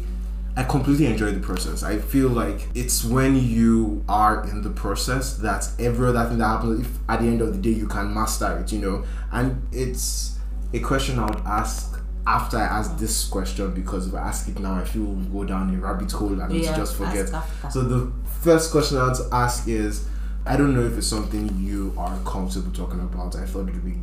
I 0.57 0.65
completely 0.65 1.07
enjoy 1.07 1.33
the 1.33 1.41
process. 1.41 1.83
I 1.83 1.99
feel 1.99 2.29
like 2.29 2.69
it's 2.75 3.05
when 3.05 3.37
you 3.37 4.05
are 4.09 4.45
in 4.49 4.63
the 4.63 4.71
process 4.71 5.37
that 5.39 5.69
every 5.79 6.09
other 6.09 6.25
thing 6.29 6.39
that 6.39 6.47
happens, 6.47 6.87
if 6.87 6.99
at 7.09 7.21
the 7.21 7.27
end 7.27 7.41
of 7.41 7.53
the 7.55 7.59
day 7.59 7.79
you 7.79 7.87
can 7.87 8.13
master 8.13 8.59
it, 8.59 8.73
you 8.73 8.81
know. 8.81 9.05
And 9.31 9.63
it's 9.73 10.39
a 10.75 10.81
question 10.81 11.19
I 11.19 11.27
would 11.27 11.41
ask 11.47 11.99
after 12.27 12.57
I 12.57 12.65
ask 12.65 12.99
this 12.99 13.27
question 13.27 13.75
because 13.75 14.09
if 14.09 14.15
I 14.15 14.21
ask 14.21 14.49
it 14.49 14.59
now, 14.59 14.75
I 14.75 14.85
feel 14.85 15.03
we'll 15.03 15.45
go 15.45 15.49
down 15.49 15.75
a 15.75 15.79
rabbit 15.79 16.13
hole 16.13 16.39
and 16.39 16.53
Yeah, 16.53 16.77
just 16.77 16.97
forget. 16.97 17.31
So 17.71 17.83
the 17.83 18.13
first 18.43 18.71
question 18.71 18.99
I 18.99 19.05
want 19.05 19.17
to 19.17 19.29
ask 19.33 19.67
is, 19.69 20.07
I 20.45 20.57
don't 20.57 20.75
know 20.75 20.83
if 20.83 20.99
it's 20.99 21.07
something 21.07 21.57
you 21.61 21.95
are 21.97 22.19
comfortable 22.25 22.73
talking 22.73 23.01
about. 23.01 23.37
I 23.37 23.47
thought 23.47 23.69
it 23.69 23.75
would 23.75 23.85
be. 23.85 23.95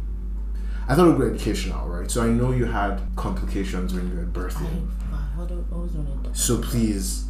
I 0.88 0.96
thought 0.96 1.08
it 1.10 1.18
would 1.18 1.20
be 1.20 1.36
educational, 1.36 1.88
right? 1.88 2.10
So 2.10 2.24
I 2.24 2.28
know 2.30 2.52
you 2.52 2.66
had 2.66 3.02
complications 3.16 3.94
when 3.94 4.10
you 4.10 4.16
were 4.18 4.26
birthing. 4.26 4.88
I, 5.12 5.16
what 5.38 5.48
do- 5.50 5.66
what 5.70 5.82
was 5.84 5.94
the 5.94 6.00
name? 6.00 6.24
So 6.34 6.60
please, 6.62 7.26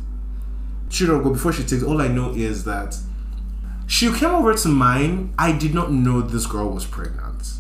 go 1.23 1.31
before 1.31 1.51
she 1.53 1.63
takes. 1.63 1.83
All 1.83 2.01
I 2.01 2.07
know 2.07 2.31
is 2.31 2.63
that 2.65 2.95
she 3.87 4.11
came 4.13 4.29
over 4.29 4.53
to 4.53 4.67
mine. 4.69 5.33
I 5.37 5.51
did 5.51 5.73
not 5.73 5.91
know 5.91 6.21
this 6.21 6.45
girl 6.45 6.69
was 6.69 6.85
pregnant, 6.85 7.51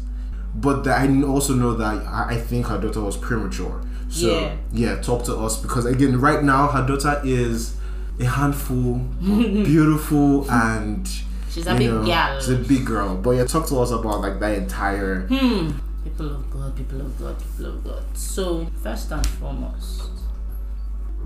but 0.55 0.87
I 0.87 1.07
also 1.23 1.53
know 1.55 1.73
that 1.73 2.05
I 2.05 2.27
I 2.29 2.37
think 2.37 2.67
her 2.67 2.79
daughter 2.79 3.01
was 3.01 3.17
premature. 3.17 3.81
So 4.09 4.27
Yeah. 4.39 4.55
yeah, 4.71 5.01
talk 5.01 5.23
to 5.25 5.35
us 5.37 5.59
because 5.61 5.85
again, 5.85 6.19
right 6.19 6.43
now 6.43 6.67
her 6.67 6.85
daughter 6.85 7.19
is 7.23 7.75
a 8.19 8.25
handful, 8.25 8.95
beautiful, 9.21 10.49
and 10.51 11.09
She's 11.49 11.67
a 11.67 11.73
you 11.73 11.77
big 11.77 11.89
know, 11.89 12.05
girl. 12.05 12.39
She's 12.39 12.49
a 12.49 12.55
big 12.55 12.85
girl. 12.85 13.15
But 13.15 13.31
yeah, 13.31 13.45
talk 13.45 13.67
to 13.67 13.79
us 13.79 13.91
about 13.91 14.21
like 14.21 14.39
that 14.39 14.57
entire. 14.57 15.21
Hmm. 15.27 15.71
People 16.03 16.35
of 16.35 16.49
God, 16.49 16.75
people 16.75 17.01
of 17.01 17.19
God, 17.19 17.37
people 17.37 17.65
of 17.65 17.83
God. 17.83 18.03
So, 18.13 18.65
first 18.81 19.11
and 19.11 19.25
foremost, 19.27 20.09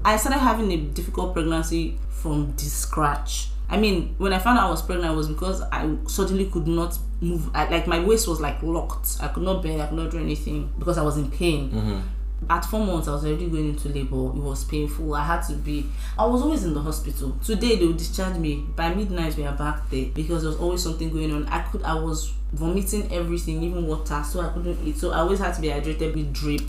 I 0.03 0.17
started 0.17 0.39
having 0.39 0.71
a 0.71 0.77
difficult 0.77 1.33
pregnancy 1.33 1.99
from 2.09 2.53
the 2.55 2.63
scratch. 2.63 3.49
I 3.69 3.77
mean, 3.77 4.15
when 4.17 4.33
I 4.33 4.39
found 4.39 4.59
out 4.59 4.67
I 4.67 4.69
was 4.71 4.81
pregnant, 4.81 5.13
it 5.13 5.15
was 5.17 5.27
because 5.27 5.61
I 5.61 5.95
suddenly 6.07 6.45
could 6.47 6.67
not 6.67 6.97
move. 7.21 7.49
I, 7.53 7.69
like 7.69 7.87
my 7.87 7.99
waist 7.99 8.27
was 8.27 8.41
like 8.41 8.61
locked. 8.63 9.17
I 9.21 9.27
could 9.27 9.43
not 9.43 9.61
bend. 9.61 9.81
I 9.81 9.87
could 9.87 9.97
not 9.97 10.11
do 10.11 10.19
anything 10.19 10.71
because 10.79 10.97
I 10.97 11.03
was 11.03 11.17
in 11.17 11.29
pain. 11.31 12.03
At 12.49 12.65
four 12.65 12.85
months, 12.85 13.07
I 13.07 13.11
was 13.11 13.25
already 13.25 13.47
going 13.47 13.69
into 13.69 13.89
labor. 13.89 14.27
It 14.27 14.41
was 14.41 14.63
painful. 14.65 15.13
I 15.13 15.23
had 15.23 15.41
to 15.47 15.53
be. 15.53 15.85
I 16.17 16.25
was 16.25 16.41
always 16.41 16.63
in 16.63 16.73
the 16.73 16.81
hospital. 16.81 17.37
Today 17.43 17.75
they 17.77 17.85
will 17.85 17.93
discharge 17.93 18.37
me. 18.37 18.65
By 18.75 18.93
midnight, 18.93 19.35
we 19.35 19.45
are 19.45 19.55
back 19.55 19.89
there 19.89 20.07
because 20.13 20.43
there 20.43 20.51
was 20.51 20.59
always 20.59 20.83
something 20.83 21.09
going 21.09 21.31
on. 21.31 21.47
I 21.47 21.61
could. 21.63 21.83
I 21.83 21.95
was 21.95 22.33
vomiting 22.51 23.11
everything, 23.11 23.63
even 23.63 23.87
water, 23.87 24.23
so 24.23 24.41
I 24.41 24.49
couldn't 24.49 24.85
eat. 24.85 24.97
So 24.97 25.11
I 25.11 25.19
always 25.19 25.39
had 25.39 25.53
to 25.55 25.61
be 25.61 25.67
hydrated 25.67 26.15
with 26.15 26.33
drip. 26.33 26.61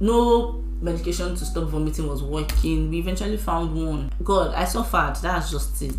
No 0.00 0.62
medication 0.80 1.34
to 1.34 1.44
stop 1.44 1.64
vomiting 1.68 2.06
was 2.08 2.22
working. 2.22 2.90
We 2.90 2.98
eventually 2.98 3.36
found 3.36 3.74
one. 3.74 4.12
God, 4.22 4.54
I 4.54 4.64
suffered. 4.64 5.16
That's 5.22 5.50
just 5.50 5.80
it. 5.82 5.94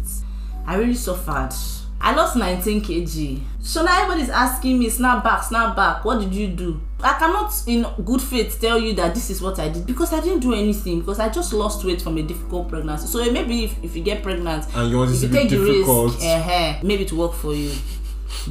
I 0.66 0.76
really 0.76 0.94
suffered. 0.94 1.54
I 2.00 2.14
lost 2.16 2.36
19 2.36 2.82
kg. 2.82 3.42
So 3.60 3.84
now 3.84 4.02
everybody's 4.04 4.30
asking 4.30 4.80
me, 4.80 4.90
snap 4.90 5.24
back, 5.24 5.44
snap 5.44 5.76
back. 5.76 6.06
What 6.06 6.20
did 6.20 6.34
you 6.34 6.48
do? 6.48 6.82
I 7.02 7.14
cannot, 7.14 7.54
in 7.68 7.86
good 8.06 8.22
faith, 8.22 8.60
tell 8.62 8.80
you 8.80 8.94
that 8.94 9.14
this 9.14 9.30
is 9.30 9.42
what 9.42 9.60
I 9.60 9.70
did 9.70 9.86
because 9.86 10.14
I 10.14 10.22
didn't 10.22 10.40
do 10.40 10.54
anything 10.54 11.00
because 11.00 11.20
I 11.20 11.30
just 11.30 11.54
lost 11.54 11.84
weight 11.86 12.02
from 12.02 12.18
a 12.18 12.24
difficult 12.24 12.70
pregnancy. 12.70 13.08
So 13.08 13.32
maybe 13.32 13.66
if, 13.66 13.84
if 13.84 13.96
you 13.96 14.04
get 14.04 14.24
pregnant 14.24 14.66
And 14.76 14.90
you 14.90 14.98
want 14.98 15.12
it 15.12 15.16
if 15.16 15.24
you 15.24 15.30
take 15.30 15.50
the 15.50 15.60
risk, 15.60 16.24
uh 16.24 16.80
maybe 16.84 17.06
to 17.06 17.16
work 17.16 17.34
for 17.34 17.54
you. 17.54 17.72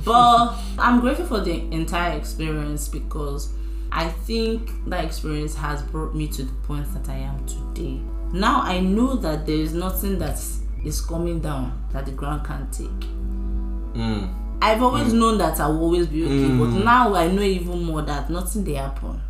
But 0.05 0.55
I'm 0.79 1.01
grateful 1.01 1.27
for 1.27 1.41
the 1.41 1.55
entire 1.73 2.17
experience 2.17 2.89
because 2.89 3.53
I 3.91 4.09
think 4.09 4.71
that 4.87 5.05
experience 5.05 5.55
has 5.55 5.83
brought 5.83 6.15
me 6.15 6.29
to 6.29 6.43
the 6.43 6.53
point 6.67 6.93
that 6.95 7.09
I 7.09 7.17
am 7.17 7.45
today. 7.47 8.01
Now 8.33 8.61
I 8.63 8.81
know 8.81 9.17
that 9.17 9.47
there 9.47 9.57
is 9.57 9.73
nothing 9.73 10.19
that 10.19 10.39
is 10.85 11.01
coming 11.01 11.41
down 11.41 11.89
that 11.93 12.05
the 12.07 12.13
ground 12.13 12.47
can't 12.47 12.73
take. 12.73 13.09
Mm. 13.97 14.35
I've 14.63 14.83
always 14.83 15.13
known 15.13 15.39
that 15.39 15.61
I 15.61 15.67
will 15.69 15.81
always 15.83 16.07
be 16.07 16.25
okay, 16.25 16.59
but 16.59 16.85
now 16.85 17.15
I 17.15 17.29
know 17.29 17.43
even 17.43 17.83
more 17.83 18.03
that 18.03 18.31
nothing 18.31 18.65
they 18.65 18.75
happen. 18.75 19.21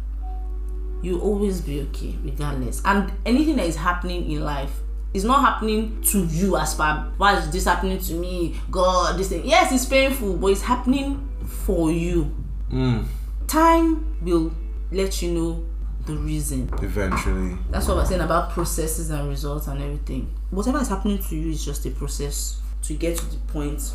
You 1.02 1.20
always 1.20 1.60
be 1.60 1.80
okay, 1.82 2.16
regardless. 2.22 2.80
And 2.84 3.12
anything 3.24 3.56
that 3.56 3.66
is 3.66 3.76
happening 3.76 4.30
in 4.30 4.42
life 4.44 4.80
is 5.12 5.24
not 5.24 5.40
happening 5.40 6.02
to 6.02 6.24
you 6.26 6.56
as 6.56 6.74
far 6.74 7.12
why 7.16 7.38
is 7.38 7.50
this 7.50 7.64
happening 7.64 7.98
to 7.98 8.14
me? 8.14 8.56
God, 8.70 9.18
this 9.18 9.28
thing. 9.28 9.46
Yes, 9.46 9.72
it's 9.72 9.86
painful, 9.86 10.36
but 10.36 10.48
it's 10.48 10.62
happening 10.62 11.28
for 11.44 11.90
you. 11.90 12.34
Mm. 12.70 13.06
Time 13.46 14.16
will 14.22 14.52
let 14.90 15.22
you 15.22 15.32
know 15.32 15.64
the 16.06 16.14
reason. 16.16 16.70
Eventually. 16.82 17.56
That's 17.70 17.88
what 17.88 17.96
we're 17.96 18.06
saying 18.06 18.20
about 18.20 18.50
processes 18.50 19.10
and 19.10 19.28
results 19.28 19.66
and 19.66 19.82
everything. 19.82 20.32
Whatever 20.50 20.78
is 20.78 20.88
happening 20.88 21.18
to 21.18 21.36
you 21.36 21.50
is 21.50 21.64
just 21.64 21.84
a 21.86 21.90
process 21.90 22.60
to 22.82 22.94
get 22.94 23.16
to 23.18 23.26
the 23.26 23.36
point 23.48 23.92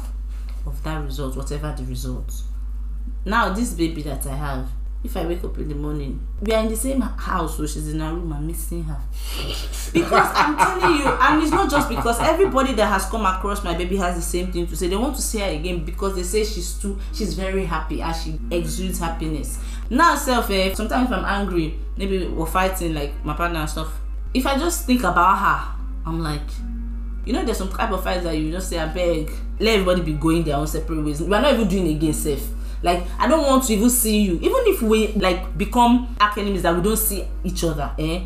of 0.65 0.81
that 0.83 1.03
result, 1.03 1.35
whatever 1.35 1.73
the 1.77 1.83
result. 1.83 2.33
Now, 3.25 3.53
this 3.53 3.73
baby 3.73 4.01
that 4.03 4.25
I 4.25 4.35
have, 4.35 4.69
if 5.03 5.17
I 5.17 5.25
wake 5.25 5.43
up 5.43 5.57
in 5.57 5.67
the 5.67 5.75
morning, 5.75 6.25
we 6.41 6.53
are 6.53 6.63
in 6.63 6.69
the 6.69 6.75
same 6.75 7.01
house, 7.01 7.57
so 7.57 7.65
she's 7.65 7.87
in 7.91 7.99
her 7.99 8.13
room, 8.13 8.31
I'm 8.33 8.45
missing 8.45 8.83
her. 8.83 8.99
Because 9.93 10.29
I'm 10.35 10.55
telling 10.57 10.97
you, 10.97 11.07
and 11.07 11.41
it's 11.41 11.51
not 11.51 11.69
just 11.69 11.89
because 11.89 12.19
everybody 12.19 12.73
that 12.73 12.85
has 12.85 13.05
come 13.05 13.25
across 13.25 13.63
my 13.63 13.75
baby 13.75 13.97
has 13.97 14.15
the 14.15 14.21
same 14.21 14.51
thing 14.51 14.67
to 14.67 14.75
say. 14.75 14.87
They 14.87 14.95
want 14.95 15.15
to 15.15 15.21
see 15.21 15.39
her 15.39 15.49
again 15.49 15.83
because 15.85 16.15
they 16.15 16.23
say 16.23 16.43
she's 16.43 16.75
too, 16.75 16.99
she's 17.13 17.33
very 17.33 17.65
happy 17.65 18.01
and 18.01 18.15
she 18.15 18.39
exudes 18.51 18.99
happiness. 18.99 19.59
Now, 19.89 20.15
self, 20.15 20.49
eh, 20.51 20.73
sometimes 20.73 21.09
if 21.09 21.17
I'm 21.17 21.25
angry, 21.25 21.79
maybe 21.97 22.27
we're 22.27 22.45
fighting, 22.45 22.93
like 22.93 23.25
my 23.25 23.33
partner 23.35 23.59
and 23.59 23.69
stuff. 23.69 23.99
If 24.33 24.45
I 24.45 24.57
just 24.57 24.85
think 24.85 25.01
about 25.01 25.37
her, 25.37 25.81
I'm 26.05 26.21
like, 26.21 26.41
you 27.25 27.33
know, 27.33 27.43
there's 27.45 27.57
some 27.57 27.69
type 27.69 27.91
of 27.91 28.03
fights 28.03 28.23
that 28.23 28.37
you 28.37 28.51
just 28.51 28.69
say, 28.69 28.79
I 28.79 28.87
beg, 28.87 29.31
let 29.59 29.73
everybody 29.79 30.01
be 30.01 30.13
going 30.13 30.43
their 30.43 30.55
own 30.57 30.67
separate 30.67 31.03
ways. 31.03 31.21
We 31.21 31.33
are 31.33 31.41
not 31.41 31.53
even 31.53 31.67
doing 31.67 31.87
again 31.95 32.13
safe. 32.13 32.47
Like, 32.83 33.03
I 33.19 33.27
don't 33.27 33.45
want 33.45 33.63
to 33.65 33.73
even 33.73 33.89
see 33.91 34.21
you. 34.21 34.33
Even 34.35 34.61
if 34.65 34.81
we 34.81 35.09
like 35.13 35.55
become 35.57 36.15
arch 36.19 36.37
enemies 36.37 36.63
that 36.63 36.75
we 36.75 36.81
don't 36.81 36.97
see 36.97 37.27
each 37.43 37.63
other, 37.63 37.91
eh? 37.99 38.21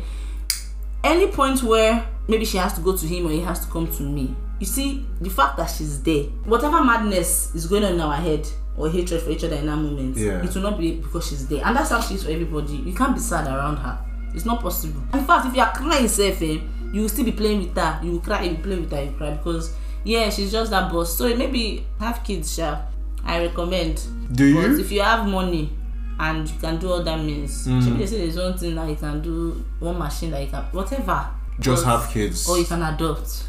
Any 1.04 1.28
point 1.28 1.62
where 1.62 2.06
maybe 2.26 2.44
she 2.44 2.56
has 2.56 2.72
to 2.74 2.80
go 2.80 2.96
to 2.96 3.06
him 3.06 3.26
or 3.26 3.30
he 3.30 3.40
has 3.40 3.64
to 3.64 3.70
come 3.70 3.86
to 3.86 4.02
me. 4.02 4.34
You 4.58 4.66
see, 4.66 5.06
the 5.20 5.28
fact 5.30 5.58
that 5.58 5.66
she's 5.66 6.02
there, 6.02 6.24
whatever 6.44 6.82
madness 6.82 7.54
is 7.54 7.66
going 7.66 7.84
on 7.84 7.92
in 7.92 8.00
our 8.00 8.16
head 8.16 8.48
or 8.76 8.88
hatred 8.90 9.20
for 9.22 9.30
each 9.30 9.44
other 9.44 9.56
in 9.56 9.66
that 9.66 9.76
moment, 9.76 10.16
Yeah. 10.16 10.42
it 10.42 10.54
will 10.54 10.62
not 10.62 10.78
be 10.78 10.92
because 10.96 11.28
she's 11.28 11.46
there. 11.46 11.62
And 11.64 11.76
that's 11.76 11.90
how 11.90 12.00
she 12.00 12.14
is 12.14 12.24
for 12.24 12.30
everybody. 12.30 12.76
You 12.76 12.94
can't 12.94 13.14
be 13.14 13.20
sad 13.20 13.46
around 13.46 13.76
her. 13.76 13.98
It's 14.34 14.44
not 14.46 14.60
possible. 14.62 15.02
In 15.12 15.24
fact, 15.24 15.46
if 15.46 15.54
you 15.54 15.60
are 15.62 15.72
crying 15.72 16.08
safe, 16.08 16.40
eh, 16.42 16.58
you 16.92 17.02
will 17.02 17.08
still 17.08 17.24
be 17.24 17.32
playing 17.32 17.60
with 17.60 17.76
her. 17.76 18.00
You 18.02 18.12
will 18.12 18.20
cry, 18.20 18.42
you 18.44 18.56
will 18.56 18.62
play 18.62 18.76
with 18.78 18.90
her, 18.92 19.02
you 19.04 19.10
cry 19.12 19.30
because 19.30 19.74
yeah, 20.04 20.30
she's 20.30 20.52
just 20.52 20.70
that 20.70 20.90
boss. 20.92 21.16
So 21.16 21.34
maybe 21.36 21.86
have 21.98 22.22
kids, 22.24 22.54
sha. 22.54 22.80
I 23.24 23.40
recommend. 23.42 24.00
Do 24.32 24.54
But 24.54 24.70
you? 24.70 24.78
if 24.80 24.92
you 24.92 25.02
have 25.02 25.26
money 25.28 25.72
and 26.20 26.48
you 26.48 26.54
can 26.60 26.78
do 26.78 26.90
all 26.92 27.02
that 27.02 27.18
means, 27.24 27.66
Mm. 27.66 27.84
maybe 27.84 27.98
they 27.98 28.06
say 28.06 28.18
there's 28.18 28.36
one 28.36 28.56
thing 28.56 28.74
that 28.76 28.88
you 28.88 28.96
can 28.96 29.20
do, 29.20 29.64
one 29.80 29.98
machine 29.98 30.30
that 30.30 30.42
you 30.42 30.48
can, 30.48 30.62
whatever. 30.72 31.26
Just 31.58 31.84
But- 31.84 32.00
have 32.02 32.10
kids. 32.12 32.48
Or 32.48 32.58
you 32.58 32.64
can 32.64 32.82
adopt. 32.82 33.44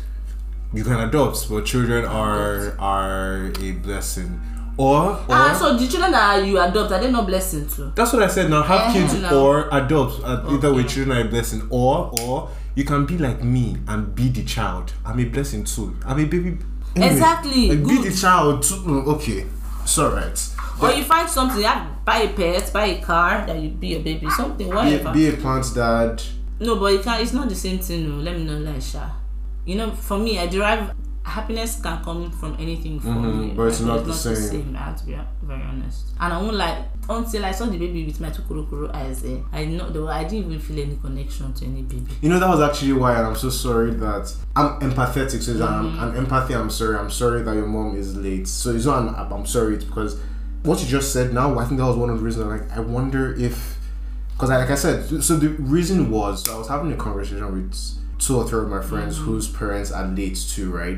You 0.73 0.83
can 0.83 0.99
adopt, 0.99 1.47
but 1.49 1.65
children 1.65 2.05
are 2.05 2.75
are 2.79 3.51
a 3.61 3.71
blessing. 3.71 4.39
Or, 4.79 5.11
or 5.11 5.25
Ah, 5.29 5.55
so 5.57 5.75
the 5.77 5.87
children 5.87 6.11
that 6.11 6.45
you 6.45 6.59
adopt, 6.59 6.91
are 6.91 6.99
they 6.99 7.09
not 7.11 7.25
blessing 7.25 7.67
too? 7.67 7.91
that's 7.95 8.13
what 8.13 8.21
I 8.21 8.27
said. 8.27 8.49
Now 8.49 8.61
have 8.63 8.89
Eh, 8.89 8.93
kids 8.93 9.13
no. 9.15 9.43
or 9.45 9.69
adopt. 9.71 10.23
Uh, 10.23 10.43
Either 10.49 10.73
way, 10.73 10.83
children 10.83 11.17
are 11.17 11.21
a 11.21 11.29
blessing. 11.29 11.63
Or 11.69 12.11
or 12.21 12.49
you 12.77 12.83
can 12.85 13.05
be 13.07 13.17
like 13.17 13.43
me 13.43 13.75
and 13.87 14.13
be 14.13 14.29
the 14.29 14.43
child. 14.43 14.93
I'm 15.03 15.19
a 15.19 15.25
blessing 15.25 15.63
too. 15.63 15.95
I'm 16.05 16.19
a 16.19 16.25
baby. 16.25 16.59
Exactly, 16.95 17.69
Like, 17.69 17.87
be 17.87 18.07
the 18.09 18.15
child 18.15 18.61
too. 18.63 18.75
Mm, 18.75 19.07
Okay, 19.15 19.45
it's 19.81 19.97
alright. 19.97 20.39
Or 20.79 20.91
you 20.91 21.03
find 21.03 21.27
something, 21.27 21.63
have, 21.63 22.05
buy 22.05 22.19
a 22.19 22.33
pet, 22.33 22.71
buy 22.71 22.85
a 22.85 23.01
car 23.01 23.45
that 23.47 23.57
you 23.59 23.69
be 23.69 23.95
a 23.95 23.99
baby, 23.99 24.29
something, 24.29 24.69
Be, 24.69 24.75
whatever. 24.75 25.11
be 25.11 25.27
a 25.29 25.33
plant 25.33 25.65
dad. 25.73 26.21
No, 26.59 26.75
but 26.75 26.93
it 26.93 27.01
can, 27.03 27.19
it's 27.21 27.33
not 27.33 27.49
the 27.49 27.55
same 27.55 27.79
thing. 27.79 28.07
No. 28.09 28.15
Let 28.17 28.37
me 28.37 28.43
know, 28.43 28.57
like, 28.59 28.81
Sha. 28.81 29.09
You 29.65 29.75
know, 29.75 29.91
for 29.91 30.19
me, 30.19 30.37
I 30.37 30.45
derive 30.45 30.91
happiness 31.27 31.79
can 31.81 32.03
come 32.03 32.31
from 32.31 32.55
anything 32.59 32.99
for 32.99 33.09
Mhm, 33.09 33.39
me. 33.39 33.53
but 33.55 33.63
it's 33.67 33.81
right? 33.81 33.95
not 33.95 34.05
the 34.05 34.13
same. 34.13 34.75
I 34.75 34.79
have 34.79 34.97
to 34.99 35.05
be 35.05 35.17
very 35.43 35.61
honest. 35.61 36.05
And 36.19 36.33
I 36.33 36.41
won't 36.41 36.55
like 36.55 36.77
until 37.09 37.45
I 37.45 37.51
saw 37.51 37.65
the 37.65 37.77
baby 37.77 38.05
with 38.05 38.19
my 38.21 38.29
two 38.29 38.41
kuro 38.43 38.89
eyes. 38.93 39.23
Eh, 39.25 39.37
I 39.51 39.65
know 39.65 39.89
though 39.89 40.07
I 40.07 40.23
didn't 40.23 40.45
even 40.51 40.59
feel 40.59 40.79
any 40.79 40.95
connection 40.97 41.53
to 41.53 41.65
any 41.65 41.81
baby. 41.83 42.11
You 42.21 42.29
know 42.29 42.39
that 42.39 42.49
was 42.49 42.61
actually 42.61 42.93
why, 42.93 43.15
and 43.17 43.27
I'm 43.27 43.35
so 43.35 43.49
sorry 43.49 43.91
that 43.91 44.33
I'm 44.55 44.79
empathetic. 44.79 45.41
So 45.41 45.53
Mm-hmm. 45.53 45.63
I'm, 45.63 45.99
I'm 45.99 46.15
empathy. 46.17 46.53
I'm 46.55 46.69
sorry. 46.69 46.97
I'm 46.97 47.11
sorry 47.11 47.41
that 47.43 47.53
your 47.55 47.67
mom 47.67 47.95
is 47.97 48.15
late. 48.15 48.47
So 48.47 48.71
it's 48.71 48.85
not. 48.85 49.03
An, 49.03 49.15
I'm 49.33 49.45
sorry. 49.45 49.75
It's 49.75 49.83
because 49.85 50.19
what 50.63 50.81
you 50.81 50.87
just 50.87 51.11
said 51.13 51.33
now. 51.33 51.57
I 51.59 51.65
think 51.65 51.79
that 51.79 51.85
was 51.87 51.97
one 51.97 52.09
of 52.09 52.17
the 52.19 52.23
reasons. 52.25 52.45
Like 52.47 52.71
I 52.75 52.79
wonder 52.79 53.33
if, 53.35 53.77
because 54.33 54.49
like 54.49 54.69
I 54.69 54.75
said, 54.75 55.23
so 55.23 55.35
the 55.37 55.49
reason 55.49 56.09
was 56.09 56.47
I 56.49 56.57
was 56.57 56.67
having 56.69 56.91
a 56.93 56.95
conversation 56.97 57.45
with 57.53 57.75
two 58.19 58.37
or 58.37 58.47
three 58.47 58.61
of 58.61 58.69
my 58.69 58.81
friends 58.81 59.15
Mm-hmm. 59.17 59.25
whose 59.25 59.47
parents 59.47 59.91
are 59.91 60.07
late 60.07 60.35
too, 60.37 60.71
right? 60.71 60.97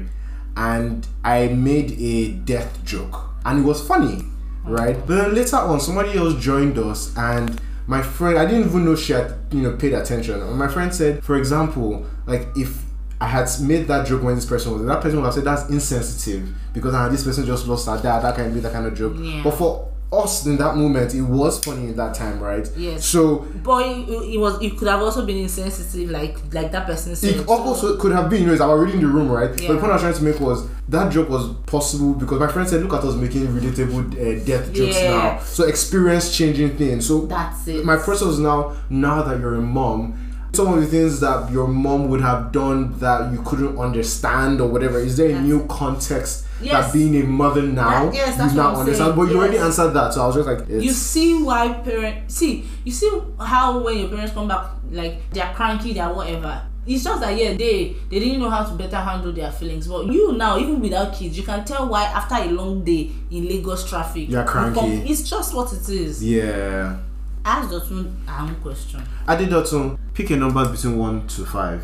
And 0.60 1.08
I 1.24 1.48
made 1.48 1.94
a 2.00 2.34
death 2.34 2.84
joke, 2.84 3.32
and 3.46 3.64
it 3.64 3.68
was 3.68 3.86
funny, 3.88 4.26
right? 4.66 4.96
But 5.08 5.16
then 5.16 5.36
later 5.36 5.56
on, 5.56 5.80
somebody 5.80 6.18
else 6.18 6.36
joined 6.44 6.78
us, 6.78 7.16
and 7.18 7.60
my 7.88 8.04
friend, 8.04 8.38
I 8.38 8.46
didn't 8.46 8.68
even 8.68 8.86
know 8.86 8.96
she 8.96 9.14
had, 9.14 9.34
you 9.52 9.62
know, 9.62 9.76
paid 9.78 9.94
attention. 9.94 10.40
And 10.42 10.60
my 10.60 10.68
friend 10.68 10.94
said, 10.94 11.24
for 11.24 11.38
example, 11.38 12.06
like 12.28 12.48
if 12.56 12.84
I 13.22 13.28
had 13.28 13.50
made 13.62 13.88
that 13.88 14.08
joke 14.08 14.22
when 14.22 14.36
this 14.36 14.46
person 14.46 14.74
was, 14.74 14.86
that 14.86 15.02
person 15.02 15.20
would 15.20 15.26
have 15.26 15.34
said 15.34 15.44
that's 15.44 15.70
insensitive 15.70 16.50
because 16.74 16.94
ah, 16.94 17.10
this 17.10 17.24
person 17.24 17.46
just 17.46 17.68
lost 17.68 17.88
her 17.88 18.00
dad. 18.02 18.22
That 18.22 18.36
kind 18.36 18.56
of 18.56 18.64
that 18.64 18.72
kind 18.72 18.86
of 18.86 18.96
joke. 18.96 19.14
Yeah. 19.18 19.42
But 19.44 19.52
for 19.52 19.89
us 20.12 20.46
in 20.48 20.58
that 20.58 20.76
moment, 20.76 21.14
it 21.14 21.22
was 21.22 21.64
funny 21.64 21.84
in 21.90 21.96
that 21.96 22.16
time, 22.16 22.40
right? 22.40 22.68
Yes. 22.76 23.06
So 23.06 23.46
But 23.64 23.86
it, 23.86 24.10
it 24.34 24.40
was 24.40 24.60
it 24.62 24.76
could 24.78 24.88
have 24.88 25.02
also 25.02 25.26
been 25.26 25.38
insensitive, 25.38 26.10
like 26.10 26.36
like 26.54 26.72
that 26.72 26.88
person 26.88 27.16
said. 27.16 27.36
It 27.36 27.48
also 27.48 27.98
could 27.98 28.12
have 28.12 28.30
been, 28.30 28.42
you 28.42 28.48
know, 28.48 28.54
it's 28.54 28.62
our 28.62 28.78
reading 28.84 29.02
the 29.02 29.08
room, 29.08 29.30
right? 29.30 29.50
But 29.50 29.58
the 29.68 29.78
point 29.78 29.92
I 29.92 29.94
was 29.94 30.02
trying 30.02 30.14
to 30.16 30.24
make 30.24 30.40
was 30.40 30.68
that 30.90 31.12
joke 31.12 31.30
was 31.30 31.54
possible 31.68 32.14
because 32.14 32.40
my 32.40 32.48
friend 32.52 32.68
said, 32.68 32.82
"Look 32.82 32.94
at 32.94 33.04
us 33.04 33.16
making 33.16 33.48
relatable 33.48 34.14
uh, 34.16 34.44
death 34.46 34.74
jokes 34.74 35.00
Yeah. 35.02 35.10
now." 35.12 35.40
So 35.44 35.66
experience 35.66 36.36
changing 36.36 36.76
things. 36.78 37.08
So 37.08 37.28
That's 37.28 37.68
it. 37.68 37.86
my 37.86 37.98
question 37.98 38.28
was 38.28 38.40
now, 38.40 38.76
now 38.90 39.22
that 39.22 39.40
you're 39.40 39.56
a 39.56 39.62
mom, 39.62 40.18
some 40.54 40.74
of 40.74 40.82
the 40.82 40.88
things 40.88 41.20
that 41.20 41.52
your 41.52 41.68
mom 41.68 42.10
would 42.10 42.22
have 42.22 42.52
done 42.52 42.98
that 43.00 43.32
you 43.32 43.44
couldn't 43.46 43.78
understand 43.78 44.60
or 44.60 44.68
whatever. 44.68 44.98
Is 44.98 45.18
there 45.18 45.30
a 45.36 45.40
new 45.40 45.68
context 45.68 46.46
Yes. 46.62 46.86
that 46.88 46.94
being 46.94 47.16
a 47.16 47.24
mother 47.26 47.62
now 47.62 48.06
That- 48.06 48.14
yes, 48.14 48.38
that's 48.38 48.54
you 48.54 48.60
now 48.62 48.72
what 48.74 48.80
understand? 48.82 49.08
saying. 49.08 49.16
But 49.16 49.32
you 49.32 49.38
already 49.40 49.58
answered 49.58 49.90
that, 49.92 50.14
so 50.14 50.24
I 50.24 50.28
was 50.28 50.36
just 50.36 50.48
like, 50.48 50.60
it's, 50.70 50.84
you 50.84 50.92
see 50.92 51.42
why 51.44 51.74
parents 51.74 52.36
see 52.36 52.66
you 52.84 52.92
see 52.92 53.10
how 53.40 53.80
when 53.84 53.98
your 53.98 54.10
parents 54.10 54.34
come 54.34 54.48
back 54.48 54.66
like 54.92 55.30
they're 55.32 55.52
cranky 55.54 55.94
they're 55.94 56.14
whatever 56.14 56.62
it's 56.88 57.04
just 57.04 57.22
that 57.22 57.38
yeah 57.38 57.54
they 57.54 57.96
they 58.10 58.20
didn't 58.20 58.40
know 58.40 58.50
how 58.50 58.64
to 58.64 58.74
better 58.76 58.96
handle 58.98 59.32
their 59.32 59.52
feelings 59.52 59.88
but 59.88 60.08
you 60.08 60.32
now 60.34 60.58
even 60.58 60.80
without 60.82 61.14
kids 61.14 61.38
you 61.38 61.44
can 61.44 61.64
tell 61.64 61.88
why 61.88 62.04
after 62.06 62.36
a 62.36 62.46
long 62.52 62.84
day 62.84 63.12
in 63.30 63.48
lagos 63.48 63.88
traffic 63.88 64.28
You're 64.30 64.42
you 64.42 64.48
cranky. 64.48 64.80
come- 64.80 64.92
it's 65.06 65.30
just 65.30 65.54
what 65.54 65.72
it 65.72 65.88
is 65.88 66.24
yeah. 66.24 66.98
ask 67.46 67.70
Dotun 67.70 68.26
her 68.28 68.44
own 68.46 68.56
question 68.56 69.02
Adi 69.28 69.46
Dotun, 69.46 69.98
pick 70.14 70.30
a 70.32 70.36
number 70.36 70.68
between 70.68 70.98
one 70.98 71.28
to 71.28 71.46
five. 71.46 71.84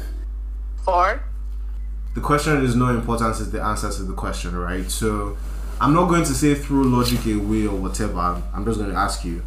Four. 0.84 1.22
The 2.16 2.22
question 2.22 2.64
is 2.64 2.76
no 2.76 2.90
importance 2.90 3.40
is 3.40 3.52
the 3.52 3.62
answer 3.62 3.92
to 3.92 4.04
the 4.04 4.14
question, 4.14 4.56
right? 4.58 4.90
So 4.90 5.38
I'm 5.80 5.94
not 5.94 6.08
going 6.10 6.24
to 6.24 6.34
say 6.34 6.56
through 6.56 6.86
logic 6.86 7.26
away 7.26 7.68
or 7.68 7.76
whatever. 7.76 8.42
I'm 8.54 8.66
just 8.66 8.80
going 8.80 8.90
to 8.92 8.98
ask 8.98 9.24
you 9.26 9.44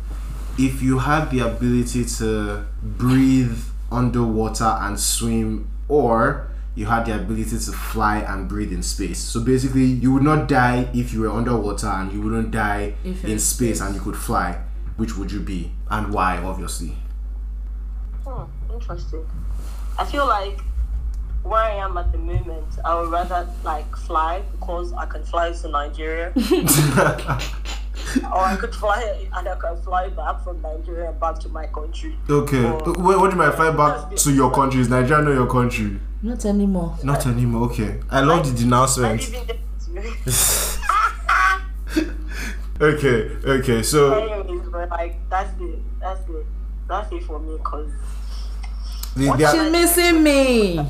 if 0.58 0.82
you 0.82 0.98
had 0.98 1.30
the 1.30 1.40
ability 1.40 2.04
to 2.04 2.64
breathe 2.82 3.58
underwater 3.90 4.64
and 4.82 4.98
swim, 5.00 5.68
or 5.88 6.50
you 6.74 6.86
had 6.86 7.06
the 7.06 7.14
ability 7.14 7.58
to 7.58 7.72
fly 7.72 8.18
and 8.18 8.48
breathe 8.48 8.72
in 8.72 8.82
space. 8.82 9.18
So 9.18 9.40
basically, 9.40 9.84
you 9.84 10.12
would 10.12 10.22
not 10.22 10.46
die 10.48 10.88
if 10.92 11.12
you 11.12 11.22
were 11.22 11.30
underwater, 11.30 11.86
and 11.86 12.12
you 12.12 12.20
wouldn't 12.20 12.50
die 12.50 12.94
If 13.04 13.24
in 13.24 13.30
in 13.30 13.38
space, 13.38 13.78
space. 13.78 13.80
and 13.80 13.94
you 13.94 14.00
could 14.00 14.16
fly. 14.16 14.60
Which 14.96 15.16
would 15.16 15.30
you 15.32 15.40
be, 15.40 15.72
and 15.90 16.12
why? 16.12 16.38
Obviously. 16.38 16.96
Hmm, 18.26 18.44
interesting. 18.74 19.24
I 19.98 20.04
feel 20.04 20.26
like 20.26 20.58
where 21.48 21.60
I 21.62 21.74
am 21.76 21.96
at 21.96 22.12
the 22.12 22.18
moment, 22.18 22.66
I 22.84 23.00
would 23.00 23.10
rather 23.10 23.48
like 23.64 23.96
fly 23.96 24.42
because 24.52 24.92
I 24.92 25.06
can 25.06 25.24
fly 25.24 25.52
to 25.52 25.68
Nigeria, 25.68 26.32
or 26.36 26.42
I 28.44 28.56
could 28.58 28.74
fly 28.74 29.26
and 29.34 29.48
I 29.48 29.56
can 29.56 29.76
fly 29.82 30.08
back 30.10 30.42
from 30.44 30.60
Nigeria 30.62 31.12
back 31.12 31.38
to 31.40 31.48
my 31.48 31.66
country. 31.66 32.16
Okay. 32.28 32.64
Or- 32.64 32.78
What, 33.02 33.20
what 33.20 33.30
do 33.30 33.36
you 33.36 33.42
mean 33.42 33.52
fly 33.52 33.70
back 33.70 34.16
to 34.16 34.32
your 34.32 34.50
country? 34.52 34.80
Is 34.80 34.88
Nigeria 34.88 35.22
not 35.24 35.32
your 35.34 35.46
country? 35.50 35.98
Not 36.22 36.44
anymore. 36.44 36.96
Not 37.04 37.26
anymore. 37.26 37.68
Okay. 37.70 38.00
I 38.10 38.20
love 38.20 38.46
the 38.50 38.56
denouncement. 38.58 39.20
live 39.30 39.34
in 39.34 39.46
the 39.94 40.02
Okay. 42.80 43.30
Okay. 43.44 43.82
So 43.82 44.12
Anyways, 44.14 44.68
but 44.68 44.88
like 44.90 45.16
that's 45.30 45.50
it. 45.60 45.78
That's 46.00 46.20
it. 46.28 46.46
That's 46.88 47.12
it 47.12 47.22
for 47.24 47.38
me. 47.40 47.58
Cause 47.62 47.90
the, 49.16 49.28
What 49.28 49.38
the, 49.38 49.50
She's 49.50 49.72
missing 49.72 50.22
me. 50.22 50.80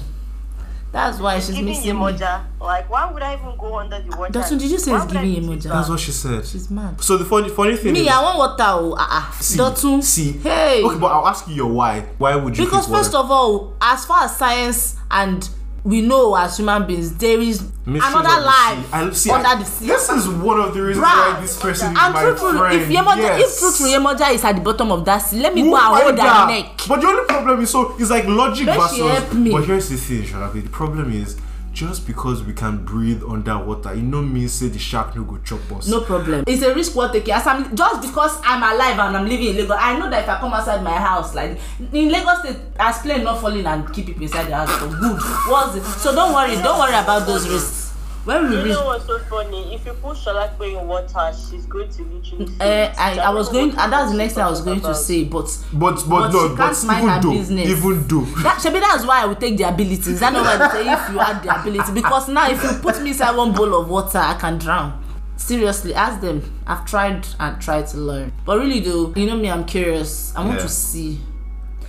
That's 0.91 1.19
why 1.21 1.39
she's 1.39 1.51
giving 1.51 1.67
missing 1.67 1.95
me. 1.99 2.01
Emoja, 2.01 2.45
like 2.61 2.89
why 2.89 3.11
would 3.13 3.23
I 3.23 3.35
even 3.35 3.57
go 3.59 3.79
under 3.79 4.01
the 4.01 4.17
water? 4.17 4.33
Dotun, 4.33 4.59
did 4.59 4.71
you 4.71 4.79
say 4.79 4.93
Why 4.93 5.05
it's 5.05 5.13
giving 5.13 5.59
that? 5.59 5.63
that's 5.69 5.89
what 5.89 6.01
she 6.01 6.13
said. 6.13 6.47
She's 6.47 6.71
mad. 6.71 7.03
So 7.03 7.19
the 7.19 7.27
funny 7.27 7.51
funny 7.51 7.77
thing 7.77 7.93
Me, 7.93 8.03
is, 8.03 8.09
I 8.09 8.23
want 8.23 8.39
water. 8.39 8.65
Oh, 8.67 8.95
ah, 8.99 9.29
ah. 9.31 9.37
see, 9.39 9.59
Dotun. 9.59 10.03
see. 10.03 10.33
Hey. 10.33 10.83
Okay, 10.83 10.99
but 10.99 11.09
I'll 11.09 11.27
ask 11.29 11.47
you 11.47 11.55
your 11.55 11.71
why. 11.71 12.01
Why 12.17 12.37
would 12.37 12.57
you? 12.57 12.65
Because 12.65 12.89
first 12.89 13.13
water? 13.13 13.25
of 13.25 13.31
all, 13.31 13.77
as 13.83 14.07
far 14.07 14.25
as 14.25 14.37
science 14.37 14.97
and 15.11 15.49
we 15.85 16.01
know 16.03 16.35
as 16.35 16.57
human 16.57 16.87
beings, 16.87 17.15
there 17.17 17.41
is 17.41 17.63
Mysteries 17.87 18.15
another 18.15 18.45
life 18.45 19.15
see, 19.15 19.31
under 19.31 19.47
I- 19.49 19.55
the 19.57 19.65
sea. 19.65 19.87
This 19.87 20.09
is 20.11 20.29
one 20.29 20.61
of 20.61 20.75
the 20.75 20.83
reasons 20.83 21.07
Bruh. 21.07 21.35
why 21.35 21.41
this 21.41 21.59
person 21.59 21.93
is 21.93 21.99
and 21.99 22.15
my 22.15 22.23
true, 22.23 22.59
friend. 22.59 22.83
if 22.83 22.89
Yemoja, 22.89 23.17
yes. 23.17 23.63
if 23.63 23.77
true, 23.79 23.87
Yemoja 23.87 24.35
is 24.35 24.45
at 24.45 24.57
the 24.57 24.61
bottom 24.61 24.93
of 24.93 25.05
that 25.07 25.19
sea, 25.19 25.41
let 25.41 25.55
me 25.55 25.63
Who 25.63 25.71
go 25.71 25.77
and 25.77 25.87
hold 26.03 26.19
her 26.19 26.47
neck. 26.49 26.81
But 26.89 27.01
the 27.01 27.07
only 27.07 27.25
problem 27.25 27.63
is 27.63 27.71
so 27.71 27.95
it's 27.99 28.11
like 28.11 28.27
logic 28.27 28.67
Make 28.67 28.79
versus. 28.79 29.25
But 29.53 29.65
here's 29.65 29.89
the 29.89 29.97
thing, 29.97 30.23
Shalabi. 30.25 30.65
The 30.65 30.69
problem 30.71 31.13
is 31.13 31.37
just 31.73 32.07
because 32.07 32.43
we 32.43 32.53
can 32.53 32.85
breathe 32.85 33.23
underwater, 33.23 33.93
it 33.93 34.03
no 34.03 34.23
mean 34.23 34.49
say 34.49 34.69
the 34.69 34.79
shark 34.79 35.15
no 35.15 35.23
go 35.25 35.39
chop 35.39 35.61
us. 35.73 35.89
No 35.89 36.01
problem. 36.01 36.45
It's 36.47 36.63
a 36.63 36.75
risk 36.75 36.95
worth 36.95 37.13
taking. 37.13 37.35
As 37.35 37.47
I'm 37.47 37.75
just 37.77 38.03
because 38.03 38.41
I'm 38.45 38.63
alive 38.63 38.99
and 38.99 39.17
I'm 39.17 39.29
living 39.29 39.49
in 39.49 39.57
Lagos, 39.57 39.77
I 39.79 39.99
know 39.99 40.11
that 40.11 40.25
if 40.25 40.29
I 40.29 40.39
come 40.41 40.53
outside 40.53 40.83
my 40.83 40.99
house, 40.99 41.35
like 41.35 41.59
in 41.93 42.09
Lagos 42.11 42.41
State, 42.41 42.57
as 42.79 42.99
plane 42.99 43.25
not 43.25 43.41
falling 43.41 43.67
and 43.67 43.93
keep 43.93 44.07
people 44.07 44.23
inside 44.23 44.47
the 44.49 44.57
house 44.57 44.71
for 44.79 44.89
good. 44.89 45.21
What's 45.49 45.77
it? 45.77 45.85
So 46.01 46.15
don't 46.15 46.33
worry, 46.33 46.55
don't 46.57 46.79
worry 46.79 46.95
about 46.95 47.27
those 47.27 47.49
risks. 47.49 47.88
When 48.29 48.51
we 48.51 48.57
You 48.59 48.63
reach, 48.65 48.73
know 48.75 48.85
what's 48.85 49.07
so 49.07 49.19
funny? 49.21 49.75
If 49.75 49.87
you 49.87 49.95
put 49.95 50.15
Shalakwe 50.19 50.79
in 50.79 50.87
water, 50.87 51.33
she's 51.33 51.65
going 51.65 51.89
to 51.89 52.03
literally. 52.05 52.47
uh. 52.61 52.93
I, 52.99 53.19
I 53.21 53.31
was 53.31 53.49
going, 53.49 53.71
and 53.71 53.91
that's 53.91 54.11
the 54.13 54.19
next 54.19 54.35
thing 54.35 54.45
I 54.45 54.51
was 54.51 54.61
going 54.61 54.83
to 54.83 54.95
say, 54.95 55.25
but 55.25 55.47
But 55.73 55.95
but, 56.07 56.07
But 56.07 56.33
no, 56.33 56.51
she 56.51 56.57
can't 56.57 56.85
mind 56.85 56.99
even 57.05 57.09
her 57.15 57.21
though, 57.23 57.31
business. 57.33 57.69
even 57.71 58.07
though. 58.07 58.25
That 58.43 58.59
Shebi, 58.59 58.81
that's 58.81 59.07
why 59.07 59.23
I 59.23 59.25
would 59.25 59.41
take 59.41 59.57
the 59.57 59.65
ability. 59.67 60.11
Is 60.13 60.21
that 60.21 60.35
not 60.35 60.45
why 60.45 60.59
they 60.59 60.85
say 60.85 60.93
if 60.93 61.09
you 61.11 61.19
had 61.19 61.43
the 61.43 61.59
ability? 61.59 61.93
Because 61.95 62.29
now 62.29 62.51
if 62.51 62.63
you 62.63 62.69
put 62.83 63.01
me 63.03 63.09
inside 63.11 63.35
one 63.35 63.53
bowl 63.55 63.75
of 63.81 63.89
water, 63.89 64.19
I 64.19 64.35
can 64.35 64.59
drown. 64.59 65.03
Seriously, 65.39 65.95
ask 65.95 66.21
them. 66.21 66.43
I've 66.67 66.85
tried 66.85 67.27
and 67.41 67.59
tried 67.63 67.87
to 67.89 67.97
learn. 67.97 68.33
But 68.45 68.59
really 68.59 68.81
though, 68.81 69.11
you 69.17 69.25
know 69.25 69.37
me, 69.37 69.51
I'm 69.51 69.65
curious. 69.65 70.35
I 70.37 70.45
want 70.45 70.59
Yeah. 70.59 70.65
to 70.65 70.69
see. 70.69 71.19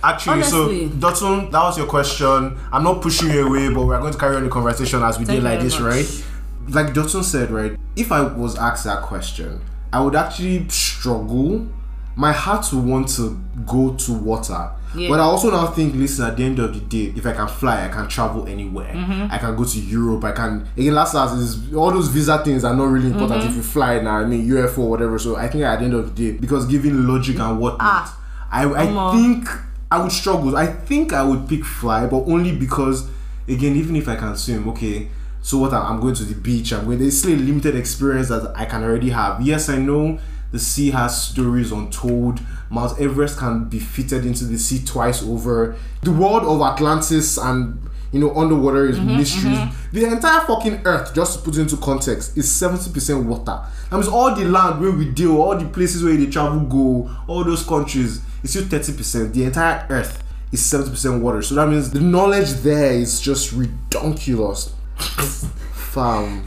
Actually, 0.02 0.32
Honestly. 0.44 0.88
so 0.88 0.94
Dotun, 0.96 1.50
that 1.52 1.62
was 1.64 1.76
your 1.76 1.86
question. 1.86 2.56
I'm 2.72 2.82
not 2.82 3.02
pushing 3.02 3.28
you 3.28 3.46
away, 3.46 3.68
but 3.68 3.84
we're 3.84 3.98
going 4.00 4.14
to 4.14 4.18
carry 4.18 4.36
on 4.36 4.44
the 4.44 4.48
conversation 4.48 5.02
as 5.02 5.18
we 5.18 5.26
Thank 5.26 5.40
did 5.40 5.44
like 5.44 5.60
this, 5.60 5.78
much. 5.78 5.82
right? 5.92 6.24
Like 6.70 6.92
Dotun 6.94 7.22
said, 7.24 7.50
right? 7.50 7.76
If 7.96 8.12
I 8.12 8.22
was 8.22 8.56
asked 8.56 8.84
that 8.84 9.02
question, 9.02 9.60
I 9.92 10.00
would 10.00 10.14
actually 10.14 10.68
struggle. 10.68 11.66
My 12.16 12.32
heart 12.32 12.66
would 12.72 12.84
want 12.84 13.08
to 13.16 13.40
go 13.66 13.94
to 13.94 14.12
water. 14.12 14.70
Yeah. 14.94 15.08
But 15.08 15.20
I 15.20 15.22
also 15.22 15.50
now 15.50 15.68
think, 15.68 15.94
listen, 15.94 16.24
at 16.26 16.36
the 16.36 16.44
end 16.44 16.58
of 16.58 16.74
the 16.74 16.80
day, 16.80 17.12
if 17.16 17.24
I 17.24 17.32
can 17.32 17.46
fly, 17.46 17.86
I 17.86 17.88
can 17.88 18.08
travel 18.08 18.46
anywhere. 18.48 18.92
Mm-hmm. 18.92 19.28
I 19.30 19.38
can 19.38 19.54
go 19.56 19.64
to 19.64 19.80
Europe. 19.80 20.24
I 20.24 20.32
can 20.32 20.66
again 20.76 20.94
last 20.94 21.14
last 21.14 21.34
is 21.34 21.72
all 21.74 21.92
those 21.92 22.08
visa 22.08 22.42
things 22.44 22.64
are 22.64 22.74
not 22.74 22.86
really 22.86 23.06
important 23.06 23.40
Mm-hmm. 23.40 23.50
if 23.50 23.56
you 23.56 23.62
fly 23.62 24.00
now. 24.00 24.16
I 24.16 24.24
mean 24.24 24.48
UFO 24.48 24.78
or 24.78 24.90
whatever. 24.90 25.18
So 25.18 25.36
I 25.36 25.48
think 25.48 25.62
at 25.64 25.78
the 25.78 25.84
end 25.84 25.94
of 25.94 26.14
the 26.14 26.32
day, 26.32 26.38
because 26.38 26.66
given 26.66 27.06
logic 27.06 27.38
and 27.38 27.58
whatnot, 27.60 27.78
Ah. 27.80 28.16
I 28.50 28.64
I 28.64 28.86
think 29.16 29.48
I 29.92 30.02
would 30.02 30.12
struggle. 30.12 30.56
I 30.56 30.66
think 30.66 31.12
I 31.12 31.22
would 31.22 31.48
pick 31.48 31.64
fly, 31.64 32.06
but 32.06 32.24
only 32.26 32.50
because, 32.56 33.08
again, 33.48 33.76
even 33.76 33.94
if 33.96 34.08
I 34.08 34.16
can 34.16 34.36
swim, 34.36 34.68
okay. 34.70 35.08
So 35.42 35.58
what? 35.58 35.72
I'm, 35.72 36.00
going 36.00 36.14
to 36.14 36.24
the 36.24 36.34
beach. 36.34 36.72
I'm 36.72 36.84
going. 36.84 36.98
There's 36.98 37.18
still 37.18 37.32
a 37.32 37.40
limited 37.40 37.76
experience 37.76 38.28
that 38.28 38.52
I 38.54 38.64
can 38.66 38.82
already 38.82 39.10
have. 39.10 39.40
Yes, 39.40 39.68
I 39.68 39.78
know 39.78 40.18
the 40.52 40.58
sea 40.58 40.90
has 40.90 41.28
stories 41.28 41.72
untold. 41.72 42.40
Mount 42.70 43.00
Everest 43.00 43.38
can 43.38 43.68
be 43.68 43.78
fitted 43.78 44.26
into 44.26 44.44
the 44.44 44.58
sea 44.58 44.84
twice 44.84 45.22
over. 45.22 45.76
The 46.02 46.12
world 46.12 46.42
of 46.44 46.60
Atlantis 46.60 47.38
and 47.38 47.80
you 48.12 48.20
know 48.20 48.34
underwater 48.34 48.86
is 48.86 48.98
mm-hmm, 48.98 49.08
mm-hmm. 49.08 49.18
mysteries. 49.18 49.58
The 49.92 50.04
entire 50.06 50.40
fucking 50.40 50.82
Earth, 50.84 51.14
just 51.14 51.38
to 51.38 51.44
put 51.44 51.56
it 51.56 51.62
into 51.62 51.76
context, 51.76 52.36
is 52.36 52.50
seventy 52.50 52.92
percent 52.92 53.24
water. 53.26 53.60
That 53.90 53.96
means 53.96 54.08
all 54.08 54.34
the 54.34 54.44
land 54.44 54.80
where 54.80 54.92
we 54.92 55.10
deal, 55.10 55.40
all 55.40 55.56
the 55.56 55.68
places 55.68 56.02
where 56.02 56.16
they 56.16 56.26
travel 56.26 56.60
go, 56.60 57.10
all 57.26 57.44
those 57.44 57.64
countries, 57.64 58.20
it's 58.42 58.52
still 58.52 58.66
thirty 58.66 58.92
percent. 58.92 59.32
The 59.32 59.44
entire 59.44 59.86
Earth 59.88 60.22
is 60.52 60.64
seventy 60.64 60.90
percent 60.90 61.22
water. 61.22 61.42
So 61.42 61.54
that 61.54 61.68
means 61.68 61.90
the 61.90 62.00
knowledge 62.00 62.50
there 62.50 62.92
is 62.92 63.20
just 63.20 63.54
redonkulous. 63.54 64.72
Fam. 65.00 66.42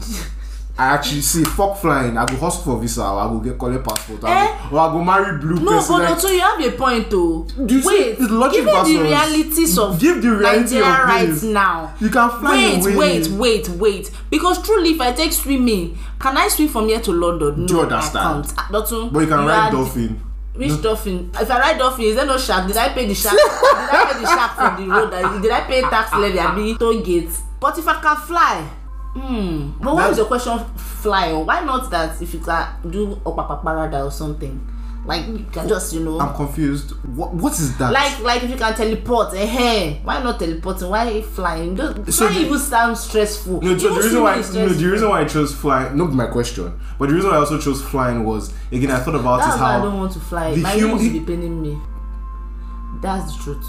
I 0.76 0.86
actually 0.94 1.20
see 1.20 1.44
fuck 1.44 1.76
flying. 1.78 2.16
I 2.18 2.26
go 2.26 2.34
hustle 2.36 2.64
for 2.74 2.80
visa. 2.80 3.02
I 3.02 3.28
go 3.28 3.38
get 3.38 3.56
collect 3.56 3.86
passport. 3.86 4.24
Eh? 4.24 4.58
go, 4.70 4.76
or 4.76 4.80
I 4.80 4.92
go 4.92 5.04
marry 5.04 5.38
blue 5.38 5.54
No, 5.60 5.70
person. 5.76 5.94
but 5.94 6.02
like- 6.02 6.10
also 6.10 6.28
you 6.30 6.40
have 6.40 6.60
a 6.60 6.70
point 6.72 7.12
you 7.12 7.46
see 7.80 7.86
Wait, 7.86 8.20
logic 8.20 8.64
given 8.64 8.84
the 8.84 9.02
realities 9.02 9.78
of 9.78 10.00
Give 10.00 10.20
the 10.20 10.32
reality 10.32 10.74
Nigeria 10.80 10.86
of 10.92 11.04
right 11.06 11.42
now. 11.52 11.94
You 12.00 12.08
can 12.10 12.28
fly 12.40 12.50
Wait, 12.56 12.80
away. 12.80 12.96
wait, 12.96 13.28
wait, 13.28 13.68
wait. 13.68 14.10
Because 14.30 14.62
truly, 14.66 14.90
if 14.90 15.00
I 15.00 15.12
take 15.12 15.32
swimming, 15.32 15.96
can 16.18 16.36
I 16.36 16.48
swim 16.48 16.68
from 16.68 16.88
here 16.88 17.00
to 17.00 17.12
London? 17.12 17.66
Do 17.66 17.74
you 17.74 17.80
no, 17.80 17.82
understand? 17.96 18.26
I 18.26 18.32
can't. 18.42 18.54
Ah, 18.58 18.68
Dotun, 18.72 19.12
But 19.12 19.20
you 19.20 19.26
can 19.28 19.46
ride 19.46 19.68
are- 19.68 19.70
dolphin. 19.70 20.20
Which 20.56 20.82
dolphin? 20.82 21.30
If 21.40 21.50
I 21.50 21.58
ride 21.60 21.78
dolphin, 21.78 22.04
is 22.06 22.16
there 22.16 22.26
no 22.26 22.36
shark? 22.38 22.66
Did 22.66 22.76
I 22.76 22.88
pay 22.88 23.06
the 23.06 23.14
shark? 23.14 23.34
Did 23.36 23.44
I 23.44 24.10
pay 24.12 24.20
the 24.20 24.26
shark 24.26 24.52
for 24.76 24.82
the 24.82 24.88
road? 24.90 25.42
Did- 25.42 25.50
I 25.52 25.60
pay 25.60 25.82
tax 25.82 26.12
levy? 26.14 26.38
I 26.40 26.52
be 26.54 26.76
toll 26.76 27.00
gate. 27.00 27.30
But 27.64 27.78
if 27.78 27.88
I 27.88 27.98
can 28.02 28.16
fly, 28.16 28.60
hmm. 29.14 29.70
But 29.82 29.94
why 29.94 30.10
is 30.10 30.18
your 30.18 30.26
question 30.26 30.58
fly? 30.76 31.32
Why 31.32 31.64
not 31.64 31.90
that 31.90 32.20
if 32.20 32.34
you 32.34 32.40
can 32.40 32.66
do 32.90 33.16
opapa 33.24 33.64
parada 33.64 34.04
or 34.04 34.10
something? 34.10 34.60
Like 35.06 35.26
you 35.26 35.46
can 35.50 35.66
just 35.66 35.94
you 35.94 36.00
know. 36.00 36.20
I'm 36.20 36.34
confused. 36.34 36.90
What 37.16 37.32
what 37.32 37.54
is 37.54 37.74
that? 37.78 37.90
like 37.90 38.20
like 38.20 38.42
if 38.42 38.50
you 38.50 38.56
can 38.56 38.74
teleport 38.74 39.32
eh 39.34 39.96
why 40.04 40.22
not 40.22 40.38
teleporting 40.38 40.90
why 40.90 41.22
flying 41.22 41.74
Those- 41.74 42.14
So 42.14 42.28
flying 42.28 42.44
even 42.44 42.58
sounds 42.58 43.00
stressful 43.00 43.62
no, 43.62 43.78
so 43.78 43.94
the 43.94 44.00
reason 44.02 44.22
why 44.22 44.36
no, 44.36 44.68
the 44.68 44.86
reason 44.90 45.08
why 45.08 45.20
I 45.22 45.24
chose 45.24 45.54
flying, 45.54 45.96
not 45.96 46.12
my 46.12 46.26
question, 46.26 46.78
but 46.98 47.08
the 47.08 47.14
reason 47.14 47.30
why 47.30 47.36
I 47.36 47.40
also 47.40 47.58
chose 47.58 47.80
flying 47.80 48.24
was 48.24 48.52
again 48.72 48.90
I 48.90 48.98
thought 49.00 49.14
about 49.14 49.38
that's 49.40 49.54
is 49.54 49.60
why 49.62 49.68
I 49.68 49.72
how 49.78 49.84
don't 49.84 49.98
want 49.98 50.12
to 50.12 50.20
fly 50.20 50.54
the 50.54 50.60
my 50.60 50.72
human- 50.74 50.98
be 51.12 51.20
paining 51.20 51.62
me 51.62 51.78
that's 53.00 53.36
the 53.36 53.42
truth 53.42 53.68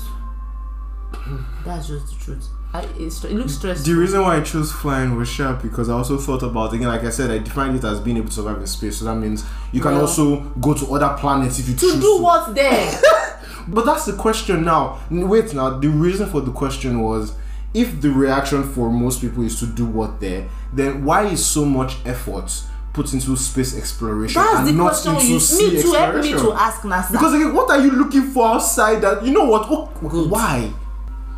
that's 1.66 1.88
just 1.88 2.08
the 2.12 2.26
truth 2.26 2.48
I, 2.76 2.84
it 2.98 3.32
looks 3.32 3.54
stressful 3.54 3.94
the 3.94 4.00
reason 4.00 4.22
why 4.22 4.38
I 4.38 4.42
chose 4.42 4.72
flying 4.72 5.16
was 5.16 5.30
sharp 5.30 5.62
because 5.62 5.90
I 5.90 5.94
also 5.94 6.18
thought 6.18 6.44
about 6.44 6.74
again 6.74 6.88
like 6.88 7.04
I 7.04 7.10
said 7.10 7.32
I 7.32 7.38
defined 7.38 7.76
it 7.78 7.84
as 7.84 8.00
being 8.00 8.18
able 8.18 8.30
to 8.30 8.34
survive 8.34 8.58
in 8.58 8.68
space 8.68 8.98
so 9.00 9.06
that 9.06 9.16
means 9.16 9.46
you 9.72 9.82
can 9.82 9.94
also 9.94 10.42
go 10.62 10.74
to 10.74 10.94
other 10.94 11.16
planets 11.20 11.60
if 11.60 11.70
you 11.70 11.76
to 11.76 11.80
choose 11.80 12.00
do 12.00 12.22
what 12.22 12.54
there 12.54 13.02
But 13.68 13.86
that's 13.86 14.06
the 14.06 14.14
question 14.14 14.64
now. 14.64 15.00
Wait 15.10 15.54
now, 15.54 15.80
the 15.80 15.90
reason 15.90 16.30
for 16.30 16.42
the 16.42 16.52
question 16.52 17.02
was 17.02 17.34
if 17.74 18.02
the 18.02 18.10
reaction 18.10 18.64
for 18.64 18.90
most 18.90 19.22
people 19.22 19.44
is 19.44 19.60
to 19.60 19.66
do 19.66 19.86
what 19.86 20.20
there, 20.20 20.48
then 20.72 21.04
why 21.04 21.26
is 21.26 21.46
so 21.46 21.66
much 21.66 21.98
effort 22.06 22.64
put 22.94 23.12
into 23.14 23.36
space 23.36 23.78
exploration 23.78 24.42
that's 24.42 24.60
and 24.60 24.68
the 24.70 24.72
not 24.72 25.06
into 25.06 25.26
you 25.26 25.38
sea 25.38 25.76
me 25.76 25.82
to 25.82 25.92
help 25.92 26.14
me 26.16 26.32
exploration? 26.32 26.46
to 26.46 26.54
ask 26.54 26.82
NASA 26.84 27.12
because 27.12 27.34
again, 27.34 27.54
what 27.54 27.70
are 27.70 27.82
you 27.82 27.92
looking 27.92 28.22
for 28.32 28.48
outside 28.48 29.02
that 29.02 29.26
you 29.26 29.34
know 29.34 29.44
what? 29.46 29.68
Oh, 29.70 29.86
what 30.00 30.30
why? 30.30 30.72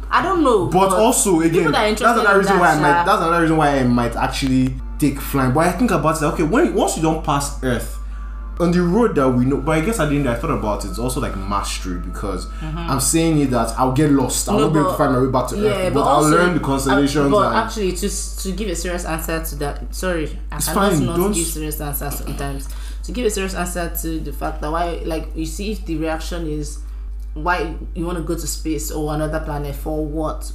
I 0.09 0.21
don't 0.23 0.43
know 0.43 0.67
But, 0.67 0.93
also 0.93 1.41
again, 1.41 1.51
people 1.53 1.71
that 1.73 1.85
are 1.85 1.89
that's 1.95 2.01
another 2.21 2.37
reason 2.39 2.55
that, 2.55 2.61
why 2.61 2.69
I 2.71 2.79
might 2.79 3.05
that's 3.05 3.21
another 3.21 3.41
reason 3.41 3.57
why 3.57 3.77
I 3.79 3.83
might 3.83 4.15
actually 4.15 4.75
take 4.99 5.19
flying. 5.19 5.53
But 5.53 5.67
I 5.67 5.71
think 5.73 5.91
about 5.91 6.15
it, 6.21 6.25
okay, 6.25 6.43
when 6.43 6.73
once 6.73 6.95
you 6.97 7.03
don't 7.03 7.23
pass 7.23 7.61
Earth, 7.63 7.95
on 8.59 8.71
the 8.71 8.81
road 8.81 9.13
that 9.13 9.29
we 9.29 9.45
know, 9.45 9.57
but 9.57 9.73
I 9.77 9.81
guess 9.81 9.99
I 9.99 10.09
didn't. 10.09 10.25
I 10.25 10.33
thought 10.33 10.49
about 10.49 10.83
it. 10.83 10.87
It's 10.89 10.97
also 10.97 11.21
like 11.21 11.37
mastery 11.37 11.99
because 11.99 12.47
I'm 12.63 12.99
saying 12.99 13.37
it 13.39 13.51
that 13.51 13.77
I'll 13.77 13.91
get 13.91 14.09
lost. 14.09 14.49
I 14.49 14.53
Mm-hmm. 14.53 14.57
No, 14.57 14.63
won't 14.63 14.73
be 14.73 14.79
able 14.79 14.91
to 14.93 14.97
find 14.97 15.13
my 15.13 15.19
way 15.21 15.31
back 15.31 15.47
to 15.49 15.57
Yeah, 15.57 15.69
Earth, 15.69 15.93
but, 15.93 16.03
but, 16.03 16.09
I'll 16.11 16.29
learn 16.29 16.53
the 16.55 16.59
constellations. 16.59 17.27
uh, 17.27 17.29
but 17.29 17.47
and, 17.49 17.55
actually, 17.55 17.91
to 17.91 18.09
to 18.43 18.51
give 18.53 18.69
a 18.69 18.75
serious 18.75 19.05
answer 19.05 19.43
to 19.43 19.55
that, 19.57 19.93
sorry, 19.93 20.39
I 20.51 20.55
It's 20.55 20.65
cannot 20.69 20.91
fine, 20.93 21.05
not 21.05 21.17
don't- 21.17 21.33
give 21.33 21.45
serious 21.45 21.79
answers 21.79 22.15
sometimes. 22.15 22.67
To 23.03 23.11
give 23.11 23.25
a 23.27 23.29
serious 23.29 23.53
answer 23.53 23.93
to 24.01 24.19
the 24.21 24.33
fact 24.33 24.59
that 24.61 24.71
why, 24.71 25.01
like, 25.05 25.27
you 25.35 25.45
see, 25.45 25.71
if 25.73 25.85
the 25.85 25.95
reaction 25.97 26.47
is 26.47 26.79
why 27.43 27.75
you 27.95 28.05
want 28.05 28.17
to 28.17 28.23
go 28.23 28.35
to 28.35 28.47
space 28.47 28.91
or 28.91 29.13
another 29.13 29.39
planet 29.39 29.75
for 29.75 30.05
what, 30.05 30.51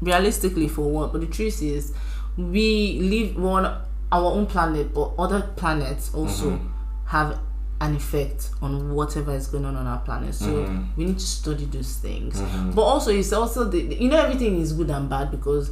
realistically 0.00 0.68
for 0.68 0.90
what? 0.90 1.12
But 1.12 1.20
the 1.22 1.26
truth 1.26 1.62
is, 1.62 1.92
we 2.36 3.00
live 3.00 3.44
on 3.44 3.64
our 4.12 4.32
own 4.32 4.46
planet, 4.46 4.92
but 4.94 5.12
other 5.18 5.42
planets 5.56 6.12
also 6.14 6.50
Mm-hmm. 6.50 6.66
have 7.06 7.38
an 7.82 7.96
effect 7.96 8.50
on 8.60 8.94
whatever 8.94 9.32
is 9.32 9.46
going 9.46 9.64
on 9.64 9.74
on 9.76 9.86
our 9.86 10.00
planet. 10.00 10.34
So 10.34 10.46
Mm-hmm. 10.46 10.82
we 10.96 11.04
need 11.06 11.18
to 11.18 11.24
study 11.26 11.64
those 11.66 11.96
things. 11.96 12.40
But 12.74 12.82
also, 12.82 13.10
it's 13.10 13.32
also 13.32 13.64
the 13.64 13.80
you 13.80 14.08
know 14.08 14.16
everything 14.18 14.60
is 14.60 14.72
good 14.72 14.90
and 14.90 15.08
bad 15.08 15.30
because 15.30 15.70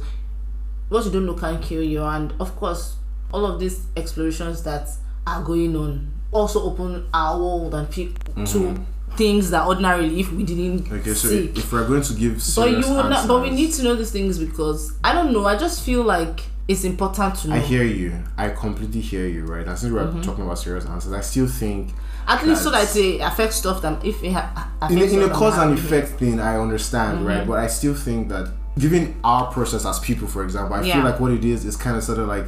what 0.89 1.05
you 1.05 1.11
don't 1.11 1.25
know 1.25 1.33
can 1.35 1.61
kill 1.61 1.83
you, 1.83 2.03
and 2.03 2.33
of 2.39 2.55
course, 2.55 2.95
all 3.31 3.45
of 3.45 3.59
these 3.59 3.85
explorations 3.95 4.63
that 4.63 4.89
are 5.27 5.43
going 5.43 5.75
on 5.75 6.11
also 6.31 6.61
open 6.63 7.07
our 7.13 7.37
world 7.39 7.73
and 7.75 7.89
pe- 7.91 8.11
to 8.45 8.75
things 9.19 9.43
that 9.53 9.63
ordinarily 9.67 10.19
if 10.23 10.31
we 10.31 10.43
didn't 10.51 10.91
okay, 10.91 11.13
so 11.13 11.27
see. 11.29 11.51
if, 11.61 11.71
we're 11.73 11.87
going 11.87 12.01
to 12.09 12.13
give 12.13 12.33
But 12.55 12.69
you 12.71 12.77
would 12.95 13.09
not, 13.13 13.27
but 13.27 13.41
we 13.43 13.49
need 13.51 13.71
to 13.73 13.83
know 13.83 13.95
these 14.01 14.11
things 14.17 14.39
because 14.39 14.79
I 15.03 15.13
don't 15.13 15.31
know. 15.33 15.45
I 15.53 15.55
just 15.65 15.77
feel 15.87 16.03
like 16.03 16.37
it's 16.69 16.83
important 16.85 17.35
to 17.39 17.49
know. 17.49 17.55
I 17.55 17.59
hear 17.59 17.83
you. 17.83 18.11
I 18.37 18.49
completely 18.49 19.01
hear 19.01 19.27
you, 19.27 19.41
right? 19.53 19.67
And 19.67 19.77
since 19.77 19.91
we're 19.93 20.05
Mm-hmm. 20.07 20.21
talking 20.21 20.43
about 20.45 20.57
serious 20.59 20.85
answers, 20.85 21.13
I 21.13 21.21
still 21.21 21.47
think 21.47 21.89
At 22.27 22.45
least 22.47 22.63
so 22.63 22.69
that 22.71 22.95
it 22.95 23.19
affects 23.29 23.57
stuff 23.57 23.81
that 23.81 23.95
if 24.05 24.23
it 24.23 24.31
ha- 24.31 24.71
in 24.89 24.97
in 24.99 25.21
a 25.23 25.29
cause 25.29 25.57
and 25.57 25.73
effect 25.77 26.07
thing, 26.19 26.39
I 26.39 26.53
understand, 26.65 27.25
right? 27.27 27.39
Mm-hmm. 27.39 27.49
But 27.49 27.59
I 27.59 27.67
still 27.67 27.95
think 27.95 28.29
that 28.29 28.45
given 28.77 29.03
our 29.23 29.51
process 29.55 29.83
as 29.91 29.99
people, 29.99 30.27
for 30.35 30.43
example, 30.47 30.75
I 30.75 30.81
Yeah. 30.83 30.93
feel 30.95 31.03
like 31.09 31.19
what 31.19 31.31
it 31.39 31.43
is 31.53 31.65
is 31.65 31.75
kind 31.75 31.97
of 31.97 32.03
sort 32.09 32.19
of 32.19 32.27
like 32.35 32.45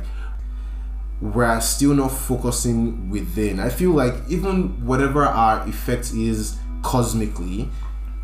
we're 1.19 1.59
still 1.61 1.93
not 1.93 2.11
focusing 2.11 3.09
within. 3.09 3.59
I 3.59 3.69
feel 3.69 3.91
like 3.91 4.15
even 4.29 4.85
whatever 4.85 5.23
our 5.25 5.67
effect 5.67 6.13
is 6.13 6.57
cosmically, 6.81 7.69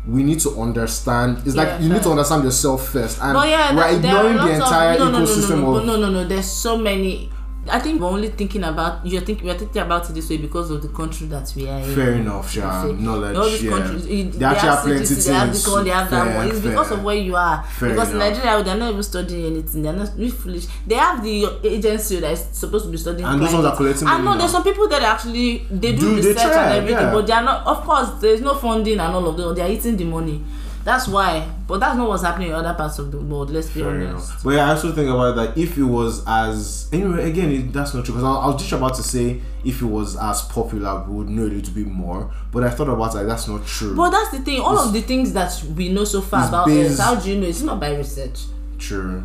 we 0.06 0.22
need 0.22 0.40
to 0.40 0.60
understand. 0.60 1.38
It's 1.46 1.54
like 1.56 1.68
Yeah, 1.68 1.78
you 1.80 1.88
need 1.92 2.02
to 2.02 2.10
understand 2.10 2.44
yourself 2.44 2.88
first, 2.88 3.18
and 3.22 3.34
But 3.34 3.48
yeah, 3.48 3.74
we're 3.74 3.80
there- 3.92 3.98
there 4.00 4.14
are 4.16 4.18
ignoring 4.30 4.36
the 4.36 4.42
lots 4.42 4.50
of- 4.52 4.62
entire 4.66 4.98
no, 4.98 5.04
no, 5.10 5.18
no, 5.18 5.24
ecosystem 5.26 5.50
no, 5.50 5.56
no, 5.72 5.76
of. 5.76 5.84
no, 5.86 5.96
no, 5.96 6.10
no. 6.10 6.24
There's 6.28 6.46
so 6.50 6.78
many. 6.78 7.30
I 7.70 7.78
think 7.78 8.00
we're 8.00 8.08
only 8.08 8.28
thinking 8.28 8.64
about 8.64 9.06
you're 9.06 9.20
thinking 9.20 9.46
we're 9.46 9.58
thinking 9.58 9.82
about 9.82 10.08
it 10.08 10.12
this 10.14 10.28
way 10.30 10.36
because 10.38 10.70
of 10.70 10.82
the 10.82 10.88
country 10.88 11.26
that 11.28 11.52
we 11.56 11.68
are 11.68 11.78
in. 11.80 11.94
Fair 11.94 12.12
enough. 12.14 12.50
See, 12.50 12.60
Knowledge, 12.60 13.36
all 13.36 13.44
these 13.44 13.62
yeah. 13.64 13.70
countries, 13.70 14.06
it- 14.06 14.32
They 14.32 14.44
actually 14.44 14.68
have 14.68 14.82
plenty 14.84 15.14
They 15.14 15.32
have 15.32 15.52
this 15.52 15.68
one, 15.68 15.84
they 15.84 15.90
have 15.90 16.10
that 16.10 16.36
one. 16.36 16.48
It's 16.48 16.60
because 16.60 16.90
of 16.90 17.02
where 17.04 17.16
you 17.16 17.36
are. 17.36 17.62
Fair 17.64 17.90
because 17.90 18.10
in 18.10 18.16
enough. 18.16 18.32
Nigeria, 18.36 18.62
they're 18.64 18.76
not 18.76 18.90
even 18.90 19.02
studying 19.02 19.46
anything. 19.46 19.82
They're 19.82 19.92
not 19.92 20.10
really 20.16 20.30
foolish. 20.30 20.66
They 20.86 20.94
have 20.96 21.22
the 21.22 21.58
agency 21.64 22.20
that 22.20 22.32
is 22.32 22.46
supposed 22.52 22.84
to 22.86 22.90
be 22.90 22.96
studying. 22.98 23.24
And 23.28 23.40
those 23.40 23.52
ones 23.52 23.64
are 23.66 23.76
climate. 23.76 23.96
collecting 23.96 24.08
I 24.08 24.12
money 24.12 24.24
know 24.24 24.32
now. 24.32 24.38
there's 24.38 24.52
some 24.52 24.64
people 24.64 24.88
that 24.88 25.02
actually 25.02 25.66
they 25.70 25.92
do, 25.92 25.98
Do- 26.00 26.22
they 26.22 26.28
research 26.28 26.42
try, 26.52 26.64
and 26.64 26.74
everything, 26.78 27.04
yeah. 27.06 27.12
but 27.12 27.26
they 27.26 27.32
are 27.32 27.42
not. 27.44 27.66
Of 27.66 27.82
course, 27.84 28.08
there's 28.20 28.40
no 28.40 28.54
funding 28.54 28.98
and 29.00 29.14
all 29.14 29.26
of 29.28 29.36
those. 29.36 29.56
They 29.56 29.62
are 29.62 29.70
eating 29.70 29.96
the 29.96 30.04
money. 30.04 30.42
That's 30.88 31.06
why. 31.06 31.46
But 31.66 31.80
that's 31.80 31.96
not 31.98 32.08
what's 32.08 32.22
happening 32.22 32.48
in 32.48 32.54
other 32.54 32.72
parts 32.72 32.98
of 32.98 33.12
the 33.12 33.18
world. 33.18 33.50
Let's 33.50 33.68
be 33.68 33.80
Fair 33.82 33.90
honest. 33.90 34.30
enough. 34.30 34.42
But 34.44 34.50
yeah, 34.50 34.66
I 34.68 34.70
also 34.70 34.90
think 34.92 35.10
about 35.10 35.36
that 35.36 35.58
if 35.58 35.76
it 35.76 35.82
was 35.84 36.24
as 36.26 36.88
anyway, 36.92 37.28
again, 37.30 37.50
it, 37.50 37.72
that's 37.74 37.92
not 37.92 38.06
true 38.06 38.14
because 38.14 38.24
I, 38.24 38.32
I 38.32 38.46
was 38.46 38.56
just 38.62 38.72
about 38.72 38.94
to 38.94 39.02
say 39.02 39.40
if 39.64 39.82
it 39.82 39.84
was 39.84 40.16
as 40.16 40.42
popular, 40.42 41.04
we 41.06 41.14
would 41.16 41.28
know 41.28 41.42
a 41.42 41.52
little 41.52 41.74
bit 41.74 41.86
more. 41.86 42.32
But 42.50 42.64
I 42.64 42.70
thought 42.70 42.88
about 42.88 43.14
like 43.14 43.26
that's 43.26 43.46
not 43.48 43.66
true. 43.66 43.94
But 43.94 44.10
that's 44.10 44.30
the 44.30 44.38
thing. 44.38 44.60
All 44.62 44.78
of 44.78 44.92
the 44.94 45.02
things 45.02 45.34
that 45.34 45.62
we 45.76 45.90
know 45.90 46.04
so 46.04 46.22
far 46.22 46.48
about 46.48 46.66
based- 46.68 46.98
how 47.00 47.16
do 47.16 47.28
you 47.30 47.38
know? 47.38 47.46
It's 47.46 47.60
not 47.62 47.78
by 47.80 47.94
research. 47.94 48.40
true. 48.78 49.22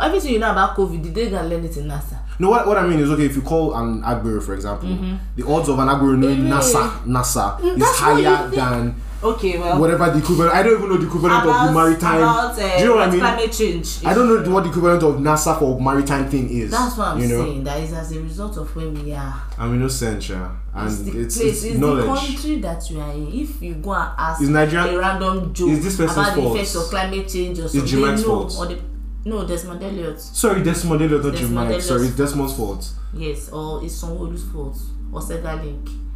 Everything 0.00 0.34
you 0.34 0.38
know 0.38 0.52
about 0.52 0.76
COVID, 0.76 1.02
did 1.02 1.14
they 1.14 1.34
and 1.34 1.48
learn 1.50 1.64
it 1.64 1.76
in 1.76 1.86
NASA? 1.88 2.18
No, 2.38 2.50
what, 2.50 2.68
what 2.68 2.76
I 2.78 2.86
mean 2.86 3.00
is 3.00 3.10
okay. 3.10 3.24
If 3.24 3.34
you 3.34 3.42
call 3.42 3.74
an 3.74 4.00
Agbero, 4.02 4.40
for 4.40 4.54
example, 4.54 4.88
the 5.34 5.44
odds 5.44 5.68
of 5.68 5.76
an 5.80 5.88
Agbero 5.88 6.16
knowing 6.16 6.38
Mm-hmm. 6.44 6.52
NASA, 6.52 7.02
NASA 7.02 7.58
is 7.64 7.64
Mm, 7.64 7.78
you 7.78 7.84
higher 7.86 8.48
than 8.48 8.94
Okay, 9.20 9.58
well. 9.58 9.80
whatever 9.80 10.10
the 10.10 10.18
equivalent. 10.18 10.54
I 10.54 10.62
don't 10.62 10.78
even 10.78 10.88
know 10.90 10.96
the 10.96 11.06
equivalent 11.06 11.44
of 11.44 11.66
the 11.66 11.72
maritime. 11.72 12.18
About, 12.18 12.58
uh, 12.58 12.76
do 12.76 12.82
you 12.82 12.88
know 12.88 12.96
what 12.96 13.08
I 13.08 13.10
mean? 13.10 13.20
Climate 13.20 13.52
change. 13.52 14.04
I 14.04 14.14
don't 14.14 14.44
know 14.44 14.52
what 14.52 14.62
the 14.62 14.70
equivalent 14.70 15.02
of 15.02 15.16
NASA 15.16 15.58
for 15.58 15.80
maritime 15.80 16.30
thing 16.30 16.48
is. 16.50 16.70
That's 16.70 16.96
what 16.96 17.08
I'm 17.08 17.20
you 17.20 17.26
know? 17.28 17.44
saying. 17.44 17.64
That 17.64 17.82
is 17.82 17.92
as 17.92 18.12
a 18.12 18.20
result 18.20 18.56
of 18.58 18.74
where 18.76 18.88
we 18.88 19.12
are. 19.12 19.42
I'm 19.58 19.74
innocent, 19.74 20.28
yeah. 20.28 20.54
and 20.72 20.88
It's 20.88 20.98
the 21.00 21.20
it's, 21.20 21.36
place, 21.38 21.64
it's, 21.64 21.64
it's, 21.64 21.80
the 21.80 22.04
country 22.04 22.60
that 22.60 22.90
you 22.90 23.00
are 23.00 23.10
in. 23.12 23.32
If 23.32 23.60
you 23.60 23.74
go 23.74 23.92
and 23.92 24.12
ask 24.16 24.40
Is 24.40 24.48
Nigeria- 24.50 24.96
a 24.96 24.98
random 24.98 25.52
joke 25.52 25.70
is 25.70 25.84
this 25.84 25.98
about 26.12 26.34
the 26.36 26.50
effects 26.52 26.74
of 26.76 26.84
climate 26.84 27.28
change 27.28 27.58
or 27.58 27.68
something, 27.68 28.00
no, 28.00 28.16
fault? 28.22 28.54
or 28.56 28.66
the, 28.66 28.80
no, 29.24 29.46
Desmond 29.46 29.82
Elliot. 29.82 30.20
Sorry, 30.20 30.62
Desmond 30.62 31.02
Elliot, 31.02 31.24
not 31.24 31.32
Desmond 31.32 31.82
Sorry, 31.82 32.06
it's 32.06 32.16
Desmond's 32.16 32.54
fault. 32.56 32.88
Yes, 33.14 33.48
or 33.48 33.84
it's 33.84 34.00
Sanwo-Olu's 34.00 34.44
fault 34.52 34.78
or 35.12 35.20
Segalink. 35.20 36.07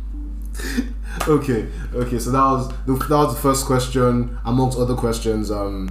Okay, 1.29 1.69
okay. 1.95 2.19
So 2.19 2.31
that 2.31 2.43
was 2.43 2.69
the, 2.87 2.95
that 2.95 3.11
was 3.17 3.35
the 3.35 3.41
first 3.41 3.67
question 3.67 4.39
amongst 4.45 4.79
other 4.79 4.95
questions. 4.95 5.51
Um, 5.51 5.91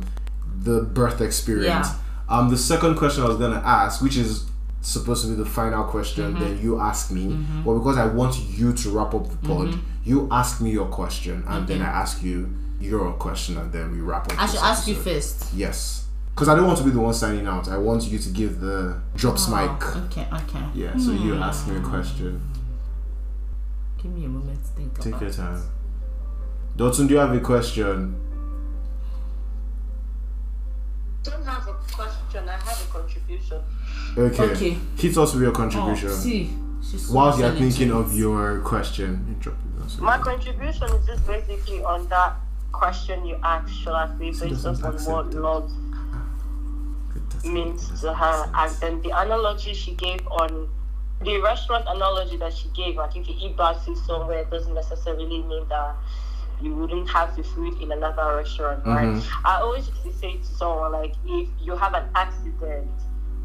the 0.63 0.81
birth 0.81 1.21
experience. 1.21 1.87
Yeah. 1.89 1.95
Um, 2.27 2.49
the 2.49 2.57
second 2.57 2.95
question 2.95 3.23
I 3.23 3.27
was 3.27 3.37
gonna 3.37 3.61
ask, 3.63 4.01
which 4.01 4.17
is 4.17 4.45
supposed 4.81 5.23
to 5.23 5.29
be 5.29 5.35
the 5.35 5.45
final 5.45 5.83
question, 5.83 6.33
Mm-hmm. 6.33 6.43
then 6.43 6.61
you 6.61 6.79
ask 6.79 7.11
me. 7.11 7.37
But 7.63 7.75
because 7.75 7.97
I 7.97 8.07
want 8.07 8.35
you 8.39 8.73
to 8.73 8.89
wrap 8.89 9.13
up 9.13 9.29
the 9.29 9.37
pod, 9.47 9.77
you 10.03 10.27
ask 10.31 10.59
me 10.59 10.71
your 10.71 10.87
question, 10.87 11.43
and 11.47 11.67
then 11.67 11.81
I 11.81 11.85
Mm-hmm. 11.85 12.01
Ask 12.01 12.23
you 12.23 12.49
your 12.79 13.13
question, 13.13 13.57
and 13.57 13.71
then 13.71 13.91
we 13.91 13.99
wrap 14.01 14.31
up. 14.31 14.41
I 14.41 14.47
should 14.47 14.59
ask 14.59 14.87
you 14.87 14.95
first. 14.95 15.53
Yes, 15.53 16.07
because 16.33 16.47
I 16.49 16.55
don't 16.55 16.65
want 16.65 16.79
to 16.79 16.83
be 16.83 16.89
the 16.89 16.99
one 16.99 17.13
signing 17.13 17.45
out. 17.45 17.67
I 17.69 17.77
want 17.77 18.03
you 18.05 18.17
to 18.17 18.29
give 18.29 18.59
the 18.59 18.99
drops 19.15 19.47
mic. 19.47 19.69
Oh, 19.81 20.03
okay, 20.09 20.27
okay. 20.33 20.65
Yeah. 20.73 20.97
So 20.97 21.11
you 21.11 21.35
Hmm. 21.35 21.43
ask 21.43 21.67
me 21.67 21.75
a 21.77 21.81
question. 21.81 22.41
Give 24.01 24.11
me 24.11 24.25
a 24.25 24.29
moment 24.29 24.63
to 24.63 24.69
think 24.71 24.95
Take 24.97 25.07
about 25.07 25.21
your 25.21 25.29
it. 25.29 25.35
time. 25.35 25.61
Dotun, 26.75 27.07
do 27.07 27.13
you 27.13 27.19
have 27.19 27.33
a 27.33 27.39
question? 27.39 28.15
don't 31.23 31.45
have 31.45 31.67
a 31.67 31.73
question. 31.93 32.49
I 32.49 32.53
have 32.53 32.81
a 32.89 32.91
contribution. 32.91 33.61
Okay. 34.17 34.43
Okay. 34.43 34.77
Hit 34.97 35.15
us 35.17 35.33
with 35.33 35.43
your 35.43 35.51
Oh, 35.51 35.55
contribution. 35.55 36.09
see, 36.09 36.51
she's 36.81 37.07
so 37.07 37.13
Whilst 37.13 37.37
you're 37.39 37.51
thinking 37.51 37.91
of 37.91 38.15
your 38.15 38.59
question. 38.61 39.23
You 39.29 39.35
drop 39.35 39.55
it 39.63 39.79
down, 39.79 39.87
so- 39.89 40.01
My 40.01 40.17
contribution 40.17 40.89
is 40.95 41.05
just 41.05 41.27
basically 41.27 41.83
on 41.83 42.07
that 42.07 42.37
question 42.71 43.23
you 43.27 43.37
asked, 43.43 43.71
shall 43.71 43.93
I 43.93 44.07
say, 44.07 44.31
based 44.31 44.63
doesn't 44.63 44.83
on 44.83 44.95
what 45.05 45.31
love 45.35 45.71
means 47.45 48.01
to 48.01 48.13
her. 48.13 48.49
And 48.55 48.71
then 48.81 49.01
the 49.03 49.09
analogy 49.09 49.75
she 49.75 49.93
gave 49.93 50.25
on 50.27 50.69
the 51.23 51.39
restaurant 51.39 51.85
analogy 51.87 52.37
that 52.37 52.53
she 52.53 52.67
gave, 52.69 52.95
like 52.95 53.15
if 53.15 53.27
you 53.27 53.35
eat 53.39 53.55
bad 53.57 53.77
food 53.77 53.97
somewhere, 53.97 54.39
it 54.39 54.49
doesn't 54.49 54.73
necessarily 54.73 55.25
mean 55.43 55.67
that 55.69 55.95
you 56.61 56.75
wouldn't 56.75 57.09
have 57.09 57.35
the 57.35 57.43
food 57.43 57.79
in 57.81 57.91
another 57.91 58.35
restaurant, 58.37 58.85
right? 58.85 59.07
Mhm. 59.07 59.23
I 59.45 59.61
always 59.61 59.87
used 59.87 60.03
to 60.03 60.13
say 60.13 60.37
to 60.37 60.43
someone, 60.45 60.91
like, 60.91 61.13
if 61.25 61.47
you 61.59 61.75
have 61.75 61.93
an 61.93 62.05
accident, 62.13 62.89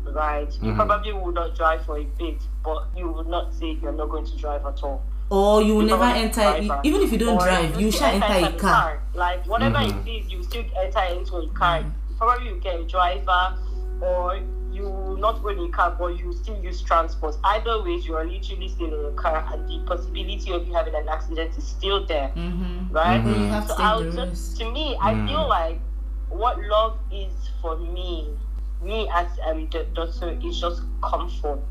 right, 0.04 0.52
you 0.62 0.72
Mhm. 0.72 0.76
probably 0.76 1.12
will 1.12 1.32
not 1.32 1.54
drive 1.54 1.84
for 1.84 1.98
a 1.98 2.04
bit, 2.04 2.42
but 2.62 2.84
you 2.94 3.08
will 3.08 3.24
not 3.24 3.54
say 3.54 3.78
you're 3.80 3.92
not 3.92 4.08
going 4.10 4.26
to 4.26 4.36
drive 4.36 4.64
at 4.66 4.82
all. 4.82 5.02
Or 5.30 5.60
you 5.62 5.74
will 5.74 5.82
You 5.82 5.88
never 5.88 6.04
enter, 6.04 6.42
drive 6.42 6.80
even 6.84 7.00
if 7.02 7.10
you 7.10 7.18
don't 7.18 7.36
Or 7.36 7.44
drive, 7.44 7.80
you 7.80 7.90
still 7.90 8.00
shall 8.08 8.14
enter 8.14 8.32
a 8.32 8.36
inside 8.38 8.54
the 8.54 8.60
car. 8.60 9.02
Like 9.14 9.44
whatever 9.46 9.78
Mhm. 9.78 10.06
it 10.06 10.10
is, 10.24 10.30
you 10.30 10.42
still 10.44 10.64
enter 10.76 11.00
into 11.18 11.36
a 11.38 11.48
car. 11.48 11.84
Probably 12.18 12.48
you 12.48 12.56
get 12.60 12.78
a 12.80 12.84
driver, 12.84 13.54
or 14.00 14.38
you 14.76 15.16
not 15.20 15.42
go 15.42 15.48
in 15.50 15.58
a 15.60 15.68
car, 15.70 15.96
but 15.98 16.08
you 16.18 16.32
still 16.32 16.58
use 16.62 16.82
transport. 16.82 17.36
Either 17.44 17.82
way, 17.82 17.96
you 17.96 18.14
are 18.16 18.24
literally 18.26 18.68
still 18.68 18.88
in 18.88 19.06
a 19.06 19.12
car, 19.16 19.44
and 19.52 19.66
the 19.68 19.78
possibility 19.86 20.52
of 20.52 20.66
you 20.66 20.74
having 20.74 20.94
an 20.94 21.08
accident 21.08 21.56
is 21.58 21.66
still 21.66 22.06
there, 22.06 22.30
Mm-hmm. 22.36 22.94
right? 22.94 23.22
Mhm. 23.24 23.62
To 23.62 23.66
So 23.68 23.74
I 23.78 23.96
would 23.96 24.12
just, 24.12 24.56
to 24.58 24.70
me, 24.70 24.96
I 25.00 25.14
Mm. 25.14 25.26
feel 25.26 25.48
like 25.48 25.80
what 26.28 26.58
love 26.60 26.98
is 27.10 27.50
for 27.60 27.76
me, 27.78 28.36
me 28.80 29.08
as 29.12 29.28
um 29.46 29.68
the 29.70 29.84
daughter, 29.94 30.30
is 30.42 30.60
just 30.60 30.82
comfort 31.02 31.64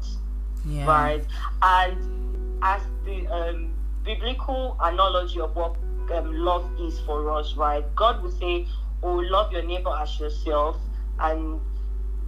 Yeah. 0.66 0.86
right? 0.88 1.26
And 1.62 1.97
as 2.62 2.82
the 3.06 3.28
um, 3.28 3.74
biblical 4.03 4.78
analogy 4.82 5.39
of 5.39 5.56
what 5.56 5.76
um, 6.14 6.32
love 6.34 6.70
is 6.80 6.99
for 7.01 7.32
us, 7.32 7.56
right? 7.56 7.86
God 7.95 8.22
would 8.24 8.34
say, 8.34 8.68
"Oh, 9.03 9.16
love 9.16 9.51
your 9.51 9.64
neighbor 9.64 9.93
as 9.99 10.20
yourself," 10.20 10.78
and 11.20 11.60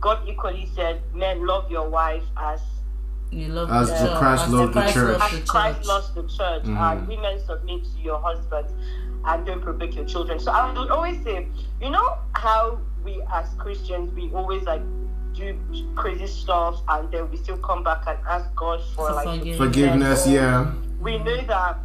God 0.01 0.19
equally 0.27 0.65
said, 0.75 1.01
"Men, 1.13 1.45
love 1.45 1.69
your 1.71 1.89
wife 1.89 2.23
as 2.37 2.61
You 3.29 3.49
love 3.49 3.69
As 3.69 3.89
the 3.89 4.07
the. 4.07 4.15
Christ 4.17 4.43
as 4.45 4.53
loved 4.53 4.73
the 4.73 4.79
Christ 4.81 4.93
church. 4.93 5.21
as 5.21 5.49
Christ 5.49 5.77
church. 5.79 5.85
loves 5.87 6.13
the 6.13 6.23
church, 6.23 6.63
Mhm. 6.63 6.77
and 6.79 7.07
women 7.09 7.39
submit 7.45 7.83
to 7.83 7.99
your 7.99 8.19
husbands, 8.21 8.71
and 9.25 9.45
don't 9.45 9.61
provoke 9.61 9.93
your 9.95 10.05
children. 10.05 10.39
So 10.39 10.49
I 10.51 10.71
would 10.71 10.89
always 10.89 11.21
say, 11.25 11.47
you 11.81 11.89
know 11.89 12.17
how 12.33 12.77
we 13.03 13.21
as 13.33 13.53
Christians 13.57 14.13
we 14.13 14.31
always 14.33 14.63
like 14.63 14.81
do 15.33 15.55
crazy 15.95 16.25
stuff 16.27 16.81
and 16.87 17.11
then 17.11 17.29
we 17.29 17.35
still 17.37 17.57
come 17.57 17.83
back 17.83 18.03
and 18.07 18.17
ask 18.29 18.53
God 18.55 18.79
for 18.95 19.07
For 19.09 19.13
like 19.15 19.25
forgiveness. 19.27 19.57
Forgiveness, 19.57 20.27
yeah. 20.27 20.71
we 21.01 21.17
know 21.19 21.41
that 21.47 21.79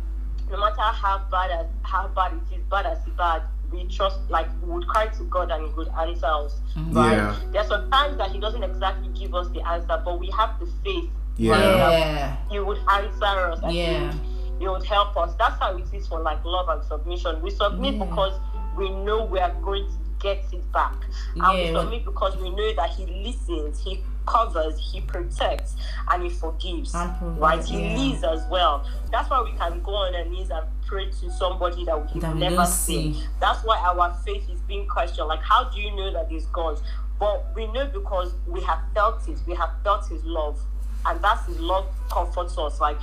no 0.50 0.56
matter 0.58 0.80
how 0.80 1.20
bad 1.30 1.50
as 1.50 1.66
how 1.82 2.06
bad 2.08 2.32
it 2.34 2.54
is, 2.56 2.62
bad 2.70 2.86
as 2.86 2.98
it 3.06 3.16
bad, 3.16 3.42
we 3.72 3.84
trust 3.88 4.18
like 4.28 4.48
we 4.62 4.70
would 4.72 4.86
cry 4.86 5.06
to 5.08 5.24
God 5.24 5.50
and 5.50 5.66
He 5.66 5.72
would 5.74 5.88
answer 5.88 6.26
us. 6.26 6.60
Mm-hmm. 6.76 6.92
Right? 6.96 7.12
Yeah. 7.16 7.36
There's 7.52 7.68
some 7.68 7.90
times 7.90 8.18
that 8.18 8.30
He 8.30 8.38
doesn't 8.40 8.62
exactly 8.62 9.08
give 9.18 9.34
us 9.34 9.48
the 9.48 9.60
answer, 9.66 10.00
but 10.04 10.18
we 10.20 10.30
have 10.36 10.58
the 10.60 10.66
faith. 10.84 11.10
Yeah. 11.36 11.56
Yeah. 11.58 12.36
He 12.50 12.58
would 12.58 12.78
answer 12.90 13.24
us 13.24 13.60
and 13.62 13.72
Yeah. 13.72 13.98
he, 13.98 14.06
would, 14.06 14.20
he 14.60 14.68
would 14.68 14.84
help 14.84 15.16
us. 15.16 15.34
That's 15.38 15.58
how 15.58 15.76
it 15.76 15.86
is 15.92 16.06
for 16.06 16.20
like 16.20 16.44
love 16.44 16.68
and 16.68 16.84
submission. 16.84 17.40
We 17.42 17.50
submit 17.50 17.94
Yeah. 17.94 18.04
because 18.04 18.38
we 18.76 18.90
know 18.90 19.24
we 19.24 19.38
are 19.40 19.52
going 19.62 19.86
to 19.88 19.96
get 20.20 20.44
it 20.52 20.72
back. 20.72 20.94
And 21.36 21.56
we 21.58 21.64
Yeah. 21.70 21.80
submit 21.80 22.04
because 22.04 22.36
we 22.36 22.50
know 22.50 22.74
that 22.74 22.90
He 22.90 23.06
listens, 23.06 23.82
He 23.82 24.02
covers, 24.26 24.78
He 24.78 25.00
protects, 25.00 25.74
and 26.10 26.22
He 26.22 26.28
forgives. 26.28 26.94
And 26.94 27.38
right? 27.40 27.64
He 27.64 27.80
yeah. 27.80 27.96
leads 27.96 28.22
as 28.24 28.46
well. 28.48 28.86
That's 29.10 29.28
why 29.30 29.42
we 29.42 29.52
can 29.58 29.82
go 29.82 29.94
on 29.96 30.14
our 30.14 30.24
knees 30.26 30.50
and 30.50 30.64
to 31.00 31.30
somebody 31.30 31.84
that 31.86 32.12
we've 32.12 32.20
That 32.22 32.34
we 32.34 32.40
never 32.40 32.66
seen. 32.66 33.14
see. 33.14 33.22
That's 33.40 33.64
why 33.64 33.78
our 33.78 34.14
faith 34.24 34.48
is 34.50 34.60
being 34.62 34.86
questioned. 34.86 35.28
Like, 35.28 35.42
how 35.42 35.64
do 35.70 35.80
you 35.80 35.94
know 35.96 36.12
that 36.12 36.28
He's 36.28 36.46
God? 36.46 36.80
But 37.18 37.52
we 37.54 37.66
know 37.72 37.86
because 37.86 38.34
we 38.46 38.60
have 38.62 38.80
felt 38.94 39.26
it. 39.28 39.38
We 39.46 39.54
have 39.54 39.70
felt 39.84 40.06
His 40.08 40.22
love, 40.24 40.60
and 41.06 41.22
that's 41.22 41.46
His 41.46 41.58
love 41.58 41.86
comforts 42.10 42.58
us. 42.58 42.80
Like 42.80 42.98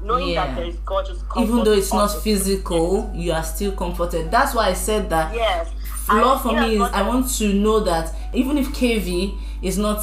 knowing 0.00 0.28
Yeah. 0.28 0.46
that 0.46 0.56
there 0.56 0.64
is 0.66 0.76
God 0.86 1.06
just 1.06 1.28
comforts 1.28 1.50
Even 1.50 1.64
though 1.64 1.72
it's 1.72 1.92
not 1.92 2.08
physical, 2.22 3.10
you 3.14 3.32
are 3.32 3.42
still 3.44 3.72
comforted. 3.72 4.30
That's 4.30 4.54
why 4.54 4.68
I 4.68 4.74
said 4.74 5.10
that 5.10 5.34
Yes. 5.34 5.70
love 6.08 6.42
for 6.42 6.52
me 6.52 6.76
is 6.76 6.80
I 6.92 7.02
want 7.02 7.28
to 7.38 7.52
know 7.52 7.80
that 7.80 8.14
even 8.32 8.56
if 8.58 8.68
KV 8.68 9.36
is 9.62 9.76
not 9.78 10.02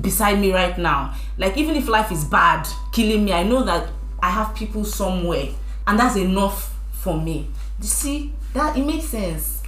beside 0.00 0.38
me 0.38 0.52
right 0.52 0.76
now, 0.78 1.14
like 1.38 1.56
even 1.56 1.74
if 1.76 1.88
life 1.88 2.12
is 2.12 2.24
bad, 2.24 2.66
killing 2.92 3.24
me, 3.24 3.32
I 3.32 3.42
know 3.44 3.62
that 3.62 3.88
I 4.22 4.30
have 4.30 4.54
people 4.54 4.84
somewhere, 4.84 5.48
and 5.86 5.98
that's 5.98 6.16
enough 6.16 6.74
for 6.92 7.20
me. 7.20 7.48
You 7.80 7.86
see 7.86 8.32
that 8.54 8.76
it 8.76 8.84
makes 8.86 9.06
sense. 9.06 9.62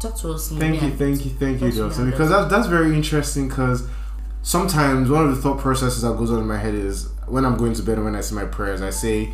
Talk 0.00 0.16
to 0.18 0.32
us. 0.32 0.50
Thank 0.50 0.82
you, 0.82 0.90
thank 0.90 1.24
you, 1.24 1.30
thank 1.32 1.60
you, 1.60 1.66
That's 1.66 1.76
Joseph. 1.76 2.10
Because 2.10 2.28
that, 2.28 2.50
that's 2.50 2.66
very 2.66 2.94
interesting. 2.94 3.48
Because 3.48 3.88
sometimes 4.42 5.10
one 5.10 5.26
of 5.26 5.34
the 5.34 5.40
thought 5.40 5.58
processes 5.58 6.02
that 6.02 6.16
goes 6.16 6.30
on 6.30 6.40
in 6.40 6.46
my 6.46 6.58
head 6.58 6.74
is 6.74 7.08
when 7.26 7.44
I'm 7.44 7.56
going 7.56 7.72
to 7.74 7.82
bed 7.82 7.96
and 7.96 8.04
when 8.04 8.14
I 8.14 8.20
say 8.20 8.34
my 8.34 8.44
prayers, 8.44 8.82
I 8.82 8.90
say, 8.90 9.32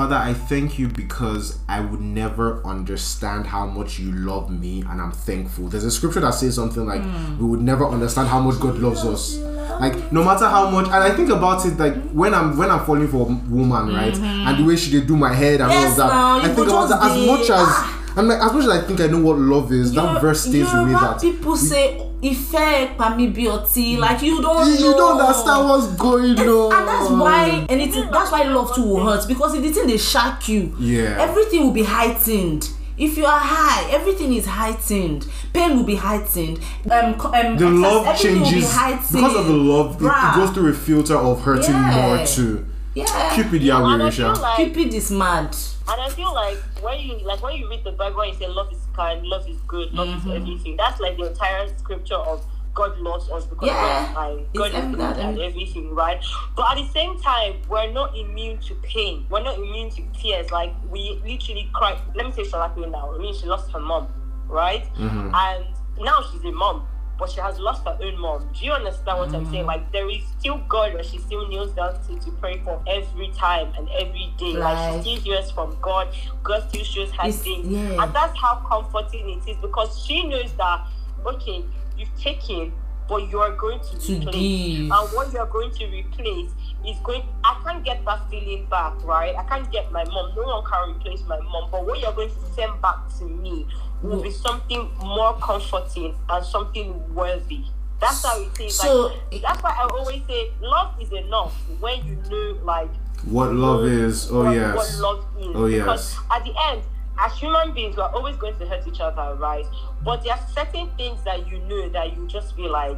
Father, 0.00 0.16
I 0.16 0.32
thank 0.32 0.78
you 0.78 0.88
because 0.88 1.58
I 1.68 1.80
would 1.82 2.00
never 2.00 2.66
understand 2.66 3.46
how 3.46 3.66
much 3.66 3.98
you 3.98 4.10
love 4.12 4.48
me, 4.50 4.80
and 4.88 4.98
I'm 4.98 5.12
thankful. 5.12 5.68
There's 5.68 5.84
a 5.84 5.90
scripture 5.90 6.20
that 6.20 6.32
says 6.32 6.54
something 6.54 6.86
like, 6.86 7.02
"We 7.38 7.44
would 7.44 7.60
never 7.60 7.86
understand 7.86 8.28
how 8.28 8.40
much 8.40 8.58
God 8.58 8.78
loves 8.78 9.04
us." 9.04 9.36
Like 9.78 10.10
no 10.10 10.24
matter 10.24 10.48
how 10.48 10.70
much, 10.70 10.86
and 10.86 10.94
I 10.94 11.10
think 11.10 11.28
about 11.28 11.66
it 11.66 11.78
like 11.78 11.96
when 12.12 12.32
I'm 12.32 12.56
when 12.56 12.70
I'm 12.70 12.82
falling 12.86 13.08
for 13.08 13.26
a 13.28 13.34
woman, 13.54 13.94
right, 13.94 14.16
and 14.16 14.58
the 14.58 14.66
way 14.66 14.74
she 14.76 14.90
did 14.90 15.06
do 15.06 15.18
my 15.18 15.34
head 15.34 15.60
and 15.60 15.70
all 15.70 15.78
Yes, 15.82 15.90
of 15.90 15.96
that. 15.98 16.06
now, 16.08 16.38
I 16.38 16.48
think 16.48 16.66
about 16.68 16.88
that 16.88 17.02
as 17.02 17.26
much 17.26 17.50
as 17.50 17.68
I'm 18.16 18.26
like 18.26 18.40
as 18.42 18.52
much 18.54 18.64
as 18.64 18.70
I 18.70 18.80
think 18.80 19.02
I 19.02 19.06
know 19.06 19.20
what 19.20 19.38
love 19.38 19.70
is. 19.70 19.92
that 19.92 20.22
verse 20.22 20.40
stays 20.40 20.64
with 20.72 20.86
me. 20.86 20.92
That 20.94 21.20
people 21.20 21.58
say 21.58 22.09
Pami 22.22 23.32
Bioti, 23.34 23.98
like 23.98 24.22
you 24.22 24.42
don't 24.42 24.66
know. 24.68 24.72
you 24.74 24.92
don't 24.94 25.20
understand 25.20 25.68
what's 25.68 25.86
going 25.96 26.38
on. 26.38 26.72
And 26.72 26.88
that's 26.88 27.10
why 27.10 27.66
anything 27.68 28.10
that's 28.10 28.30
why 28.30 28.42
love 28.44 28.74
too 28.74 28.84
will 28.84 29.04
hurt 29.06 29.26
because 29.26 29.54
if 29.54 29.62
the 29.62 29.70
thing 29.70 29.86
they 29.86 29.96
shock 29.96 30.48
you, 30.48 30.74
Yeah. 30.78 31.16
everything 31.18 31.62
will 31.64 31.72
be 31.72 31.84
heightened. 31.84 32.68
If 32.98 33.16
you 33.16 33.24
are 33.24 33.40
high, 33.40 33.90
everything 33.90 34.34
is 34.34 34.44
heightened. 34.44 35.26
Pain 35.54 35.74
will 35.74 35.84
be 35.84 35.94
heightened. 35.96 36.60
Um, 36.90 37.18
um 37.18 37.56
the 37.56 37.70
love 37.70 38.06
everything 38.06 38.40
will 38.40 38.44
be 38.50 38.60
changes 38.60 39.12
because 39.12 39.36
of 39.36 39.46
the 39.46 39.54
love. 39.54 39.96
It, 40.02 40.04
it 40.04 40.34
goes 40.36 40.50
through 40.50 40.70
a 40.70 40.74
filter 40.74 41.16
of 41.16 41.40
hurting 41.40 41.70
Yeah. 41.72 42.16
more 42.18 42.26
too. 42.26 42.66
Yeah. 42.94 43.34
Cupid, 43.34 43.62
yeah, 43.62 43.76
and 43.78 44.02
I 44.02 44.06
we 44.06 44.10
feel 44.10 44.34
like 44.34 44.56
Cupid 44.56 44.94
is 44.94 45.10
mad. 45.10 45.54
And 45.88 46.00
I 46.00 46.08
feel 46.10 46.32
like 46.34 46.56
when 46.82 46.98
you 47.00 47.18
like 47.18 47.42
when 47.42 47.56
you 47.56 47.68
read 47.70 47.84
the 47.84 47.92
Bible 47.92 48.20
and 48.22 48.32
you 48.32 48.38
say 48.38 48.48
love 48.48 48.72
is 48.72 48.78
kind, 48.94 49.24
love 49.26 49.48
is 49.48 49.58
good, 49.68 49.92
love 49.92 50.08
Mm-hmm. 50.08 50.30
is 50.30 50.36
everything. 50.36 50.76
That's 50.76 51.00
like 51.00 51.16
the 51.16 51.28
entire 51.30 51.68
scripture 51.78 52.14
of 52.16 52.44
God 52.74 52.98
loves 52.98 53.28
us 53.30 53.46
because 53.46 53.68
Yeah. 53.68 53.74
God 53.74 54.08
is 54.10 54.14
kind, 54.16 54.40
It's 54.40 54.58
God 54.58 54.66
is 54.74 54.84
good 54.90 54.98
that- 55.00 55.18
and 55.18 55.38
everything, 55.40 55.94
right? 55.94 56.24
But 56.56 56.76
at 56.78 56.84
the 56.84 56.92
same 56.92 57.18
time, 57.20 57.60
we're 57.68 57.90
not 57.92 58.16
immune 58.16 58.58
to 58.58 58.74
pain. 58.76 59.26
We're 59.30 59.42
not 59.42 59.56
immune 59.56 59.90
to 59.90 60.02
tears. 60.20 60.50
Like 60.50 60.72
we 60.90 61.20
literally 61.24 61.68
cry. 61.72 62.00
Let 62.14 62.26
me 62.26 62.32
say 62.32 62.42
Shalakwe 62.50 62.90
now. 62.90 63.14
I 63.14 63.18
mean, 63.18 63.34
she 63.34 63.46
lost 63.46 63.70
her 63.72 63.80
mom, 63.80 64.08
right? 64.48 64.84
Mm-hmm. 64.94 65.30
And 65.34 65.64
now 66.00 66.18
she's 66.30 66.44
a 66.44 66.52
mom. 66.52 66.86
But 67.20 67.30
she 67.30 67.40
has 67.40 67.58
lost 67.60 67.84
her 67.84 67.96
own 68.02 68.18
mom. 68.18 68.48
Do 68.58 68.64
you 68.64 68.72
understand 68.72 69.18
what 69.18 69.28
I'm 69.34 69.42
Mm-hmm. 69.44 69.52
saying? 69.52 69.66
Like 69.66 69.92
there 69.92 70.08
is 70.10 70.22
still 70.38 70.58
God 70.68 70.94
that 70.96 71.04
she 71.04 71.18
still 71.18 71.46
kneels 71.46 71.70
down 71.72 71.94
to, 72.08 72.18
to 72.18 72.30
pray 72.40 72.58
for 72.64 72.82
every 72.88 73.30
time 73.32 73.72
and 73.76 73.88
every 73.90 74.32
day. 74.38 74.54
Like, 74.54 74.74
Like- 74.78 75.04
she 75.04 75.16
still 75.18 75.34
hears 75.34 75.50
from 75.50 75.76
God. 75.82 76.08
God 76.42 76.66
still 76.70 76.82
shows 76.84 77.10
her 77.12 77.30
things. 77.30 77.68
yeah. 77.68 78.02
And 78.02 78.12
that's 78.14 78.36
how 78.38 78.56
comforting 78.66 79.28
it 79.30 79.48
is 79.50 79.56
because 79.58 80.02
she 80.04 80.24
knows 80.26 80.52
that, 80.54 80.86
okay, 81.26 81.62
you've 81.98 82.16
taken, 82.18 82.72
but 83.06 83.28
you're 83.28 83.54
going 83.56 83.80
to, 83.80 83.98
To 83.98 84.12
replace. 84.18 84.32
give. 84.34 84.90
And 84.90 85.12
what 85.12 85.32
you're 85.32 85.46
going 85.46 85.70
to 85.72 85.86
replace 85.88 86.50
is 86.86 86.96
going, 87.02 87.22
I 87.44 87.60
can't 87.64 87.84
get 87.84 88.02
that 88.06 88.30
feeling 88.30 88.64
back, 88.66 88.94
right? 89.04 89.36
I 89.36 89.42
can't 89.44 89.70
get 89.70 89.92
my 89.92 90.04
mom. 90.04 90.32
No 90.34 90.42
one 90.44 90.64
can 90.64 90.96
replace 90.96 91.20
my 91.26 91.38
mom. 91.40 91.70
But 91.70 91.84
what 91.84 92.00
you're 92.00 92.12
going 92.14 92.30
to 92.30 92.46
send 92.54 92.80
back 92.80 92.96
to 93.18 93.24
me 93.24 93.66
will 94.02 94.22
be 94.22 94.30
something 94.30 94.90
more 95.02 95.34
comforting 95.40 96.14
and 96.28 96.44
something 96.46 97.14
worthy. 97.14 97.64
That's 98.00 98.24
how 98.24 98.40
it 98.40 98.58
is. 98.60 98.74
So- 98.76 99.12
like, 99.30 99.42
that's 99.42 99.62
why 99.62 99.70
I 99.70 99.88
always 99.92 100.22
say 100.26 100.50
love 100.60 100.94
is 101.00 101.12
enough 101.12 101.52
when 101.80 102.04
you 102.06 102.16
know, 102.30 102.58
like, 102.64 102.90
What 103.26 103.52
love 103.52 103.84
is? 103.84 104.30
Oh 104.30 104.44
what, 104.44 104.54
yes. 104.54 104.74
what 104.74 104.94
love 104.98 105.26
is. 105.38 105.46
Oh, 105.54 105.66
yes. 105.66 106.16
At 106.30 106.44
the 106.44 106.54
end, 106.70 106.82
as 107.18 107.32
human 107.38 107.74
beings, 107.74 107.96
we're 107.98 108.04
always 108.04 108.36
going 108.36 108.56
to 108.58 108.66
hurt 108.66 108.86
each 108.86 109.00
other, 109.00 109.34
right? 109.34 109.66
But 110.02 110.22
there 110.24 110.32
are 110.32 110.46
certain 110.54 110.88
things 110.96 111.22
that 111.24 111.46
you 111.46 111.58
know 111.60 111.90
that 111.90 112.16
you 112.16 112.26
just 112.26 112.56
feel 112.56 112.72
like, 112.72 112.96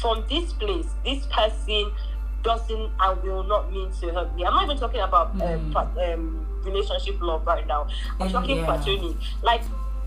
from 0.00 0.24
this 0.28 0.52
place, 0.52 0.86
this 1.04 1.24
person 1.26 1.92
doesn't 2.42 2.90
and 3.00 3.22
will 3.22 3.44
not 3.44 3.72
mean 3.72 3.90
to 4.00 4.08
hurt 4.12 4.34
me. 4.34 4.44
I'm 4.44 4.54
not 4.54 4.64
even 4.64 4.78
talking 4.78 5.00
about 5.00 5.40
um, 5.40 5.76
um, 5.76 6.46
relationship 6.64 7.20
love 7.20 7.46
right 7.46 7.66
now. 7.66 7.86
I'm 8.20 8.28
Mm, 8.28 8.32
talking 8.32 8.56
yeah. 8.58 8.64
platonic. 8.64 9.16
Like, 9.42 9.62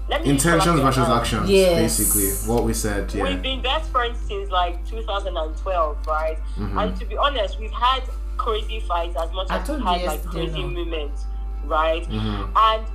let 0.10 0.24
me 0.24 0.32
Intentions 0.32 0.80
versus 0.82 1.08
now. 1.08 1.16
actions. 1.20 1.50
Yes. 1.50 1.76
Basically, 2.00 2.54
what 2.54 2.64
we 2.64 2.74
said. 2.74 3.12
We've 3.14 3.26
Yeah. 3.28 3.36
been 3.38 3.62
best 3.62 3.90
friends 3.92 4.20
since 4.28 4.50
like 4.52 4.86
2012, 4.86 5.98
right? 6.08 6.38
Mm-hmm. 6.58 6.78
And 6.78 7.00
to 7.00 7.06
be 7.06 7.18
honest, 7.18 7.60
we've 7.60 7.72
had 7.72 8.04
crazy 8.38 8.80
fights 8.82 9.16
as 9.16 9.32
much 9.32 9.50
I 9.52 9.58
as 9.60 9.70
we've 9.70 9.82
had 9.82 10.02
like 10.04 10.26
crazy 10.26 10.62
no. 10.64 10.68
moments, 10.84 11.26
right? 11.66 12.04
Mm-hmm. 12.10 12.58
And 12.58 12.86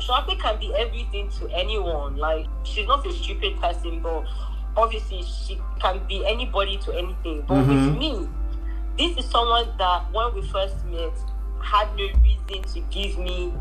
Shaki 0.00 0.38
can 0.40 0.58
be 0.58 0.74
everything 0.74 1.28
to 1.38 1.48
anyone. 1.50 2.16
Like 2.16 2.46
she's 2.64 2.86
not 2.88 3.06
a 3.06 3.12
stupid 3.12 3.60
person, 3.60 4.00
but 4.00 4.24
obviously 4.76 5.22
she 5.22 5.60
can 5.78 6.00
be 6.08 6.26
anybody 6.26 6.78
to 6.78 6.92
anything. 6.92 7.44
But 7.46 7.58
Mhm. 7.58 7.68
with 7.68 7.98
me, 7.98 8.28
this 8.98 9.16
is 9.24 9.30
someone 9.30 9.68
that 9.78 10.10
when 10.12 10.34
we 10.34 10.42
first 10.48 10.84
met 10.86 11.12
had 11.64 11.88
no 11.96 12.08
reason 12.22 12.62
to 12.74 12.80
give 12.90 13.18
me 13.18 13.52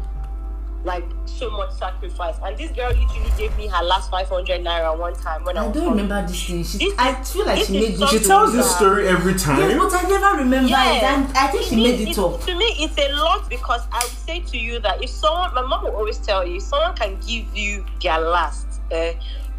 like 0.86 1.06
so 1.26 1.50
much 1.50 1.72
sacrifice. 1.72 2.36
And 2.44 2.58
this 2.58 2.70
girl 2.72 2.90
literally 2.90 3.32
gave 3.38 3.56
me 3.58 3.68
her 3.68 3.82
last 3.86 4.12
500 4.12 4.62
naira 4.62 4.98
one 5.00 5.14
time 5.16 5.46
when 5.46 5.58
I, 5.58 5.64
I 5.64 5.68
was 5.68 5.76
don't 5.78 5.86
on- 5.88 5.92
remember 5.98 6.28
this 6.28 6.44
thing. 6.46 6.62
She, 6.66 6.78
This 6.78 6.94
I 6.98 7.24
feel 7.24 7.46
like 7.46 7.58
she 7.60 7.62
is 7.64 7.70
made 7.70 7.82
this. 7.98 8.10
She 8.10 8.18
something 8.18 8.28
tells 8.28 8.54
this 8.54 8.68
that- 8.68 8.76
story 8.78 9.08
every 9.08 9.34
time. 9.36 9.60
Yes, 9.60 9.78
but 9.78 9.94
I 9.94 10.10
never 10.10 10.38
remember 10.44 10.68
it. 10.68 10.74
And 10.74 11.38
I 11.38 11.48
think 11.48 11.64
To 11.64 11.70
she 11.70 11.76
me, 11.78 11.84
made 11.84 12.00
it 12.02 12.10
it's- 12.10 12.18
up. 12.18 12.42
To 12.42 12.56
me, 12.58 12.66
it's 12.80 12.98
a 12.98 13.14
lot 13.16 13.50
because 13.50 13.82
I 13.94 14.00
would 14.04 14.12
say 14.12 14.42
to 14.42 14.58
you 14.58 14.80
that 14.82 15.02
if 15.02 15.10
someone, 15.10 15.54
my 15.56 15.62
mom 15.62 15.86
will 15.86 15.96
always 15.96 16.18
tell 16.18 16.46
you, 16.46 16.58
if 16.58 16.64
someone 16.64 16.96
can 16.98 17.18
give 17.26 17.46
you 17.56 17.86
their 18.02 18.20
last, 18.20 18.68
eh, 18.92 19.14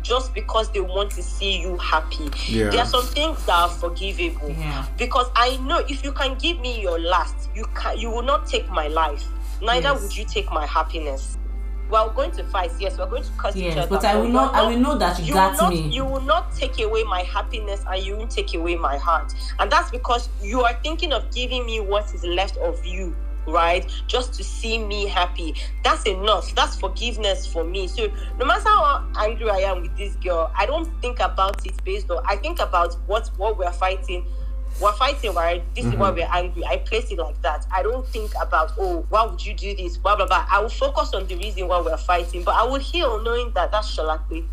just 0.05 0.32
because 0.34 0.70
they 0.70 0.80
want 0.80 1.11
to 1.12 1.22
see 1.22 1.61
you 1.61 1.76
happy. 1.78 2.30
Yeah. 2.46 2.70
There 2.70 2.80
are 2.80 2.86
some 2.86 3.05
things 3.07 3.44
that 3.46 3.55
are 3.55 3.68
forgivable. 3.68 4.50
Yeah. 4.50 4.86
Because 4.96 5.28
I 5.34 5.57
know 5.57 5.78
if 5.88 6.05
you 6.05 6.12
can 6.12 6.36
give 6.38 6.61
me 6.61 6.80
your 6.80 6.98
last, 7.00 7.48
you 7.55 7.64
can 7.74 7.98
you 7.98 8.11
will 8.11 8.22
not 8.22 8.46
take 8.46 8.68
my 8.70 8.86
life. 8.88 9.24
Neither 9.62 9.88
Yes. 9.88 10.02
would 10.02 10.16
you 10.16 10.24
take 10.24 10.52
my 10.52 10.66
happiness. 10.66 11.38
We're 11.90 12.09
going 12.14 12.32
to 12.32 12.44
fight, 12.44 12.70
yes, 12.80 12.96
we're 12.98 13.07
going 13.07 13.22
to 13.24 13.30
curse 13.36 13.55
each 13.57 13.64
Yes, 13.64 13.76
other. 13.76 13.88
but 13.88 14.05
I 14.05 14.14
will 14.16 14.22
we're 14.24 14.28
not. 14.32 14.55
I 14.55 14.66
will 14.66 14.78
know 14.78 14.96
that 14.98 15.18
you, 15.18 15.26
you 15.26 15.32
got 15.34 15.52
will 15.52 15.59
not, 15.64 15.70
me. 15.70 15.88
You 15.90 16.05
will 16.05 16.22
not 16.22 16.55
take 16.55 16.80
away 16.80 17.05
my 17.05 17.22
happiness 17.22 17.84
and 17.86 18.02
you 18.05 18.16
won't 18.16 18.30
take 18.30 18.55
away 18.55 18.74
my 18.76 18.96
heart. 18.96 19.34
And 19.59 19.70
that's 19.70 19.90
because 19.90 20.28
you 20.42 20.62
are 20.62 20.72
thinking 20.82 21.12
of 21.12 21.30
giving 21.32 21.64
me 21.66 21.80
what 21.80 22.12
is 22.14 22.24
left 22.24 22.57
of 22.57 22.84
you, 22.86 23.14
right? 23.47 23.90
Just 24.07 24.34
to 24.34 24.45
see 24.45 24.78
me 24.78 25.07
happy. 25.07 25.55
That's 25.82 26.05
enough. 26.05 26.55
That's 26.55 26.76
forgiveness 26.76 27.47
for 27.47 27.64
me. 27.64 27.88
So 27.88 28.11
no 28.38 28.47
matter 28.47 28.68
how 28.68 29.07
angry 29.16 29.51
I 29.51 29.59
am 29.59 29.82
with 29.82 29.97
this 29.97 30.14
girl, 30.16 30.51
I 30.57 30.66
don't 30.66 30.90
think 31.01 31.20
about 31.20 31.64
it 31.66 31.82
based 31.84 32.11
on 32.11 32.22
I 32.26 32.36
think 32.36 32.61
about 32.61 32.95
what 33.07 33.30
what 33.36 33.59
we're 33.59 33.72
fighting. 33.72 34.26
We're 34.80 34.92
fighting, 34.95 35.32
right? 35.34 35.62
This 35.76 35.84
is 35.84 35.95
why 35.95 36.09
mm-hmm. 36.09 36.18
we're 36.18 36.28
angry. 36.32 36.64
I 36.66 36.78
place 36.78 37.12
it 37.12 37.18
like 37.18 37.40
that. 37.42 37.64
I 37.70 37.84
don't 37.84 38.05
think 38.09 38.32
about, 38.42 38.72
oh, 38.76 39.07
why 39.09 39.24
would 39.24 39.45
you 39.45 39.55
do 39.55 39.74
this? 39.76 39.97
Blah 39.97 40.16
blah 40.16 40.26
blah. 40.26 40.47
I 40.51 40.61
will 40.61 40.68
focus 40.68 41.14
on 41.14 41.28
the 41.28 41.36
reason 41.36 41.68
why 41.68 41.80
we're 41.80 41.97
fighting, 41.97 42.42
but 42.42 42.57
I 42.57 42.64
will 42.64 42.80
heal 42.80 43.22
knowing 43.22 43.53
that 43.53 43.70
that's 43.70 43.97
Shalakwe 43.97 44.45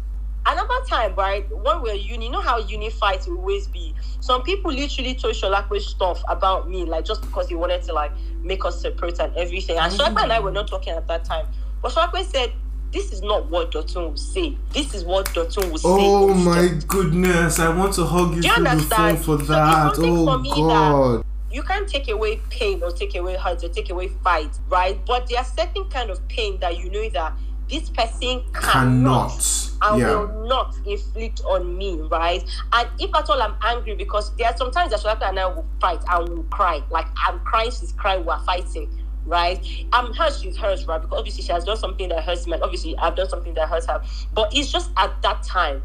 Another 0.46 0.84
time, 0.88 1.14
right, 1.16 1.46
when 1.56 1.82
we 1.84 1.92
are 1.92 1.96
uni, 1.96 2.26
you 2.26 2.32
know 2.32 2.42
how 2.42 2.58
uni 2.58 2.90
fights 2.90 3.28
will 3.28 3.38
always 3.38 3.68
be. 3.68 3.94
Some 4.22 4.42
people 4.44 4.72
literally 4.72 5.14
told 5.14 5.36
Sholakwe 5.36 5.80
stuff 5.82 6.24
about 6.28 6.70
me, 6.70 6.84
like 6.86 7.06
just 7.06 7.22
because 7.22 7.48
he 7.48 7.56
wanted 7.56 7.84
to 7.84 7.94
like 7.94 8.12
make 8.42 8.66
us 8.66 8.82
separate 8.82 9.20
and 9.20 9.36
everything. 9.38 9.78
And 9.78 9.94
Sholakwe 9.94 10.24
and 10.24 10.34
I 10.34 10.40
were 10.40 10.52
not 10.52 10.68
talking 10.68 10.94
at 10.94 11.08
that 11.08 11.26
time. 11.26 11.46
But 11.82 11.92
Sholakwe 11.92 12.24
said, 12.26 12.54
this 12.92 13.14
is 13.14 13.22
not 13.22 13.50
what 13.50 13.72
Dotun 13.72 14.10
will 14.10 14.18
say. 14.18 14.58
This 14.74 14.94
is 14.94 15.06
what 15.06 15.28
Dotun 15.28 15.72
will 15.72 15.78
say. 15.78 15.88
Oh 15.88 16.34
my 16.34 16.60
instead." 16.60 16.88
goodness! 16.88 17.60
I 17.60 17.70
want 17.74 17.94
to 17.94 18.04
hug 18.06 18.36
you 18.36 18.42
Do 18.42 18.48
you 18.48 18.54
through 18.56 18.64
the 18.64 18.70
phone 18.70 19.06
understand? 19.10 19.20
for 19.26 19.38
that. 19.38 19.94
Oh 19.98 20.44
for 20.44 20.68
God! 20.68 21.26
you 21.52 21.64
can't 21.64 21.88
take 21.88 22.10
away 22.10 22.42
pain 22.50 22.82
or 22.84 22.92
take 22.92 23.16
away 23.16 23.36
hurt 23.36 23.64
or 23.64 23.70
take 23.70 23.90
away 23.92 24.10
fight, 24.24 24.50
right? 24.70 25.00
But 25.06 25.28
there 25.30 25.40
are 25.40 25.46
certain 25.46 25.86
kind 25.90 26.10
of 26.10 26.26
pain 26.28 26.60
that 26.60 26.78
you 26.78 26.90
know 26.90 27.10
that 27.10 27.34
this 27.72 27.90
person 27.90 28.44
cannot, 28.54 29.32
Cannot. 29.32 29.70
and 29.82 30.00
Yeah. 30.02 30.08
will 30.20 30.48
not 30.48 30.76
inflict 30.86 31.42
on 31.46 31.78
me, 31.78 32.00
right? 32.02 32.44
And 32.74 32.90
if 33.00 33.16
at 33.16 33.30
all 33.30 33.42
I'm 33.42 33.56
angry, 33.64 33.96
because 33.96 34.36
there 34.36 34.48
are 34.48 34.58
sometimes 34.58 34.92
that 34.92 35.00
Sholaka 35.00 35.30
and 35.30 35.40
I 35.40 35.46
will 35.48 35.66
fight 35.80 36.04
and 36.10 36.30
will 36.30 36.44
cry. 36.44 36.84
Like 36.92 37.08
I'm 37.26 37.40
crying, 37.40 37.72
she's 37.72 37.94
crying, 37.94 38.26
we're 38.26 38.38
fighting. 38.40 38.90
Right, 39.24 39.64
I'm 39.94 40.14
hurt. 40.16 40.34
She's 40.34 40.58
hurt, 40.58 40.80
right? 40.88 41.00
Because 41.00 41.16
obviously 41.20 41.44
she 41.44 41.52
has 41.54 41.64
done 41.64 41.78
something 41.78 42.10
that 42.10 42.24
hurts 42.24 42.48
me, 42.48 42.54
and 42.54 42.64
obviously 42.64 42.98
I've 42.98 43.16
done 43.16 43.30
something 43.30 43.54
that 43.54 43.70
hurts 43.70 43.86
her. 43.86 44.02
But 44.34 44.52
it's 44.56 44.72
just 44.72 44.90
at 44.98 45.22
that 45.22 45.44
time, 45.44 45.84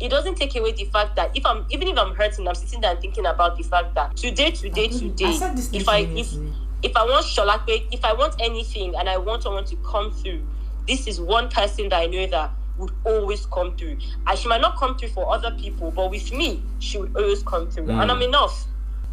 it 0.00 0.10
doesn't 0.10 0.34
take 0.36 0.54
away 0.54 0.72
the 0.72 0.84
fact 0.84 1.16
that 1.16 1.34
if 1.34 1.46
I'm 1.46 1.64
even 1.70 1.88
if 1.88 1.98
I'm 1.98 2.14
hurting, 2.14 2.46
I'm 2.46 2.54
sitting 2.54 2.82
there 2.82 2.90
and 2.90 3.00
thinking 3.00 3.24
about 3.24 3.56
the 3.56 3.62
fact 3.64 3.94
that 3.94 4.16
today, 4.18 4.50
today, 4.50 4.88
today, 4.88 5.24
I 5.24 5.32
said 5.38 5.56
this 5.56 5.68
thing 5.68 5.80
if 5.80 5.88
I 5.88 5.96
you 5.98 6.06
if 6.12 6.16
yesterday. 6.18 6.52
if 6.82 6.94
I 6.96 7.04
want 7.04 7.24
Sholakwe, 7.24 7.86
if 7.90 8.04
I 8.04 8.12
want 8.12 8.36
anything 8.38 8.94
and 8.96 9.08
I 9.08 9.16
want 9.16 9.44
someone 9.44 9.64
to 9.64 9.76
come 9.76 10.12
through, 10.12 10.42
this 10.88 11.06
is 11.06 11.20
one 11.20 11.48
person 11.48 11.90
that 11.90 12.00
I 12.00 12.06
know 12.06 12.26
that 12.26 12.50
would 12.78 12.92
always 13.04 13.46
come 13.46 13.76
through. 13.76 13.98
And 14.26 14.38
she 14.38 14.48
might 14.48 14.60
not 14.60 14.76
come 14.76 14.96
through 14.96 15.10
for 15.10 15.32
other 15.32 15.50
people, 15.52 15.90
but 15.90 16.10
with 16.10 16.32
me, 16.32 16.62
she 16.80 16.98
would 16.98 17.14
always 17.16 17.42
come 17.42 17.70
through. 17.70 17.86
Mm. 17.86 18.02
And 18.02 18.10
I'm 18.10 18.22
enough. 18.22 18.66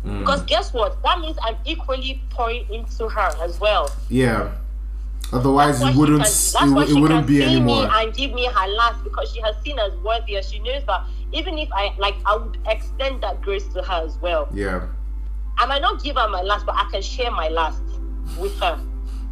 Mm. 0.06 0.20
Because 0.20 0.42
guess 0.44 0.74
what? 0.74 1.02
That 1.04 1.20
means 1.20 1.38
I'm 1.44 1.58
equally 1.66 2.22
pouring 2.30 2.66
into 2.74 3.10
her 3.10 3.32
as 3.44 3.60
well. 3.60 3.92
Yeah. 4.10 4.52
Otherwise, 5.34 5.82
it 5.82 5.96
wouldn't. 5.96 6.22
It, 6.22 6.54
can, 6.58 6.74
why 6.76 6.84
it 6.84 6.94
wouldn't 6.94 7.28
be 7.28 7.44
anymore. 7.44 7.84
me 7.84 7.90
and 7.92 8.14
give 8.14 8.32
me 8.32 8.46
her 8.46 8.68
last 8.68 9.04
because 9.04 9.34
she 9.34 9.42
has 9.42 9.56
seen 9.64 9.80
as 9.80 9.92
worthy 9.98 10.38
as 10.38 10.50
she 10.50 10.60
knows 10.60 10.86
that 10.86 11.04
even 11.34 11.58
if 11.58 11.68
I 11.74 11.94
like, 11.98 12.16
I 12.26 12.38
would 12.38 12.58
extend 12.68 13.24
that 13.24 13.42
grace 13.42 13.68
to 13.74 13.82
her 13.82 14.06
as 14.06 14.18
well. 14.20 14.48
Yeah. 14.54 14.88
I 15.58 15.66
might 15.66 15.82
not 15.82 16.04
give 16.04 16.16
her 16.16 16.30
my 16.30 16.42
last, 16.42 16.66
but 16.66 16.76
I 16.76 16.88
can 16.92 17.02
share 17.02 17.32
my 17.32 17.50
last 17.50 17.82
with 18.38 18.58
her. 18.60 18.80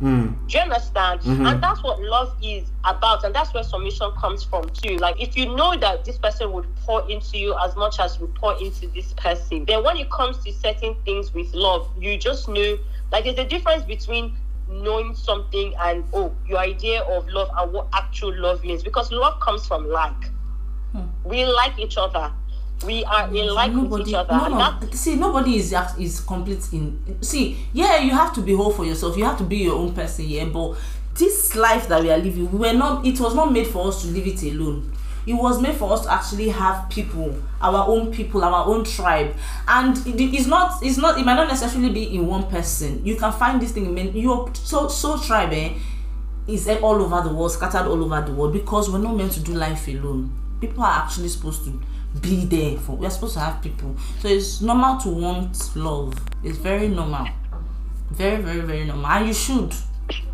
Mm. 0.04 0.36
Do 0.50 0.58
you 0.58 0.64
understand? 0.64 1.22
Mhm. 1.22 1.50
And 1.50 1.64
that's 1.64 1.82
what 1.82 2.02
love 2.02 2.36
is 2.44 2.70
about, 2.84 3.24
and 3.24 3.34
that's 3.34 3.54
where 3.54 3.64
submission 3.64 4.12
comes 4.20 4.44
from 4.44 4.70
too. 4.72 4.98
Like 4.98 5.16
if 5.22 5.38
you 5.38 5.56
know 5.56 5.78
that 5.78 6.04
this 6.04 6.18
person 6.18 6.52
would 6.52 6.68
pour 6.86 7.10
into 7.10 7.38
you 7.38 7.56
as 7.64 7.74
much 7.78 8.02
as 8.02 8.20
you 8.20 8.28
pour 8.36 8.54
into 8.62 8.88
this 8.90 9.14
person, 9.14 9.64
then 9.64 9.82
when 9.82 9.96
it 9.96 10.12
comes 10.12 10.44
to 10.44 10.52
certain 10.52 10.96
things 11.06 11.34
with 11.34 11.54
love, 11.54 11.90
you 11.98 12.18
just 12.18 12.50
know 12.50 12.78
like 13.14 13.24
there's 13.24 13.38
a 13.40 13.46
difference 13.46 13.84
between 13.84 14.36
knowing 14.68 15.16
something 15.16 15.74
and 15.80 16.04
oh 16.14 16.34
your 16.48 16.60
idea 16.60 17.02
of 17.04 17.26
love 17.30 17.50
and 17.58 17.72
what 17.72 17.88
actual 17.94 18.36
love 18.38 18.62
means 18.66 18.84
because 18.84 19.10
love 19.12 19.40
comes 19.40 19.66
from 19.66 19.90
like. 19.90 20.32
Hmm. 20.92 21.06
We 21.24 21.46
like 21.46 21.80
each 21.80 21.98
other. 21.98 22.32
We 22.86 23.04
are 23.06 23.34
in 23.34 23.48
like 23.54 23.72
with 23.74 23.84
nobody, 23.84 24.10
each 24.12 24.16
other. 24.16 24.34
no, 24.34 24.48
no. 24.50 24.58
that- 24.58 24.94
See, 24.94 25.16
nobody 25.16 25.58
is 25.58 25.74
is 25.98 26.20
complete 26.22 26.68
in. 26.74 27.00
See, 27.22 27.58
yeah, 27.74 28.00
you 28.00 28.12
have 28.12 28.34
to 28.36 28.42
be 28.42 28.54
whole 28.56 28.72
for 28.72 28.86
yourself. 28.86 29.18
You 29.18 29.26
have 29.26 29.38
to 29.38 29.44
be 29.44 29.58
your 29.58 29.76
own 29.76 29.94
person, 29.94 30.26
yeah. 30.28 30.46
But 30.46 30.76
this 31.16 31.56
life 31.56 31.88
that 31.88 32.02
we 32.02 32.12
are 32.12 32.18
living, 32.18 32.52
we 32.52 32.58
were 32.60 32.74
not. 32.74 33.06
It 33.06 33.20
was 33.20 33.36
not 33.36 33.52
made 33.52 33.68
for 33.68 33.88
us 33.88 34.02
to 34.04 34.08
live 34.10 34.28
it 34.28 34.42
alone. 34.44 34.92
It 35.26 35.34
was 35.34 35.62
made 35.62 35.76
for 35.76 35.94
us 35.94 36.02
to 36.02 36.12
actually 36.12 36.50
have 36.50 36.90
people, 36.90 37.34
our 37.62 37.88
own 37.88 38.12
people, 38.12 38.44
our 38.44 38.66
own 38.66 38.84
tribe, 38.84 39.34
and 39.68 39.96
it, 40.06 40.20
it's 40.20 40.48
not. 40.48 40.84
It's 40.84 40.98
not. 40.98 41.18
It 41.18 41.26
might 41.26 41.36
not 41.36 41.48
necessarily 41.48 41.92
be 41.92 42.16
in 42.16 42.28
one 42.28 42.44
person. 42.50 43.06
You 43.06 43.16
can 43.16 43.32
find 43.32 43.62
this 43.62 43.72
thing. 43.72 43.98
in 43.98 44.16
Your 44.18 44.52
so 44.54 44.90
so 44.90 45.18
tribe, 45.18 45.54
eh, 45.54 45.74
is 46.48 46.68
all 46.68 47.02
over 47.02 47.22
the 47.28 47.34
world, 47.34 47.52
scattered 47.54 47.88
all 47.88 48.04
over 48.04 48.22
the 48.22 48.34
world 48.34 48.52
because 48.54 48.90
we're 48.92 49.00
not 49.00 49.16
meant 49.16 49.32
to 49.34 49.40
do 49.40 49.54
life 49.54 49.88
alone. 49.88 50.32
People 50.60 50.84
are 50.84 51.04
actually 51.04 51.30
supposed 51.30 51.64
to 51.66 51.80
be 52.22 52.46
there 52.46 52.78
for 52.78 52.96
we're 52.96 53.10
supposed 53.10 53.34
to 53.34 53.40
have 53.40 53.62
people. 53.62 53.96
So 54.20 54.28
it's 54.28 54.62
normal 54.62 55.00
to 55.02 55.10
want 55.10 55.76
love. 55.76 56.14
It's 56.44 56.58
very 56.58 56.88
normal. 56.88 57.28
Very, 58.12 58.42
very, 58.42 58.62
very 58.62 58.86
normal. 58.86 59.08
And 59.08 59.28
you 59.28 59.34
should. 59.34 59.74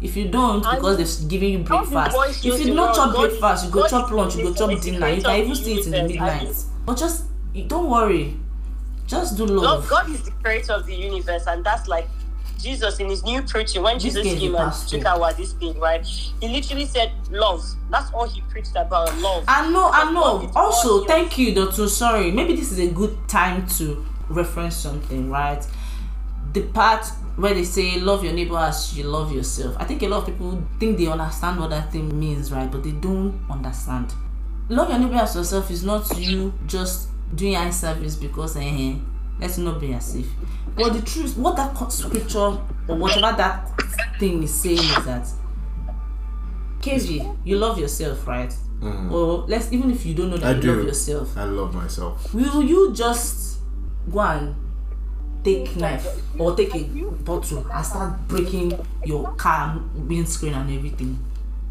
If 0.01 0.17
you 0.17 0.29
don't, 0.29 0.63
because 0.63 0.97
they're 0.97 1.29
giving 1.29 1.51
you 1.53 1.59
breakfast. 1.59 2.45
If 2.45 2.65
you 2.65 2.73
know 2.73 2.93
chop 2.93 3.15
breakfast, 3.15 3.65
you 3.65 3.71
go 3.71 3.87
chop 3.87 4.11
lunch, 4.11 4.35
you 4.35 4.43
go 4.43 4.53
chop 4.53 4.81
dinner. 4.81 5.09
You 5.09 5.21
can 5.21 5.41
even 5.41 5.55
stay 5.55 5.73
it 5.73 5.85
in 5.85 5.91
the 5.91 6.03
midnight. 6.03 6.55
But 6.85 6.97
just 6.97 7.25
don't 7.67 7.89
worry. 7.89 8.37
Just 9.07 9.37
do 9.37 9.45
love. 9.45 9.87
God 9.87 10.09
is 10.09 10.23
the 10.23 10.31
creator 10.31 10.73
of 10.73 10.85
the 10.85 10.95
universe, 10.95 11.47
and 11.47 11.63
that's 11.63 11.87
like 11.87 12.07
Jesus 12.61 12.99
in 12.99 13.09
his 13.09 13.23
new 13.23 13.41
preaching. 13.41 13.81
When 13.83 13.95
This 13.95 14.13
Jesus 14.13 14.23
came 14.23 14.55
and 14.55 14.73
took 14.87 15.05
our 15.05 15.33
this 15.33 15.53
thing, 15.53 15.79
right? 15.79 16.05
He 16.05 16.47
literally 16.47 16.85
said, 16.85 17.11
"Love." 17.31 17.63
That's 17.89 18.11
all 18.11 18.27
he 18.27 18.41
preached 18.41 18.75
about, 18.75 19.17
love. 19.19 19.45
I 19.47 19.69
know, 19.69 19.89
I 19.91 20.11
know. 20.11 20.51
Also, 20.55 21.05
thank 21.05 21.37
you, 21.37 21.53
Doctor. 21.55 21.87
Sorry, 21.87 22.31
maybe 22.31 22.55
this 22.55 22.71
is 22.71 22.79
a 22.79 22.87
good 22.87 23.17
time 23.27 23.67
to 23.77 24.05
reference 24.29 24.75
something, 24.75 25.29
right? 25.29 25.65
The 26.53 26.61
part 26.63 27.05
where 27.35 27.53
they 27.53 27.63
say 27.63 27.99
love 27.99 28.23
your 28.23 28.33
neighbor 28.33 28.57
as 28.57 28.97
you 28.97 29.05
love 29.05 29.31
yourself. 29.31 29.75
I 29.79 29.85
think 29.85 30.03
a 30.03 30.07
lot 30.07 30.19
of 30.19 30.25
people 30.25 30.61
think 30.79 30.97
they 30.97 31.07
understand 31.07 31.59
what 31.59 31.69
that 31.69 31.91
thing 31.91 32.19
means, 32.19 32.51
right? 32.51 32.69
But 32.69 32.83
they 32.83 32.91
don't 32.91 33.39
understand. 33.49 34.13
Love 34.67 34.89
your 34.89 34.99
neighbor 34.99 35.15
as 35.15 35.35
yourself 35.35 35.71
is 35.71 35.83
not 35.83 36.17
you 36.17 36.53
just 36.67 37.09
doing 37.33 37.55
eye 37.55 37.69
service 37.69 38.15
because 38.15 38.55
eh, 38.57 38.95
let's 39.39 39.57
not 39.57 39.79
be 39.79 39.93
as 39.93 40.15
if. 40.15 40.27
But 40.75 40.93
the 40.93 41.01
truth, 41.01 41.37
what 41.37 41.55
that 41.57 41.91
scripture 41.91 42.39
or 42.87 42.95
whatever 42.95 43.35
that 43.37 43.69
thing 44.19 44.43
is 44.43 44.53
saying 44.53 44.77
is 44.79 45.05
that 45.05 45.27
KV, 46.81 47.37
you 47.43 47.57
love 47.57 47.77
yourself, 47.77 48.25
right? 48.27 48.53
Or 48.81 49.45
let's 49.47 49.71
even 49.73 49.91
if 49.91 50.05
you 50.05 50.13
don't 50.13 50.29
know 50.29 50.37
I 50.37 50.39
that 50.53 50.55
you 50.57 50.61
do. 50.61 50.75
love 50.77 50.85
yourself, 50.85 51.37
I 51.37 51.43
love 51.43 51.73
myself. 51.75 52.33
will 52.33 52.63
you 52.63 52.93
just 52.93 53.59
go 54.09 54.21
and 54.21 54.55
take 55.43 55.75
knife 55.75 56.07
or 56.39 56.55
take 56.55 56.73
a 56.75 56.83
bottle 57.23 57.65
and 57.71 57.85
start 57.85 58.27
breaking 58.29 58.73
your 59.03 59.31
car 59.33 59.81
windscreen 59.95 60.53
and 60.53 60.71
everything, 60.71 61.19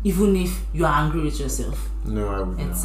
even 0.05 0.37
if 0.37 0.61
you 0.75 0.85
are 0.85 0.93
angry 1.03 1.23
with 1.23 1.41
yourself? 1.41 1.89
No, 2.05 2.29
I 2.29 2.41
would 2.41 2.59
not. 2.59 2.77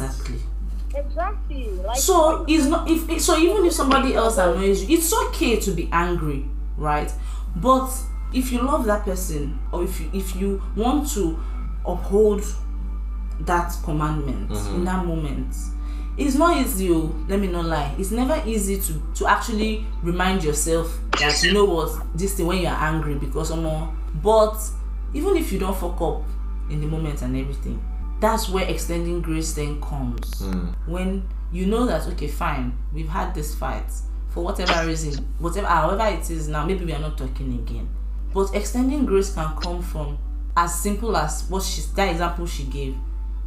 Exactly. 0.94 1.64
exactly. 1.64 1.84
Like 1.84 1.98
So 1.98 2.44
it's 2.48 2.66
not 2.66 2.88
if 2.90 3.20
so 3.20 3.36
even 3.36 3.64
if 3.66 3.72
somebody 3.72 4.14
else 4.14 4.38
annoys 4.38 4.84
you, 4.84 4.96
it's 4.96 5.12
okay 5.26 5.58
to 5.60 5.70
be 5.72 5.88
angry, 5.92 6.44
right? 6.76 7.12
But 7.56 7.90
if 8.32 8.50
you 8.52 8.60
love 8.62 8.84
that 8.86 9.04
person 9.04 9.58
or 9.72 9.84
if 9.84 10.00
you 10.00 10.10
if 10.12 10.36
you 10.36 10.62
want 10.76 11.08
to 11.10 11.38
uphold 11.86 12.42
that 13.40 13.72
commandment 13.82 14.50
in 14.50 14.56
mm-hmm. 14.56 14.84
that 14.84 15.04
moment, 15.04 15.54
it's 16.16 16.36
not 16.36 16.56
easy. 16.56 16.90
Oh, 16.90 17.14
let 17.28 17.40
me 17.40 17.48
not 17.48 17.64
lie. 17.64 17.94
It's 17.98 18.10
never 18.10 18.40
easy 18.46 18.80
to 18.80 19.02
to 19.16 19.26
actually 19.26 19.86
remind 20.02 20.44
yourself 20.44 20.98
that 21.20 21.42
you 21.42 21.52
know 21.52 21.64
what 21.64 22.06
this 22.16 22.34
thing 22.34 22.46
when 22.46 22.58
you're 22.58 22.70
angry 22.70 23.14
because 23.14 23.48
someone. 23.48 23.96
But 24.22 24.56
even 25.12 25.36
if 25.36 25.52
you 25.52 25.58
don't 25.58 25.76
fuck 25.76 26.00
up 26.00 26.22
in 26.70 26.80
the 26.80 26.86
moment 26.86 27.22
and 27.22 27.36
everything, 27.36 27.82
that's 28.20 28.48
where 28.48 28.66
extending 28.66 29.20
grace 29.20 29.54
then 29.54 29.80
comes. 29.80 30.38
Hmm. 30.38 30.68
When 30.86 31.28
you 31.52 31.66
know 31.66 31.86
that 31.86 32.06
okay 32.08 32.26
fine 32.26 32.76
we've 32.92 33.08
had 33.08 33.32
this 33.34 33.54
fight 33.54 33.86
for 34.30 34.42
whatever 34.42 34.86
reason 34.88 35.14
whatever 35.38 35.68
however 35.68 36.04
it 36.08 36.28
is 36.28 36.48
now 36.48 36.66
maybe 36.66 36.84
we 36.84 36.92
are 36.92 36.98
not 37.00 37.16
talking 37.16 37.54
again. 37.54 37.88
But 38.32 38.54
extending 38.54 39.06
grace 39.06 39.32
can 39.32 39.56
come 39.56 39.80
from 39.80 40.18
as 40.56 40.74
simple 40.80 41.16
as 41.16 41.44
what 41.48 41.62
she 41.62 41.82
that 41.94 42.10
example 42.10 42.46
she 42.46 42.64
gave. 42.64 42.96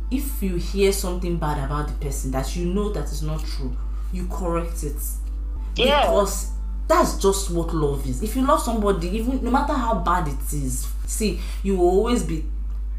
If 0.09 0.41
you 0.41 0.55
hear 0.55 0.93
something 0.93 1.37
bad 1.37 1.63
about 1.63 1.89
the 1.89 1.93
person 1.95 2.31
that 2.31 2.55
you 2.55 2.65
know 2.65 2.89
that 2.93 3.05
is 3.05 3.21
not 3.21 3.43
true 3.43 3.75
you 4.13 4.25
correct 4.27 4.83
it. 4.83 4.95
Yeah. 5.75 6.01
because 6.03 6.51
that's 6.87 7.17
just 7.17 7.51
what 7.51 7.73
love 7.73 8.07
is. 8.07 8.23
If 8.23 8.35
you 8.37 8.43
love 8.43 8.61
somebody 8.61 9.09
even 9.09 9.43
no 9.43 9.51
matter 9.51 9.73
how 9.73 9.95
bad 9.99 10.29
it 10.29 10.53
is 10.53 10.87
see 11.05 11.39
you 11.63 11.75
will 11.75 11.89
always 11.89 12.23
be 12.23 12.45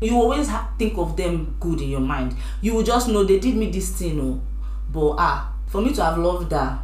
you 0.00 0.14
always 0.16 0.48
ha- 0.48 0.70
think 0.78 0.96
of 0.98 1.16
them 1.16 1.56
good 1.60 1.80
in 1.80 1.88
your 1.90 2.00
mind. 2.00 2.34
You 2.60 2.74
will 2.74 2.82
just 2.84 3.08
know 3.08 3.24
they 3.24 3.38
did 3.38 3.54
me 3.56 3.70
this 3.70 3.90
thing 3.90 4.20
oh. 4.20 4.40
But 4.92 5.16
ah 5.18 5.52
for 5.66 5.80
me 5.82 5.92
to 5.94 6.04
have 6.04 6.18
loved 6.18 6.52
her 6.52 6.78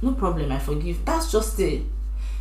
no 0.00 0.12
problem 0.12 0.52
i 0.52 0.58
forgive. 0.58 1.04
That's 1.04 1.32
just 1.32 1.58
it. 1.58 1.82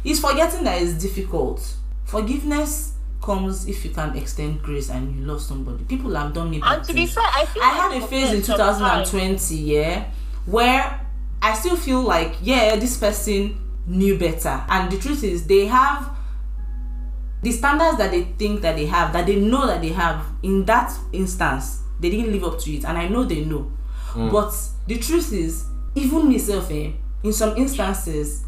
It's 0.03 0.19
forgetting 0.19 0.63
that 0.65 0.79
it's 0.81 0.93
difficult. 0.93 1.75
Forgiveness 2.05 2.93
comes 3.21 3.67
if 3.67 3.83
you 3.83 3.91
can 3.91 4.15
extend 4.15 4.61
grace 4.61 4.89
and 4.89 5.15
you 5.15 5.25
love 5.25 5.41
somebody. 5.41 5.83
People 5.85 6.13
have 6.15 6.33
done 6.33 6.49
me 6.51 6.59
bad 6.59 6.77
And 6.79 6.87
to 6.87 6.93
be 6.93 6.99
things. 7.01 7.13
fair, 7.15 7.23
I 7.25 7.45
feel 7.45 7.63
I 7.63 7.67
like 7.77 7.93
had 7.93 8.03
a 8.03 8.07
phase 8.07 8.31
in 8.33 8.43
sometimes- 8.43 9.09
2020, 9.11 9.55
yeah, 9.55 10.05
where 10.45 11.01
I 11.41 11.53
still 11.55 11.75
feel 11.75 12.01
like, 12.01 12.35
yeah, 12.41 12.75
this 12.75 12.97
person 12.97 13.57
knew 13.87 14.17
better. 14.17 14.63
And 14.69 14.91
the 14.91 14.97
truth 14.97 15.23
is, 15.23 15.45
they 15.47 15.65
have 15.65 16.09
the 17.43 17.51
standards 17.51 17.97
that 17.97 18.11
they 18.11 18.23
think 18.23 18.61
that 18.61 18.75
they 18.75 18.85
have, 18.87 19.13
that 19.13 19.25
they 19.25 19.35
know 19.35 19.67
that 19.67 19.81
they 19.81 19.89
have, 19.89 20.25
in 20.43 20.65
that 20.65 20.91
instance, 21.13 21.83
they 21.99 22.09
didn't 22.09 22.31
live 22.31 22.43
up 22.43 22.59
to 22.59 22.71
it. 22.71 22.85
And 22.85 22.97
I 22.97 23.07
know 23.07 23.23
they 23.23 23.43
know. 23.45 23.71
But 24.31 24.53
the 24.87 24.97
truth 24.97 25.31
is, 25.33 25.65
even 25.95 26.29
myself, 26.29 26.71
eh, 26.71 26.91
in 27.23 27.33
some 27.33 27.55
instances, 27.57 28.43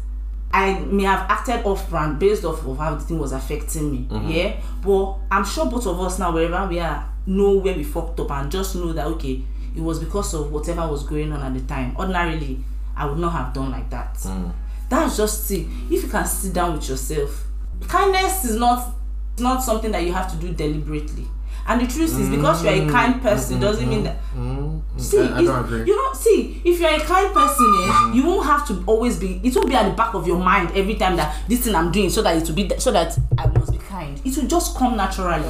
I 0.52 0.80
may 0.80 1.04
have 1.04 1.30
acted 1.30 1.64
off 1.64 1.88
brand 1.88 2.18
based 2.18 2.44
off 2.44 2.66
of 2.66 2.76
how 2.78 2.94
the 2.96 3.00
thing 3.00 3.18
was 3.20 3.30
affecting 3.32 3.90
me. 3.92 4.06
Yeah. 4.28 4.56
But 4.82 5.16
I'm 5.30 5.44
sure 5.44 5.66
both 5.70 5.86
of 5.86 6.00
us 6.00 6.18
now, 6.18 6.32
wherever 6.32 6.66
we 6.68 6.80
are, 6.80 7.08
know 7.26 7.58
where 7.58 7.74
we 7.76 7.84
fucked 7.84 8.18
up 8.18 8.30
and 8.32 8.50
just 8.50 8.74
know 8.74 8.92
that 8.92 9.06
okay, 9.06 9.44
it 9.76 9.80
was 9.80 10.00
because 10.00 10.34
of 10.34 10.50
whatever 10.50 10.88
was 10.88 11.04
going 11.04 11.32
on 11.32 11.40
at 11.42 11.54
the 11.54 11.60
time. 11.72 11.94
Ordinarily, 11.96 12.64
I 12.96 13.06
would 13.06 13.18
not 13.18 13.30
have 13.30 13.54
done 13.54 13.70
like 13.70 13.88
that. 13.90 14.18
That's 14.88 15.16
just 15.16 15.44
see 15.46 15.68
if 15.88 16.02
you 16.02 16.08
can 16.08 16.26
sit 16.26 16.52
down 16.52 16.74
with 16.74 16.88
yourself. 16.88 17.46
Kindness 17.88 18.44
is 18.44 18.56
not 18.56 18.94
not 19.38 19.62
something 19.62 19.90
that 19.92 20.02
you 20.04 20.12
have 20.12 20.30
to 20.30 20.36
do 20.36 20.52
deliberately. 20.52 21.26
And 21.66 21.80
the 21.80 21.86
truth 21.86 22.18
is, 22.18 22.28
because 22.28 22.62
you're 22.64 22.72
a 22.88 22.90
kind 22.90 23.22
person, 23.22 23.60
doesn't 23.60 23.88
mean 23.88 24.02
that. 24.04 24.16
See, 24.96 25.18
I- 25.20 25.38
I 25.38 25.44
don't 25.44 25.64
agree. 25.64 25.84
you 25.84 25.96
know, 25.96 26.12
see, 26.12 26.60
if 26.64 26.80
you're 26.80 26.90
a 26.90 27.00
kind 27.00 27.32
person, 27.32 27.66
eh, 27.84 28.12
you 28.12 28.24
won't 28.26 28.44
have 28.46 28.66
to 28.68 28.82
always 28.86 29.16
be. 29.18 29.40
It 29.42 29.54
won't 29.54 29.68
be 29.68 29.74
at 29.74 29.84
the 29.88 29.94
back 29.96 30.14
of 30.14 30.26
your 30.26 30.38
mind 30.38 30.72
every 30.74 30.96
time 30.96 31.16
that 31.16 31.34
this 31.48 31.60
thing 31.60 31.74
I'm 31.74 31.90
doing, 31.92 32.10
so 32.10 32.22
that 32.22 32.36
it 32.36 32.46
will 32.48 32.54
be, 32.54 32.70
so 32.78 32.90
that 32.92 33.16
I 33.38 33.46
must 33.46 33.72
be 33.72 33.78
kind. 33.78 34.20
It 34.24 34.36
will 34.36 34.46
just 34.48 34.76
come 34.76 34.96
naturally. 34.96 35.46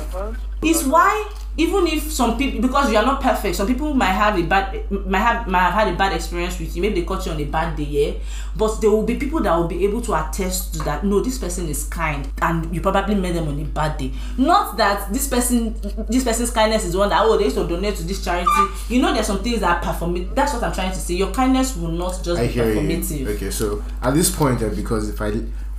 It's 0.62 0.84
why 0.84 1.24
even 1.60 1.86
if 1.86 2.10
some 2.10 2.38
people, 2.38 2.62
because 2.62 2.90
you 2.90 2.96
are 2.96 3.04
not 3.04 3.20
perfect, 3.20 3.54
some 3.56 3.66
people 3.66 3.92
might 3.92 4.12
have 4.12 4.38
a 4.38 4.42
bad, 4.42 4.90
might 4.90 5.18
have 5.18 5.46
might 5.46 5.60
have 5.60 5.74
had 5.74 5.88
a 5.88 5.96
bad 5.96 6.14
experience 6.14 6.58
with 6.58 6.74
you. 6.74 6.80
Maybe 6.80 7.00
they 7.00 7.06
caught 7.06 7.26
you 7.26 7.32
on 7.32 7.40
a 7.40 7.44
bad 7.44 7.76
day, 7.76 7.84
yeah. 7.84 8.12
But 8.56 8.80
there 8.80 8.90
will 8.90 9.02
be 9.04 9.16
people 9.16 9.40
that 9.40 9.54
will 9.54 9.68
be 9.68 9.84
able 9.84 10.00
to 10.02 10.14
attest 10.14 10.72
to 10.74 10.78
that. 10.84 11.04
No, 11.04 11.20
this 11.20 11.36
person 11.38 11.68
is 11.68 11.84
kind, 11.84 12.26
and 12.40 12.74
you 12.74 12.80
probably 12.80 13.14
met 13.14 13.34
them 13.34 13.48
on 13.48 13.60
a 13.60 13.64
bad 13.64 13.98
day. 13.98 14.12
Not 14.38 14.78
that 14.78 15.12
this 15.12 15.28
person, 15.28 15.74
this 16.08 16.24
person's 16.24 16.50
kindness 16.50 16.84
is 16.86 16.96
one 16.96 17.10
that 17.10 17.20
oh 17.22 17.36
they 17.36 17.44
used 17.44 17.56
to 17.56 17.68
donate 17.68 17.96
to 17.96 18.04
this 18.04 18.24
charity. 18.24 18.50
You 18.88 19.02
know, 19.02 19.12
there's 19.12 19.26
some 19.26 19.42
things 19.42 19.60
that 19.60 19.84
are 19.84 19.92
performative. 19.94 20.34
That's 20.34 20.54
what 20.54 20.62
I'm 20.62 20.72
trying 20.72 20.92
to 20.92 20.98
say. 20.98 21.14
Your 21.14 21.30
kindness 21.32 21.76
will 21.76 21.92
not 21.92 22.22
just 22.24 22.40
I 22.40 22.46
be 22.46 22.52
hear 22.54 22.64
performative. 22.74 23.18
you. 23.18 23.28
Okay, 23.30 23.50
so 23.50 23.84
at 24.02 24.14
this 24.14 24.34
point, 24.34 24.62
uh, 24.62 24.70
because 24.70 25.10
if 25.10 25.20
I 25.20 25.30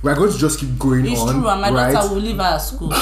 we're 0.02 0.16
going 0.16 0.32
to 0.32 0.38
just 0.38 0.58
keep 0.58 0.78
going 0.78 1.06
It's 1.06 1.20
on, 1.20 1.34
true, 1.34 1.48
and 1.48 1.60
my 1.60 1.70
right? 1.70 1.92
daughter 1.92 2.14
will 2.14 2.20
leave 2.20 2.36
her 2.36 2.42
at 2.42 2.58
school. 2.58 2.92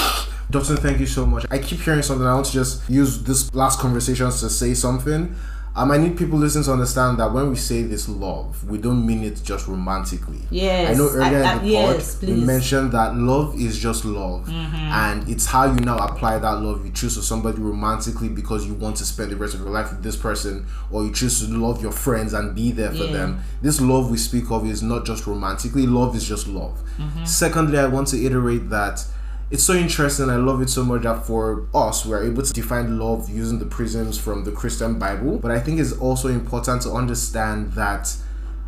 Dotun, 0.51 0.77
thank 0.79 0.99
you 0.99 1.05
so 1.05 1.25
much. 1.25 1.45
I 1.49 1.59
keep 1.59 1.79
hearing 1.79 2.01
something. 2.01 2.25
I 2.27 2.33
want 2.33 2.47
to 2.47 2.51
just 2.51 2.89
use 2.89 3.23
this 3.23 3.53
last 3.53 3.79
conversations 3.79 4.41
to 4.41 4.49
say 4.49 4.73
something. 4.73 5.33
Um, 5.73 5.89
I 5.89 5.97
need 5.97 6.17
people 6.17 6.37
listening 6.37 6.65
to 6.65 6.73
understand 6.73 7.17
that 7.19 7.31
when 7.31 7.49
we 7.49 7.55
say 7.55 7.83
this 7.83 8.09
love, 8.09 8.61
we 8.69 8.77
don't 8.77 9.05
mean 9.05 9.23
it 9.23 9.41
just 9.41 9.69
romantically. 9.69 10.41
Yes, 10.49 10.89
I 10.93 10.97
know 10.99 11.07
earlier 11.09 11.43
I- 11.45 11.51
I- 11.51 11.53
in 11.53 11.61
the 11.63 11.67
yes, 11.69 12.15
pod 12.15 12.27
we 12.29 12.35
mentioned 12.35 12.91
that 12.91 13.15
love 13.15 13.55
is 13.57 13.79
just 13.79 14.03
love, 14.03 14.49
and 14.49 15.29
it's 15.29 15.45
how 15.45 15.71
you 15.71 15.79
now 15.79 15.95
apply 15.99 16.39
that 16.39 16.61
love. 16.61 16.85
You 16.85 16.91
choose 16.91 17.15
to 17.15 17.21
somebody 17.21 17.61
romantically 17.61 18.27
because 18.27 18.65
you 18.65 18.73
want 18.73 18.97
to 18.97 19.05
spend 19.05 19.31
the 19.31 19.37
rest 19.37 19.53
of 19.53 19.61
your 19.61 19.69
life 19.69 19.91
with 19.91 20.03
this 20.03 20.17
person, 20.17 20.65
or 20.91 21.05
you 21.05 21.13
choose 21.13 21.39
to 21.39 21.47
love 21.57 21.81
your 21.81 21.93
friends 21.93 22.33
and 22.33 22.53
be 22.53 22.73
there 22.73 22.91
for 22.91 23.05
Yeah. 23.05 23.13
them. 23.13 23.39
This 23.61 23.79
love 23.79 24.11
we 24.11 24.17
speak 24.17 24.51
of 24.51 24.65
is 24.69 24.83
not 24.83 25.05
just 25.05 25.25
romantically. 25.25 25.87
Love 25.87 26.17
is 26.17 26.25
just 26.25 26.49
love. 26.49 26.81
Mm-hmm. 26.99 27.23
Secondly, 27.23 27.79
I 27.79 27.85
want 27.85 28.09
to 28.09 28.21
iterate 28.21 28.69
that 28.71 29.05
it's 29.51 29.63
so 29.63 29.73
interesting. 29.73 30.29
I 30.29 30.37
love 30.37 30.61
it 30.61 30.69
so 30.69 30.83
much 30.83 31.03
that 31.03 31.25
for 31.27 31.67
us, 31.73 32.05
we're 32.05 32.23
able 32.23 32.41
to 32.43 32.53
define 32.53 32.97
love 32.97 33.29
using 33.29 33.59
the 33.59 33.65
prisms 33.65 34.17
from 34.17 34.43
the 34.45 34.51
Christian 34.51 34.97
Bible. 34.97 35.37
But 35.39 35.51
I 35.51 35.59
think 35.59 35.79
it's 35.79 35.91
also 35.93 36.29
important 36.29 36.81
to 36.83 36.91
understand 36.91 37.73
that, 37.73 38.15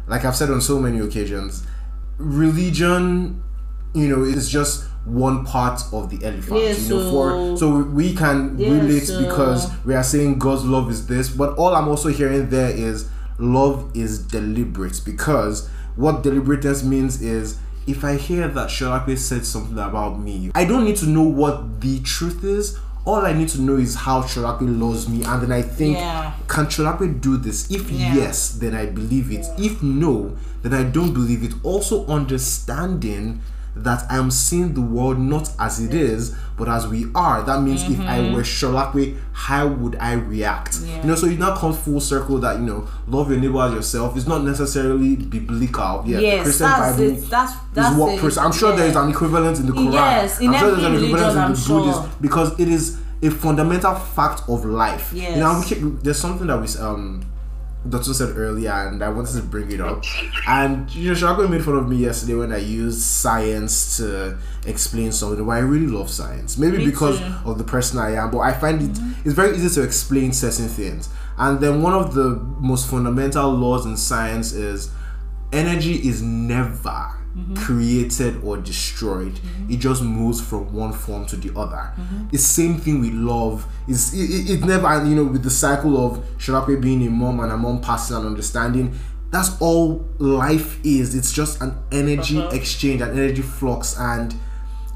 like 0.07 0.25
I've 0.25 0.35
said 0.35 0.49
on 0.51 0.61
so 0.61 0.79
many 0.79 0.99
occasions, 0.99 1.65
religion, 2.17 3.41
you 3.93 4.07
know, 4.09 4.23
is 4.23 4.49
just 4.49 4.85
one 5.05 5.45
part 5.45 5.81
of 5.91 6.09
the 6.09 6.25
elephant. 6.25 6.59
Yeah, 6.61 6.71
you 6.73 6.89
know, 6.89 7.11
for 7.11 7.29
so- 7.31 7.55
so 7.57 7.77
we 7.83 8.13
can 8.15 8.55
Yeah, 8.57 8.71
relate 8.71 9.07
so- 9.07 9.19
because 9.21 9.69
we 9.85 9.93
are 9.95 10.03
saying 10.03 10.39
God's 10.39 10.63
love 10.65 10.89
is 10.89 11.07
this, 11.07 11.29
but 11.29 11.53
all 11.55 11.75
I'm 11.75 11.87
also 11.87 12.09
hearing 12.09 12.49
there 12.49 12.69
is 12.69 13.05
love 13.37 13.85
is 13.93 14.19
deliberate 14.19 15.01
because 15.05 15.67
what 15.95 16.23
deliberateness 16.23 16.83
means 16.83 17.21
is 17.21 17.57
if 17.87 18.03
I 18.03 18.15
hear 18.17 18.47
that 18.47 18.69
Sholape 18.69 19.17
said 19.17 19.45
something 19.45 19.77
about 19.77 20.19
me, 20.19 20.51
I 20.55 20.65
don't 20.65 20.85
need 20.85 20.97
to 20.97 21.05
know 21.07 21.23
what 21.23 21.81
the 21.81 21.99
truth 22.01 22.43
is. 22.43 22.77
All 23.05 23.25
I 23.25 23.33
need 23.33 23.49
to 23.49 23.61
know 23.61 23.75
is 23.75 23.95
how 23.95 24.21
Sholape 24.21 24.61
loves 24.79 25.09
me, 25.09 25.23
and 25.25 25.41
then 25.43 25.51
I 25.51 25.61
think, 25.61 25.97
Yeah. 25.97 26.31
can 26.47 26.67
Sholape 26.67 27.19
do 27.19 27.35
this? 27.37 27.69
If 27.69 27.89
Yeah. 27.91 28.15
yes, 28.15 28.49
then 28.49 28.73
I 28.73 28.85
believe 28.85 29.29
it. 29.31 29.45
If 29.57 29.83
no, 29.83 30.31
then 30.61 30.73
I 30.73 30.83
don't 30.83 31.13
believe 31.13 31.43
it. 31.43 31.53
Also, 31.63 32.05
understanding 32.07 33.41
that 33.75 34.05
I'm 34.09 34.29
seeing 34.29 34.73
the 34.73 34.81
world 34.81 35.17
not 35.17 35.49
as 35.59 35.79
it 35.79 35.93
is, 35.93 36.35
but 36.57 36.69
as 36.69 36.87
we 36.87 37.05
are. 37.15 37.41
That 37.43 37.61
means 37.61 37.83
if 37.89 37.99
I 38.01 38.19
were 38.33 38.41
Sholakwe, 38.41 39.17
how 39.31 39.67
would 39.67 39.95
I 39.95 40.13
react? 40.13 40.73
Mm-hmm. 40.73 40.87
Yeah. 40.87 41.01
You 41.01 41.07
know, 41.07 41.15
so 41.15 41.27
it 41.27 41.39
now 41.39 41.55
comes 41.55 41.79
full 41.79 41.99
circle 41.99 42.37
that 42.39 42.59
you 42.59 42.65
know, 42.65 42.87
love 43.07 43.31
your 43.31 43.39
neighbor 43.39 43.61
as 43.61 43.73
yourself 43.73 44.15
is 44.15 44.27
not 44.27 44.43
necessarily 44.43 45.15
biblical. 45.15 46.03
Yeah, 46.05 46.19
yes, 46.19 46.43
Christian 46.43 46.67
that's 46.67 46.97
Bible 46.97 47.17
it. 47.17 47.29
That's 47.29 47.53
that's 47.73 47.93
is 47.93 47.99
what. 47.99 48.19
Pres- 48.19 48.37
I'm 48.37 48.51
sure 48.51 48.69
yeah. 48.71 48.75
there 48.77 48.87
is 48.87 48.95
an 48.95 49.09
equivalent 49.09 49.59
in 49.59 49.65
the 49.65 49.73
Quran. 49.73 49.93
Yes, 49.93 50.39
in 50.39 50.49
I'm 50.49 50.59
sure 50.59 50.75
there's 50.75 50.83
an 50.83 50.95
equivalent 50.95 51.29
in 51.29 51.35
the 51.35 51.41
I'm 51.41 51.53
Buddhist 51.53 52.01
sure. 52.01 52.09
because 52.21 52.59
it 52.59 52.67
is 52.67 52.99
a 53.23 53.31
fundamental 53.31 53.95
fact 53.95 54.43
of 54.47 54.65
life. 54.65 55.11
Yes. 55.13 55.35
You 55.35 55.41
know, 55.41 55.89
there's 56.01 56.19
something 56.19 56.47
that 56.47 56.59
we 56.59 56.67
um 56.79 57.25
Dr. 57.87 58.13
said 58.13 58.37
earlier, 58.37 58.71
and 58.71 59.03
I 59.03 59.09
wanted 59.09 59.35
to 59.35 59.41
bring 59.41 59.71
it 59.71 59.81
up. 59.81 60.03
And 60.47 60.93
you 60.95 61.09
know, 61.09 61.15
Shako 61.15 61.47
made 61.47 61.63
fun 61.65 61.75
of 61.75 61.87
me 61.87 61.97
yesterday 61.97 62.35
when 62.35 62.53
I 62.53 62.57
used 62.57 63.01
science 63.01 63.97
to 63.97 64.37
explain 64.65 65.11
something. 65.11 65.45
But 65.45 65.51
I 65.51 65.59
really 65.59 65.87
love 65.87 66.09
science, 66.09 66.57
maybe 66.57 66.77
Me 66.77 66.85
because 66.85 67.19
too. 67.19 67.35
of 67.45 67.57
the 67.57 67.63
person 67.63 67.99
I 67.99 68.15
am. 68.15 68.31
But 68.31 68.39
I 68.39 68.53
find 68.53 68.81
it 68.81 68.91
mm-hmm. 68.91 69.27
it's 69.27 69.35
very 69.35 69.55
easy 69.55 69.69
to 69.81 69.83
explain 69.85 70.31
certain 70.31 70.67
things. 70.67 71.09
And 71.37 71.59
then 71.59 71.81
one 71.81 71.93
of 71.93 72.13
the 72.13 72.35
most 72.59 72.89
fundamental 72.89 73.51
laws 73.51 73.85
in 73.85 73.97
science 73.97 74.53
is 74.53 74.91
energy 75.51 75.95
is 76.07 76.21
never 76.21 77.22
Mm-hmm. 77.35 77.55
created 77.55 78.43
or 78.43 78.57
destroyed. 78.57 79.33
Mm-hmm. 79.33 79.71
It 79.71 79.77
just 79.77 80.03
moves 80.03 80.39
from 80.39 80.71
one 80.71 80.93
form 80.93 81.25
to 81.25 81.35
the 81.35 81.49
other. 81.57 81.91
Mm-hmm. 81.97 82.27
It's 82.31 82.43
same 82.43 82.77
thing 82.77 83.01
with 83.01 83.13
love. 83.13 83.65
It's 83.87 84.13
it, 84.13 84.29
it, 84.29 84.49
it 84.51 84.65
never 84.65 84.85
and 84.85 85.09
you 85.09 85.15
know 85.15 85.23
with 85.23 85.41
the 85.41 85.49
cycle 85.49 85.97
of 86.05 86.19
Shalape 86.37 86.79
being 86.79 87.01
a 87.07 87.09
mom 87.09 87.39
and 87.39 87.51
a 87.51 87.57
mom 87.57 87.81
passing 87.81 88.17
and 88.17 88.27
understanding 88.27 88.93
that's 89.31 89.59
all 89.59 90.07
life 90.19 90.79
is. 90.85 91.15
It's 91.15 91.33
just 91.33 91.59
an 91.59 91.75
energy 91.91 92.37
uh-huh. 92.37 92.55
exchange 92.55 93.01
an 93.01 93.17
energy 93.17 93.41
flux. 93.41 93.97
And 93.97 94.35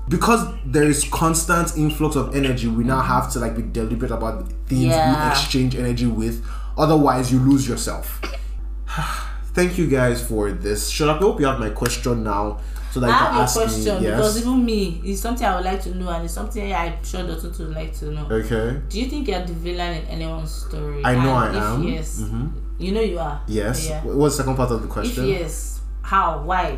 because 0.08 0.48
there 0.64 0.88
is 0.88 1.06
constant 1.06 1.76
influx 1.76 2.16
of 2.16 2.36
energy 2.36 2.68
we 2.68 2.84
now 2.84 3.02
have 3.02 3.32
to 3.32 3.40
like 3.40 3.56
be 3.56 3.64
deliberate 3.64 4.12
about 4.12 4.48
the 4.48 4.54
things 4.68 4.94
we 4.94 5.32
exchange 5.32 5.76
energy 5.76 6.06
with. 6.06 6.46
Otherwise 6.78 7.32
you 7.32 7.40
lose 7.40 7.68
yourself 7.68 8.22
thank 9.58 9.78
you 9.80 9.88
guys 10.00 10.18
for 10.30 10.52
this 10.52 10.80
should 10.90 11.10
i 11.10 11.18
hope 11.18 11.40
you 11.42 11.46
have 11.52 11.60
my 11.60 11.72
question 11.72 12.24
now 12.24 12.60
so 12.92 13.02
that 13.02 13.10
I 13.10 13.12
you 13.12 13.18
can 13.26 13.34
have 13.36 13.50
a 13.50 13.54
question 13.54 13.96
me 14.02 14.10
because 14.10 14.36
yes 14.36 14.46
even 14.46 14.66
me, 14.66 15.02
it's 15.04 15.22
something 15.22 15.46
I 15.46 15.56
would 15.58 15.66
like 15.66 15.82
to 15.84 15.94
know, 15.94 16.10
and 16.10 16.24
it's 16.26 16.34
something 16.34 16.74
I'm 16.74 17.04
sure 17.04 17.22
Dr. 17.28 17.50
would 17.66 17.76
like 17.76 17.94
to 18.00 18.06
know. 18.16 18.26
okay 18.40 18.80
Do 18.90 19.00
you 19.02 19.08
think 19.12 19.28
you're 19.28 19.46
the 19.46 19.54
villain 19.54 19.92
in 20.00 20.06
anyone's 20.16 20.52
story? 20.66 21.02
I 21.04 21.14
know 21.24 21.36
And 21.36 21.58
I 21.58 21.60
if 21.60 21.64
am. 21.76 21.84
Yes. 21.84 22.10
Mhm. 22.22 22.52
You 22.80 22.92
know 22.94 23.02
you 23.02 23.20
are. 23.20 23.42
yes 23.48 23.88
Yeah. 23.90 24.02
what's 24.04 24.38
the 24.38 24.44
second 24.44 24.56
part 24.56 24.72
of 24.72 24.80
the 24.82 24.88
If 24.88 24.94
question 24.94 25.28
yes, 25.28 25.82
how? 26.02 26.42
Why? 26.50 26.78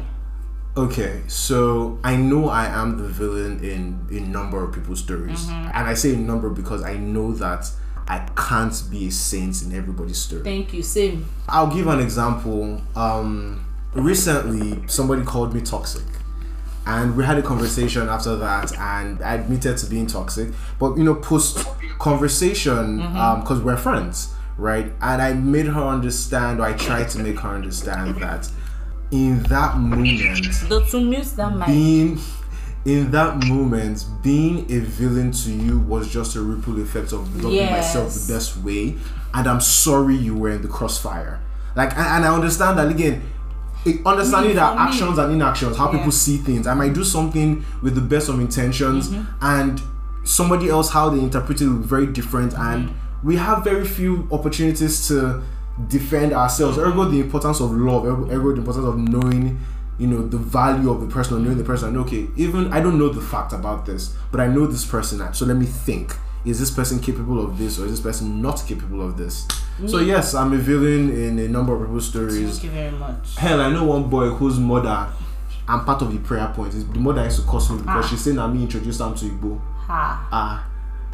Okay, 0.76 1.22
so 1.28 2.00
I 2.04 2.16
know 2.16 2.50
I 2.50 2.66
am 2.82 2.98
the 2.98 3.08
villain 3.08 3.64
in 3.64 3.82
a 4.18 4.20
number 4.38 4.64
of 4.64 4.74
people's 4.74 5.00
stories, 5.00 5.46
Mm-hmm. 5.46 5.72
and 5.76 5.84
I 5.88 5.94
say 5.94 6.16
number 6.16 6.50
because 6.50 6.82
I 6.84 6.96
know 6.98 7.34
that 7.34 7.70
I 8.10 8.28
can't 8.36 8.74
be 8.90 9.08
a 9.08 9.12
saint 9.12 9.62
in 9.62 9.72
everybody's 9.74 10.18
story. 10.18 10.42
Thank 10.44 10.74
you. 10.74 10.82
Same. 10.82 11.26
I'll 11.48 11.72
give 11.74 11.86
an 11.88 12.00
example. 12.00 12.82
Um, 12.96 13.64
recently, 13.94 14.88
somebody 14.88 15.24
called 15.24 15.54
me 15.54 15.62
toxic, 15.62 16.06
and 16.88 17.16
we 17.16 17.24
had 17.24 17.38
a 17.38 17.44
conversation 17.44 18.10
after 18.10 18.36
that, 18.38 18.76
and 18.80 19.22
I 19.22 19.36
admitted 19.36 19.78
to 19.78 19.86
being 19.86 20.08
toxic. 20.08 20.50
But 20.80 20.98
you 20.98 21.04
know, 21.04 21.16
post 21.16 21.66
conversation, 22.00 22.98
because 22.98 23.62
we're 23.62 23.78
friends, 23.78 24.34
right? 24.58 24.88
And 25.02 25.22
I 25.22 25.34
made 25.34 25.68
her 25.68 25.82
understand, 25.84 26.60
or 26.60 26.64
I 26.64 26.74
tried 26.74 27.10
to 27.10 27.20
make 27.20 27.40
her 27.42 27.50
understand 27.50 28.16
that 28.18 28.50
in 29.12 29.44
that 29.44 29.78
moment, 29.78 30.18
The 30.70 30.86
to 30.92 31.00
mute 31.02 31.26
that 31.36 31.56
mic. 31.56 31.68
being 31.68 32.20
in 32.86 33.12
that 33.12 33.46
moment, 33.46 34.06
being 34.24 34.60
a 34.72 34.80
villain 34.80 35.32
to 35.32 35.52
you 35.52 35.80
was 35.80 36.12
just 36.12 36.36
a 36.36 36.42
ripple 36.42 36.80
effect 36.82 37.12
of 37.14 37.44
loving 37.44 37.66
myself 37.66 38.14
the 38.14 38.34
best 38.34 38.58
way. 38.58 38.96
And 39.34 39.48
I'm 39.48 39.62
sorry 39.62 40.16
you 40.16 40.36
were 40.36 40.50
in 40.50 40.62
the 40.62 40.68
crossfire. 40.68 41.40
Like, 41.76 41.92
and, 41.98 42.06
and 42.08 42.26
I 42.26 42.34
understand 42.34 42.80
that 42.80 42.90
again. 42.90 43.22
it- 43.86 44.06
Understanding 44.06 44.56
that 44.56 44.76
me. 44.76 44.82
actions 44.82 45.18
and 45.18 45.32
inactions, 45.34 45.78
how 45.78 45.92
Yeah. 45.92 45.98
people 45.98 46.12
see 46.12 46.38
things. 46.38 46.68
I 46.68 46.74
might 46.74 46.94
do 46.94 47.04
something 47.04 47.64
with 47.82 47.96
the 47.96 48.02
best 48.02 48.28
of 48.30 48.40
intentions, 48.40 49.10
Mm-hmm. 49.10 49.24
and 49.42 49.82
somebody 50.24 50.70
else 50.70 50.90
how 50.92 51.10
they 51.10 51.20
interpret 51.20 51.62
it 51.62 51.68
will 51.68 51.78
be 51.78 51.88
very 51.88 52.08
different. 52.08 52.54
Mm-hmm. 52.54 52.62
And 52.74 52.92
we 53.24 53.36
have 53.38 53.64
very 53.64 53.86
few 53.86 54.28
opportunities 54.32 55.08
to 55.10 55.42
defend 55.88 56.34
ourselves. 56.34 56.78
Ergo, 56.78 57.06
the 57.06 57.20
importance 57.22 57.60
of 57.62 57.72
love. 57.72 58.06
Ergo 58.06 58.52
the 58.52 58.58
importance 58.58 58.86
of 58.86 58.98
knowing 58.98 59.60
you 60.00 60.08
know 60.08 60.26
the 60.28 60.38
value 60.38 60.90
of 60.90 61.02
the 61.02 61.08
person 61.08 61.38
or 61.38 61.40
knowing 61.40 61.58
the 61.58 61.64
person 61.64 61.90
and 61.90 61.98
okay 61.98 62.28
even 62.38 62.72
i 62.74 62.80
don't 62.80 62.98
know 62.98 63.10
the 63.10 63.22
fact 63.22 63.52
about 63.54 63.86
this 63.86 64.16
but 64.32 64.40
i 64.40 64.48
know 64.48 64.66
this 64.66 64.86
person 64.86 65.22
so 65.34 65.46
let 65.46 65.58
me 65.58 65.66
think 65.66 66.16
is 66.46 66.60
this 66.60 66.72
person 66.72 67.00
capable 67.00 67.44
of 67.44 67.58
this 67.58 67.78
or 67.80 67.86
is 67.86 67.92
this 67.92 68.00
person 68.02 68.42
not 68.42 68.64
capable 68.66 69.02
of 69.06 69.18
this? 69.18 69.46
So 69.88 70.00
yes, 70.00 70.34
I'm 70.34 70.54
a 70.54 70.58
villain 70.58 71.10
in 71.12 71.38
a 71.40 71.48
number 71.50 71.74
of 71.76 71.82
people's 71.82 72.08
stories. 72.08 72.60
Thank 72.60 72.64
you 72.64 72.70
very 72.70 72.92
much. 72.92 73.36
Hell, 73.36 73.60
I 73.62 73.70
know 73.72 73.86
one 73.86 74.10
boy 74.10 74.30
whose 74.30 74.58
mother, 74.58 75.08
I'm 75.68 75.84
part 75.86 76.02
of 76.02 76.12
the 76.14 76.20
prayer 76.20 76.52
point. 76.56 76.72
The 76.72 77.00
mother 77.00 77.24
used 77.26 77.42
to 77.42 77.48
curse 77.50 77.70
me 77.70 77.80
because 77.80 78.06
Ah. 78.06 78.08
she 78.10 78.16
said 78.16 78.36
that 78.38 78.48
me 78.50 78.64
introduced 78.64 79.00
him 79.02 79.14
to 79.16 79.26
Igbo. 79.26 79.60
Ha. 79.88 80.28
Ah. 80.32 80.66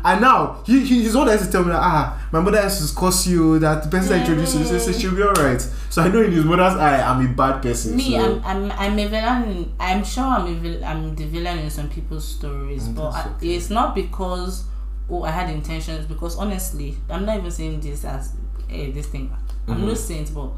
And 0.06 0.22
now 0.22 0.61
he, 0.65 0.86
he 0.86 1.02
his 1.03 1.15
mother 1.15 1.32
used 1.34 1.45
to 1.45 1.52
tell 1.52 1.64
me 1.64 1.72
that 1.72 1.82
ah 1.82 2.27
my 2.32 2.40
mother 2.40 2.61
has 2.61 2.77
to 2.91 2.95
curse 2.95 3.26
you 3.27 3.57
that 3.60 3.84
the 3.84 3.90
person 3.90 4.10
that 4.11 4.19
introduced 4.22 4.56
you 4.57 4.64
so, 4.65 4.77
so 4.77 4.91
she'll 4.91 5.15
be 5.15 5.23
alright. 5.23 5.60
So 5.90 6.03
I 6.03 6.10
know 6.10 6.22
in 6.22 6.32
his 6.32 6.45
mother's 6.45 6.76
eye 6.76 7.02
I'm 7.02 7.26
a 7.26 7.30
bad 7.30 7.61
person. 7.64 7.95
Me, 7.95 8.11
so. 8.11 8.40
I'm, 8.44 8.44
I'm, 8.45 8.72
I'm 8.73 8.99
a 8.99 9.07
villain. 9.07 9.73
I'm 9.80 10.03
sure 10.03 10.23
I'm 10.26 10.45
a 10.45 10.53
vil- 10.53 10.86
I'm 10.86 11.15
the 11.15 11.26
villain 11.26 11.57
in 11.60 11.69
some 11.72 11.90
people's 11.90 12.27
stories, 12.27 12.88
but 12.88 13.11
Mm, 13.11 13.15
I, 13.15 13.30
okay. 13.36 13.56
it's 13.56 13.69
not 13.72 13.95
because 13.95 14.65
oh 15.10 15.23
I 15.23 15.32
had 15.32 15.49
intentions. 15.49 16.06
Because 16.06 16.38
honestly, 16.38 16.95
I'm 17.10 17.26
not 17.26 17.38
even 17.40 17.49
saying 17.52 17.80
this 17.82 18.06
as 18.06 18.34
eh, 18.69 18.91
this 18.91 19.07
thing. 19.07 19.36
I'm 19.68 19.77
Mm-hmm. 19.77 19.88
no 19.88 19.94
saint, 19.95 20.32
but 20.36 20.49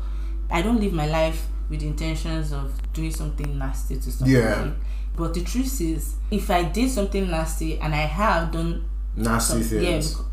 I 0.52 0.61
don't 0.61 0.82
live 0.82 0.91
my 0.91 1.07
life 1.07 1.48
with 1.69 1.82
intentions 1.84 2.52
of 2.52 2.74
doing 2.91 3.11
something 3.11 3.57
nasty 3.57 3.95
to 3.95 4.11
somebody. 4.11 4.32
Yeah. 4.40 4.72
But 5.15 5.34
the 5.34 5.41
truth 5.44 5.80
is, 5.80 6.15
if 6.32 6.52
I 6.52 6.64
did 6.64 6.90
something 6.91 7.30
nasty 7.32 7.80
and 7.80 7.95
I 7.95 8.06
have 8.19 8.52
done 8.52 8.84
nasty 9.18 9.60
yeah, 9.60 9.64
things. 9.91 10.15
becau- 10.15 10.23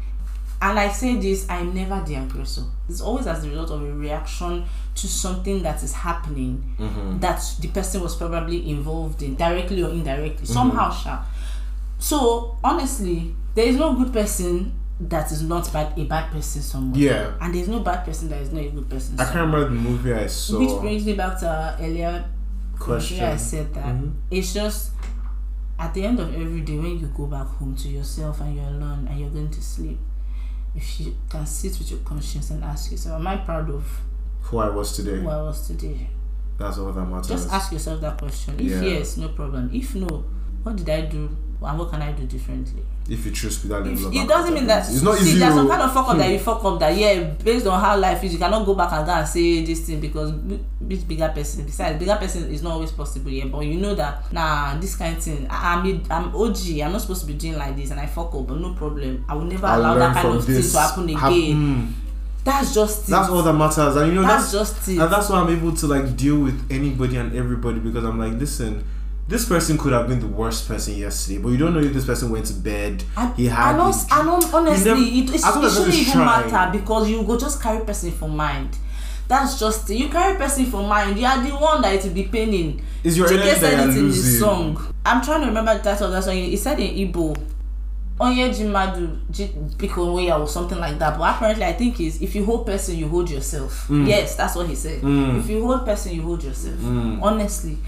and 0.62 0.78
I 0.78 0.89
say 0.89 1.16
this, 1.16 1.47
I'm 1.51 1.74
never 1.74 2.02
the 2.06 2.15
aggressor. 2.15 2.62
It's 2.89 3.01
always 3.01 3.27
as 3.27 3.44
a 3.44 3.48
result 3.48 3.70
of 3.70 3.82
a 3.82 3.93
reaction 3.93 4.65
to 4.94 5.09
something 5.09 5.62
that 5.62 5.82
is 5.82 5.93
happening 5.93 6.62
Mm-hmm. 6.78 7.19
that 7.20 7.43
the 7.61 7.69
person 7.69 8.01
was 8.01 8.15
probably 8.16 8.70
involved 8.70 9.23
in, 9.23 9.35
directly 9.35 9.82
or 9.82 9.90
indirectly, 9.90 10.44
Mm-hmm. 10.47 10.52
somehow. 10.52 10.90
Sha. 10.90 11.23
So 11.98 12.56
honestly, 12.62 13.35
there 13.55 13.66
is 13.66 13.77
no 13.77 13.94
good 13.94 14.12
person 14.12 14.73
that 15.01 15.31
is 15.32 15.43
not 15.43 15.70
bad 15.73 15.98
a 15.98 16.05
bad 16.05 16.31
person 16.31 16.62
somewhere. 16.62 17.01
Yeah. 17.01 17.32
And 17.40 17.55
there's 17.55 17.69
no 17.69 17.81
bad 17.81 18.05
person 18.05 18.28
that 18.31 18.40
is 18.40 18.52
not 18.52 18.62
a 18.65 18.70
good 18.70 18.89
person. 18.89 19.19
I 19.19 19.24
can't 19.24 19.36
remember 19.36 19.65
the 19.65 19.70
movie 19.70 20.12
I 20.15 20.27
saw. 20.28 20.59
Which 20.61 20.81
brings 20.81 21.05
me 21.05 21.15
back 21.15 21.39
to 21.40 21.77
earlier 21.81 22.24
Question. 22.78 23.24
I 23.24 23.36
said 23.36 23.73
that 23.74 23.85
Mhm. 23.86 24.12
it's 24.31 24.52
just 24.52 24.90
at 25.78 25.92
the 25.94 26.05
end 26.05 26.20
of 26.20 26.34
every 26.34 26.60
day 26.60 26.78
when 26.78 26.98
you 26.98 27.06
go 27.09 27.26
back 27.26 27.46
home 27.46 27.74
to 27.76 27.88
yourself 27.88 28.40
and 28.40 28.55
you're 28.56 28.64
alone 28.66 29.06
and 29.10 29.18
you're 29.18 29.30
going 29.30 29.51
to 29.51 29.62
sleep, 29.62 29.98
if 30.74 31.01
you 31.01 31.14
can 31.28 31.44
sit 31.46 31.78
with 31.78 31.90
your 31.90 32.01
conscience 32.01 32.51
and 32.51 32.62
ask 32.64 32.90
yourself, 32.90 33.20
Am 33.20 33.26
I 33.26 33.36
proud 33.38 33.70
of 33.70 33.84
Who 34.42 34.59
I 34.59 34.68
was 34.68 34.94
today. 34.96 35.20
who 35.20 35.28
I 35.28 35.42
was 35.42 35.66
today? 35.66 36.09
That's 36.59 36.78
all 36.78 36.92
that 36.92 37.05
matters. 37.05 37.28
Just 37.28 37.51
ask 37.52 37.72
yourself 37.72 38.01
that 38.02 38.18
question. 38.18 38.55
If 38.60 38.66
Yeah. 38.70 38.82
yes, 38.82 39.16
no 39.16 39.28
problem. 39.28 39.70
If 39.72 39.94
no, 39.96 40.24
what 40.62 40.76
did 40.76 40.88
I 40.88 41.02
do 41.02 41.36
and 41.62 41.78
what 41.78 41.90
can 41.90 42.02
I 42.02 42.12
do 42.12 42.24
differently? 42.26 42.82
if 43.06 43.26
you 43.26 43.32
choose 43.32 43.62
with 43.62 43.70
that 43.70 43.81
level 43.85 44.09
If, 44.16 44.22
it 44.24 44.26
doesn't 44.26 44.55
mean 44.55 44.66
that 44.66 44.89
it's 44.89 45.02
not 45.02 45.18
see, 45.18 45.28
easy. 45.32 45.39
there's 45.39 45.52
some 45.52 45.66
oh. 45.66 45.68
kind 45.68 45.82
of 45.82 45.93
fuck 45.93 46.09
up 46.09 46.16
that 46.16 46.24
Hmm. 46.26 46.32
you 46.32 46.39
fuck 46.39 46.64
up 46.64 46.81
that 46.81 46.97
yeah, 46.97 47.22
based 47.44 47.66
on 47.66 47.78
how 47.78 47.98
life 47.98 48.24
is, 48.24 48.32
you 48.32 48.39
cannot 48.39 48.64
go 48.64 48.74
back 48.74 48.93
and 48.93 49.05
go 49.05 49.12
and 49.12 49.28
say 49.28 49.62
this 49.62 49.81
thing 49.81 50.01
because 50.01 50.32
this 50.81 51.02
bigger 51.05 51.28
person. 51.28 51.64
Besides, 51.66 51.98
bigger 51.98 52.16
person 52.16 52.51
is 52.51 52.62
not 52.62 52.72
always 52.72 52.93
possible, 52.93 53.31
yeah. 53.31 53.44
But 53.44 53.60
you 53.66 53.76
know 53.78 53.94
that 53.94 54.32
nah, 54.32 54.74
this 54.78 54.97
kind 54.97 55.16
of 55.18 55.22
thing. 55.22 55.47
I, 55.51 55.74
I'm 55.74 55.86
a, 55.86 56.14
I'm 56.14 56.35
OG. 56.35 56.56
I'm 56.82 56.93
not 56.93 57.02
supposed 57.02 57.20
to 57.22 57.26
be 57.26 57.35
doing 57.35 57.59
like 57.59 57.76
this, 57.76 57.90
and 57.90 58.01
I 58.01 58.06
fuck 58.06 58.35
up, 58.35 58.47
but 58.47 58.59
no 58.59 58.72
problem. 58.72 59.22
I 59.28 59.35
will 59.35 59.44
never 59.44 59.66
I'll 59.66 59.81
allow 59.81 59.94
that 59.98 60.14
kind 60.22 60.36
of 60.39 60.44
thing 60.47 60.62
to 60.62 60.78
happen 60.78 61.05
again. 61.05 61.20
mm. 61.20 61.93
That's 62.43 62.74
just 62.74 63.09
it. 63.09 63.10
That's 63.10 63.28
all 63.28 63.43
that 63.43 63.52
matters, 63.52 63.97
and 63.97 64.09
you 64.09 64.14
know 64.14 64.22
That's 64.26 64.51
that's, 64.52 64.72
just 64.72 64.89
it. 64.89 64.98
and 64.98 65.12
that's 65.12 65.28
why 65.28 65.40
I'm 65.40 65.48
able 65.51 65.74
to 65.76 65.86
like 65.86 66.16
deal 66.16 66.39
with 66.40 66.66
anybody 66.70 67.16
and 67.16 67.35
everybody 67.36 67.81
because 67.81 68.05
I'm 68.05 68.18
like, 68.18 68.32
listen, 68.35 68.82
this 69.26 69.48
person 69.48 69.78
could 69.78 69.92
have 69.92 70.06
been 70.09 70.20
the 70.20 70.26
worst 70.26 70.68
person 70.68 70.94
yesterday, 70.96 71.38
but 71.38 71.48
you 71.48 71.56
don't 71.56 71.72
know 71.72 71.80
if 71.80 71.92
this 71.92 72.05
person 72.05 72.30
went 72.30 72.46
to 72.46 72.52
bed. 72.55 73.02
And, 73.16 73.34
he 73.36 73.46
had. 73.46 73.74
and, 73.78 73.86
his- 73.86 74.06
also, 74.10 74.20
and 74.20 74.28
hon- 74.44 74.55
honestly, 74.55 74.84
never- 74.90 75.01
it, 75.01 75.34
it's, 75.34 75.44
I 75.44 75.64
it 75.64 75.70
shouldn't 75.70 75.94
even 75.94 76.12
trying. 76.12 76.51
matter 76.51 76.78
because 76.78 77.09
you 77.10 77.22
go 77.22 77.38
just 77.38 77.62
carry 77.62 77.84
person 77.84 78.10
for 78.12 78.28
mind. 78.28 78.76
That's 79.26 79.59
just. 79.59 79.88
You 79.88 80.10
carry 80.10 80.36
person 80.36 80.66
for 80.66 80.86
mind. 80.86 81.18
You 81.18 81.24
are 81.26 81.42
the 81.42 81.51
one 81.55 81.80
that 81.82 81.94
it 81.94 82.05
will 82.05 82.12
be 82.12 82.24
paining. 82.24 82.82
It's 83.02 83.16
your 83.16 83.26
energy 83.32 83.48
said 83.59 83.88
it 83.88 83.96
in 83.96 84.12
song. 84.12 84.94
I'm 85.06 85.22
trying 85.24 85.40
to 85.40 85.46
remember 85.46 85.76
the 85.78 85.82
title 85.82 86.06
of 86.09 86.12
that 86.12 86.24
song. 86.24 86.34
He 86.34 86.56
said 86.59 86.78
in 86.78 87.10
Igbo, 87.10 87.34
Onye 88.20 88.51
Jimadu 88.51 89.18
Biko 89.78 89.98
Oya 90.14 90.38
or 90.38 90.46
something 90.46 90.78
like 90.78 90.98
that. 90.98 91.18
But 91.18 91.34
apparently, 91.36 91.64
I 91.64 91.72
think 91.72 91.98
is 92.01 92.20
if 92.20 92.34
you 92.34 92.44
hold 92.44 92.66
person, 92.66 92.98
you 92.98 93.09
hold 93.09 93.30
yourself. 93.30 93.88
Mm. 93.88 94.06
Yes, 94.06 94.36
that's 94.36 94.55
what 94.56 94.68
he 94.68 94.74
said. 94.74 95.01
If 95.02 95.48
you 95.48 95.64
hold 95.66 95.86
person, 95.86 96.14
you 96.14 96.20
hold 96.22 96.44
yourself. 96.44 96.76
Mm. 96.76 97.22
Honestly, 97.22 97.78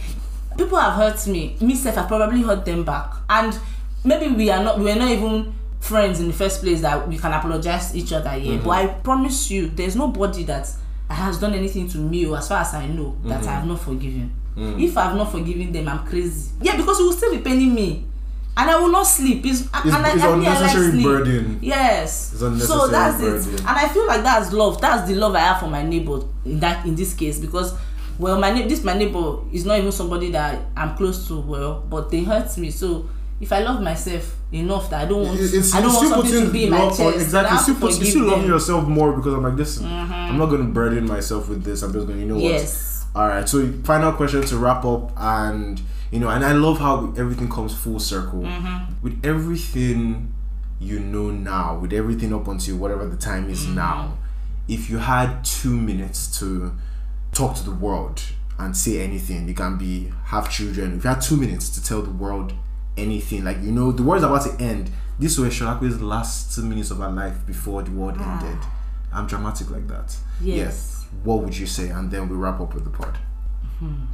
people 0.56 0.78
have 0.78 0.94
hurt 0.94 1.26
me. 1.26 1.56
Me 1.60 1.74
self, 1.74 1.98
I 1.98 2.06
probably 2.06 2.42
hurt 2.42 2.64
them 2.64 2.84
back, 2.84 3.12
and 3.28 3.58
maybe 4.04 4.28
we 4.28 4.50
are 4.50 4.62
not. 4.62 4.78
We 4.78 4.90
are 4.90 4.96
not 4.96 5.10
even 5.10 5.54
friends 5.80 6.20
in 6.20 6.26
the 6.28 6.32
first 6.32 6.62
place 6.62 6.80
that 6.80 7.06
we 7.06 7.16
can 7.16 7.32
apologize 7.32 7.92
to 7.92 7.98
each 7.98 8.12
other 8.12 8.30
here. 8.30 8.56
Mm-hmm. 8.56 8.64
But 8.64 8.70
I 8.70 8.86
promise 8.86 9.50
you, 9.50 9.68
there's 9.68 9.94
nobody 9.96 10.44
that 10.44 10.68
has 11.08 11.38
done 11.38 11.54
anything 11.54 11.88
to 11.88 11.98
me, 11.98 12.26
or 12.26 12.38
as 12.38 12.48
far 12.48 12.60
as 12.60 12.74
I 12.74 12.86
know, 12.86 13.16
that 13.24 13.40
mm-hmm. 13.40 13.48
I 13.48 13.52
have 13.52 13.66
not 13.66 13.80
forgiven. 13.80 14.34
Mm. 14.56 14.82
If 14.82 14.96
I 14.96 15.04
have 15.04 15.16
not 15.16 15.30
forgiven 15.30 15.70
them, 15.70 15.88
I'm 15.88 16.06
crazy. 16.06 16.50
Yeah, 16.62 16.76
because 16.76 16.98
you 16.98 17.06
will 17.06 17.12
still 17.12 17.32
be 17.32 17.42
paying 17.42 17.74
me. 17.74 18.06
And 18.58 18.70
I 18.70 18.80
will 18.80 18.90
not 18.90 19.02
sleep. 19.02 19.44
It's, 19.44 19.60
and 19.60 19.86
It's- 19.86 19.94
I, 19.94 20.14
it's 20.14 20.24
I, 20.24 20.36
me, 20.36 20.46
I 20.46 20.52
like 20.54 20.74
unnecessary 20.74 21.02
burden. 21.02 21.58
Yes. 21.60 22.32
It's 22.32 22.66
so 22.66 22.86
that's 22.88 23.20
burden. 23.20 23.54
it. 23.54 23.60
And 23.60 23.68
I 23.68 23.86
feel 23.88 24.06
like 24.06 24.22
that's 24.22 24.50
love. 24.50 24.80
That's 24.80 25.06
the 25.06 25.14
love 25.14 25.34
I 25.34 25.40
have 25.40 25.60
for 25.60 25.68
my 25.68 25.82
neighbor 25.82 26.22
in 26.46 26.58
that 26.60 26.86
in 26.86 26.94
this 26.94 27.12
case 27.12 27.38
because 27.38 27.74
well 28.18 28.38
my 28.38 28.50
this 28.62 28.82
my 28.84 28.94
neighbor 28.94 29.38
is 29.52 29.64
not 29.66 29.78
even 29.78 29.92
somebody 29.92 30.30
that 30.32 30.60
I'm 30.76 30.96
close 30.96 31.26
to 31.28 31.40
well, 31.40 31.80
but 31.88 32.10
they 32.10 32.22
hurt 32.24 32.56
me. 32.58 32.70
So 32.70 33.08
if 33.40 33.52
I 33.52 33.60
love 33.60 33.82
myself 33.82 34.34
enough 34.52 34.88
that 34.90 35.02
I 35.02 35.04
don't 35.06 35.24
want 35.26 35.38
It- 35.40 35.52
it's, 35.54 35.74
I 35.74 35.80
don't 35.82 35.92
want 35.92 36.08
something 36.08 36.46
to 36.46 36.50
be 36.50 36.64
in 36.64 36.70
my 36.70 36.78
love 36.84 36.96
chest. 36.96 37.02
for- 37.02 37.10
then 37.10 37.20
I 37.20 37.22
exactly. 37.22 37.56
You 37.56 37.62
still, 37.62 37.74
put, 37.88 37.98
you 38.00 38.06
still 38.06 38.22
love 38.22 38.30
them. 38.30 38.40
Mm-hmm. 38.40 38.48
yourself 38.52 38.88
more 38.88 39.12
because 39.12 39.34
I'm 39.34 39.42
like, 39.42 39.54
listen, 39.54 39.86
I'm 39.86 40.38
not 40.38 40.46
going 40.46 40.62
to 40.66 40.72
burden 40.72 41.06
myself 41.06 41.48
with 41.48 41.62
this. 41.64 41.82
I'm 41.82 41.92
just 41.92 42.06
going, 42.06 42.18
to 42.20 42.24
you 42.26 42.32
know 42.32 42.38
Yes. 42.38 43.06
what? 43.12 43.22
All 43.22 43.28
right. 43.28 43.48
So 43.48 43.70
final 43.84 44.12
question 44.12 44.42
to 44.46 44.56
wrap 44.56 44.84
up, 44.84 45.12
and 45.16 45.80
you 46.10 46.18
know, 46.20 46.28
and 46.28 46.44
I 46.44 46.52
love 46.52 46.78
how 46.78 47.12
everything 47.18 47.50
comes 47.50 47.74
full 47.74 47.98
circle. 48.00 48.40
Mm-hmm. 48.42 48.94
With 49.02 49.20
everything 49.24 50.32
you 50.80 51.00
know 51.00 51.30
now, 51.30 51.78
with 51.78 51.92
everything 51.92 52.32
up 52.34 52.46
until 52.48 52.76
whatever 52.76 53.06
the 53.06 53.16
time 53.16 53.44
Mm-hmm. 53.44 53.52
is 53.52 53.66
now, 53.68 54.16
if 54.68 54.88
you 54.90 54.98
had 54.98 55.44
two 55.44 55.76
minutes 55.76 56.38
to 56.40 56.72
talk 57.36 57.54
to 57.56 57.64
the 57.64 57.70
world 57.74 58.22
and 58.58 58.76
say 58.76 59.02
anything, 59.02 59.46
you 59.46 59.54
can 59.54 59.76
be 59.76 60.10
have 60.24 60.50
children. 60.50 60.96
If 60.96 61.04
you 61.04 61.10
had 61.10 61.20
two 61.20 61.36
minutes 61.36 61.68
to 61.70 61.84
tell 61.84 62.02
the 62.02 62.10
world 62.10 62.52
anything, 62.96 63.44
like 63.44 63.58
you 63.62 63.72
know, 63.72 63.92
the 63.92 64.02
world's 64.02 64.24
about 64.24 64.42
to 64.46 64.62
end. 64.62 64.90
This 65.18 65.38
was 65.38 65.52
Sholakwe's 65.54 66.00
last 66.02 66.54
two 66.54 66.62
minutes 66.62 66.90
of 66.90 66.98
her 66.98 67.08
life 67.08 67.46
before 67.46 67.82
the 67.82 67.90
world 67.90 68.18
ended. 68.20 68.58
I'm 69.12 69.26
dramatic 69.26 69.70
like 69.70 69.88
that. 69.88 70.14
Ah. 70.18 70.42
Yes. 70.42 71.06
What 71.24 71.42
would 71.42 71.56
you 71.56 71.66
say? 71.66 71.88
And 71.88 72.10
then 72.10 72.28
we 72.28 72.36
wrap 72.36 72.60
up 72.60 72.74
with 72.74 72.84
the 72.84 72.90
pod. 72.90 73.18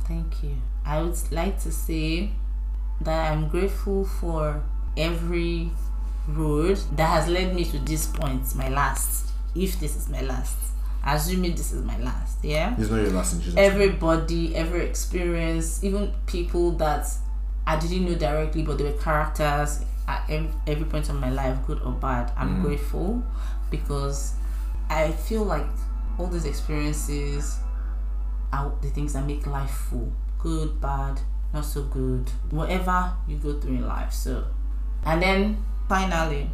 Thank 0.06 0.42
you. 0.44 0.56
I 0.84 1.02
would 1.02 1.16
like 1.32 1.60
to 1.62 1.72
say 1.72 2.30
that 3.00 3.32
I'm 3.32 3.48
grateful 3.48 4.04
for 4.04 4.62
every 4.96 5.70
road 6.28 6.78
that 6.96 7.08
has 7.08 7.28
led 7.28 7.54
me 7.54 7.64
to 7.64 7.78
this 7.78 8.06
point, 8.06 8.54
my 8.54 8.68
last. 8.68 9.30
If 9.54 9.78
this 9.80 9.96
is 9.96 10.08
my 10.08 10.20
last, 10.22 10.56
assuming 11.04 11.52
this 11.52 11.72
is 11.72 11.82
my 11.84 11.98
last, 11.98 12.44
yeah. 12.44 12.74
It's 12.78 12.90
not 12.90 13.02
your 13.02 13.10
last 13.10 13.34
in 13.34 13.40
Jesus. 13.40 13.56
Everybody, 13.56 14.54
every 14.54 14.84
experience, 14.86 15.82
even 15.82 16.12
people 16.26 16.72
that 16.72 17.06
I 17.66 17.78
didn't 17.78 18.04
know 18.04 18.14
directly, 18.14 18.62
but 18.62 18.78
they 18.78 18.84
were 18.84 18.92
characters 18.92 19.84
at 20.08 20.24
every, 20.28 20.50
every 20.66 20.84
point 20.84 21.08
of 21.08 21.16
my 21.16 21.30
life, 21.30 21.58
good 21.66 21.80
or 21.82 21.92
bad. 21.92 22.32
I'm 22.36 22.58
mm. 22.58 22.62
grateful 22.62 23.22
because 23.70 24.34
I 24.90 25.10
feel 25.12 25.44
like 25.44 25.66
all 26.18 26.26
these 26.26 26.44
experiences 26.44 27.58
are 28.52 28.72
the 28.82 28.90
things 28.90 29.14
that 29.14 29.26
make 29.26 29.46
life 29.46 29.70
full 29.70 30.12
good 30.38 30.80
bad 30.80 31.20
not 31.54 31.64
so 31.64 31.82
good 31.84 32.28
whatever 32.50 33.12
you 33.28 33.36
go 33.36 33.58
through 33.60 33.76
in 33.76 33.86
life 33.86 34.12
so 34.12 34.44
and 35.04 35.22
then 35.22 35.62
finally 35.88 36.50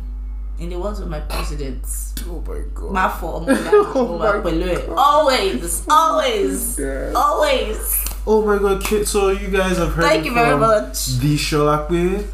in 0.59 0.71
the 0.71 0.79
words 0.79 0.99
of 1.01 1.09
my 1.09 1.21
president 1.21 1.85
oh 2.29 2.43
my 2.47 2.61
god. 2.75 2.93
Oh 2.93 4.19
my 4.19 4.41
fault 4.43 4.89
always 4.97 5.85
always 5.89 6.81
always 7.15 8.05
oh 8.27 8.45
my 8.45 8.59
god, 8.59 8.85
kid. 8.85 9.09
So 9.09 9.31
you 9.31 9.49
guys 9.49 9.79
have 9.79 9.95
heard 9.95 10.05
Thank 10.05 10.27
you 10.27 10.35
very 10.35 10.57
much. 10.57 11.07
The 11.19 11.37
Sholakwe. 11.37 12.27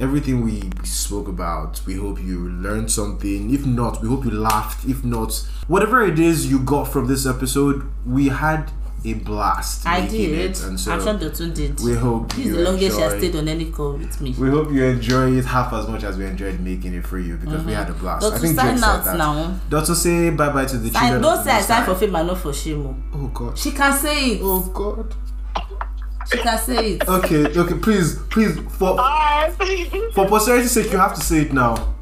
Everything 0.00 0.44
we 0.44 0.70
spoke 0.84 1.26
about, 1.26 1.80
we 1.84 1.94
hope 1.94 2.20
you 2.22 2.48
learned 2.48 2.88
something. 2.90 3.52
If 3.52 3.66
not, 3.66 4.00
we 4.00 4.08
hope 4.08 4.24
you 4.24 4.30
laughed. 4.30 4.86
If 4.86 5.04
not, 5.04 5.44
whatever 5.66 6.02
it 6.06 6.20
is 6.20 6.48
you 6.48 6.60
got 6.60 6.84
from 6.84 7.08
this 7.08 7.26
episode, 7.26 7.82
we 8.06 8.28
had 8.28 8.70
a 9.04 9.14
blast. 9.14 9.86
I 9.86 10.00
making 10.00 10.30
did 10.30 10.50
It, 10.50 10.62
and 10.64 10.78
so 10.78 10.92
I'm 10.92 11.00
sure 11.02 11.14
the 11.14 11.30
two 11.30 11.50
did 11.52 11.78
we 11.80 11.94
hope 11.94 12.30
this 12.30 12.38
is 12.38 12.46
you 12.46 12.52
the 12.56 12.62
longest 12.62 12.96
she 12.96 13.02
has 13.02 13.12
enjoy- 13.14 13.28
stayed 13.28 13.38
on 13.38 13.48
any 13.48 13.70
call 13.70 13.92
with 13.94 14.20
me 14.20 14.34
We 14.38 14.50
hope 14.50 14.72
you 14.72 14.84
enjoy 14.84 15.36
it 15.36 15.44
half 15.44 15.72
as 15.72 15.86
much 15.88 16.02
as 16.04 16.16
we 16.16 16.26
enjoyed 16.26 16.58
making 16.60 16.94
it 16.94 17.06
for 17.06 17.18
you 17.18 17.36
because 17.36 17.64
we 17.64 17.72
mm-hmm. 17.72 17.80
had 17.82 17.90
a 17.90 17.94
blast. 17.94 18.22
But 18.22 18.32
I 18.32 18.36
to 18.36 18.42
think 18.42 18.58
sign 18.58 18.74
Jake 18.74 18.78
said 18.84 18.88
out 18.88 19.04
that. 19.04 19.16
now 19.18 19.60
Doctor, 19.68 19.94
say 19.94 20.30
bye 20.30 20.50
bye 20.52 20.64
to 20.64 20.78
the 20.78 20.90
sign, 20.90 21.02
children. 21.12 21.22
don't 21.22 21.44
say 21.44 21.50
I 21.52 21.56
Most 21.56 21.66
sign 21.68 21.84
for 21.84 21.94
fame 21.94 22.14
and 22.16 22.26
not 22.26 22.38
for 22.38 22.52
shame 22.52 22.86
oh. 22.86 22.96
Oh 23.14 23.26
God. 23.28 23.58
she 23.58 23.70
can 23.70 23.92
say 23.98 24.30
it 24.32 24.40
Oh 24.42 24.60
God. 24.60 25.14
she 26.30 26.38
can 26.38 26.58
say 26.58 26.92
it 26.94 27.08
Okay, 27.08 27.46
okay, 27.58 27.74
please, 27.78 28.16
please, 28.30 28.58
for 28.78 28.96
Bye. 28.96 29.52
for 30.14 30.26
posterity's 30.26 30.72
sake, 30.72 30.90
you 30.92 30.98
have 30.98 31.14
to 31.14 31.20
say 31.20 31.42
it 31.42 31.52
now. 31.52 31.94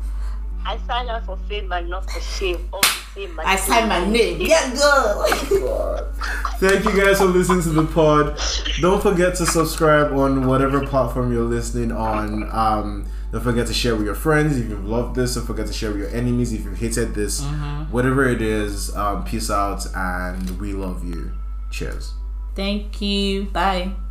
I 0.65 0.79
sign 0.87 1.09
up 1.09 1.25
for 1.27 1.37
fame 1.49 1.71
and 1.71 1.89
not 1.89 2.11
for 2.11 2.21
shame. 2.21 2.69
All 2.73 2.81
the 2.81 2.89
same, 2.89 2.93
my 2.93 3.06
I 3.39 3.57
sign 3.57 3.89
my 3.89 4.07
name. 4.07 4.41
Yeah, 4.41 4.75
girl. 4.75 5.27
Thank 6.59 6.85
you 6.85 6.97
guys 7.03 7.19
for 7.19 7.27
listening 7.27 7.63
to 7.63 7.71
the 7.71 7.85
pod. 7.85 8.39
Don't 8.81 9.03
forget 9.03 9.35
to 9.37 9.47
subscribe 9.47 10.13
on 10.13 10.47
whatever 10.47 10.87
platform 10.87 11.33
you're 11.33 11.45
listening 11.45 11.93
on. 11.93 12.49
Um, 12.51 13.07
don't 13.33 13.43
forget 13.43 13.67
to 13.67 13.75
share 13.75 13.97
with 13.97 14.07
your 14.07 14.15
friends 14.15 14.57
if 14.59 14.69
you've 14.69 14.87
loved 14.87 15.17
this. 15.17 15.35
Don't 15.35 15.47
forget 15.47 15.67
to 15.67 15.73
share 15.73 15.91
with 15.91 16.01
your 16.01 16.11
enemies 16.11 16.53
if 16.53 16.65
you've 16.65 16.79
hated 16.79 17.15
this. 17.15 17.43
Whatever 17.91 18.29
it 18.29 18.41
is, 18.41 18.95
um, 18.97 19.25
peace 19.25 19.51
out 19.51 19.87
and 19.95 20.59
we 20.61 20.73
love 20.73 21.05
you. 21.05 21.33
Cheers. 21.71 22.15
Thank 22.55 23.03
you. 23.03 23.45
Bye. 23.47 23.93